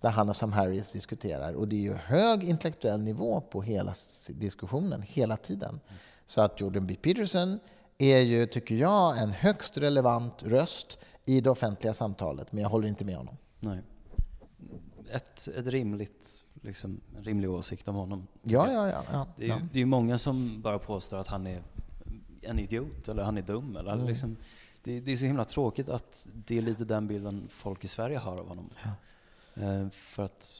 där 0.00 0.10
han 0.10 0.28
och 0.28 0.36
Sam 0.36 0.52
Harris 0.52 0.92
diskuterar. 0.92 1.52
Och 1.52 1.68
det 1.68 1.76
är 1.76 1.80
ju 1.80 1.94
hög 1.94 2.44
intellektuell 2.44 3.00
nivå 3.00 3.40
på 3.40 3.62
hela 3.62 3.94
diskussionen, 4.28 5.02
hela 5.02 5.36
tiden. 5.36 5.80
Så 6.26 6.40
att 6.40 6.60
Jordan 6.60 6.86
B. 6.86 6.96
Peterson 7.02 7.58
är 7.98 8.18
ju, 8.18 8.46
tycker 8.46 8.74
jag, 8.74 9.18
en 9.18 9.30
högst 9.30 9.78
relevant 9.78 10.42
röst 10.42 10.98
i 11.24 11.40
det 11.40 11.50
offentliga 11.50 11.94
samtalet, 11.94 12.52
men 12.52 12.62
jag 12.62 12.70
håller 12.70 12.88
inte 12.88 13.04
med 13.04 13.16
honom. 13.16 13.36
Nej. 13.60 13.82
Ett, 15.10 15.48
ett 15.48 15.66
rimligt, 15.66 16.44
liksom, 16.66 17.00
en 17.16 17.24
rimlig 17.24 17.50
åsikt 17.50 17.88
om 17.88 17.94
honom. 17.94 18.26
Ja, 18.42 18.72
ja, 18.72 18.88
ja, 18.88 19.02
ja, 19.12 19.26
Det 19.36 19.44
är 19.44 19.48
ju 19.48 19.62
det 19.72 19.80
är 19.80 19.86
många 19.86 20.18
som 20.18 20.62
bara 20.62 20.78
påstår 20.78 21.20
att 21.20 21.26
han 21.26 21.46
är 21.46 21.62
en 22.42 22.58
idiot, 22.58 23.08
eller 23.08 23.22
han 23.22 23.38
är 23.38 23.42
dum. 23.42 23.76
Eller 23.76 23.92
mm. 23.92 24.06
liksom, 24.06 24.36
det, 24.82 25.00
det, 25.00 25.12
är 25.12 25.16
så 25.16 25.24
himla 25.24 25.44
tråkigt 25.44 25.88
att 25.88 26.28
det 26.34 26.58
är 26.58 26.62
lite 26.62 26.84
den 26.84 27.06
bilden 27.06 27.48
folk 27.50 27.84
i 27.84 27.88
Sverige 27.88 28.18
har 28.18 28.38
av 28.38 28.48
honom. 28.48 28.70
Ja. 28.84 28.90
Eh, 29.62 29.88
för 29.88 30.24
att 30.24 30.52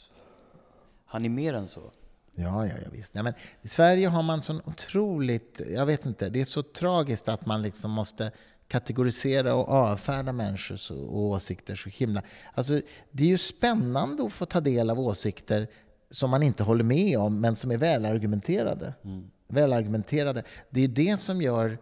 han 1.07 1.25
är 1.25 1.29
mer 1.29 1.55
än 1.55 1.69
så. 1.69 1.91
Ja, 2.35 2.67
ja, 2.67 2.73
ja 2.85 2.89
visst. 2.93 3.15
Nej, 3.15 3.25
men 3.25 3.35
I 3.63 3.69
Sverige 3.69 4.09
har 4.09 4.23
man 4.23 4.43
så 4.43 4.61
otroligt... 4.65 5.61
Jag 5.71 5.87
vet 5.87 6.07
inte, 6.07 6.29
det 6.29 6.41
är 6.41 6.45
så 6.45 6.63
tragiskt 6.63 7.29
att 7.29 7.47
man 7.47 7.63
liksom 7.63 7.91
måste 7.91 8.33
kategorisera 8.69 9.55
och 9.55 9.69
avfärda 9.69 10.33
människors 10.33 10.91
åsikter 11.09 11.75
så 11.75 11.89
himla... 11.89 12.23
Alltså, 12.55 12.81
det 13.11 13.23
är 13.23 13.29
ju 13.29 13.39
spännande 13.39 14.27
att 14.27 14.33
få 14.33 14.47
ta 14.47 14.61
del 14.61 14.91
av 14.91 15.01
åsikter 15.01 15.69
som 16.11 16.31
man 16.31 16.43
inte 16.43 16.63
håller 16.63 16.85
med 16.85 17.19
om, 17.19 17.41
men 17.41 17.57
som 17.57 17.71
är 17.71 17.77
välargumenterade. 17.77 18.95
Mm. 19.05 19.25
välargumenterade. 19.49 20.43
Det 20.71 20.85
är 20.85 20.89
det 20.89 21.21
som 21.21 21.43
gör... 21.43 21.79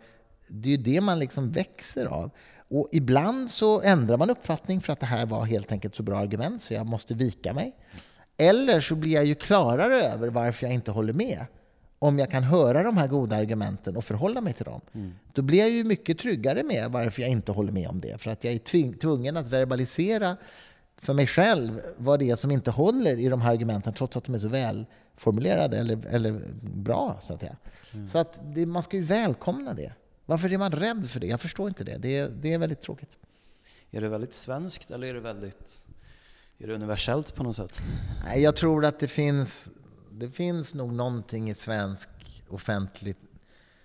Det 0.48 0.74
är 0.74 0.78
det 0.78 1.00
man 1.00 1.18
liksom 1.18 1.52
växer 1.52 2.06
av. 2.06 2.30
Och 2.68 2.88
ibland 2.92 3.50
så 3.50 3.80
ändrar 3.80 4.16
man 4.16 4.30
uppfattning 4.30 4.80
för 4.80 4.92
att 4.92 5.00
det 5.00 5.06
här 5.06 5.26
var 5.26 5.44
helt 5.44 5.72
enkelt 5.72 5.94
så 5.94 6.02
bra 6.02 6.18
argument 6.18 6.62
så 6.62 6.74
jag 6.74 6.86
måste 6.86 7.14
vika 7.14 7.52
mig. 7.52 7.76
Eller 8.36 8.80
så 8.80 8.94
blir 8.94 9.12
jag 9.12 9.24
ju 9.24 9.34
klarare 9.34 10.02
över 10.02 10.28
varför 10.28 10.66
jag 10.66 10.74
inte 10.74 10.90
håller 10.90 11.12
med. 11.12 11.46
Om 11.98 12.18
jag 12.18 12.30
kan 12.30 12.42
höra 12.42 12.82
de 12.82 12.96
här 12.96 13.08
goda 13.08 13.36
argumenten 13.36 13.96
och 13.96 14.04
förhålla 14.04 14.40
mig 14.40 14.52
till 14.52 14.64
dem. 14.64 14.80
Mm. 14.92 15.12
Då 15.32 15.42
blir 15.42 15.58
jag 15.58 15.70
ju 15.70 15.84
mycket 15.84 16.18
tryggare 16.18 16.62
med 16.62 16.90
varför 16.90 17.22
jag 17.22 17.30
inte 17.30 17.52
håller 17.52 17.72
med 17.72 17.88
om 17.88 18.00
det. 18.00 18.20
För 18.20 18.30
att 18.30 18.44
jag 18.44 18.54
är 18.54 18.98
tvungen 18.98 19.36
att 19.36 19.48
verbalisera 19.48 20.36
för 21.04 21.14
mig 21.14 21.26
själv 21.26 21.80
vad 21.96 22.18
det 22.18 22.30
är 22.30 22.36
som 22.36 22.50
inte 22.50 22.70
håller 22.70 23.18
i 23.18 23.28
de 23.28 23.40
här 23.40 23.52
argumenten 23.52 23.92
trots 23.92 24.16
att 24.16 24.24
de 24.24 24.34
är 24.34 24.38
så 24.38 24.48
välformulerade 24.48 25.78
eller, 25.78 26.06
eller 26.06 26.40
bra. 26.62 27.18
Så 27.22 27.34
att, 27.34 27.40
säga. 27.40 27.56
Mm. 27.92 28.08
Så 28.08 28.18
att 28.18 28.40
det, 28.54 28.66
man 28.66 28.82
ska 28.82 28.96
ju 28.96 29.02
välkomna 29.02 29.74
det. 29.74 29.92
Varför 30.26 30.52
är 30.52 30.58
man 30.58 30.72
rädd 30.72 31.10
för 31.10 31.20
det? 31.20 31.26
Jag 31.26 31.40
förstår 31.40 31.68
inte 31.68 31.84
det. 31.84 31.98
Det, 31.98 32.42
det 32.42 32.52
är 32.52 32.58
väldigt 32.58 32.80
tråkigt. 32.80 33.10
Är 33.90 34.00
det 34.00 34.08
väldigt 34.08 34.34
svenskt 34.34 34.90
eller 34.90 35.06
är 35.06 35.14
det 35.14 35.20
väldigt 35.20 35.86
är 36.58 36.66
det 36.66 36.74
universellt 36.74 37.34
på 37.34 37.42
något 37.42 37.56
sätt? 37.56 37.80
Nej, 38.24 38.42
jag 38.42 38.56
tror 38.56 38.84
att 38.84 38.98
det 38.98 39.08
finns, 39.08 39.70
det 40.10 40.30
finns 40.30 40.74
nog 40.74 40.92
någonting 40.92 41.50
i 41.50 41.54
svensk 41.54 42.08
offentlig 42.48 43.16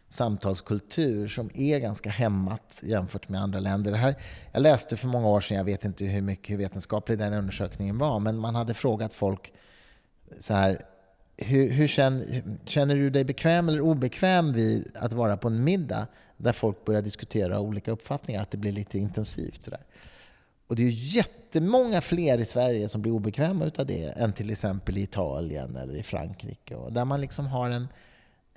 samtalskultur 0.09 1.27
som 1.27 1.49
är 1.53 1.79
ganska 1.79 2.09
hämmat 2.09 2.79
jämfört 2.83 3.29
med 3.29 3.41
andra 3.41 3.59
länder. 3.59 3.91
Det 3.91 3.97
här, 3.97 4.15
jag 4.51 4.61
läste 4.61 4.97
för 4.97 5.07
många 5.07 5.27
år 5.27 5.41
sedan, 5.41 5.57
jag 5.57 5.65
vet 5.65 5.85
inte 5.85 6.05
hur 6.05 6.21
mycket 6.21 6.53
hur 6.53 6.57
vetenskaplig 6.57 7.17
den 7.17 7.33
undersökningen 7.33 7.97
var, 7.97 8.19
men 8.19 8.37
man 8.37 8.55
hade 8.55 8.73
frågat 8.73 9.13
folk 9.13 9.53
så 10.39 10.53
här, 10.53 10.85
hur, 11.37 11.69
hur 11.69 11.87
känner, 11.87 12.43
känner, 12.65 12.95
du 12.95 13.09
dig 13.09 13.23
bekväm 13.23 13.69
eller 13.69 13.81
obekväm 13.81 14.53
vid 14.53 14.91
att 14.95 15.13
vara 15.13 15.37
på 15.37 15.47
en 15.47 15.63
middag 15.63 16.07
där 16.37 16.53
folk 16.53 16.85
börjar 16.85 17.01
diskutera 17.01 17.59
olika 17.59 17.91
uppfattningar, 17.91 18.41
att 18.41 18.51
det 18.51 18.57
blir 18.57 18.71
lite 18.71 18.99
intensivt? 18.99 19.61
Så 19.61 19.71
där. 19.71 19.83
Och 20.67 20.75
det 20.75 20.83
är 20.83 20.89
jättemånga 20.89 22.01
fler 22.01 22.37
i 22.37 22.45
Sverige 22.45 22.89
som 22.89 23.01
blir 23.01 23.11
obekväma 23.11 23.65
utav 23.65 23.85
det 23.85 24.03
än 24.03 24.33
till 24.33 24.49
exempel 24.51 24.97
i 24.97 25.01
Italien 25.01 25.75
eller 25.75 25.95
i 25.95 26.03
Frankrike. 26.03 26.75
Och 26.75 26.93
där 26.93 27.05
man 27.05 27.21
liksom 27.21 27.47
har 27.47 27.69
en, 27.69 27.87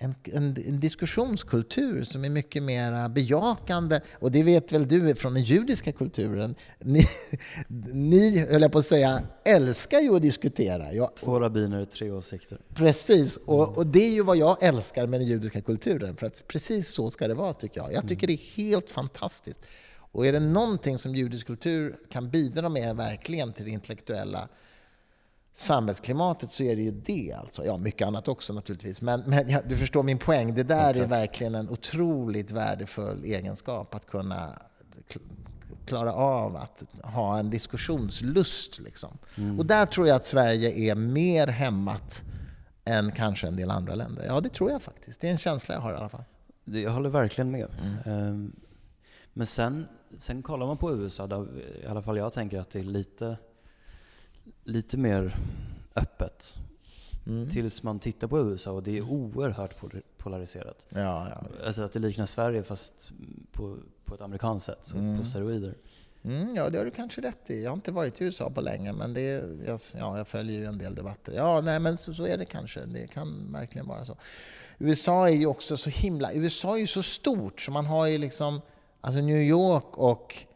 en, 0.03 0.15
en, 0.25 0.57
en, 0.67 0.81
diskussionskultur 0.81 2.05
som 2.05 2.25
är 2.25 2.29
mycket 2.29 2.63
mer 2.63 3.09
bejakande. 3.09 4.01
Och 4.15 4.33
det 4.33 4.43
vet 4.43 4.73
väl 4.73 4.89
du 4.89 5.15
från 5.15 5.35
den 5.35 5.43
judiska 5.43 5.93
kulturen. 5.93 6.55
Ni, 6.79 7.05
ni 7.93 8.39
höll 8.39 8.63
jag 8.63 8.73
på 8.73 8.79
att 8.79 8.87
säga, 8.87 9.23
älskar 9.45 10.01
ju 10.01 10.17
att 10.17 10.23
diskutera. 10.23 10.93
Jag, 10.93 11.17
Två 11.17 11.41
rabbiner, 11.41 11.85
tre 11.85 12.11
åsikter. 12.11 12.59
Precis, 12.75 13.37
och, 13.37 13.79
och, 13.79 13.87
det 13.87 14.07
är 14.07 14.13
ju 14.13 14.23
vad 14.23 14.37
jag 14.37 14.63
älskar 14.63 15.07
med 15.07 15.21
den 15.21 15.29
judiska 15.29 15.61
kulturen. 15.61 16.17
För 16.17 16.27
att 16.27 16.45
precis 16.49 16.89
så 16.89 17.11
ska 17.11 17.29
det 17.29 17.35
vara 17.35 17.55
tycker 17.55 17.81
jag. 17.81 17.93
Jag 17.93 18.09
tycker 18.09 18.27
mm. 18.27 18.37
det 18.37 18.63
är 18.63 18.65
helt 18.65 18.91
fantastiskt. 18.91 19.61
Och 20.13 20.27
är 20.27 20.33
det 20.33 20.41
någonting 20.41 20.99
som 20.99 21.15
judisk 21.15 21.47
kultur 21.47 21.97
kan 22.11 22.31
bidra 22.31 22.69
med 22.69 22.97
verkligen 22.97 23.53
till 23.53 23.65
det 23.65 23.71
intellektuella 23.71 24.49
samhällsklimatet 25.53 26.51
så 26.51 26.63
är 26.63 26.77
det 26.77 26.83
ju 26.83 26.91
det. 26.91 27.33
Alltså. 27.33 27.65
Ja, 27.65 27.77
mycket 27.77 28.07
annat 28.07 28.29
också 28.29 28.53
naturligtvis. 28.53 29.03
Men, 29.03 29.21
men 29.21 29.51
ja, 29.51 29.61
du 29.69 29.77
förstår 29.77 30.03
min 30.03 30.19
poäng. 30.19 30.55
Det 30.55 30.63
där 30.63 30.91
okay. 30.91 31.03
är 31.03 31.07
verkligen 31.07 31.55
en 31.55 31.69
otroligt 31.69 32.51
värdefull 32.51 33.25
egenskap 33.25 33.95
att 33.95 34.07
kunna 34.07 34.59
klara 35.87 36.13
av 36.13 36.57
att 36.57 36.83
ha 37.03 37.39
en 37.39 37.51
diskussionslust. 37.51 38.79
Liksom. 38.79 39.19
Mm. 39.37 39.59
Och 39.59 39.67
där 39.67 39.87
tror 39.87 40.09
jag 40.09 40.17
att 40.17 40.25
Sverige 40.25 40.91
är 40.91 40.95
mer 40.95 41.47
hämmat 41.47 42.23
än 42.85 43.11
kanske 43.11 43.47
en 43.47 43.57
del 43.57 43.71
andra 43.71 43.95
länder. 43.95 44.25
Ja, 44.27 44.41
det 44.41 44.49
tror 44.49 44.71
jag 44.71 44.83
faktiskt. 44.83 45.21
Det 45.21 45.27
är 45.27 45.33
en 45.33 45.39
känsla 45.39 45.75
jag 45.75 45.83
har 45.83 45.93
i 45.93 45.97
alla 45.97 46.09
fall. 46.09 46.25
Jag 46.65 46.91
håller 46.91 47.11
verkligen 47.11 47.51
med. 47.51 47.69
Mm. 48.05 48.29
Um, 48.29 48.53
men 49.33 49.47
sen 49.47 49.87
sen 50.17 50.43
kollar 50.43 50.67
man 50.67 50.77
på 50.77 50.97
USA, 50.97 51.27
där 51.27 51.47
i 51.85 51.87
alla 51.87 52.03
fall 52.03 52.17
jag 52.17 52.33
tänker 52.33 52.61
att 52.61 52.71
det 52.71 52.81
är 52.81 52.85
lite, 52.85 53.37
lite 54.65 54.99
mer 54.99 55.37
öppet. 55.95 56.59
Mm. 57.27 57.49
Tills 57.49 57.83
man 57.83 57.99
tittar 57.99 58.29
på 58.29 58.39
USA 58.39 58.73
och 58.73 58.83
det 58.83 58.99
är 58.99 59.03
oerhört 59.03 59.77
polariserat. 60.19 60.87
Ja, 60.89 61.29
ja, 61.31 61.43
alltså 61.67 61.83
att 61.83 61.93
det 61.93 61.99
liknar 61.99 62.27
Sverige 62.27 62.63
fast 62.63 63.13
på, 63.53 63.79
på 64.05 64.15
ett 64.15 64.21
amerikanskt 64.21 64.67
sätt, 64.67 64.79
så 64.81 64.97
mm. 64.97 65.19
på 65.19 65.25
steroider. 65.25 65.75
Mm, 66.25 66.57
ja, 66.57 66.71
det 66.71 66.79
har 66.79 66.85
du 66.85 66.91
kanske 66.91 67.21
rätt 67.21 67.51
i. 67.51 67.63
Jag 67.63 67.71
har 67.71 67.75
inte 67.75 67.93
varit 67.93 68.21
i 68.21 68.25
USA 68.25 68.51
på 68.51 68.61
länge, 68.61 68.93
men 68.93 69.15
det, 69.15 69.45
jag, 69.67 69.81
ja, 69.99 70.19
jag 70.19 70.29
följer 70.29 70.59
ju 70.59 70.67
en 70.67 70.79
del 70.79 70.95
debatter. 70.95 71.33
Ja, 71.33 71.61
nej, 71.61 71.81
men 71.81 71.99
så, 71.99 72.15
så 72.15 72.27
är 72.27 72.39
det 72.39 72.45
kanske. 72.45 72.81
Det 72.81 73.07
kan 73.07 73.53
verkligen 73.53 73.87
vara 73.87 74.05
så. 74.05 74.17
USA 74.79 75.29
är 75.29 75.33
ju 75.33 75.47
också 75.47 75.77
så 75.77 75.91
himla... 75.91 76.33
USA 76.33 76.75
är 76.75 76.81
ju 76.81 76.87
så 76.87 77.03
stort, 77.03 77.61
så 77.61 77.71
man 77.71 77.87
har 77.87 78.07
ju 78.07 78.19
liksom 78.19 78.61
Alltså 79.05 79.21
New 79.21 79.43
York 79.43 79.99
och, 79.99 80.47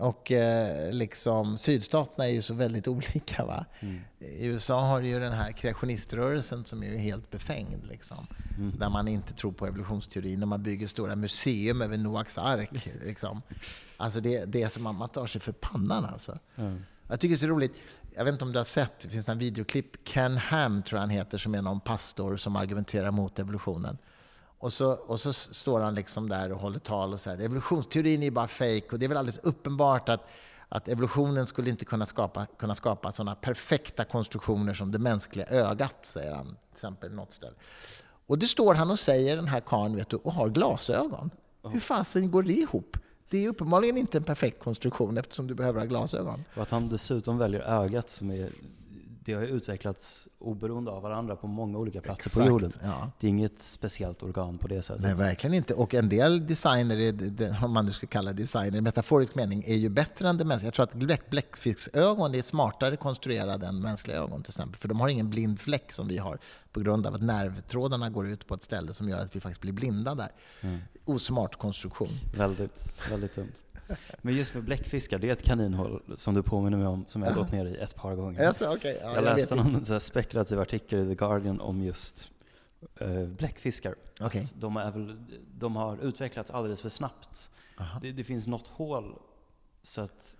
och 0.00 0.32
eh, 0.32 0.92
liksom 0.92 1.58
sydstaterna 1.58 2.28
är 2.28 2.32
ju 2.32 2.42
så 2.42 2.54
väldigt 2.54 2.88
olika. 2.94 3.44
Va? 3.44 3.66
Mm. 3.80 4.00
I 4.18 4.46
USA 4.46 4.80
har 4.80 5.00
du 5.00 5.08
ju 5.08 5.20
den 5.20 5.32
här 5.32 5.52
kreationiströrelsen 5.52 6.64
som 6.64 6.82
är 6.82 6.96
helt 6.96 7.30
befängd. 7.30 7.86
Liksom, 7.86 8.26
mm. 8.56 8.78
Där 8.78 8.90
man 8.90 9.08
inte 9.08 9.34
tror 9.34 9.52
på 9.52 9.66
evolutionsteorin 9.66 10.42
och 10.42 10.48
man 10.48 10.62
bygger 10.62 10.86
stora 10.86 11.16
museum 11.16 11.82
över 11.82 11.98
Noaks 11.98 12.38
ark. 12.38 12.70
Liksom. 13.04 13.42
Alltså 13.96 14.20
det, 14.20 14.44
det 14.44 14.62
är 14.62 14.68
som 14.68 14.86
att 14.86 14.96
man 14.96 15.08
tar 15.08 15.26
sig 15.26 15.40
för 15.40 15.52
pannan. 15.52 16.04
Alltså. 16.04 16.38
Mm. 16.56 16.84
Jag 17.08 17.20
tycker 17.20 17.32
det 17.32 17.36
är 17.36 17.38
så 17.38 17.46
roligt. 17.46 17.72
Jag 18.14 18.24
vet 18.24 18.32
inte 18.32 18.44
om 18.44 18.52
du 18.52 18.58
har 18.58 18.64
sett, 18.64 19.00
det 19.00 19.08
finns 19.08 19.28
en 19.28 19.38
videoklipp. 19.38 20.04
Ken 20.04 20.36
Ham 20.36 20.82
tror 20.82 20.96
jag 20.96 21.00
han 21.00 21.10
heter, 21.10 21.38
som 21.38 21.54
är 21.54 21.62
någon 21.62 21.80
pastor 21.80 22.36
som 22.36 22.56
argumenterar 22.56 23.10
mot 23.10 23.38
evolutionen. 23.38 23.98
Och 24.60 24.72
så, 24.72 24.92
och 24.92 25.20
så 25.20 25.32
står 25.32 25.80
han 25.80 25.94
liksom 25.94 26.28
där 26.28 26.52
och 26.52 26.60
håller 26.60 26.78
tal 26.78 27.12
och 27.12 27.20
säger 27.20 27.44
evolutionsteorin 27.44 28.22
är 28.22 28.30
bara 28.30 28.48
fake 28.48 28.86
och 28.92 28.98
det 28.98 29.06
är 29.06 29.08
väl 29.08 29.18
alldeles 29.18 29.38
uppenbart 29.38 30.08
att, 30.08 30.28
att 30.68 30.88
evolutionen 30.88 31.46
skulle 31.46 31.70
inte 31.70 31.84
kunna 31.84 32.06
skapa, 32.06 32.46
kunna 32.46 32.74
skapa 32.74 33.12
sådana 33.12 33.34
perfekta 33.34 34.04
konstruktioner 34.04 34.74
som 34.74 34.92
det 34.92 34.98
mänskliga 34.98 35.46
ögat, 35.46 36.04
säger 36.04 36.34
han 36.34 36.46
till 36.46 36.72
exempel 36.72 37.12
något 37.12 37.32
ställe. 37.32 37.54
Och 38.26 38.38
det 38.38 38.46
står 38.46 38.74
han 38.74 38.90
och 38.90 38.98
säger, 38.98 39.36
den 39.36 39.48
här 39.48 39.60
karln, 39.60 39.96
vet 39.96 40.08
du, 40.08 40.16
och 40.16 40.32
har 40.32 40.48
glasögon. 40.48 41.30
Hur 41.68 41.80
fasen 41.80 42.30
går 42.30 42.42
det 42.42 42.52
ihop? 42.52 42.96
Det 43.30 43.44
är 43.44 43.48
uppenbarligen 43.48 43.96
inte 43.96 44.18
en 44.18 44.24
perfekt 44.24 44.62
konstruktion 44.62 45.18
eftersom 45.18 45.46
du 45.46 45.54
behöver 45.54 45.80
ha 45.80 45.86
glasögon. 45.86 46.44
Och 46.54 46.62
att 46.62 46.70
han 46.70 46.88
dessutom 46.88 47.38
väljer 47.38 47.60
ögat 47.60 48.10
som 48.10 48.30
är 48.30 48.50
det 49.30 49.36
har 49.36 49.42
utvecklats 49.42 50.28
oberoende 50.38 50.90
av 50.90 51.02
varandra 51.02 51.36
på 51.36 51.46
många 51.46 51.78
olika 51.78 52.00
platser 52.00 52.28
Exakt, 52.28 52.46
på 52.46 52.50
jorden. 52.50 52.72
ja. 52.82 53.10
Det 53.20 53.26
är 53.26 53.28
inget 53.28 53.58
speciellt 53.58 54.22
organ 54.22 54.58
på 54.58 54.68
det 54.68 54.82
sättet. 54.82 55.02
Nej, 55.02 55.14
verkligen 55.14 55.54
inte. 55.54 55.74
Och 55.74 55.94
en 55.94 56.08
del 56.08 56.46
designer, 56.46 57.64
om 57.64 57.72
man 57.72 57.86
nu 57.86 57.92
ska 57.92 58.06
kalla 58.06 58.32
designer 58.32 58.78
i 58.78 58.80
metaforisk 58.80 59.34
mening, 59.34 59.64
är 59.66 59.76
ju 59.76 59.88
bättre 59.88 60.28
än 60.28 60.38
det 60.38 60.44
mänskliga. 60.44 60.66
Jag 60.66 60.74
tror 60.74 60.84
att 60.84 60.94
bläck, 60.94 61.30
bläckfisksögon 61.30 62.34
är 62.34 62.42
smartare 62.42 62.96
konstruerade 62.96 63.66
än 63.66 63.80
mänskliga 63.80 64.16
ögon 64.16 64.42
till 64.42 64.50
exempel. 64.50 64.80
För 64.80 64.88
de 64.88 65.00
har 65.00 65.08
ingen 65.08 65.30
blind 65.30 65.60
fläck 65.60 65.92
som 65.92 66.08
vi 66.08 66.18
har 66.18 66.38
på 66.72 66.80
grund 66.80 67.06
av 67.06 67.14
att 67.14 67.22
nervtrådarna 67.22 68.10
går 68.10 68.28
ut 68.28 68.46
på 68.46 68.54
ett 68.54 68.62
ställe 68.62 68.92
som 68.92 69.08
gör 69.08 69.18
att 69.18 69.36
vi 69.36 69.40
faktiskt 69.40 69.60
blir 69.60 69.72
blinda 69.72 70.14
där. 70.14 70.28
Osmart 71.04 71.56
konstruktion. 71.56 72.08
Väldigt, 72.36 73.00
väldigt 73.10 73.34
dumt. 73.34 73.52
Men 74.22 74.34
just 74.34 74.54
med 74.54 74.64
bläckfiskar, 74.64 75.18
det 75.18 75.28
är 75.28 75.32
ett 75.32 75.42
kaninhål 75.42 76.02
som 76.16 76.34
du 76.34 76.42
påminner 76.42 76.78
mig 76.78 76.86
om, 76.86 77.04
som 77.08 77.22
jag 77.22 77.30
har 77.30 77.36
gått 77.36 77.52
ner 77.52 77.66
i 77.66 77.76
ett 77.76 77.96
par 77.96 78.14
gånger. 78.14 78.46
Alltså, 78.46 78.74
okay, 78.74 78.96
ja, 79.02 79.14
jag 79.14 79.22
vet 79.22 79.36
läste 79.36 79.54
någon 79.54 79.84
så 79.84 80.00
spekulativ 80.00 80.60
artikel 80.60 80.98
i 80.98 81.08
The 81.08 81.14
Guardian 81.14 81.60
om 81.60 81.82
just 81.82 82.32
eh, 83.00 83.24
bläckfiskar. 83.24 83.94
Att 84.20 84.54
De, 84.60 84.76
är 84.76 84.90
väl, 84.90 85.16
de 85.58 85.76
har 85.76 85.98
utvecklats 86.04 86.50
alldeles 86.50 86.80
för 86.80 86.88
snabbt. 86.88 87.50
Det, 88.02 88.12
det 88.12 88.24
finns 88.24 88.46
något 88.46 88.68
hål 88.68 89.18
så 89.82 90.00
att 90.00 90.36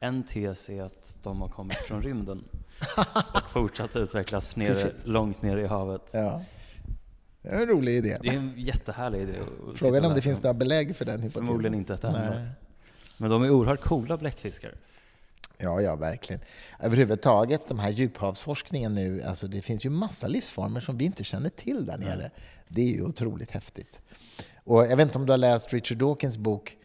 en 0.00 0.22
tes 0.22 0.70
är 0.70 0.82
att 0.82 1.16
de 1.22 1.40
har 1.40 1.48
kommit 1.48 1.76
från 1.76 2.02
rymden 2.02 2.44
och 3.34 3.50
fortsatt 3.50 3.96
utvecklas 3.96 4.56
nere, 4.56 4.92
långt 5.04 5.42
ner 5.42 5.56
i 5.56 5.66
havet. 5.66 6.10
Ja. 6.14 6.42
Det 7.42 7.48
är 7.48 7.60
en 7.60 7.66
rolig 7.66 7.92
idé. 7.92 8.18
Det 8.22 8.28
är 8.28 8.36
en 8.36 8.54
jättehärlig 8.56 9.20
idé. 9.20 9.32
Frågan 9.74 10.04
är 10.04 10.08
om 10.08 10.14
det 10.14 10.22
finns 10.22 10.42
några 10.42 10.54
belägg 10.54 10.96
för 10.96 11.04
den 11.04 11.22
hypotesen. 11.22 11.46
Förmodligen 11.46 11.74
inte 11.74 11.94
ett 11.94 12.04
enda. 12.04 12.48
Men 13.16 13.30
de 13.30 13.42
är 13.42 13.50
oerhört 13.50 13.80
coola 13.80 14.16
bläckfiskar. 14.16 14.74
Ja, 15.58 15.80
ja, 15.80 15.96
verkligen. 15.96 16.40
Överhuvudtaget, 16.80 17.68
de 17.68 17.78
här 17.78 17.90
djuphavsforskningen 17.90 18.94
nu, 18.94 19.22
alltså 19.22 19.48
det 19.48 19.62
finns 19.62 19.86
ju 19.86 19.90
massa 19.90 20.26
livsformer 20.26 20.80
som 20.80 20.98
vi 20.98 21.04
inte 21.04 21.24
känner 21.24 21.50
till 21.50 21.86
där 21.86 21.98
nere. 21.98 22.30
Det 22.68 22.80
är 22.80 22.86
ju 22.86 23.02
otroligt 23.02 23.50
häftigt. 23.50 24.00
Och 24.64 24.86
jag 24.86 24.96
vet 24.96 25.06
inte 25.06 25.18
om 25.18 25.26
du 25.26 25.32
har 25.32 25.38
läst 25.38 25.72
Richard 25.72 25.98
Dawkins 25.98 26.38
bok 26.38 26.76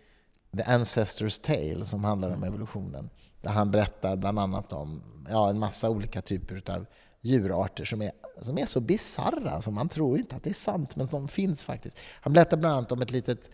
The 0.57 0.63
Ancestor's 0.63 1.41
Tale 1.41 1.85
som 1.85 2.03
handlar 2.03 2.33
om 2.33 2.43
evolutionen. 2.43 3.09
Där 3.41 3.49
han 3.49 3.71
berättar 3.71 4.15
bland 4.15 4.39
annat 4.39 4.73
om 4.73 5.03
ja, 5.29 5.49
en 5.49 5.59
massa 5.59 5.89
olika 5.89 6.21
typer 6.21 6.71
av 6.71 6.85
djurarter 7.21 7.85
som 7.85 8.01
är, 8.01 8.11
som 8.41 8.57
är 8.57 8.65
så 8.65 8.79
bisarra 8.79 9.61
så 9.61 9.71
man 9.71 9.89
tror 9.89 10.19
inte 10.19 10.35
att 10.35 10.43
det 10.43 10.49
är 10.49 10.53
sant, 10.53 10.95
men 10.95 11.07
de 11.07 11.27
finns 11.27 11.63
faktiskt. 11.63 11.99
Han 12.21 12.33
berättar 12.33 12.57
bland 12.57 12.75
annat 12.75 12.91
om 12.91 13.01
ett 13.01 13.11
litet 13.11 13.49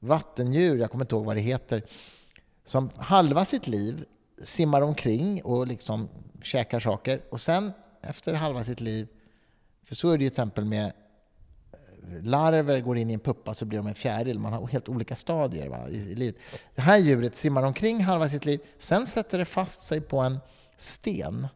vattendjur, 0.00 0.78
jag 0.78 0.90
kommer 0.90 1.04
inte 1.04 1.14
ihåg 1.14 1.24
vad 1.24 1.36
det 1.36 1.40
heter, 1.40 1.82
som 2.64 2.90
halva 2.96 3.44
sitt 3.44 3.66
liv 3.66 4.04
simmar 4.42 4.82
omkring 4.82 5.44
och 5.44 5.66
liksom 5.66 6.08
käkar 6.42 6.80
saker 6.80 7.22
och 7.30 7.40
sen 7.40 7.72
efter 8.02 8.34
halva 8.34 8.64
sitt 8.64 8.80
liv, 8.80 9.08
för 9.84 9.94
så 9.94 10.10
är 10.10 10.18
det 10.18 10.24
ju 10.24 10.30
till 10.30 10.34
exempel 10.34 10.64
med 10.64 10.84
eh, 10.86 12.22
larver 12.22 12.80
går 12.80 12.98
in 12.98 13.10
i 13.10 13.14
en 13.14 13.20
puppa 13.20 13.54
så 13.54 13.64
blir 13.64 13.78
de 13.78 13.86
en 13.86 13.94
fjäril. 13.94 14.38
Man 14.38 14.52
har 14.52 14.68
helt 14.68 14.88
olika 14.88 15.16
stadier 15.16 15.68
va, 15.68 15.88
i, 15.88 15.96
i 15.96 16.14
livet. 16.14 16.36
Det 16.74 16.82
här 16.82 16.98
djuret 16.98 17.36
simmar 17.36 17.62
omkring 17.62 18.00
halva 18.00 18.28
sitt 18.28 18.44
liv, 18.44 18.60
sen 18.78 19.06
sätter 19.06 19.38
det 19.38 19.44
fast 19.44 19.82
sig 19.82 20.00
på 20.00 20.18
en 20.20 20.38
sten 20.76 21.48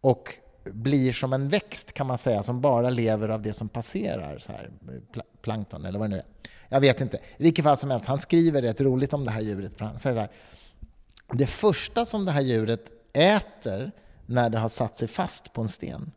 och 0.00 0.38
blir 0.64 1.12
som 1.12 1.32
en 1.32 1.48
växt 1.48 1.92
kan 1.92 2.06
man 2.06 2.18
säga 2.18 2.42
som 2.42 2.60
bara 2.60 2.90
lever 2.90 3.28
av 3.28 3.42
det 3.42 3.52
som 3.52 3.68
passerar, 3.68 4.38
så 4.38 4.52
här, 4.52 4.70
plankton 5.42 5.84
eller 5.84 5.98
vad 5.98 6.10
det 6.10 6.16
nu 6.16 6.20
är. 6.20 6.35
Jag 6.68 6.80
vet 6.80 7.00
inte. 7.00 7.16
I 7.16 7.42
vilket 7.42 7.64
fall 7.64 7.76
som 7.76 7.90
helst, 7.90 8.06
han 8.06 8.18
skriver 8.18 8.62
rätt 8.62 8.80
roligt 8.80 9.12
om 9.12 9.24
det 9.24 9.30
här 9.30 9.40
djuret. 9.40 9.80
Han 9.80 9.98
säger 9.98 10.16
så 10.16 10.20
här, 10.20 10.30
det 11.32 11.46
första 11.46 12.04
som 12.04 12.24
det 12.24 12.32
här 12.32 12.40
djuret 12.40 12.90
äter 13.12 13.92
när 14.26 14.50
det 14.50 14.58
har 14.58 14.68
satt 14.68 14.96
sig 14.96 15.08
fast 15.08 15.52
på 15.52 15.62
en 15.62 15.68
sten, 15.68 16.12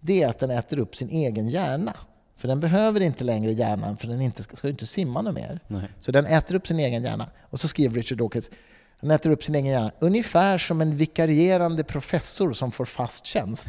det 0.00 0.22
är 0.22 0.28
att 0.28 0.38
den 0.38 0.50
äter 0.50 0.78
upp 0.78 0.96
sin 0.96 1.08
egen 1.08 1.48
hjärna. 1.48 1.96
För 2.36 2.48
den 2.48 2.60
behöver 2.60 3.00
inte 3.00 3.24
längre 3.24 3.52
hjärnan, 3.52 3.96
för 3.96 4.08
den 4.08 4.20
inte 4.20 4.42
ska, 4.42 4.56
ska 4.56 4.66
ju 4.66 4.72
inte 4.72 4.86
simma 4.86 5.22
något 5.22 5.34
mer. 5.34 5.60
Nej. 5.66 5.88
Så 5.98 6.12
den 6.12 6.26
äter 6.26 6.54
upp 6.54 6.66
sin 6.66 6.78
egen 6.78 7.04
hjärna. 7.04 7.30
Och 7.40 7.60
så 7.60 7.68
skriver 7.68 7.96
Richard 7.96 8.18
Dawkins, 8.18 8.50
han 9.00 9.10
äter 9.10 9.30
upp 9.30 9.44
sin 9.44 9.54
egen 9.54 9.66
hjärna, 9.66 9.92
ungefär 9.98 10.58
som 10.58 10.80
en 10.80 10.96
vikarierande 10.96 11.84
professor 11.84 12.52
som 12.52 12.72
får 12.72 12.84
fast 12.84 13.26
tjänst. 13.26 13.68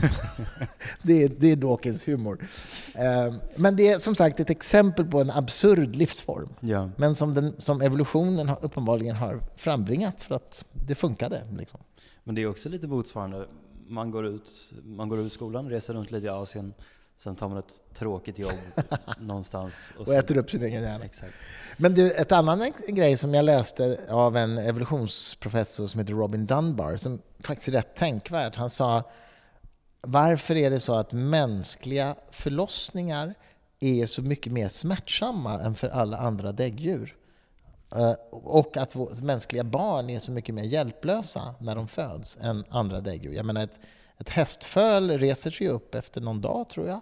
det, 1.04 1.24
är, 1.24 1.30
det 1.38 1.52
är 1.52 1.56
Dawkins 1.56 2.08
humor. 2.08 2.48
Eh, 2.96 3.34
Men 3.56 3.76
det 3.76 3.88
är 3.88 4.00
som 4.00 4.16
sagt 4.16 4.40
ett 4.40 4.50
exempel 4.50 5.06
på 5.06 5.22
en 5.22 5.32
absurd 5.32 5.96
livsform. 5.96 6.50
Ja. 6.60 6.90
Men 6.98 7.16
som, 7.16 7.34
den, 7.34 7.54
som 7.58 7.82
evolutionen 7.82 8.52
uppenbarligen 8.62 9.16
har 9.16 9.42
frambringat 9.56 10.22
för 10.22 10.36
att 10.36 10.66
det 10.88 10.96
funkade. 10.96 11.42
Liksom. 11.58 11.80
Men 12.24 12.36
det 12.36 12.42
är 12.42 12.50
också 12.50 12.70
lite 12.70 12.88
motsvarande. 12.88 13.48
Man 13.88 14.12
går 14.12 14.26
ut, 14.26 14.74
man 14.84 15.10
går 15.10 15.20
ut 15.20 15.32
skolan, 15.34 15.70
reser 15.70 15.94
runt 15.94 16.12
lite 16.12 16.26
i 16.26 16.30
Asien, 16.30 16.74
sen 17.18 17.36
tar 17.36 17.50
man 17.50 17.58
ett 17.58 17.84
tråkigt 17.94 18.40
jobb 18.40 18.52
någonstans. 19.20 19.94
Och 20.00 20.08
så- 20.08 20.14
äter 20.14 20.38
upp 20.38 20.50
sin 20.50 20.64
egen 20.64 20.82
hjärna. 20.84 21.06
Exakt. 21.06 21.34
Men 21.78 21.94
du, 21.96 22.12
ett 22.12 22.32
annan 22.32 22.72
grej 22.88 23.18
som 23.18 23.34
jag 23.34 23.46
läste 23.46 24.00
av 24.10 24.38
en 24.38 24.58
evolutionsprofessor 24.58 25.88
som 25.88 26.00
heter 26.00 26.14
Robin 26.14 26.46
Dunbar, 26.46 26.96
som 26.98 27.22
faktiskt 27.40 27.68
är 27.68 27.72
rätt 27.72 27.96
tänkvärt. 27.96 28.56
Han 28.56 28.70
sa, 28.70 29.04
varför 30.02 30.56
är 30.56 30.70
det 30.70 30.80
så 30.80 30.96
att 30.96 31.12
mänskliga 31.12 32.16
förlossningar 32.32 33.34
är 33.80 34.06
så 34.06 34.22
mycket 34.22 34.54
mer 34.54 34.70
smärtsamma 34.70 35.60
än 35.62 35.76
för 35.76 35.90
alla 35.90 36.18
andra 36.18 36.52
däggdjur? 36.52 37.16
Eh, 37.96 38.12
Och 38.32 38.78
att 38.78 38.96
mänskliga 39.22 39.64
barn 39.64 40.10
är 40.10 40.20
så 40.20 40.32
mycket 40.32 40.56
mer 40.56 40.64
hjälplösa 40.64 41.56
när 41.60 41.76
de 41.76 41.88
föds 41.88 42.38
än 42.42 42.64
andra 42.70 43.02
däggdjur. 43.02 43.34
Jag 43.34 43.46
menar, 43.46 43.62
ett, 43.64 43.80
ett 44.20 44.30
hästföl 44.30 45.18
reser 45.20 45.52
sig 45.52 45.68
upp 45.68 45.96
efter 45.96 46.22
någon 46.22 46.42
dag, 46.42 46.70
tror 46.70 46.88
jag, 46.88 47.00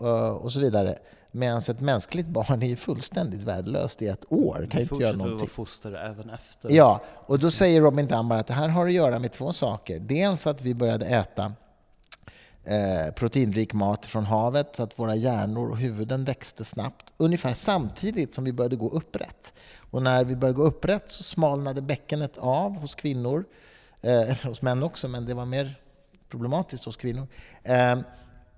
eh, 0.00 0.30
och 0.30 0.52
så 0.52 0.60
vidare. 0.60 0.94
Medan 1.32 1.58
ett 1.58 1.80
mänskligt 1.80 2.28
barn 2.28 2.62
är 2.62 2.76
fullständigt 2.76 3.42
värdelöst 3.42 4.02
i 4.02 4.06
ett 4.06 4.32
år, 4.32 4.54
kan 4.54 4.68
Det 4.68 4.82
inte 4.82 4.94
göra 4.94 5.12
någonting. 5.16 5.38
vara 5.38 5.48
foster 5.48 5.92
även 5.92 6.30
efter. 6.30 6.70
Ja, 6.70 7.00
och 7.26 7.38
då 7.38 7.50
säger 7.50 7.80
Robin 7.80 8.06
Dunbar 8.06 8.38
att 8.38 8.46
det 8.46 8.54
här 8.54 8.68
har 8.68 8.86
att 8.86 8.92
göra 8.92 9.18
med 9.18 9.32
två 9.32 9.52
saker. 9.52 9.98
Dels 9.98 10.46
att 10.46 10.62
vi 10.62 10.74
började 10.74 11.06
äta 11.06 11.52
eh, 12.64 13.14
proteinrik 13.14 13.72
mat 13.72 14.06
från 14.06 14.24
havet 14.24 14.76
så 14.76 14.82
att 14.82 14.98
våra 14.98 15.14
hjärnor 15.14 15.70
och 15.70 15.78
huvuden 15.78 16.24
växte 16.24 16.64
snabbt. 16.64 17.12
Ungefär 17.16 17.52
samtidigt 17.52 18.34
som 18.34 18.44
vi 18.44 18.52
började 18.52 18.76
gå 18.76 18.90
upprätt. 18.90 19.52
Och 19.90 20.02
när 20.02 20.24
vi 20.24 20.36
började 20.36 20.56
gå 20.56 20.62
upprätt 20.62 21.08
så 21.10 21.22
smalnade 21.22 21.82
bäckenet 21.82 22.38
av 22.38 22.76
hos 22.76 22.94
kvinnor. 22.94 23.44
Eh, 24.00 24.36
hos 24.48 24.62
män 24.62 24.82
också, 24.82 25.08
men 25.08 25.26
det 25.26 25.34
var 25.34 25.44
mer 25.46 25.80
problematiskt 26.28 26.84
hos 26.84 26.96
kvinnor. 26.96 27.26
Eh, 27.62 27.98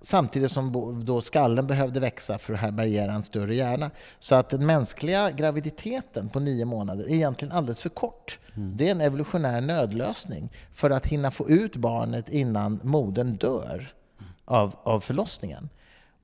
samtidigt 0.01 0.51
som 0.51 1.01
då 1.05 1.21
skallen 1.21 1.67
behövde 1.67 1.99
växa 1.99 2.37
för 2.37 2.53
att 2.53 2.59
härbärgera 2.59 3.13
en 3.13 3.23
större 3.23 3.55
hjärna. 3.55 3.91
Så 4.19 4.35
att 4.35 4.49
den 4.49 4.65
mänskliga 4.65 5.31
graviditeten 5.31 6.29
på 6.29 6.39
nio 6.39 6.65
månader 6.65 7.03
är 7.03 7.13
egentligen 7.13 7.51
alldeles 7.51 7.81
för 7.81 7.89
kort. 7.89 8.39
Det 8.55 8.87
är 8.87 8.91
en 8.91 9.01
evolutionär 9.01 9.61
nödlösning 9.61 10.49
för 10.71 10.89
att 10.89 11.05
hinna 11.05 11.31
få 11.31 11.49
ut 11.49 11.75
barnet 11.75 12.29
innan 12.29 12.79
modern 12.83 13.35
dör 13.35 13.93
av, 14.45 14.75
av 14.83 14.99
förlossningen. 14.99 15.69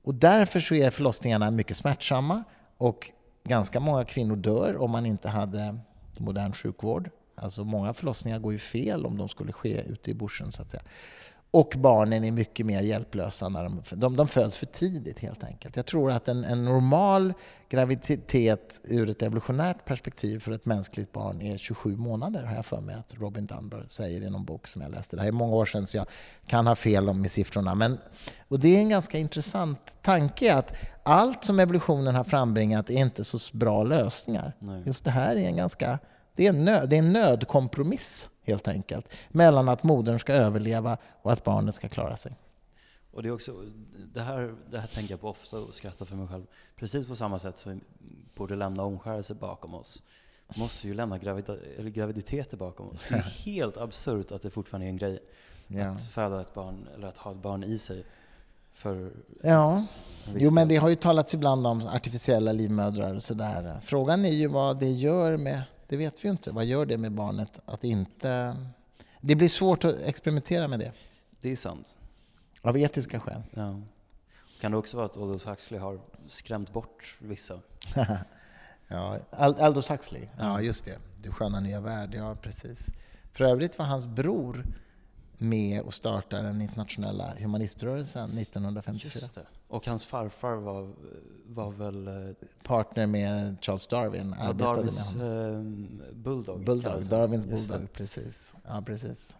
Och 0.04 0.14
därför 0.14 0.60
så 0.60 0.74
är 0.74 0.90
förlossningarna 0.90 1.50
mycket 1.50 1.76
smärtsamma 1.76 2.44
och 2.78 3.10
ganska 3.44 3.80
många 3.80 4.04
kvinnor 4.04 4.36
dör 4.36 4.76
om 4.76 4.90
man 4.90 5.06
inte 5.06 5.28
hade 5.28 5.78
modern 6.18 6.52
sjukvård. 6.52 7.10
Alltså 7.34 7.64
många 7.64 7.94
förlossningar 7.94 8.38
går 8.38 8.52
ju 8.52 8.58
fel 8.58 9.06
om 9.06 9.16
de 9.16 9.28
skulle 9.28 9.52
ske 9.52 9.82
ute 9.82 10.10
i 10.10 10.14
bushen 10.14 10.52
så 10.52 10.62
att 10.62 10.70
säga. 10.70 10.82
Och 11.50 11.74
barnen 11.76 12.24
är 12.24 12.32
mycket 12.32 12.66
mer 12.66 12.82
hjälplösa 12.82 13.48
när 13.48 13.64
de, 13.64 13.82
de, 13.90 14.16
de 14.16 14.28
föds 14.28 14.56
för 14.56 14.66
tidigt 14.66 15.18
helt 15.18 15.44
enkelt. 15.44 15.76
Jag 15.76 15.86
tror 15.86 16.10
att 16.10 16.28
en, 16.28 16.44
en 16.44 16.64
normal 16.64 17.34
graviditet 17.68 18.80
ur 18.84 19.10
ett 19.10 19.22
evolutionärt 19.22 19.84
perspektiv 19.84 20.38
för 20.38 20.52
ett 20.52 20.66
mänskligt 20.66 21.12
barn 21.12 21.42
är 21.42 21.58
27 21.58 21.96
månader 21.96 22.42
har 22.42 22.54
jag 22.54 22.66
för 22.66 22.80
mig 22.80 22.94
att 22.94 23.14
Robin 23.14 23.46
Dunbar 23.46 23.86
säger 23.88 24.22
i 24.22 24.30
någon 24.30 24.44
bok 24.44 24.66
som 24.66 24.82
jag 24.82 24.90
läste. 24.90 25.16
Det 25.16 25.22
här 25.22 25.28
är 25.28 25.32
många 25.32 25.54
år 25.56 25.64
sedan 25.64 25.86
så 25.86 25.96
jag 25.96 26.06
kan 26.46 26.66
ha 26.66 26.74
fel 26.74 27.08
om 27.08 27.20
med 27.20 27.30
siffrorna. 27.30 27.74
Men, 27.74 27.98
och 28.48 28.60
det 28.60 28.76
är 28.76 28.78
en 28.78 28.88
ganska 28.88 29.18
intressant 29.18 29.96
tanke 30.02 30.54
att 30.54 30.74
allt 31.02 31.44
som 31.44 31.60
evolutionen 31.60 32.14
har 32.14 32.24
frambringat 32.24 32.90
är 32.90 32.98
inte 32.98 33.24
så 33.24 33.38
bra 33.52 33.82
lösningar. 33.82 34.52
Nej. 34.58 34.82
Just 34.86 35.04
det 35.04 35.10
här 35.10 35.36
är 35.36 35.46
en 35.46 35.56
ganska 35.56 35.98
det 36.34 36.46
är 36.46 36.50
en, 36.50 36.64
nöd, 36.64 36.88
det 36.88 36.96
är 36.96 36.98
en 36.98 37.12
nödkompromiss 37.12 38.30
helt 38.48 38.68
enkelt 38.68 39.06
mellan 39.28 39.68
att 39.68 39.82
modern 39.82 40.18
ska 40.18 40.32
överleva 40.32 40.98
och 41.22 41.32
att 41.32 41.44
barnet 41.44 41.74
ska 41.74 41.88
klara 41.88 42.16
sig. 42.16 42.32
Och 43.12 43.22
det 43.22 43.28
är 43.28 43.32
också, 43.32 43.52
det 44.14 44.20
här, 44.20 44.54
det 44.70 44.78
här 44.78 44.86
tänker 44.86 45.12
jag 45.12 45.20
på 45.20 45.28
ofta 45.28 45.58
och 45.58 45.74
skrattar 45.74 46.06
för 46.06 46.16
mig 46.16 46.26
själv. 46.26 46.46
Precis 46.76 47.06
på 47.06 47.16
samma 47.16 47.38
sätt 47.38 47.58
som 47.58 47.72
vi 47.72 47.80
borde 48.34 48.56
lämna 48.56 48.82
omskärelse 48.82 49.34
bakom 49.34 49.74
oss, 49.74 50.02
måste 50.56 50.86
vi 50.86 50.88
ju 50.88 50.94
lämna 50.96 51.18
gravida, 51.18 51.56
eller 51.78 51.90
graviditeter 51.90 52.56
bakom 52.56 52.88
oss. 52.88 53.06
Det 53.08 53.14
är 53.14 53.20
helt 53.44 53.76
absurt 53.76 54.32
att 54.32 54.42
det 54.42 54.50
fortfarande 54.50 54.86
är 54.86 54.90
en 54.90 54.96
grej 54.96 55.18
Ja. 55.70 55.88
att 55.90 56.06
föda 56.06 56.40
ett 56.40 56.54
barn, 56.54 56.88
eller 56.94 57.08
att 57.08 57.18
ha 57.18 57.30
ett 57.32 57.42
barn 57.42 57.64
i 57.64 57.78
sig. 57.78 58.04
För 58.72 59.10
Ja, 59.42 59.86
jo 60.34 60.50
men 60.50 60.68
det 60.68 60.76
har 60.76 60.88
ju 60.88 60.94
talats 60.94 61.34
ibland 61.34 61.66
om 61.66 61.86
artificiella 61.86 62.52
livmödrar 62.52 63.14
och 63.14 63.22
sådär. 63.22 63.74
Frågan 63.82 64.24
är 64.24 64.30
ju 64.32 64.46
vad 64.46 64.78
det 64.80 64.90
gör 64.90 65.36
med, 65.36 65.62
det 65.88 65.96
vet 65.96 66.24
vi 66.24 66.28
ju 66.28 66.32
inte, 66.32 66.50
vad 66.50 66.64
gör 66.64 66.86
det 66.86 66.98
med 66.98 67.12
barnet 67.12 67.60
att 67.66 67.84
inte... 67.84 68.56
Det 69.20 69.34
blir 69.34 69.48
svårt 69.48 69.84
att 69.84 69.96
experimentera 70.00 70.68
med 70.68 70.78
det, 70.78 70.92
Det 71.40 71.50
är 71.50 71.56
sant. 71.56 71.98
av 72.62 72.78
etiska 72.78 73.20
skäl. 73.20 73.42
Ja. 73.54 73.80
Kan 74.60 74.70
det 74.72 74.78
också 74.78 74.96
vara 74.96 75.06
att 75.06 75.16
Aldous 75.16 75.46
Huxley 75.46 75.80
har 75.80 76.00
skrämt 76.26 76.72
bort 76.72 77.16
vissa? 77.20 77.60
Ja, 78.90 79.18
Al- 79.30 79.60
Aldous 79.60 79.90
Huxley, 79.90 80.28
ja 80.38 80.60
just 80.60 80.84
det. 80.84 80.98
Du 81.22 81.30
sköna 81.32 81.60
nya 81.60 81.80
värld, 81.80 82.14
ja 82.14 82.34
precis. 82.34 82.90
För 83.32 83.44
övrigt 83.44 83.78
var 83.78 83.86
hans 83.86 84.06
bror 84.06 84.66
med 85.38 85.80
och 85.82 85.94
startade 85.94 86.42
den 86.42 86.60
internationella 86.62 87.34
humaniströrelsen 87.38 88.38
1954. 88.38 89.10
Just 89.14 89.34
det. 89.34 89.46
Och 89.68 89.86
hans 89.86 90.06
farfar 90.06 90.54
var, 90.56 90.90
var 91.46 91.70
väl 91.70 92.08
eh, 92.08 92.34
Partner 92.62 93.06
med 93.06 93.56
Charles 93.60 93.86
Darwin, 93.86 94.34
ja, 94.38 94.52
Darwins 94.52 95.14
eh, 95.14 95.60
bulldog. 96.12 96.64
Bulldog. 96.64 97.04
Darwins 97.04 97.46
bulldog, 97.46 97.92
precis. 97.92 98.54
Ja, 98.66 98.82
precis. 98.86 99.36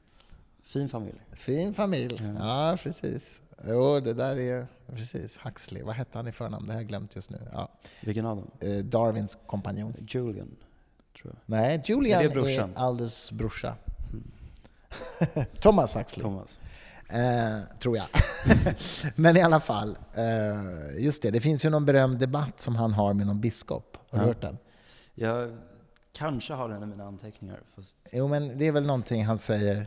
Fin 0.63 0.89
familj. 0.89 1.21
Fin 1.33 1.75
familj. 1.75 2.23
Ja, 2.39 2.77
precis. 2.83 3.41
Jo, 3.67 4.01
det 4.01 4.15
där 4.15 4.37
är 4.37 4.67
precis 4.87 5.39
Huxley. 5.39 5.83
Vad 5.83 5.95
hette 5.95 6.19
han 6.19 6.29
i 6.29 6.33
förnamn? 6.33 6.67
Det 6.67 6.73
har 6.73 6.81
jag 6.81 6.89
glömt 6.89 7.17
just 7.17 7.31
nu. 7.31 7.39
Ja. 7.53 7.69
Vilken 8.03 8.27
av 8.27 8.37
dem? 8.37 8.51
Eh, 8.61 8.85
Darwins 8.85 9.39
kompanjon. 9.47 9.95
Julian, 10.09 10.57
tror 11.23 11.35
jag. 11.35 11.37
Nej, 11.47 11.83
Julian 11.85 12.23
Är 12.23 12.49
är? 12.49 12.71
Aldous 12.75 13.33
brorsa. 13.33 13.75
Thomas 15.61 15.97
Huxley, 15.97 16.23
Thomas. 16.23 16.61
Eh, 17.09 17.79
tror 17.79 17.97
jag. 17.97 18.07
Men 19.15 19.37
i 19.37 19.41
alla 19.43 19.61
fall, 19.61 19.99
eh, 20.15 21.05
just 21.05 21.23
det. 21.23 21.31
Det 21.31 21.41
finns 21.41 21.65
ju 21.65 21.71
någon 21.71 21.85
berömd 21.87 22.19
debatt 22.19 22.61
som 22.61 22.77
han 22.77 22.93
har 22.93 23.15
med 23.15 23.27
någon 23.27 23.41
biskop. 23.41 23.97
Har 24.11 24.19
du 24.19 24.25
Ja. 24.25 24.29
hört 24.29 24.41
den? 24.43 24.59
Jag 25.15 25.57
kanske 26.13 26.55
har 26.55 26.69
den 26.69 26.83
i 26.83 26.87
mina 26.87 27.05
anteckningar. 27.05 27.61
Fast 27.77 27.97
Jo, 28.13 28.29
men 28.29 28.59
det 28.59 28.67
är 28.67 28.73
väl 28.73 28.87
någonting 28.87 29.25
han 29.25 29.39
säger. 29.39 29.87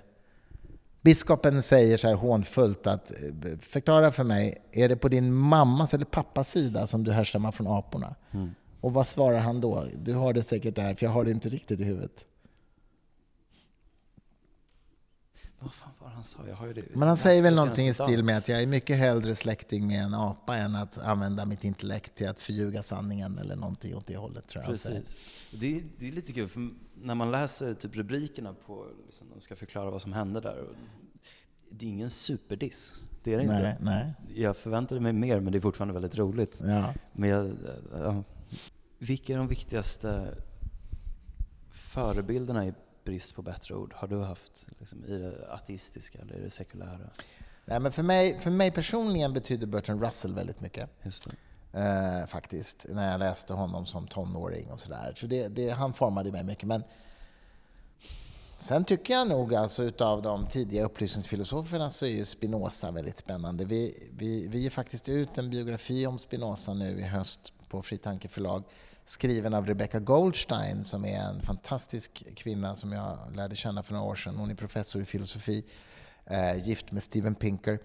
Biskopen 1.01 1.61
säger 1.61 1.97
så 1.97 2.07
här 2.07 2.15
hånfullt 2.15 2.87
att 2.87 3.11
eh, 3.11 3.17
förklara 3.61 4.11
för 4.11 4.23
mig, 4.23 4.61
är 4.71 4.89
det 4.89 4.95
på 4.95 5.07
din 5.07 5.33
mammas 5.33 5.93
eller 5.93 6.05
pappas 6.05 6.49
sida 6.49 6.87
som 6.87 7.03
du 7.03 7.11
härstammar 7.11 7.51
från 7.51 7.67
aporna? 7.67 8.15
Mm. 8.31 8.49
Och 8.81 8.93
vad 8.93 9.07
svarar 9.07 9.37
han 9.39 9.61
då? 9.61 9.83
Du 10.03 10.13
har 10.13 10.33
det 10.33 10.43
säkert 10.43 10.75
där, 10.75 10.93
för 10.93 11.05
jag 11.05 11.11
har 11.13 11.25
det 11.25 11.31
inte 11.31 11.49
riktigt 11.49 11.79
i 11.79 11.83
huvudet. 11.83 12.11
Vad 15.61 15.73
fan 15.73 15.91
var 15.99 16.09
han 16.09 16.23
sa? 16.23 16.39
Jag 16.47 16.55
har 16.55 16.67
ju 16.67 16.73
det. 16.73 16.85
Men 16.93 17.07
han 17.07 17.17
säger 17.17 17.43
väl 17.43 17.55
någonting 17.55 17.87
i 17.87 17.93
stil 17.93 18.23
med 18.23 18.37
att 18.37 18.49
jag 18.49 18.61
är 18.61 18.67
mycket 18.67 18.97
hellre 18.97 19.35
släkting 19.35 19.87
med 19.87 20.03
en 20.03 20.13
apa 20.13 20.57
än 20.57 20.75
att 20.75 20.97
använda 20.97 21.45
mitt 21.45 21.63
intellekt 21.63 22.15
till 22.15 22.29
att 22.29 22.39
förljuga 22.39 22.83
sanningen 22.83 23.37
eller 23.37 23.55
någonting 23.55 23.95
åt 23.95 24.07
det 24.07 24.17
hållet. 24.17 24.47
Tror 24.47 24.63
jag. 24.63 24.71
Precis. 24.71 25.17
Det 25.51 25.77
är, 25.77 25.83
det 25.97 26.07
är 26.07 26.11
lite 26.11 26.33
kul, 26.33 26.47
för 26.47 26.69
när 26.95 27.15
man 27.15 27.31
läser 27.31 27.73
typ 27.73 27.95
rubrikerna 27.95 28.53
på, 28.53 28.85
liksom, 29.05 29.27
de 29.33 29.41
ska 29.41 29.55
förklara 29.55 29.91
vad 29.91 30.01
som 30.01 30.13
hände 30.13 30.39
där. 30.39 30.57
Och 30.57 30.75
det 31.69 31.85
är 31.85 31.89
ingen 31.89 32.09
superdiss. 32.09 32.93
Det 33.23 33.33
är 33.33 33.37
det 33.37 33.43
Nej, 33.43 33.71
inte. 33.71 33.83
nej. 33.83 34.13
Jag 34.35 34.57
förväntade 34.57 35.01
mig 35.01 35.13
mer, 35.13 35.39
men 35.39 35.51
det 35.51 35.57
är 35.57 35.61
fortfarande 35.61 35.93
väldigt 35.93 36.17
roligt. 36.17 36.61
Ja. 36.65 36.93
Men 37.13 37.29
jag, 37.29 37.51
ja. 37.93 38.23
Vilka 38.97 39.33
är 39.33 39.37
de 39.37 39.47
viktigaste 39.47 40.37
förebilderna 41.71 42.67
i 42.67 42.73
brist 43.03 43.35
på 43.35 43.41
bättre 43.41 43.75
ord 43.75 43.93
har 43.95 44.07
du 44.07 44.23
haft 44.23 44.69
liksom, 44.79 45.05
i 45.05 45.17
det 45.17 45.53
ateistiska 45.53 46.19
eller 46.19 46.35
i 46.35 46.41
det 46.41 46.49
sekulära? 46.49 47.09
Nej, 47.65 47.79
men 47.79 47.91
för, 47.91 48.03
mig, 48.03 48.39
för 48.39 48.51
mig 48.51 48.71
personligen 48.71 49.33
betyder 49.33 49.67
Bertrand 49.67 50.03
Russell 50.03 50.33
väldigt 50.33 50.61
mycket. 50.61 50.89
Just 51.03 51.27
eh, 51.73 52.27
faktiskt, 52.27 52.85
när 52.89 53.11
jag 53.11 53.19
läste 53.19 53.53
honom 53.53 53.85
som 53.85 54.07
tonåring 54.07 54.71
och 54.71 54.79
sådär. 54.79 55.13
Så 55.17 55.27
det, 55.27 55.47
det, 55.47 55.69
han 55.69 55.93
formade 55.93 56.31
mig 56.31 56.43
mycket. 56.43 56.67
Men 56.67 56.83
sen 58.57 58.85
tycker 58.85 59.13
jag 59.13 59.27
nog 59.27 59.55
alltså 59.55 59.83
utav 59.83 60.21
de 60.21 60.47
tidiga 60.47 60.85
upplysningsfilosoferna 60.85 61.89
så 61.89 62.05
är 62.05 62.09
ju 62.09 62.25
Spinoza 62.25 62.91
väldigt 62.91 63.17
spännande. 63.17 63.65
Vi, 63.65 64.09
vi, 64.17 64.47
vi 64.47 64.59
ger 64.59 64.69
faktiskt 64.69 65.09
ut 65.09 65.37
en 65.37 65.49
biografi 65.49 66.07
om 66.07 66.19
Spinoza 66.19 66.73
nu 66.73 66.99
i 66.99 67.03
höst 67.03 67.53
på 67.69 67.81
Fri 67.81 67.97
Tanke 67.97 68.27
förlag 68.27 68.63
skriven 69.11 69.53
av 69.53 69.65
Rebecca 69.67 69.99
Goldstein 69.99 70.85
som 70.85 71.05
är 71.05 71.19
en 71.19 71.41
fantastisk 71.41 72.35
kvinna 72.35 72.75
som 72.75 72.91
jag 72.91 73.17
lärde 73.35 73.55
känna 73.55 73.83
för 73.83 73.93
några 73.93 74.05
år 74.05 74.15
sedan. 74.15 74.35
Hon 74.35 74.51
är 74.51 74.55
professor 74.55 75.01
i 75.01 75.05
filosofi, 75.05 75.63
eh, 76.25 76.67
gift 76.67 76.91
med 76.91 77.03
Steven 77.03 77.35
Pinker. 77.35 77.79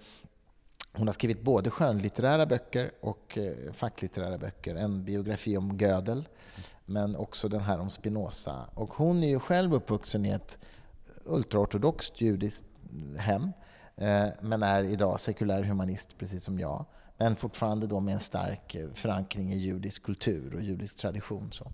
Hon 0.93 1.09
har 1.09 1.12
skrivit 1.12 1.43
både 1.43 1.70
skönlitterära 1.70 2.47
böcker 2.47 2.90
och 3.01 3.39
eh, 3.39 3.73
facklitterära 3.73 4.39
böcker. 4.39 4.74
En 4.74 5.05
biografi 5.05 5.57
om 5.57 5.77
Gödel, 5.78 6.28
men 6.85 7.16
också 7.16 7.48
den 7.48 7.61
här 7.61 7.81
om 7.81 7.90
Spinoza. 7.90 8.66
Och 8.74 8.94
hon 8.94 9.24
är 9.24 9.28
ju 9.28 9.40
själv 9.40 9.74
uppvuxen 9.74 10.27
i 10.27 10.31
ett 10.31 10.59
ultraortodoxt 11.24 12.20
judiskt 12.20 12.65
hem, 13.19 13.53
eh, 13.97 14.27
men 14.40 14.62
är 14.62 14.82
idag 14.82 15.20
sekulär 15.20 15.62
humanist 15.62 16.19
precis 16.19 16.44
som 16.44 16.59
jag. 16.59 16.86
Men 17.18 17.36
fortfarande 17.36 17.86
då 17.86 18.01
med 18.01 18.14
en 18.14 18.20
stark 18.20 18.74
eh, 18.74 18.88
förankring 18.94 19.52
i 19.52 19.56
judisk 19.56 20.02
kultur 20.02 20.55
och 20.55 20.62
judisk 20.62 20.97
tradition. 20.97 21.52
Så. 21.52 21.72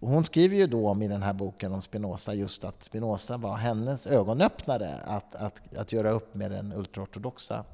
Och 0.00 0.08
hon 0.08 0.24
skriver 0.24 0.56
ju 0.56 0.66
då 0.66 0.88
om 0.88 1.02
i 1.02 1.08
den 1.08 1.22
här 1.22 1.32
boken 1.32 1.72
om 1.72 1.82
Spinoza 1.82 2.34
just 2.34 2.64
att 2.64 2.82
Spinoza 2.82 3.36
var 3.36 3.56
hennes 3.56 4.06
ögonöppnare 4.06 4.94
att, 5.04 5.34
att, 5.34 5.76
att 5.76 5.92
göra 5.92 6.10
upp 6.10 6.34
med 6.34 6.50
den 6.50 6.72
ultraortodoxa 6.72 7.64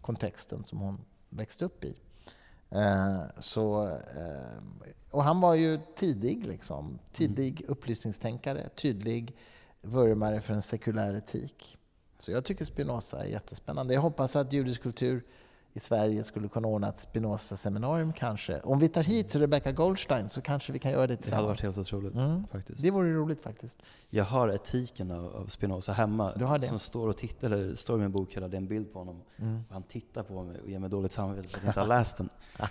kontexten 0.00 0.64
som 0.64 0.78
hon 0.78 1.00
växte 1.28 1.64
upp 1.64 1.84
i. 1.84 1.94
Eh, 2.70 3.22
så, 3.38 3.86
eh, 3.86 4.62
och 5.10 5.24
han 5.24 5.40
var 5.40 5.54
ju 5.54 5.78
tidig, 5.94 6.46
liksom. 6.46 6.98
tidig 7.12 7.64
upplysningstänkare, 7.68 8.68
tydlig 8.68 9.36
vurmare 9.82 10.40
för 10.40 10.54
en 10.54 10.62
sekulär 10.62 11.14
etik. 11.14 11.76
Så 12.18 12.30
jag 12.30 12.44
tycker 12.44 12.64
Spinoza 12.64 13.24
är 13.24 13.28
jättespännande. 13.28 13.94
Jag 13.94 14.00
hoppas 14.00 14.36
att 14.36 14.52
judisk 14.52 14.82
kultur 14.82 15.24
i 15.78 15.80
Sverige 15.80 16.24
skulle 16.24 16.48
kunna 16.48 16.68
ordna 16.68 16.88
ett 16.88 16.98
Spinoza-seminarium 16.98 18.12
kanske. 18.12 18.60
Om 18.60 18.78
vi 18.78 18.88
tar 18.88 19.02
hit 19.02 19.36
Rebecca 19.36 19.72
Goldstein 19.72 20.28
så 20.28 20.40
kanske 20.40 20.72
vi 20.72 20.78
kan 20.78 20.90
göra 20.92 21.06
det 21.06 21.22
Det 21.22 21.34
hade 21.34 21.46
varit 21.46 21.58
tillsammans. 21.58 21.76
helt 21.76 21.94
otroligt 21.94 22.14
Mm. 22.14 22.46
faktiskt. 22.52 22.82
Det 22.82 22.90
vore 22.90 23.12
roligt 23.14 23.40
faktiskt. 23.40 23.78
Jag 24.10 24.24
har 24.24 24.48
etiken 24.48 25.10
av, 25.10 25.36
av 25.36 25.46
Spinoza 25.46 25.92
hemma 25.92 26.60
som 26.60 26.78
står 26.78 27.08
och 27.08 27.16
tittar, 27.16 27.50
eller 27.50 27.74
står 27.74 27.98
i 27.98 28.00
min 28.00 28.12
bokhylla, 28.12 28.48
det 28.48 28.56
är 28.56 28.58
en 28.60 28.68
bild 28.68 28.92
på 28.92 28.98
honom. 28.98 29.22
Mm. 29.38 29.60
Han 29.70 29.82
tittar 29.82 30.22
på 30.22 30.42
mig 30.42 30.60
och 30.60 30.68
ger 30.70 30.78
mig 30.78 30.90
dåligt 30.90 31.12
samvete 31.12 31.48
för 31.48 31.56
att 31.58 31.62
jag 31.64 31.70
inte 31.70 31.80
har 31.80 31.86
läst 31.86 32.16
den. 32.16 32.28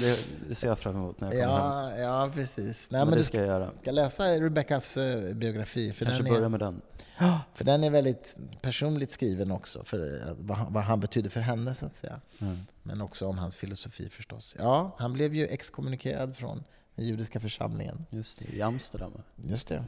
Det, 0.00 0.18
det 0.48 0.54
ser 0.54 0.68
jag 0.68 0.78
fram 0.78 0.96
emot 0.96 1.20
när 1.20 1.32
jag 1.32 1.46
kommer 1.48 1.90
hem. 1.90 2.00
Ja, 2.00 2.24
ja, 2.24 2.30
precis. 2.34 2.90
Nej, 2.90 3.00
Men, 3.00 3.08
men 3.08 3.10
det 3.10 3.20
du 3.20 3.24
ska 3.24 3.38
jag 3.38 3.46
göra. 3.46 3.70
ska 3.82 3.90
läsa 3.90 4.24
Rebeccas 4.24 4.96
eh, 4.96 5.34
biografi. 5.34 5.92
För 5.92 6.04
Kanske 6.04 6.22
börja 6.22 6.44
är, 6.44 6.48
med 6.48 6.60
den. 6.60 6.80
För 7.54 7.64
den 7.64 7.84
är 7.84 7.90
väldigt 7.90 8.36
personligt 8.62 9.12
skriven 9.12 9.50
också, 9.50 9.84
för 9.84 10.28
eh, 10.28 10.34
vad 10.38 10.56
han, 10.58 10.72
vad 10.72 10.82
han 10.84 11.00
betyder 11.00 11.30
för 11.30 11.40
henne 11.40 11.74
så 11.74 11.86
att 11.86 11.96
säga. 11.96 12.20
Mm. 12.38 12.56
Men 12.82 13.00
också 13.00 13.26
om 13.26 13.38
hans 13.38 13.56
filosofi 13.56 14.08
förstås. 14.10 14.56
Ja, 14.58 14.96
han 14.98 15.12
blev 15.12 15.34
ju 15.34 15.46
exkommunikerad 15.46 16.36
från 16.36 16.64
den 16.94 17.06
judiska 17.06 17.40
församlingen. 17.40 18.06
Just 18.10 18.38
det, 18.38 18.56
i 18.56 18.62
Amsterdam. 18.62 19.12
Just 19.36 19.68
det. 19.68 19.84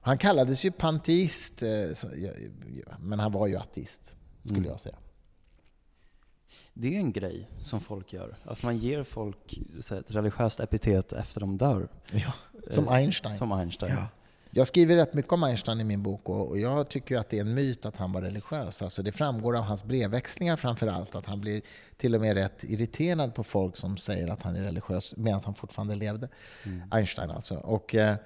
Han 0.00 0.18
kallades 0.18 0.64
ju 0.64 0.70
panteist, 0.72 1.62
eh, 1.62 1.68
ja, 1.68 2.32
ja, 2.86 2.92
men 3.00 3.18
han 3.20 3.32
var 3.32 3.46
ju 3.46 3.56
ateist, 3.56 4.16
skulle 4.44 4.58
Mm. 4.58 4.70
jag 4.70 4.80
säga. 4.80 4.96
Det 6.74 6.94
är 6.96 6.98
en 6.98 7.12
grej 7.12 7.48
som 7.60 7.80
folk 7.80 8.12
gör. 8.12 8.36
Att 8.44 8.62
man 8.62 8.76
ger 8.76 9.02
folk 9.02 9.58
ett 9.92 10.10
religiöst 10.14 10.60
epitet 10.60 11.12
efter 11.12 11.40
de 11.40 11.58
dör. 11.58 11.88
Ja, 12.12 12.32
som 12.70 12.84
Eh, 12.88 12.92
Einstein. 12.92 13.34
Som 13.34 13.52
Einstein. 13.52 13.92
Ja. 13.94 14.06
Jag 14.58 14.66
skriver 14.66 14.96
rätt 14.96 15.14
mycket 15.14 15.32
om 15.32 15.42
Einstein 15.42 15.80
i 15.80 15.84
min 15.84 16.02
bok 16.02 16.28
och 16.28 16.58
jag 16.58 16.88
tycker 16.88 17.18
att 17.18 17.28
det 17.30 17.36
är 17.36 17.40
en 17.40 17.54
myt 17.54 17.86
att 17.86 17.96
han 17.96 18.12
var 18.12 18.22
religiös. 18.22 18.82
Alltså 18.82 19.02
det 19.02 19.12
framgår 19.12 19.56
av 19.56 19.62
hans 19.62 19.84
brevväxlingar 19.84 20.56
framför 20.56 20.86
allt 20.86 21.14
att 21.14 21.26
han 21.26 21.40
blir 21.40 21.62
till 21.96 22.14
och 22.14 22.20
med 22.20 22.34
rätt 22.34 22.64
irriterad 22.64 23.34
på 23.34 23.44
folk 23.44 23.76
som 23.76 23.96
säger 23.96 24.28
att 24.28 24.42
han 24.42 24.56
är 24.56 24.62
religiös 24.62 25.16
medan 25.16 25.40
han 25.44 25.54
fortfarande 25.54 25.94
levde. 25.94 26.28
Einstein 26.90 27.30
alltså. 27.30 27.56
Och, 27.56 27.94
eh, 27.94 28.16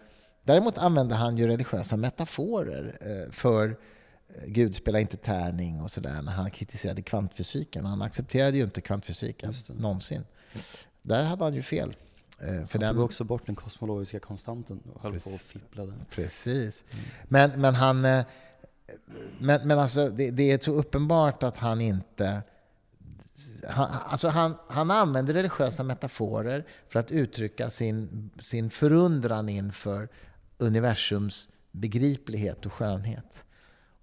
däremot 0.45 0.79
använde 0.79 1.15
han 1.15 1.37
ju 1.37 1.47
religiösa 1.47 1.97
metaforer 1.97 2.99
eh, 3.01 3.33
för 3.33 3.69
eh, 3.69 4.45
Gud 4.47 4.75
spelar 4.75 4.99
inte 4.99 5.17
tärning 5.17 5.81
och 5.81 5.91
sådär 5.91 6.23
när 6.23 6.33
han 6.33 6.51
kritiserade 6.51 7.03
kvantfysiken. 7.03 7.87
Han 7.87 8.03
accepterade 8.03 8.57
ju 8.57 8.65
inte 8.65 8.81
kvantfysiken 8.81 9.53
någonsin. 9.69 10.25
Där 11.03 11.25
hade 11.25 11.45
han 11.45 11.55
ju 11.55 11.63
fel. 11.63 11.95
Eh, 12.43 12.67
För 12.67 12.79
Han 12.79 12.81
den, 12.81 12.95
tog 12.95 13.05
också 13.05 13.25
bort 13.25 13.47
den 13.47 13.55
kosmologiska 13.55 14.21
konstanten 14.21 14.81
och 14.95 15.03
höll 15.03 15.13
på 15.13 15.17
Precis. 15.19 15.35
och 15.35 15.41
fipplade. 15.41 15.93
Precis. 16.11 16.85
Men, 17.29 17.61
men 17.61 17.75
han... 17.75 18.05
eh, 18.05 18.25
Men, 19.39 19.69
men 19.69 19.79
alltså, 19.79 20.09
det, 20.09 20.31
det 20.31 20.51
är 20.53 20.59
så 20.59 20.73
uppenbart 20.73 21.43
att 21.43 21.57
han 21.57 21.81
inte 21.81 22.43
han, 23.69 23.91
alltså 24.07 24.29
han, 24.29 24.55
han 24.69 24.91
använder 24.91 25.35
religiösa 25.35 25.83
metaforer 25.83 26.67
för 26.89 27.01
att 27.01 27.11
uttrycka 27.11 27.71
sin, 27.71 28.31
sin 28.39 28.71
förundran 28.71 29.49
inför 29.49 30.09
universums 30.59 31.49
begriplighet 31.71 32.67
och 32.67 32.73
skönhet. 32.73 33.45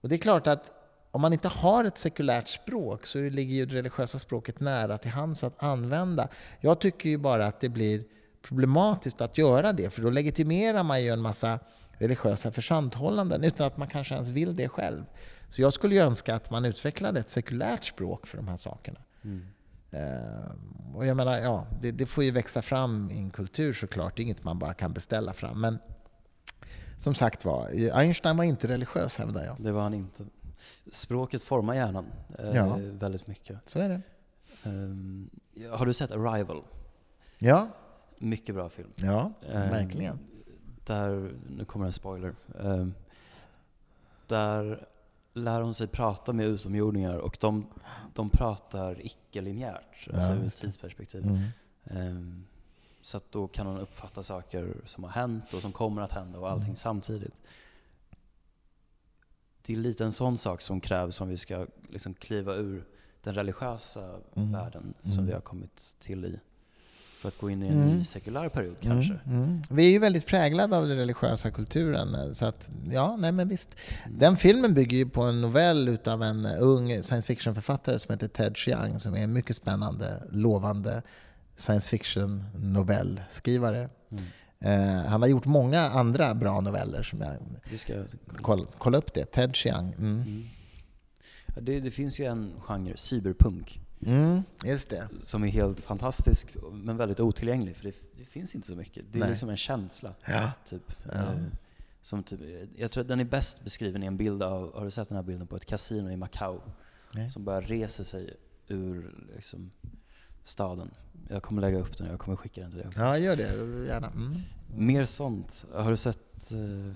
Och 0.01 0.09
det 0.09 0.15
är 0.15 0.19
klart 0.19 0.47
att 0.47 0.71
om 1.11 1.21
man 1.21 1.33
inte 1.33 1.47
har 1.47 1.85
ett 1.85 1.97
sekulärt 1.97 2.47
språk 2.47 3.05
så 3.05 3.19
ligger 3.21 3.55
ju 3.55 3.65
det 3.65 3.75
religiösa 3.75 4.19
språket 4.19 4.59
nära 4.59 4.97
till 4.97 5.11
hands 5.11 5.43
att 5.43 5.63
använda. 5.63 6.27
Jag 6.61 6.79
tycker 6.79 7.09
ju 7.09 7.17
bara 7.17 7.45
att 7.47 7.59
det 7.59 7.69
blir 7.69 8.03
problematiskt 8.41 9.21
att 9.21 9.37
göra 9.37 9.73
det, 9.73 9.89
för 9.89 10.01
då 10.01 10.09
legitimerar 10.09 10.83
man 10.83 11.03
ju 11.03 11.09
en 11.09 11.21
massa 11.21 11.59
religiösa 11.91 12.51
försanthållanden 12.51 13.43
utan 13.43 13.67
att 13.67 13.77
man 13.77 13.87
kanske 13.87 14.15
ens 14.15 14.29
vill 14.29 14.55
det 14.55 14.69
själv. 14.69 15.03
Så 15.49 15.61
jag 15.61 15.73
skulle 15.73 16.03
önska 16.03 16.35
att 16.35 16.51
man 16.51 16.65
utvecklade 16.65 17.19
ett 17.19 17.29
sekulärt 17.29 17.83
språk 17.83 18.27
för 18.27 18.37
de 18.37 18.47
här 18.47 18.57
sakerna. 18.57 18.99
Mm. 19.23 19.45
Uh, 19.93 20.95
och 20.95 21.05
jag 21.05 21.17
menar, 21.17 21.37
ja, 21.37 21.67
det, 21.81 21.91
det, 21.91 22.05
får 22.05 22.23
ju 22.23 22.31
växa 22.31 22.61
fram 22.61 23.11
i 23.11 23.17
en 23.17 23.29
kultur 23.29 23.73
såklart. 23.73 24.15
Det 24.15 24.21
är 24.21 24.23
inget 24.23 24.43
man 24.43 24.59
bara 24.59 24.73
kan 24.73 24.93
beställa 24.93 25.33
fram. 25.33 25.61
Men 25.61 25.79
som 26.97 27.13
sagt 27.13 27.45
var, 27.45 27.69
Einstein 27.93 28.37
var 28.37 28.43
inte 28.43 28.67
religiös 28.67 29.17
hävdar 29.17 29.43
jag. 29.45 29.55
Det 29.59 29.71
var 29.71 29.81
han 29.81 29.93
inte. 29.93 30.25
Språket 30.91 31.43
formar 31.43 31.73
hjärnan 31.73 32.05
eh, 32.39 32.55
ja. 32.55 32.77
väldigt 32.79 33.27
mycket. 33.27 33.57
Så 33.65 33.79
är 33.79 33.89
det. 33.89 34.01
Um, 34.63 35.29
har 35.71 35.85
du 35.85 35.93
sett 35.93 36.11
Arrival? 36.11 36.63
Ja. 37.37 37.67
Mycket 38.19 38.55
bra 38.55 38.69
film. 38.69 38.89
Ja, 38.95 39.33
um, 39.41 39.53
verkligen. 39.53 40.19
Där, 40.85 41.31
nu 41.49 41.65
kommer 41.65 41.85
en 41.85 41.93
spoiler. 41.93 42.35
Um, 42.47 42.93
där 44.27 44.87
lär 45.33 45.61
hon 45.61 45.73
sig 45.73 45.87
prata 45.87 46.33
med 46.33 46.45
utomjordingar 46.45 47.17
och 47.17 47.37
de, 47.39 47.65
de 48.13 48.29
pratar 48.29 49.05
icke-linjärt, 49.05 50.07
alltså 50.13 50.31
ur 50.31 50.47
ett 50.47 50.57
tidsperspektiv. 50.57 51.23
Mm. 51.23 52.17
Um, 52.17 52.45
så 53.01 53.17
att 53.17 53.31
då 53.31 53.47
kan 53.47 53.67
hon 53.67 53.79
uppfatta 53.79 54.23
saker 54.23 54.75
som 54.85 55.03
har 55.03 55.11
hänt 55.11 55.53
och 55.53 55.61
som 55.61 55.71
kommer 55.71 56.01
att 56.01 56.11
hända 56.11 56.39
och 56.39 56.49
allting 56.49 56.65
mm. 56.65 56.75
samtidigt. 56.75 57.41
Det 59.61 59.73
är 59.73 59.77
lite 59.77 60.05
en 60.05 60.11
sån 60.11 60.37
sak 60.37 60.61
som 60.61 60.81
krävs 60.81 61.21
om 61.21 61.29
vi 61.29 61.37
ska 61.37 61.67
liksom 61.89 62.13
kliva 62.13 62.53
ur 62.53 62.85
den 63.21 63.33
religiösa 63.33 64.19
mm. 64.35 64.51
världen 64.51 64.93
som 65.01 65.13
mm. 65.13 65.25
vi 65.25 65.33
har 65.33 65.41
kommit 65.41 65.95
till 65.99 66.25
i 66.25 66.39
för 67.19 67.27
att 67.27 67.37
gå 67.37 67.49
in 67.49 67.63
i 67.63 67.67
en 67.67 67.73
mm. 67.73 67.97
ny 67.97 68.03
sekulär 68.03 68.49
period 68.49 68.75
mm, 68.81 68.97
kanske. 68.97 69.19
Mm, 69.25 69.43
mm. 69.43 69.61
Vi 69.69 69.87
är 69.87 69.91
ju 69.91 69.99
väldigt 69.99 70.25
präglade 70.25 70.77
av 70.77 70.87
den 70.87 70.97
religiösa 70.97 71.51
kulturen. 71.51 72.35
Så 72.35 72.45
att, 72.45 72.71
ja, 72.91 73.15
nej 73.19 73.31
men 73.31 73.49
visst. 73.49 73.75
Mm. 74.05 74.19
Den 74.19 74.37
filmen 74.37 74.73
bygger 74.73 74.97
ju 74.97 75.09
på 75.09 75.21
en 75.21 75.41
novell 75.41 75.89
utav 75.89 76.23
en 76.23 76.45
ung 76.45 77.03
science 77.03 77.27
fiction-författare 77.27 77.99
som 77.99 78.13
heter 78.13 78.27
Ted 78.27 78.57
Chiang 78.57 78.99
som 78.99 79.13
är 79.13 79.23
en 79.23 79.33
mycket 79.33 79.55
spännande, 79.55 80.23
lovande 80.31 81.01
science 81.55 81.89
fiction-novellskrivare. 81.89 83.89
Mm. 84.11 84.23
Eh, 84.59 85.05
han 85.05 85.21
har 85.21 85.29
gjort 85.29 85.45
många 85.45 85.81
andra 85.81 86.35
bra 86.35 86.61
noveller 86.61 87.03
som 87.03 87.21
jag... 87.21 87.37
ska 87.79 87.93
kolla, 88.41 88.65
kolla 88.77 88.97
upp 88.97 89.13
det. 89.13 89.25
Ted 89.25 89.55
Chiang. 89.55 89.95
Det, 91.55 91.79
det 91.79 91.91
finns 91.91 92.19
ju 92.19 92.25
en 92.25 92.53
genre, 92.59 92.97
cyberpunk. 92.97 93.79
Mm, 94.05 94.43
just 94.63 94.89
det. 94.89 95.09
Som 95.21 95.43
är 95.43 95.47
helt 95.47 95.79
fantastisk, 95.79 96.47
men 96.71 96.97
väldigt 96.97 97.19
otillgänglig. 97.19 97.75
För 97.75 97.83
det, 97.83 97.95
det 98.17 98.25
finns 98.25 98.55
inte 98.55 98.67
så 98.67 98.75
mycket. 98.75 99.05
Det 99.11 99.17
är 99.17 99.19
Nej. 99.19 99.29
liksom 99.29 99.49
en 99.49 99.57
känsla. 99.57 100.13
Ja. 100.25 100.51
Typ. 100.65 100.93
Ja. 101.03 101.11
Eh, 101.11 101.37
som 102.01 102.23
typ, 102.23 102.39
jag 102.77 102.91
tror 102.91 103.01
att 103.01 103.07
den 103.07 103.19
är 103.19 103.25
bäst 103.25 103.63
beskriven 103.63 104.03
i 104.03 104.05
en 104.05 104.17
bild 104.17 104.43
av, 104.43 104.75
har 104.75 104.85
du 104.85 104.91
sett 104.91 105.09
den 105.09 105.15
här 105.15 105.23
bilden 105.23 105.47
på 105.47 105.55
ett 105.55 105.65
kasino 105.65 106.09
i 106.09 106.17
Macau? 106.17 106.59
Nej. 107.15 107.29
Som 107.29 107.45
bara 107.45 107.61
reser 107.61 108.03
sig 108.03 108.33
ur 108.67 109.15
liksom, 109.35 109.71
staden. 110.43 110.91
Jag 111.29 111.43
kommer 111.43 111.61
lägga 111.61 111.77
upp 111.77 111.97
den, 111.97 112.07
jag 112.07 112.19
kommer 112.19 112.37
skicka 112.37 112.61
den 112.61 112.69
till 112.69 112.79
dig 112.79 112.87
också. 112.87 112.99
Ja, 112.99 113.17
gör 113.17 113.35
det. 113.35 113.43
Gärna. 113.87 114.07
Mm. 114.07 114.35
Mer 114.75 115.05
sånt. 115.05 115.65
Har 115.73 115.91
du 115.91 115.97
sett, 115.97 116.51
uh, 116.53 116.93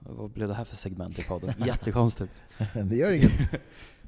vad 0.00 0.30
blev 0.30 0.48
det 0.48 0.54
här 0.54 0.64
för 0.64 0.76
segment 0.76 1.18
i 1.18 1.22
podden? 1.22 1.54
Jättekonstigt. 1.66 2.32
det 2.74 2.96
gör 2.96 3.12
inget. 3.12 3.32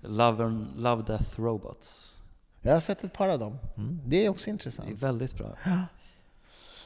Love, 0.02 0.44
and, 0.44 0.66
Love 0.76 1.02
Death 1.02 1.40
Robots. 1.40 2.16
Jag 2.62 2.72
har 2.72 2.80
sett 2.80 3.04
ett 3.04 3.12
par 3.12 3.28
av 3.28 3.38
dem. 3.38 3.58
Mm. 3.76 4.00
Det 4.06 4.26
är 4.26 4.28
också 4.28 4.50
intressant. 4.50 4.88
Det 4.88 4.94
är 4.94 4.96
väldigt 4.96 5.36
bra. 5.36 5.56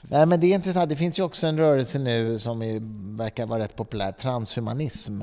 Nej, 0.02 0.26
men 0.26 0.40
det 0.40 0.46
är 0.46 0.54
intressant. 0.54 0.88
Det 0.88 0.96
finns 0.96 1.18
ju 1.18 1.22
också 1.22 1.46
en 1.46 1.58
rörelse 1.58 1.98
nu 1.98 2.38
som 2.38 2.62
är, 2.62 2.80
verkar 3.16 3.46
vara 3.46 3.62
rätt 3.62 3.76
populär, 3.76 4.12
transhumanism. 4.12 5.22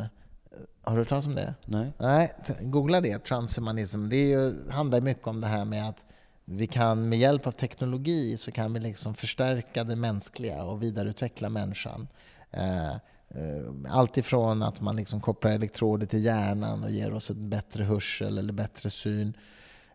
Har 0.82 0.94
du 0.96 1.02
hört 1.02 1.10
talas 1.10 1.26
om 1.26 1.36
det? 1.36 1.54
Nej. 1.66 1.92
Nej, 1.98 2.34
googla 2.62 3.02
det, 3.02 3.20
transhumanism. 3.20 4.10
Det 4.10 4.24
ju, 4.28 4.70
handlar 4.72 5.02
mycket 5.02 5.28
om 5.28 5.42
det 5.42 5.48
här 5.48 5.66
med 5.66 5.90
att 5.90 6.06
vi 6.46 6.68
kan 6.68 7.10
med 7.10 7.20
hjälp 7.20 7.48
av 7.48 7.52
teknologi 7.52 8.38
så 8.38 8.52
kan 8.52 8.74
vi 8.74 8.80
liksom 8.80 9.16
förstärka 9.16 9.84
det 9.84 9.96
mänskliga 9.96 10.64
och 10.64 10.84
vidareutveckla 10.84 11.50
människan. 11.50 12.08
Eh, 12.52 12.96
Eh, 13.36 13.94
allt 13.94 14.18
ifrån 14.18 14.64
att 14.64 14.82
man 14.82 14.96
liksom 14.96 15.22
kopplar 15.22 15.52
elektroder 15.52 16.08
till 16.08 16.26
hjärnan 16.26 16.84
och 16.84 16.92
ger 16.92 17.14
oss 17.14 17.30
en 17.30 17.50
bättre 17.50 17.84
hörsel 17.84 18.38
eller 18.38 18.54
bättre 18.54 18.90
syn 18.90 19.34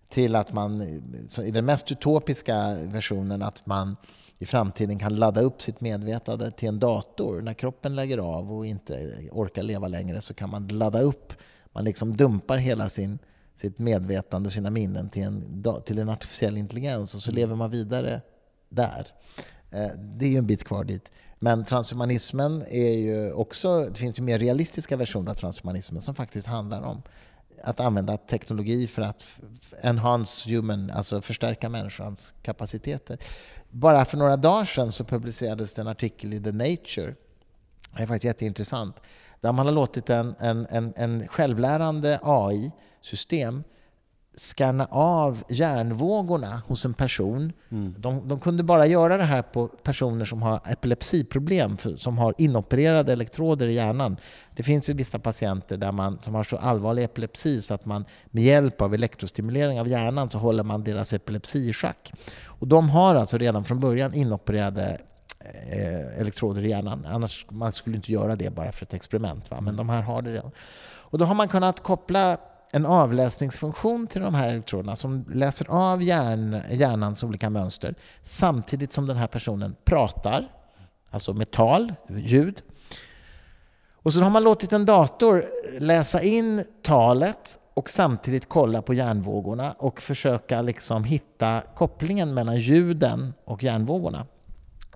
till 0.08 0.36
att 0.36 0.52
man, 0.52 0.82
i 1.44 1.50
den 1.50 1.64
mest 1.64 1.92
utopiska 1.92 2.76
versionen, 2.86 3.42
att 3.42 3.66
man 3.66 3.96
i 4.38 4.46
framtiden 4.46 4.98
kan 4.98 5.16
ladda 5.16 5.40
upp 5.40 5.62
sitt 5.62 5.80
medvetande 5.80 6.50
till 6.50 6.68
en 6.68 6.78
dator. 6.78 7.40
När 7.40 7.54
kroppen 7.54 7.96
lägger 7.96 8.18
av 8.18 8.52
och 8.52 8.66
inte 8.66 9.12
orkar 9.32 9.62
leva 9.62 9.88
längre 9.88 10.20
så 10.20 10.34
kan 10.34 10.50
man 10.50 10.68
ladda 10.68 11.00
upp, 11.00 11.32
man 11.72 11.84
liksom 11.84 12.16
dumpar 12.16 12.58
hela 12.58 12.88
sin, 12.88 13.18
sitt 13.60 13.78
medvetande 13.78 14.46
och 14.46 14.52
sina 14.52 14.70
minnen 14.70 15.08
till 15.08 15.22
en, 15.22 15.64
till 15.84 15.98
en 15.98 16.08
artificiell 16.08 16.56
intelligens 16.56 17.14
och 17.14 17.22
så 17.22 17.30
lever 17.30 17.54
man 17.54 17.70
vidare 17.70 18.20
där. 18.68 19.06
Eh, 19.70 19.88
det 19.98 20.26
är 20.26 20.30
ju 20.30 20.38
en 20.38 20.46
bit 20.46 20.64
kvar 20.64 20.84
dit. 20.84 21.12
Men 21.38 21.64
transhumanismen 21.64 22.64
är 22.68 22.92
ju 22.92 23.32
också, 23.32 23.80
det 23.80 23.94
finns 23.94 24.18
ju 24.18 24.22
mer 24.22 24.38
realistiska 24.38 24.96
versioner 24.96 25.30
av 25.30 25.34
transhumanismen 25.34 26.02
som 26.02 26.14
faktiskt 26.14 26.46
handlar 26.46 26.82
om 26.82 27.02
att 27.62 27.80
använda 27.80 28.16
teknologi 28.16 28.86
för 28.86 29.02
att 29.02 29.24
enhance 29.82 30.50
human, 30.50 30.90
alltså 30.90 31.20
förstärka 31.20 31.68
människans 31.68 32.34
kapaciteter. 32.42 33.18
Bara 33.70 34.04
för 34.04 34.16
några 34.16 34.36
dagar 34.36 34.64
sedan 34.64 34.92
så 34.92 35.04
publicerades 35.04 35.74
det 35.74 35.80
en 35.80 35.88
artikel 35.88 36.32
i 36.32 36.42
The 36.42 36.52
Nature, 36.52 37.14
det 37.96 38.02
är 38.02 38.06
faktiskt 38.06 38.24
jätteintressant, 38.24 39.00
där 39.40 39.52
man 39.52 39.66
har 39.66 39.72
låtit 39.72 40.10
en, 40.10 40.34
en, 40.38 40.66
en, 40.70 40.92
en 40.96 41.28
självlärande 41.28 42.20
AI-system 42.22 43.64
scanna 44.36 44.86
av 44.90 45.42
hjärnvågorna 45.48 46.62
hos 46.66 46.84
en 46.84 46.94
person. 46.94 47.52
Mm. 47.70 47.94
De, 47.98 48.28
de, 48.28 48.40
kunde 48.40 48.62
bara 48.62 48.86
göra 48.86 49.16
det 49.16 49.24
här 49.24 49.42
på 49.42 49.68
personer 49.68 50.24
som 50.24 50.42
har 50.42 50.60
epilepsiproblem, 50.66 51.76
för, 51.76 51.96
som 51.96 52.18
har 52.18 52.34
inopererade 52.38 53.12
elektroder 53.12 53.68
i 53.68 53.74
hjärnan. 53.74 54.16
Det 54.56 54.62
finns 54.62 54.90
ju 54.90 54.94
vissa 54.94 55.18
patienter 55.18 55.76
där 55.76 55.92
man, 55.92 56.18
som 56.22 56.34
har 56.34 56.44
så 56.44 56.56
allvarlig 56.56 57.04
epilepsi 57.04 57.62
så 57.62 57.74
att 57.74 57.84
man 57.84 58.04
med 58.30 58.42
hjälp 58.42 58.80
av 58.80 58.94
elektrostimulering 58.94 59.80
av 59.80 59.88
hjärnan 59.88 60.30
så 60.30 60.38
håller 60.38 60.62
man 60.62 60.84
deras 60.84 61.12
epilepsi 61.12 61.68
i 61.68 61.72
schack. 61.72 62.12
Och 62.44 62.66
de 62.66 62.90
har 62.90 63.14
alltså 63.14 63.38
redan 63.38 63.64
från 63.64 63.80
början 63.80 64.14
inopererade 64.14 65.00
eh, 65.70 66.20
elektroder 66.20 66.64
i 66.64 66.68
hjärnan. 66.68 67.06
Annars 67.08 67.46
man 67.50 67.72
skulle 67.72 67.96
inte 67.96 68.12
göra 68.12 68.36
det 68.36 68.50
bara 68.50 68.72
för 68.72 68.86
ett 68.86 68.94
experiment. 68.94 69.50
Va? 69.50 69.60
Men 69.60 69.76
de 69.76 69.88
här 69.88 70.02
har 70.02 70.22
det 70.22 70.32
redan. 70.32 70.50
Och 71.08 71.18
då 71.18 71.24
har 71.24 71.34
man 71.34 71.48
kunnat 71.48 71.82
koppla 71.82 72.38
en 72.76 72.86
avläsningsfunktion 72.86 74.06
till 74.06 74.20
de 74.22 74.34
här 74.34 74.48
elektroderna 74.48 74.96
som 74.96 75.24
läser 75.28 75.66
av 75.70 76.02
hjärn, 76.02 76.62
hjärnans 76.70 77.24
olika 77.24 77.50
mönster 77.50 77.94
samtidigt 78.22 78.92
som 78.92 79.06
den 79.06 79.16
här 79.16 79.26
personen 79.26 79.76
pratar, 79.84 80.48
alltså 81.10 81.32
med 81.32 81.50
tal, 81.50 81.94
ljud. 82.08 82.62
Och 83.94 84.12
så 84.12 84.20
har 84.20 84.30
man 84.30 84.44
låtit 84.44 84.72
en 84.72 84.84
dator 84.84 85.44
läsa 85.78 86.22
in 86.22 86.64
talet 86.82 87.58
och 87.74 87.90
samtidigt 87.90 88.48
kolla 88.48 88.82
på 88.82 88.94
hjärnvågorna 88.94 89.72
och 89.72 90.00
försöka 90.00 90.62
liksom 90.62 91.04
hitta 91.04 91.62
kopplingen 91.74 92.34
mellan 92.34 92.58
ljuden 92.58 93.34
och 93.44 93.62
hjärnvågorna. 93.62 94.26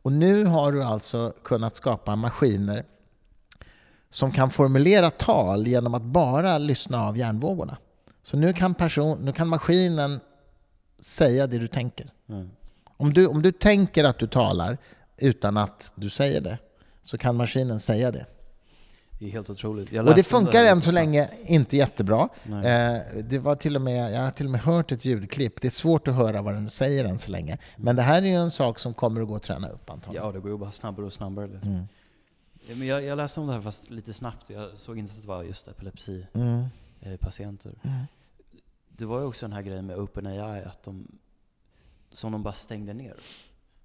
Och 0.03 0.13
nu 0.13 0.45
har 0.45 0.73
du 0.73 0.83
alltså 0.83 1.33
kunnat 1.45 1.75
skapa 1.75 2.17
maskiner 2.17 2.85
som 4.11 4.33
kan 4.33 4.51
formulera 4.51 5.11
tal 5.11 5.67
genom 5.67 5.95
att 5.95 6.03
bara 6.03 6.59
lyssna 6.59 7.07
av 7.07 7.17
hjärnvågorna. 7.17 7.77
Så 8.23 8.37
nu 8.37 8.53
kan, 8.53 8.75
person, 8.75 9.19
nu 9.19 9.33
kan 9.33 9.49
maskinen 9.49 10.21
säga 10.99 11.47
det 11.47 11.59
du 11.59 11.69
tänker. 11.69 12.13
Mm. 12.29 12.51
Om, 12.97 13.13
du, 13.13 13.27
om 13.27 13.43
du 13.43 13.53
tänker 13.53 14.05
att 14.05 14.19
du 14.19 14.27
talar 14.27 14.79
utan 15.17 15.57
att 15.57 15.93
du 15.97 16.11
säger 16.11 16.41
det, 16.41 16.59
så 17.03 17.19
kan 17.19 17.37
maskinen 17.37 17.81
säga 17.81 18.11
det. 18.11 18.27
Det 19.21 19.27
är 19.27 19.31
helt 19.31 19.51
otroligt. 19.51 19.93
och 19.93 20.15
det 20.15 20.23
funkar 20.23 20.65
än 20.65 20.81
så 20.81 20.93
länge 20.93 21.29
inte 21.47 21.77
jättebra. 21.77 22.29
Eh, 22.45 23.23
det 23.25 23.39
var 23.39 23.55
till 23.55 23.77
och 23.77 23.83
med, 23.83 24.13
jag 24.15 24.21
har 24.21 24.31
till 24.31 24.47
och 24.47 24.53
med 24.53 24.61
hört 24.61 24.93
ett 24.93 25.05
ljudklipp. 25.05 25.61
Det 25.61 25.69
är 25.69 25.71
svårt 25.71 26.09
att 26.09 26.15
höra 26.15 26.43
vad 26.43 26.55
den 26.55 26.71
säger 26.71 27.05
än 27.05 27.19
så 27.19 27.31
länge. 27.31 27.59
Men 27.77 27.97
det 27.97 28.03
här 28.03 28.23
är 28.23 28.27
ju 28.27 28.35
en 28.35 28.51
sak 28.51 28.79
som 28.79 28.95
kommer 28.95 29.21
att 29.21 29.29
gå 29.29 29.37
att 29.37 29.43
träna 29.43 29.69
upp 29.69 29.91
antagligen. 29.91 30.27
Ja, 30.27 30.33
det 30.33 30.39
går 30.39 30.51
ju 30.51 30.59
bara 30.59 30.71
snabbare 30.71 31.07
och 31.07 31.13
snabbare. 31.13 31.47
Liksom. 31.47 31.71
Mm. 31.71 31.85
Men 32.69 32.87
jag, 32.87 33.03
jag, 33.05 33.17
läste 33.17 33.41
om 33.41 33.47
det 33.47 33.53
här 33.53 33.61
fast 33.61 33.91
lite 33.91 34.13
snabbt. 34.13 34.51
Jag 34.51 34.79
såg 34.79 34.99
inte 34.99 35.13
att 35.13 35.23
det 35.23 35.29
var 35.29 35.43
just 35.43 35.69
epilepsipatienter. 35.69 37.75
Mm. 37.83 37.97
Eh, 37.99 38.05
det 38.89 39.05
var 39.05 39.21
ju 39.21 39.27
också 39.27 39.47
den 39.47 39.53
här 39.53 39.63
grejen 39.63 39.87
med 39.87 39.99
OpenAI 39.99 40.65
att 40.65 40.83
de, 40.83 41.19
som 42.13 42.33
de 42.33 42.43
bara 42.43 42.55
stängde 42.55 42.95
ner. 42.95 43.17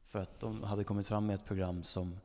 För 0.06 0.20
att 0.20 0.40
de 0.40 0.64
hade 0.64 0.84
kommit 0.84 1.08
fram 1.08 1.26
med 1.26 1.34
ett 1.34 1.46
program 1.46 1.84
som 1.84 2.20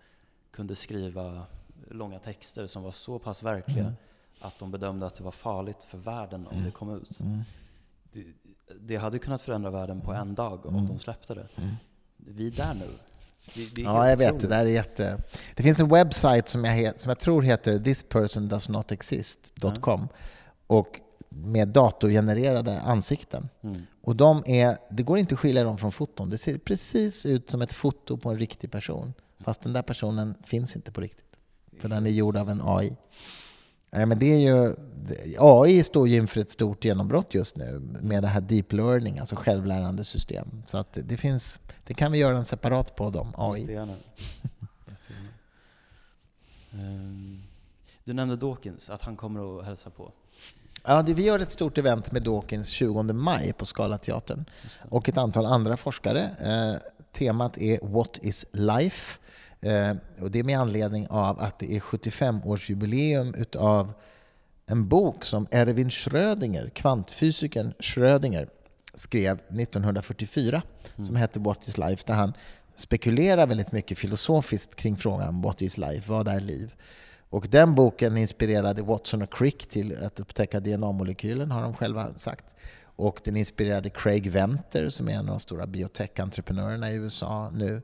kunde 0.51 0.75
skriva 0.75 1.47
långa 1.91 2.19
texter 2.19 2.67
som 2.67 2.83
var 2.83 2.93
så 2.93 3.19
pass 3.19 3.43
verkliga 3.43 3.85
Mm. 3.85 3.95
att 4.41 4.59
de 4.59 4.71
bedömde 4.71 5.07
att 5.07 5.15
det 5.15 5.23
var 5.25 5.31
farligt 5.33 5.85
för 5.85 5.99
världen 5.99 6.47
om 6.47 6.53
Mm. 6.53 6.65
det 6.65 6.71
kom 6.71 6.97
ut. 6.97 7.21
Mm. 7.21 7.41
Det, 8.13 8.25
det 8.81 8.97
hade 8.97 9.19
kunnat 9.19 9.43
förändra 9.43 9.71
världen 9.71 10.01
på 10.01 10.13
en 10.13 10.35
dag 10.35 10.67
om 10.67 10.75
Mm. 10.75 10.87
de 10.87 10.99
släppte 10.99 11.35
det. 11.35 11.49
Mm. 11.57 11.75
Vi 12.17 12.47
är 12.47 12.51
där 12.51 12.75
nu. 12.75 12.89
Det, 13.55 13.75
det 13.75 13.83
Ja, 13.83 14.09
jag 14.09 14.17
vet. 14.17 14.41
Det 14.41 14.47
där 14.47 14.59
är 14.59 14.65
jätte... 14.65 15.23
Det 15.55 15.63
finns 15.63 15.81
en 15.81 15.89
webbsajt 15.89 16.49
som 16.49 16.65
jag, 16.65 16.73
het, 16.73 17.01
som 17.01 17.09
jag 17.09 17.19
tror 17.19 17.43
heter 17.43 17.79
thispersondoesnotexist.com 17.79 20.09
och 20.67 21.01
med 21.29 21.69
datorgenererade 21.69 22.81
ansikten. 22.81 23.49
Mm. 23.63 23.83
Och 24.03 24.17
de 24.17 24.43
är, 24.47 24.77
det 24.91 25.03
går 25.03 25.19
inte 25.19 25.35
att 25.35 25.41
skilja 25.41 25.65
dem 25.65 25.79
från 25.79 25.93
foton. 25.93 26.31
Det 26.31 26.39
ser 26.39 26.59
precis 26.59 27.27
ut 27.27 27.51
som 27.51 27.63
ett 27.63 27.73
foto 27.73 28.17
på 28.17 28.31
en 28.31 28.39
riktig 28.39 28.71
person. 28.71 29.15
Fast 29.45 29.63
den 29.63 29.73
där 29.73 29.83
personen 29.83 30.35
finns 30.45 30.77
inte 30.77 30.93
på 30.93 31.01
riktigt. 31.01 31.37
För 31.81 31.89
den 31.89 32.07
är 32.07 32.11
gjord 32.11 32.37
av 32.37 32.49
en 32.49 32.61
AI. 32.65 32.97
Nej, 33.91 34.07
men 34.07 34.19
det 34.19 34.27
är 34.35 34.39
ju, 34.39 34.75
AI 35.39 35.83
står 35.83 36.09
ju 36.09 36.17
inför 36.17 36.41
ett 36.41 36.51
stort 36.51 36.85
genombrott 36.85 37.35
just 37.35 37.57
nu 37.57 37.79
med 38.03 38.23
det 38.23 38.29
här 38.29 38.41
deep 38.41 38.73
learning, 38.73 39.19
alltså 39.19 39.37
självlärande 39.37 40.05
system. 40.05 40.63
Så 40.67 40.79
att 40.79 40.99
det, 41.05 41.17
finns, 41.17 41.61
det 41.87 41.95
kan 41.95 42.13
vi 42.13 42.19
göra 42.19 42.37
en 42.39 42.45
separat 42.45 42.97
podd 42.97 43.17
om, 43.17 43.33
AI. 43.37 43.61
Jättegärna. 43.61 43.95
Jättegärna. 44.89 45.29
Ehm, 46.73 47.43
Du 48.05 48.13
nämnde 48.13 48.37
Dawkins, 48.37 48.91
att 48.91 49.03
han 49.03 49.17
kommer 49.17 49.59
att 49.61 49.65
hälsa 49.67 49.91
på. 49.91 50.13
Ja, 50.85 51.03
vi 51.07 51.23
gör 51.23 51.39
ett 51.39 51.51
stort 51.51 51.79
event 51.79 52.13
med 52.13 52.23
Dawkins 52.23 52.69
20 52.69 53.03
maj 53.03 53.53
på 53.53 53.67
Scalateatern 53.67 54.45
Just 54.63 54.79
det. 54.83 54.89
och 54.89 55.09
ett 55.09 55.17
antal 55.17 55.47
andra 55.47 55.77
forskare. 55.77 56.23
Eh, 56.23 56.81
temat 57.13 57.59
är 57.59 57.79
What 57.83 58.19
is 58.23 58.47
life? 58.53 59.19
Eh, 59.61 59.97
och 60.21 60.31
det 60.31 60.39
är 60.39 60.45
med 60.45 60.61
anledning 60.61 61.07
av 61.11 61.41
att 61.41 61.59
det 61.59 61.77
är 61.77 61.81
75-årsjubileum 61.81 63.37
utav 63.37 63.93
en 64.67 64.89
bok 64.89 65.25
som 65.25 65.47
Erwin 65.51 65.91
Schrödinger, 65.91 66.71
kvantfysikern 66.75 67.75
Schrödinger, 67.79 68.49
skrev 68.95 69.35
1944 69.35 70.63
som 70.97 71.17
hette 71.17 71.41
What 71.41 71.69
is 71.69 71.79
life? 71.79 72.03
Där 72.07 72.15
han 72.15 72.33
spekulerar 72.77 73.47
väldigt 73.47 73.73
mycket 73.73 73.99
filosofiskt 73.99 74.77
kring 74.77 74.97
frågan 74.97 75.43
What 75.43 75.63
is 75.63 75.79
life? 75.79 76.13
Vad 76.13 76.29
är 76.29 76.41
liv? 76.41 76.75
Och 77.31 77.47
den 77.51 77.75
boken 77.75 78.17
inspirerade 78.17 78.83
Watson 78.83 79.23
och 79.23 79.33
Crick 79.35 79.69
till 79.69 80.05
att 80.05 80.21
upptäcka 80.21 80.61
DNA-molekylen, 80.61 81.51
har 81.51 81.63
de 81.63 81.75
själva 81.75 82.15
sagt. 82.17 82.55
Och 82.83 83.21
den 83.25 83.37
inspirerade 83.37 83.91
Craig 83.91 84.31
Venter, 84.31 84.89
som 84.89 85.09
är 85.09 85.13
en 85.13 85.19
av 85.19 85.27
de 85.27 85.39
stora 85.39 85.67
biotech-entreprenörerna 85.67 86.91
i 86.91 86.95
USA 86.95 87.51
nu, 87.51 87.83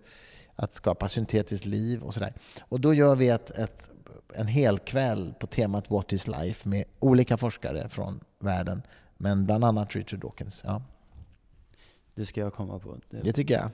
att 0.57 0.75
skapa 0.75 1.09
syntetiskt 1.09 1.65
liv 1.65 2.03
och 2.03 2.15
sådär. 2.15 2.35
Och 2.61 2.81
då 2.81 2.95
gör 2.95 3.17
vi 3.17 3.29
ett, 3.29 3.51
ett, 3.51 3.91
en 4.35 4.47
hel 4.47 4.79
kväll 4.79 5.35
på 5.41 5.47
temat 5.47 5.91
What 5.91 6.13
is 6.13 6.27
life 6.27 6.69
med 6.69 6.85
olika 6.99 7.37
forskare 7.37 7.89
från 7.89 8.21
världen, 8.39 8.83
men 9.17 9.47
bland 9.47 9.65
annat 9.65 9.97
Richard 9.97 10.21
Dawkins. 10.21 10.63
Ja, 10.67 10.83
Det 12.15 12.27
ska 12.27 12.41
jag 12.41 12.53
komma 12.53 12.79
på. 12.79 12.99
Det 13.11 13.21
det 13.21 13.33
tycker 13.33 13.55
jag. 13.55 13.71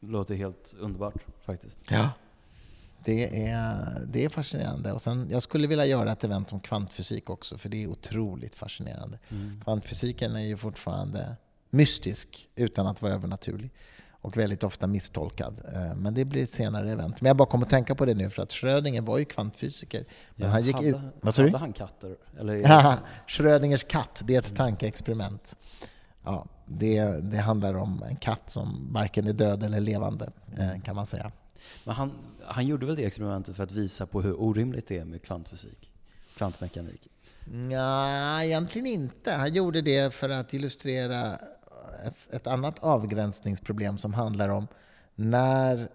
låter 0.00 0.34
helt 0.34 0.74
underbart 0.78 1.24
faktiskt. 1.44 1.78
Ja. 1.90 2.10
Det 3.04 3.48
är, 3.48 4.00
det 4.06 4.24
är 4.24 4.28
fascinerande. 4.28 4.92
Och 4.92 5.00
sen, 5.00 5.28
jag 5.30 5.42
skulle 5.42 5.66
vilja 5.66 5.86
göra 5.86 6.12
ett 6.12 6.24
event 6.24 6.52
om 6.52 6.60
kvantfysik 6.60 7.30
också, 7.30 7.58
för 7.58 7.68
det 7.68 7.82
är 7.82 7.86
otroligt 7.86 8.54
fascinerande. 8.54 9.18
Mm. 9.28 9.60
Kvantfysiken 9.64 10.36
är 10.36 10.44
ju 10.44 10.56
fortfarande 10.56 11.36
mystisk 11.70 12.48
utan 12.54 12.86
att 12.86 13.02
vara 13.02 13.12
övernaturlig 13.12 13.70
och 14.22 14.36
väldigt 14.36 14.64
ofta 14.64 14.86
misstolkad. 14.86 15.60
Eh, 15.74 15.96
Men 15.96 16.14
det 16.14 16.24
blir 16.24 16.42
ett 16.42 16.50
senare 16.50 16.92
event. 16.92 17.20
Men 17.22 17.28
jag 17.28 17.36
bara 17.36 17.48
kom 17.48 17.62
att 17.62 17.70
tänka 17.70 17.94
på 17.94 18.04
det 18.04 18.14
nu 18.14 18.30
för 18.30 18.42
att 18.42 18.52
Schrödinger 18.52 19.00
var 19.00 19.18
ju 19.18 19.24
kvantfysiker. 19.24 20.04
Men 20.34 20.46
Ja, 20.46 20.52
han 20.52 20.64
gick 20.64 20.74
hade, 20.74 20.88
ut... 20.88 20.96
Vad 21.20 21.34
sa 21.34 21.42
du? 21.42 21.48
hade 21.48 21.58
han 21.58 21.72
katter? 21.72 22.16
Eller 22.38 22.98
Schrödingers 23.28 23.84
katt, 23.88 24.22
det 24.24 24.34
är 24.34 24.38
ett 24.38 24.56
tankeexperiment. 24.56 25.56
Ja, 26.24 26.46
det, 26.66 27.04
det 27.30 27.36
handlar 27.36 27.74
om 27.74 28.02
en 28.08 28.16
katt 28.16 28.50
som 28.50 28.88
varken 28.92 29.26
är 29.26 29.32
död 29.32 29.62
eller 29.62 29.80
levande, 29.80 30.30
eh, 30.58 30.80
kan 30.82 30.96
man 30.96 31.06
säga. 31.06 31.32
Men 31.84 31.94
han, 31.94 32.12
han 32.44 32.66
gjorde 32.66 32.86
väl 32.86 32.96
det 32.96 33.04
experimentet 33.04 33.56
för 33.56 33.62
att 33.64 33.72
visa 33.72 34.06
på 34.06 34.22
hur 34.22 34.40
orimligt 34.40 34.86
det 34.86 34.98
är 34.98 35.04
med 35.04 35.22
kvantfysik? 35.22 35.90
Kvantmekanik? 36.36 37.08
Nej, 37.46 38.46
egentligen 38.46 38.86
inte. 38.86 39.32
Han 39.32 39.52
gjorde 39.54 39.80
det 39.82 40.14
för 40.14 40.28
att 40.28 40.54
illustrera 40.54 41.38
ett, 42.06 42.34
ett 42.34 42.46
annat 42.46 42.78
avgränsningsproblem 42.78 43.98
som 43.98 44.14
handlar 44.14 44.48
om 44.48 44.66
när, 45.14 45.88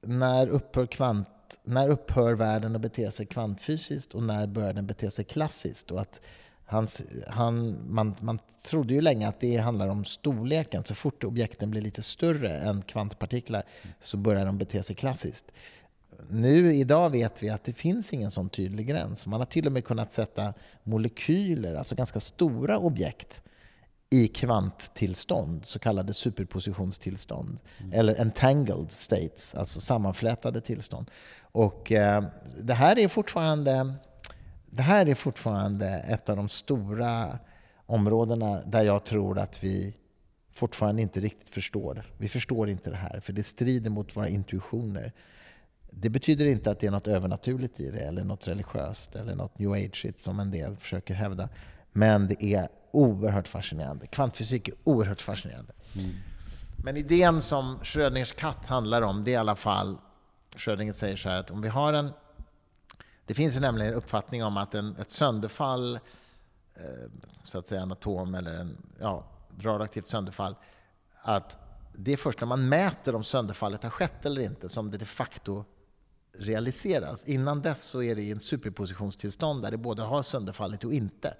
när, 0.00 0.48
upphör 0.48 0.86
kvant, 0.86 1.28
när 1.64 1.88
upphör 1.88 2.34
världen 2.34 2.74
att 2.74 2.80
bete 2.80 3.10
sig 3.10 3.26
kvantfysiskt 3.26 4.14
och 4.14 4.22
när 4.22 4.46
börjar 4.46 4.72
den 4.72 4.86
bete 4.86 5.10
sig 5.10 5.24
klassiskt? 5.24 5.90
Och 5.90 6.00
att 6.00 6.20
hans, 6.64 7.02
han, 7.28 7.78
man, 7.94 8.14
man 8.20 8.38
trodde 8.64 8.94
ju 8.94 9.00
länge 9.00 9.28
att 9.28 9.40
det 9.40 9.56
handlar 9.56 9.88
om 9.88 10.04
storleken. 10.04 10.84
Så 10.84 10.94
fort 10.94 11.24
objekten 11.24 11.70
blir 11.70 11.82
lite 11.82 12.02
större 12.02 12.58
än 12.58 12.82
kvantpartiklar 12.82 13.62
så 14.00 14.16
börjar 14.16 14.46
de 14.46 14.58
bete 14.58 14.82
sig 14.82 14.96
klassiskt. 14.96 15.46
Nu 16.28 16.74
idag 16.74 17.10
vet 17.10 17.42
vi 17.42 17.50
att 17.50 17.64
det 17.64 17.72
finns 17.72 18.12
ingen 18.12 18.30
sån 18.30 18.48
tydlig 18.48 18.86
gräns. 18.86 19.26
Man 19.26 19.40
har 19.40 19.46
till 19.46 19.66
och 19.66 19.72
med 19.72 19.84
kunnat 19.84 20.12
sätta 20.12 20.54
molekyler, 20.82 21.74
alltså 21.74 21.94
ganska 21.94 22.20
stora 22.20 22.78
objekt, 22.78 23.42
i 24.10 24.28
kvanttillstånd, 24.28 25.64
så 25.64 25.78
kallade 25.78 26.14
superpositionstillstånd. 26.14 27.58
Eller 27.92 28.20
entangled 28.20 28.90
states, 28.90 29.54
alltså 29.54 29.80
sammanflätade 29.80 30.60
tillstånd. 30.60 31.10
Och 31.40 31.92
eh, 31.92 32.24
det 32.58 32.74
här 32.74 32.98
är 32.98 33.08
fortfarande 33.08 33.94
det 34.70 34.82
här 34.82 35.08
är 35.08 35.14
fortfarande 35.14 35.88
ett 35.88 36.28
av 36.28 36.36
de 36.36 36.48
stora 36.48 37.38
områdena 37.86 38.62
där 38.66 38.82
jag 38.82 39.04
tror 39.04 39.38
att 39.38 39.64
vi 39.64 39.96
fortfarande 40.52 41.02
inte 41.02 41.20
riktigt 41.20 41.48
förstår. 41.48 42.12
Vi 42.18 42.28
förstår 42.28 42.70
inte 42.70 42.90
det 42.90 42.96
här, 42.96 43.20
för 43.20 43.32
det 43.32 43.42
strider 43.42 43.90
mot 43.90 44.16
våra 44.16 44.28
intuitioner. 44.28 45.12
Det 45.90 46.08
betyder 46.08 46.46
inte 46.46 46.70
att 46.70 46.80
det 46.80 46.86
är 46.86 46.90
något 46.90 47.06
övernaturligt 47.06 47.80
i 47.80 47.90
det, 47.90 48.00
eller 48.00 48.24
något 48.24 48.48
religiöst, 48.48 49.16
eller 49.16 49.34
något 49.34 49.58
new 49.58 49.72
age 49.72 50.06
som 50.16 50.40
en 50.40 50.50
del 50.50 50.76
försöker 50.76 51.14
hävda. 51.14 51.48
Men 51.92 52.28
det 52.28 52.44
är 52.44 52.68
oerhört 52.90 53.48
fascinerande. 53.48 54.06
Kvantfysik 54.06 54.68
är 54.68 54.74
oerhört 54.84 55.20
fascinerande. 55.20 55.72
Men 56.84 56.96
idén 56.96 57.40
som 57.40 57.78
Schrödingers 57.82 58.32
katt 58.32 58.66
handlar 58.66 59.02
om, 59.02 59.24
det 59.24 59.30
är 59.30 59.32
i 59.32 59.36
alla 59.36 59.56
fall, 59.56 59.98
Schrödinger 60.56 60.92
säger 60.92 61.16
så 61.16 61.28
här 61.28 61.36
att 61.36 61.50
om 61.50 61.62
vi 61.62 61.68
har 61.68 61.92
en 61.92 62.12
det 63.30 63.34
finns 63.34 63.60
nämligen 63.60 63.92
en 63.92 63.98
uppfattning 63.98 64.44
om 64.44 64.56
att 64.56 64.74
en, 64.74 64.96
ett 64.96 65.10
sönderfall, 65.10 65.94
eh, 66.74 66.82
så 67.44 67.58
att 67.58 67.66
säga 67.66 67.82
en 67.82 67.92
atom 67.92 68.34
eller 68.34 68.54
en 68.54 68.76
ja, 69.00 69.24
radioaktivt 69.60 70.06
sönderfall, 70.06 70.54
att 71.22 71.58
det 71.92 72.12
är 72.12 72.16
först 72.16 72.40
när 72.40 72.46
man 72.46 72.68
mäter 72.68 73.14
om 73.14 73.24
sönderfallet 73.24 73.82
har 73.82 73.90
skett 73.90 74.26
eller 74.26 74.42
inte 74.42 74.68
som 74.68 74.90
det 74.90 74.98
de 74.98 75.04
facto 75.04 75.64
realiseras. 76.32 77.24
Innan 77.24 77.62
dess 77.62 77.82
så 77.84 78.02
är 78.02 78.16
det 78.16 78.22
i 78.22 78.30
en 78.30 78.40
superpositionstillstånd 78.40 79.62
där 79.62 79.70
det 79.70 79.76
både 79.76 80.02
har 80.02 80.22
sönderfallit 80.22 80.84
och 80.84 80.92
inte. 80.92 81.34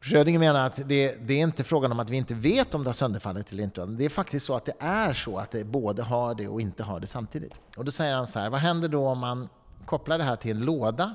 Schrödinger 0.00 0.38
menar 0.38 0.66
att 0.66 0.88
det, 0.88 1.16
det 1.26 1.34
är 1.34 1.38
inte 1.42 1.64
frågan 1.64 1.92
om 1.92 2.00
att 2.00 2.10
vi 2.10 2.16
inte 2.16 2.34
vet 2.34 2.74
om 2.74 2.84
det 2.84 2.88
har 2.88 2.94
sönderfallit 2.94 3.52
eller 3.52 3.64
inte. 3.64 3.86
Det 3.86 4.04
är 4.04 4.08
faktiskt 4.08 4.46
så 4.46 4.54
att 4.54 4.64
det 4.64 4.74
är 4.78 5.12
så 5.12 5.38
att 5.38 5.50
det 5.50 5.64
både 5.64 6.02
har 6.02 6.34
det 6.34 6.48
och 6.48 6.60
inte 6.60 6.82
har 6.82 7.00
det 7.00 7.06
samtidigt. 7.06 7.60
Och 7.76 7.84
då 7.84 7.90
säger 7.90 8.14
han 8.14 8.26
så 8.26 8.38
här, 8.38 8.50
vad 8.50 8.60
händer 8.60 8.88
då 8.88 9.08
om 9.08 9.18
man 9.18 9.48
kopplar 9.86 10.18
det 10.18 10.24
här 10.24 10.36
till 10.36 10.56
en 10.56 10.64
låda 10.64 11.14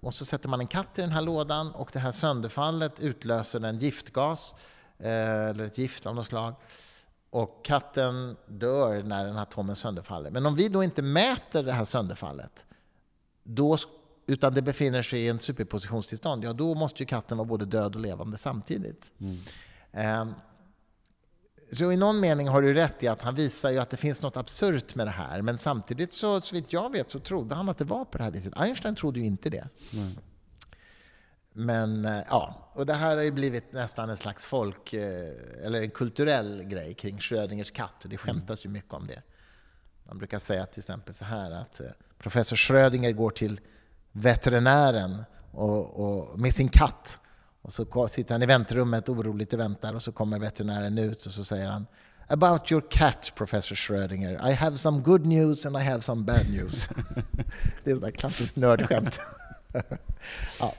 och 0.00 0.14
så 0.14 0.24
sätter 0.24 0.48
man 0.48 0.60
en 0.60 0.66
katt 0.66 0.98
i 0.98 1.00
den 1.00 1.10
här 1.10 1.22
lådan 1.22 1.70
och 1.70 1.90
det 1.92 1.98
här 1.98 2.12
sönderfallet 2.12 3.00
utlöser 3.00 3.64
en 3.64 3.78
giftgas 3.78 4.54
eh, 4.98 5.48
eller 5.48 5.64
ett 5.64 5.78
gift 5.78 6.06
av 6.06 6.14
något 6.14 6.26
slag. 6.26 6.54
Och 7.30 7.64
katten 7.64 8.36
dör 8.46 9.02
när 9.02 9.24
den 9.24 9.36
här 9.36 9.42
atomen 9.42 9.76
sönderfaller. 9.76 10.30
Men 10.30 10.46
om 10.46 10.56
vi 10.56 10.68
då 10.68 10.84
inte 10.84 11.02
mäter 11.02 11.62
det 11.62 11.72
här 11.72 11.84
sönderfallet, 11.84 12.66
då, 13.42 13.76
utan 14.26 14.54
det 14.54 14.62
befinner 14.62 15.02
sig 15.02 15.20
i 15.20 15.28
en 15.28 15.38
superpositionstillstånd, 15.38 16.44
ja 16.44 16.52
då 16.52 16.74
måste 16.74 17.02
ju 17.02 17.06
katten 17.06 17.38
vara 17.38 17.48
både 17.48 17.64
död 17.64 17.94
och 17.94 18.00
levande 18.00 18.36
samtidigt. 18.36 19.12
Eh, 19.92 20.26
så 21.72 21.92
i 21.92 21.96
någon 21.96 22.20
mening 22.20 22.48
har 22.48 22.62
du 22.62 22.74
rätt 22.74 23.02
i 23.02 23.08
att 23.08 23.22
han 23.22 23.34
visar 23.34 23.70
ju 23.70 23.78
att 23.78 23.90
det 23.90 23.96
finns 23.96 24.22
något 24.22 24.36
absurt 24.36 24.94
med 24.94 25.06
det 25.06 25.10
här. 25.10 25.42
Men 25.42 25.58
samtidigt, 25.58 26.12
så, 26.12 26.40
så 26.40 26.54
vitt 26.54 26.72
jag 26.72 26.92
vet, 26.92 27.10
så 27.10 27.18
trodde 27.18 27.54
han 27.54 27.68
att 27.68 27.78
det 27.78 27.84
var 27.84 28.04
på 28.04 28.18
det 28.18 28.24
här 28.24 28.30
viset. 28.30 28.52
Einstein 28.56 28.94
trodde 28.94 29.20
ju 29.20 29.26
inte 29.26 29.50
det. 29.50 29.68
Mm. 29.92 30.10
Men 31.52 32.04
eh, 32.04 32.22
ja, 32.28 32.70
och 32.72 32.86
det 32.86 32.94
här 32.94 33.16
har 33.16 33.24
ju 33.24 33.30
blivit 33.30 33.72
nästan 33.72 34.10
en 34.10 34.16
slags 34.16 34.44
folk, 34.44 34.92
eh, 34.92 35.64
eller 35.64 35.82
en 35.82 35.90
kulturell 35.90 36.62
grej 36.64 36.94
kring 36.94 37.20
Schrödingers 37.20 37.70
katt. 37.70 38.06
Det 38.08 38.16
skämtas 38.16 38.64
ju 38.64 38.70
mycket 38.70 38.92
om 38.92 39.06
det. 39.06 39.22
Man 40.06 40.18
brukar 40.18 40.38
säga 40.38 40.66
till 40.66 40.80
exempel 40.80 41.14
så 41.14 41.24
här 41.24 41.50
att 41.50 41.80
professor 42.18 42.56
Schrödinger 42.56 43.12
går 43.12 43.30
till 43.30 43.60
veterinären 44.16 45.24
och, 45.50 46.00
och, 46.00 46.38
med 46.38 46.54
sin 46.54 46.68
katt 46.68 47.18
Och 47.62 47.72
så 47.72 48.08
sitter 48.08 48.34
han 48.34 48.42
i 48.42 48.46
väntrummet 48.46 49.08
oroligt 49.08 49.52
och 49.52 49.60
väntar 49.60 49.94
och 49.94 50.02
så 50.02 50.12
kommer 50.12 50.38
veterinären 50.38 50.98
ut 50.98 51.26
och 51.26 51.32
så 51.32 51.44
säger 51.44 51.66
han 51.68 51.86
About 52.28 52.72
your 52.72 52.82
cat, 52.90 53.32
Professor 53.34 53.76
Schrödinger. 53.76 54.50
I 54.50 54.52
have 54.52 54.76
some 54.76 55.00
good 55.00 55.26
news 55.26 55.66
and 55.66 55.76
I 55.76 55.80
have 55.80 56.00
some 56.00 56.24
bad 56.24 56.50
news. 56.50 56.88
det 57.84 57.90
är 57.90 58.08
ett 58.08 58.16
klassiskt 58.16 58.56
nördskämt. 58.56 59.20
ja. 60.60 60.74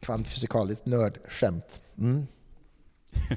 Kvantfysikaliskt 0.00 0.86
nördskämt. 0.86 1.80
Mm. 1.98 2.26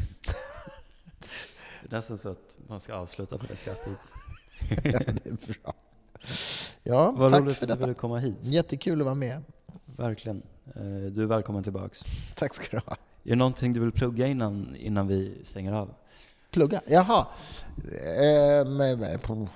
Det 1.81 1.95
är 1.95 1.97
nästan 1.97 2.17
så 2.17 2.29
att 2.29 2.57
man 2.67 2.79
ska 2.79 2.93
avsluta 2.93 3.37
på 3.37 3.45
det 3.45 3.55
skrattet. 3.55 3.97
Ja, 4.69 4.99
det 4.99 5.29
är 5.29 5.47
bra. 5.63 5.73
Ja, 6.83 7.11
Vad 7.11 7.31
tack 7.31 7.41
roligt 7.41 7.57
för 7.57 7.65
att 7.71 7.79
du 7.79 7.85
ville 7.85 7.93
komma 7.93 8.17
hit. 8.19 8.37
Jättekul 8.41 9.01
att 9.01 9.05
vara 9.05 9.15
med. 9.15 9.43
Verkligen. 9.85 10.41
Eh, 10.75 10.81
Du 11.11 11.23
är 11.23 11.27
välkommen 11.27 11.63
tillbaks. 11.63 12.03
Tack 12.35 12.53
ska 12.53 12.65
du 12.71 12.81
ha. 12.85 12.93
Är 13.23 13.29
det 13.29 13.35
någonting 13.35 13.73
du 13.73 13.79
vill 13.79 13.91
plugga 13.91 14.27
innan, 14.27 14.75
innan 14.75 15.07
vi 15.07 15.41
stänger 15.43 15.71
av? 15.73 15.93
Plugga? 16.51 16.81
Jaha. 16.87 17.27
Ehm, 18.05 18.81
på- 19.23 19.47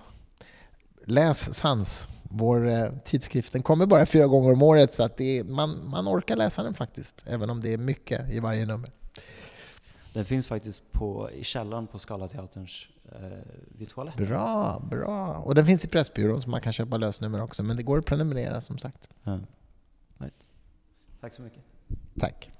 läs 1.05 1.53
Sans, 1.53 2.09
vår 2.23 2.69
eh, 2.69 2.85
tidskrift. 3.05 3.53
Den 3.53 3.63
kommer 3.63 3.85
bara 3.85 4.05
fyra 4.05 4.27
gånger 4.27 4.51
om 4.53 4.61
året 4.63 4.93
så 4.93 5.03
att 5.03 5.17
är, 5.39 5.43
man, 5.43 5.89
man 5.89 6.07
orkar 6.07 6.35
läsa 6.35 6.63
den 6.63 6.73
faktiskt, 6.73 7.23
även 7.27 7.49
om 7.49 7.61
det 7.61 7.73
är 7.73 7.77
mycket 7.77 8.29
i 8.33 8.39
varje 8.39 8.65
nummer. 8.65 8.89
Den 10.13 10.25
finns 10.25 10.47
faktiskt 10.47 10.91
på, 10.91 11.31
i 11.31 11.43
källaren 11.43 11.87
på 11.87 11.99
Scalateaterns 11.99 12.87
eh, 13.11 13.19
vid 13.67 13.89
toaletten. 13.89 14.25
Bra, 14.25 14.79
bra. 14.89 15.37
Och 15.37 15.55
den 15.55 15.65
finns 15.65 15.85
i 15.85 15.87
Pressbyrån 15.87 16.41
så 16.41 16.49
man 16.49 16.61
kan 16.61 16.73
köpa 16.73 16.97
lösnummer 16.97 17.43
också, 17.43 17.63
men 17.63 17.77
det 17.77 17.83
går 17.83 17.97
att 17.99 18.05
prenumerera 18.05 18.61
som 18.61 18.77
sagt. 18.77 19.09
Ja. 19.23 19.39
Right. 20.17 20.51
Tack 21.21 21.33
så 21.33 21.41
mycket. 21.41 21.63
Tack. 22.19 22.51